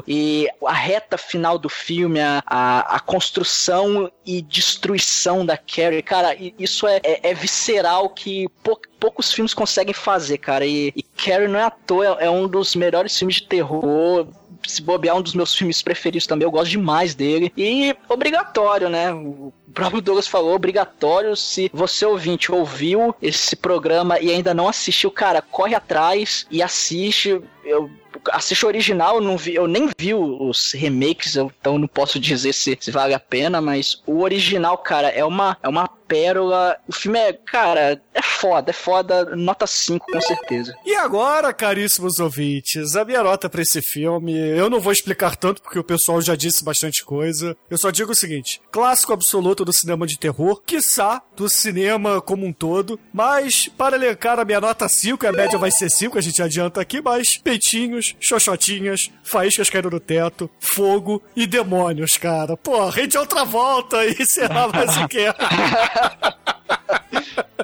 e 0.07 0.49
a 0.67 0.73
reta 0.73 1.19
final 1.19 1.59
do 1.59 1.69
filme, 1.69 2.21
a, 2.21 2.43
a, 2.47 2.97
a 2.97 3.01
construção 3.01 4.11
e 4.25 4.43
destruição 4.43 5.45
da 5.45 5.57
Carrie. 5.57 6.03
Cara, 6.03 6.37
isso 6.59 6.87
é, 6.87 7.01
é, 7.03 7.31
é 7.31 7.35
visceral 7.35 8.09
que 8.11 8.49
pou, 8.63 8.81
poucos 8.99 9.33
filmes 9.33 9.55
conseguem 9.55 9.95
fazer, 9.95 10.39
cara. 10.39 10.67
E, 10.67 10.93
e 10.97 11.03
Carrie 11.03 11.49
não 11.49 11.59
é 11.59 11.65
à 11.65 11.71
toa, 11.71 12.19
é, 12.21 12.27
é 12.27 12.31
um 12.31 12.49
dos 12.49 12.75
melhores 12.75 13.17
filmes 13.17 13.37
de 13.37 13.47
terror 13.47 14.27
se 14.67 14.83
bobear 14.83 15.17
um 15.17 15.23
dos 15.23 15.35
meus 15.35 15.55
filmes 15.55 15.83
preferidos 15.83 16.27
também, 16.27 16.47
eu 16.47 16.51
gosto 16.51 16.71
demais 16.71 17.15
dele. 17.15 17.53
E 17.57 17.95
obrigatório, 18.09 18.89
né? 18.89 19.13
O 19.13 19.53
próprio 19.73 20.01
Douglas 20.01 20.27
falou, 20.27 20.55
obrigatório. 20.55 21.37
Se 21.37 21.71
você 21.73 22.07
ouvinte 22.07 22.51
ouviu 22.51 23.15
esse 23.21 23.57
programa 23.57 24.19
e 24.21 24.31
ainda 24.31 24.55
não 24.55 24.69
assistiu, 24.69 25.11
cara, 25.11 25.43
corre 25.43 25.75
atrás 25.75 26.47
e 26.51 26.63
assiste. 26.63 27.41
Eu 27.65 27.91
assiste 28.33 28.65
o 28.65 28.69
original, 28.69 29.17
eu, 29.17 29.21
não 29.21 29.37
vi, 29.37 29.55
eu 29.55 29.67
nem 29.67 29.89
vi 29.99 30.15
os 30.15 30.73
remakes, 30.73 31.37
então 31.37 31.79
não 31.79 31.89
posso 31.89 32.19
dizer 32.19 32.53
se, 32.53 32.77
se, 32.81 32.91
vale 32.91 33.15
a 33.15 33.21
pena, 33.21 33.61
mas 33.61 34.03
o 34.07 34.21
original, 34.21 34.79
cara, 34.79 35.09
é 35.09 35.25
uma, 35.25 35.57
é 35.63 35.69
uma 35.69 35.89
pérola. 35.89 36.77
O 36.87 36.93
filme 36.93 37.19
é, 37.19 37.33
cara, 37.33 38.01
é 38.15 38.21
foda, 38.35 38.71
é 38.71 38.75
foda, 38.75 39.37
nota 39.37 39.67
5 39.67 40.07
com 40.11 40.21
certeza. 40.21 40.75
E 40.85 40.95
agora, 40.95 41.53
caríssimos 41.53 42.19
ouvintes, 42.19 42.97
a 42.97 43.05
minha 43.05 43.23
nota 43.23 43.49
pra 43.49 43.63
esse 43.63 43.81
filme, 43.81 44.37
eu 44.37 44.69
não 44.69 44.81
vou 44.81 44.93
explicar 44.93 45.37
tanto 45.37 45.63
porque 45.63 45.79
o 45.79 45.85
pessoal 45.85 46.21
já 46.21 46.35
disse 46.35 46.65
bastante 46.65 47.05
coisa. 47.05 47.57
Eu 47.71 47.79
só 47.79 47.91
digo 47.91 48.13
o 48.13 48.17
seguinte: 48.17 48.61
clássico 48.71 49.13
absoluto 49.13 49.65
do 49.65 49.73
cinema 49.73 50.07
de 50.07 50.19
terror, 50.19 50.61
quiçá 50.67 51.23
do 51.37 51.49
cinema 51.49 52.21
como 52.21 52.45
um 52.47 52.53
todo, 52.53 52.99
mas 53.13 53.69
para 53.69 53.97
elencar 53.97 54.39
a 54.39 54.45
minha 54.45 54.61
nota 54.61 54.89
5, 54.89 55.27
a 55.27 55.33
média 55.33 55.59
vai 55.59 55.71
ser 55.71 55.91
5, 55.91 56.19
a 56.19 56.21
gente 56.21 56.43
adianta 56.43 56.81
aqui, 56.81 57.01
mas 57.01 57.39
peitinhos, 57.39 58.17
xoxotinhas, 58.21 59.11
faíscas 59.23 59.71
caindo 59.71 59.91
no 59.91 60.01
teto, 60.01 60.51
fogo 60.59 61.23
e 61.37 61.47
demônios, 61.47 62.17
cara. 62.17 62.57
Porra, 62.57 62.91
rede 62.91 63.17
outra 63.17 63.45
volta 63.45 64.05
e 64.05 64.25
sei 64.27 64.49
lá 64.49 64.69
mais 64.69 64.97
o 64.97 65.09
que. 65.09 65.25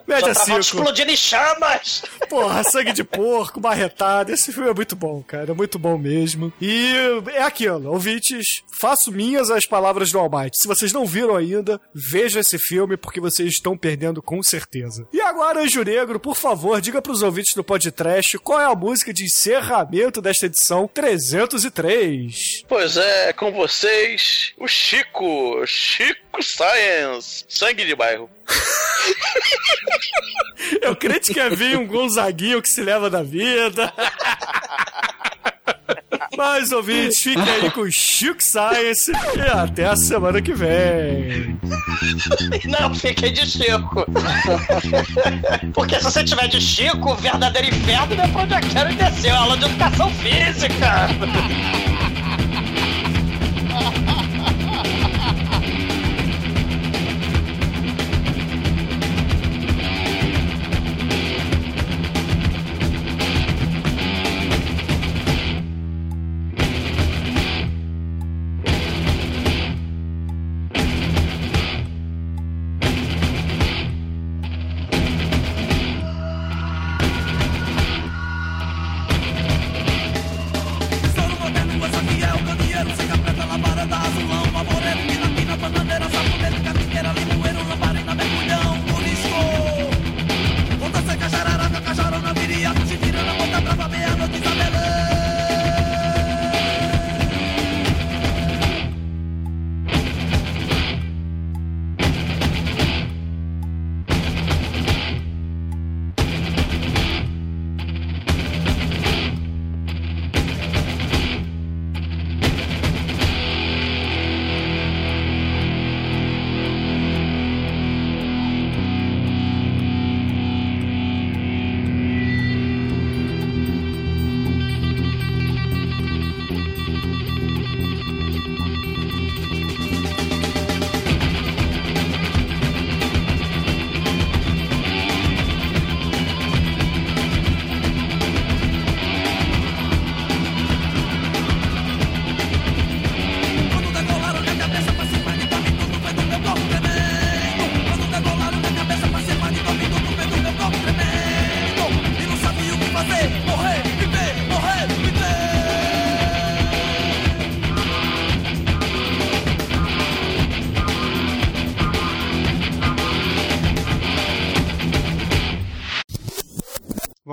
Média 0.06 0.34
5. 0.34 0.58
explodindo 0.58 1.10
em 1.10 1.16
chamas! 1.16 2.02
Porra, 2.28 2.64
sangue 2.64 2.92
de 2.92 3.04
porco, 3.04 3.60
barretada. 3.60 4.32
Esse 4.32 4.52
filme 4.52 4.68
é 4.68 4.74
muito 4.74 4.96
bom, 4.96 5.22
cara. 5.22 5.52
É 5.52 5.54
muito 5.54 5.78
bom 5.78 5.96
mesmo. 5.96 6.52
E 6.60 6.92
é 7.32 7.42
aquilo, 7.42 7.90
ouvintes, 7.90 8.62
faço 8.72 9.12
minhas 9.12 9.50
as 9.50 9.66
palavras 9.66 10.10
do 10.10 10.18
Almighty. 10.18 10.58
Se 10.58 10.68
vocês 10.68 10.92
não 10.92 11.06
viram 11.06 11.36
ainda, 11.36 11.80
vejam 11.94 12.40
esse 12.40 12.58
filme 12.58 12.96
porque 12.96 13.20
vocês 13.20 13.52
estão 13.52 13.76
perdendo 13.76 14.20
com 14.22 14.42
certeza. 14.42 15.06
E 15.12 15.20
agora, 15.20 15.62
Anjo 15.62 15.82
Negro, 15.82 16.18
por 16.18 16.36
favor, 16.36 16.80
diga 16.80 17.00
pros 17.00 17.22
ouvintes 17.22 17.54
do 17.54 17.64
podcast 17.64 18.38
qual 18.38 18.60
é 18.60 18.64
a 18.64 18.74
música 18.74 19.12
de 19.12 19.24
encerramento 19.24 20.20
desta 20.20 20.46
edição 20.46 20.88
303. 20.88 22.64
Pois 22.68 22.96
é, 22.96 23.32
com 23.32 23.52
vocês, 23.52 24.52
o 24.58 24.66
Chico, 24.66 25.64
Chico 25.66 26.42
Science, 26.42 27.44
sangue 27.48 27.84
de 27.84 27.94
bairro. 27.94 28.28
Eu 30.82 30.96
crente 30.96 31.32
que 31.32 31.40
havia 31.40 31.78
um 31.78 31.86
Gonzaguinho 31.86 32.62
que 32.62 32.68
se 32.68 32.82
leva 32.82 33.10
da 33.10 33.22
vida. 33.22 33.92
Mas, 36.36 36.72
ouvintes, 36.72 37.22
fiquem 37.22 37.42
aí 37.42 37.70
com 37.70 37.82
o 37.82 37.92
Chico 37.92 38.42
Science 38.42 39.12
e 39.36 39.40
até 39.40 39.86
a 39.86 39.96
semana 39.96 40.40
que 40.40 40.54
vem. 40.54 41.58
Não, 42.64 42.94
fiquem 42.94 43.32
de 43.32 43.46
Chico. 43.46 44.06
Porque 45.74 45.98
se 45.98 46.04
você 46.04 46.24
tiver 46.24 46.48
de 46.48 46.60
Chico, 46.60 47.12
o 47.12 47.16
verdadeiro 47.16 47.68
inferno 47.68 48.14
é 48.14 48.28
pra 48.28 48.42
eu 48.42 48.70
quero 48.70 48.94
descer, 48.94 49.28
é 49.28 49.30
aula 49.30 49.56
de 49.56 49.64
educação 49.66 50.10
física. 50.14 51.08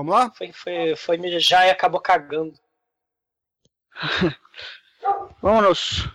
Vamos 0.08 0.24
lá? 0.24 0.32
Foi, 0.32 0.54
foi, 0.54 0.96
foi 0.96 1.18
mijar 1.18 1.68
e 1.68 1.70
acabou 1.70 2.00
cagando. 2.00 2.58
Vamos. 5.42 6.08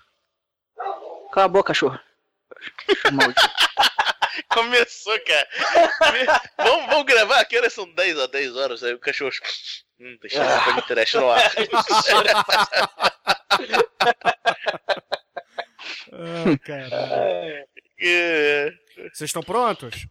Cala 1.30 1.44
a 1.44 1.48
boca, 1.48 1.68
cachorro. 1.68 2.00
Começou, 4.48 5.20
cara. 5.20 5.46
vamos, 6.56 6.86
vamos 6.86 7.04
gravar, 7.04 7.44
que 7.44 7.54
horas 7.58 7.72
são 7.74 7.86
10 7.92 8.18
a 8.18 8.26
10 8.28 8.56
horas, 8.56 8.82
aí 8.82 8.94
o 8.94 8.98
cachorro. 8.98 9.30
Hum, 10.00 10.16
deixa 10.22 10.42
eu 10.42 10.74
ver 10.74 10.78
internet 10.78 11.16
no 11.18 11.30
ar. 11.30 11.52
Ah, 16.12 16.58
caralho. 16.64 17.68
É, 18.00 18.72
Vocês 19.12 19.28
estão 19.28 19.42
prontos? 19.42 20.06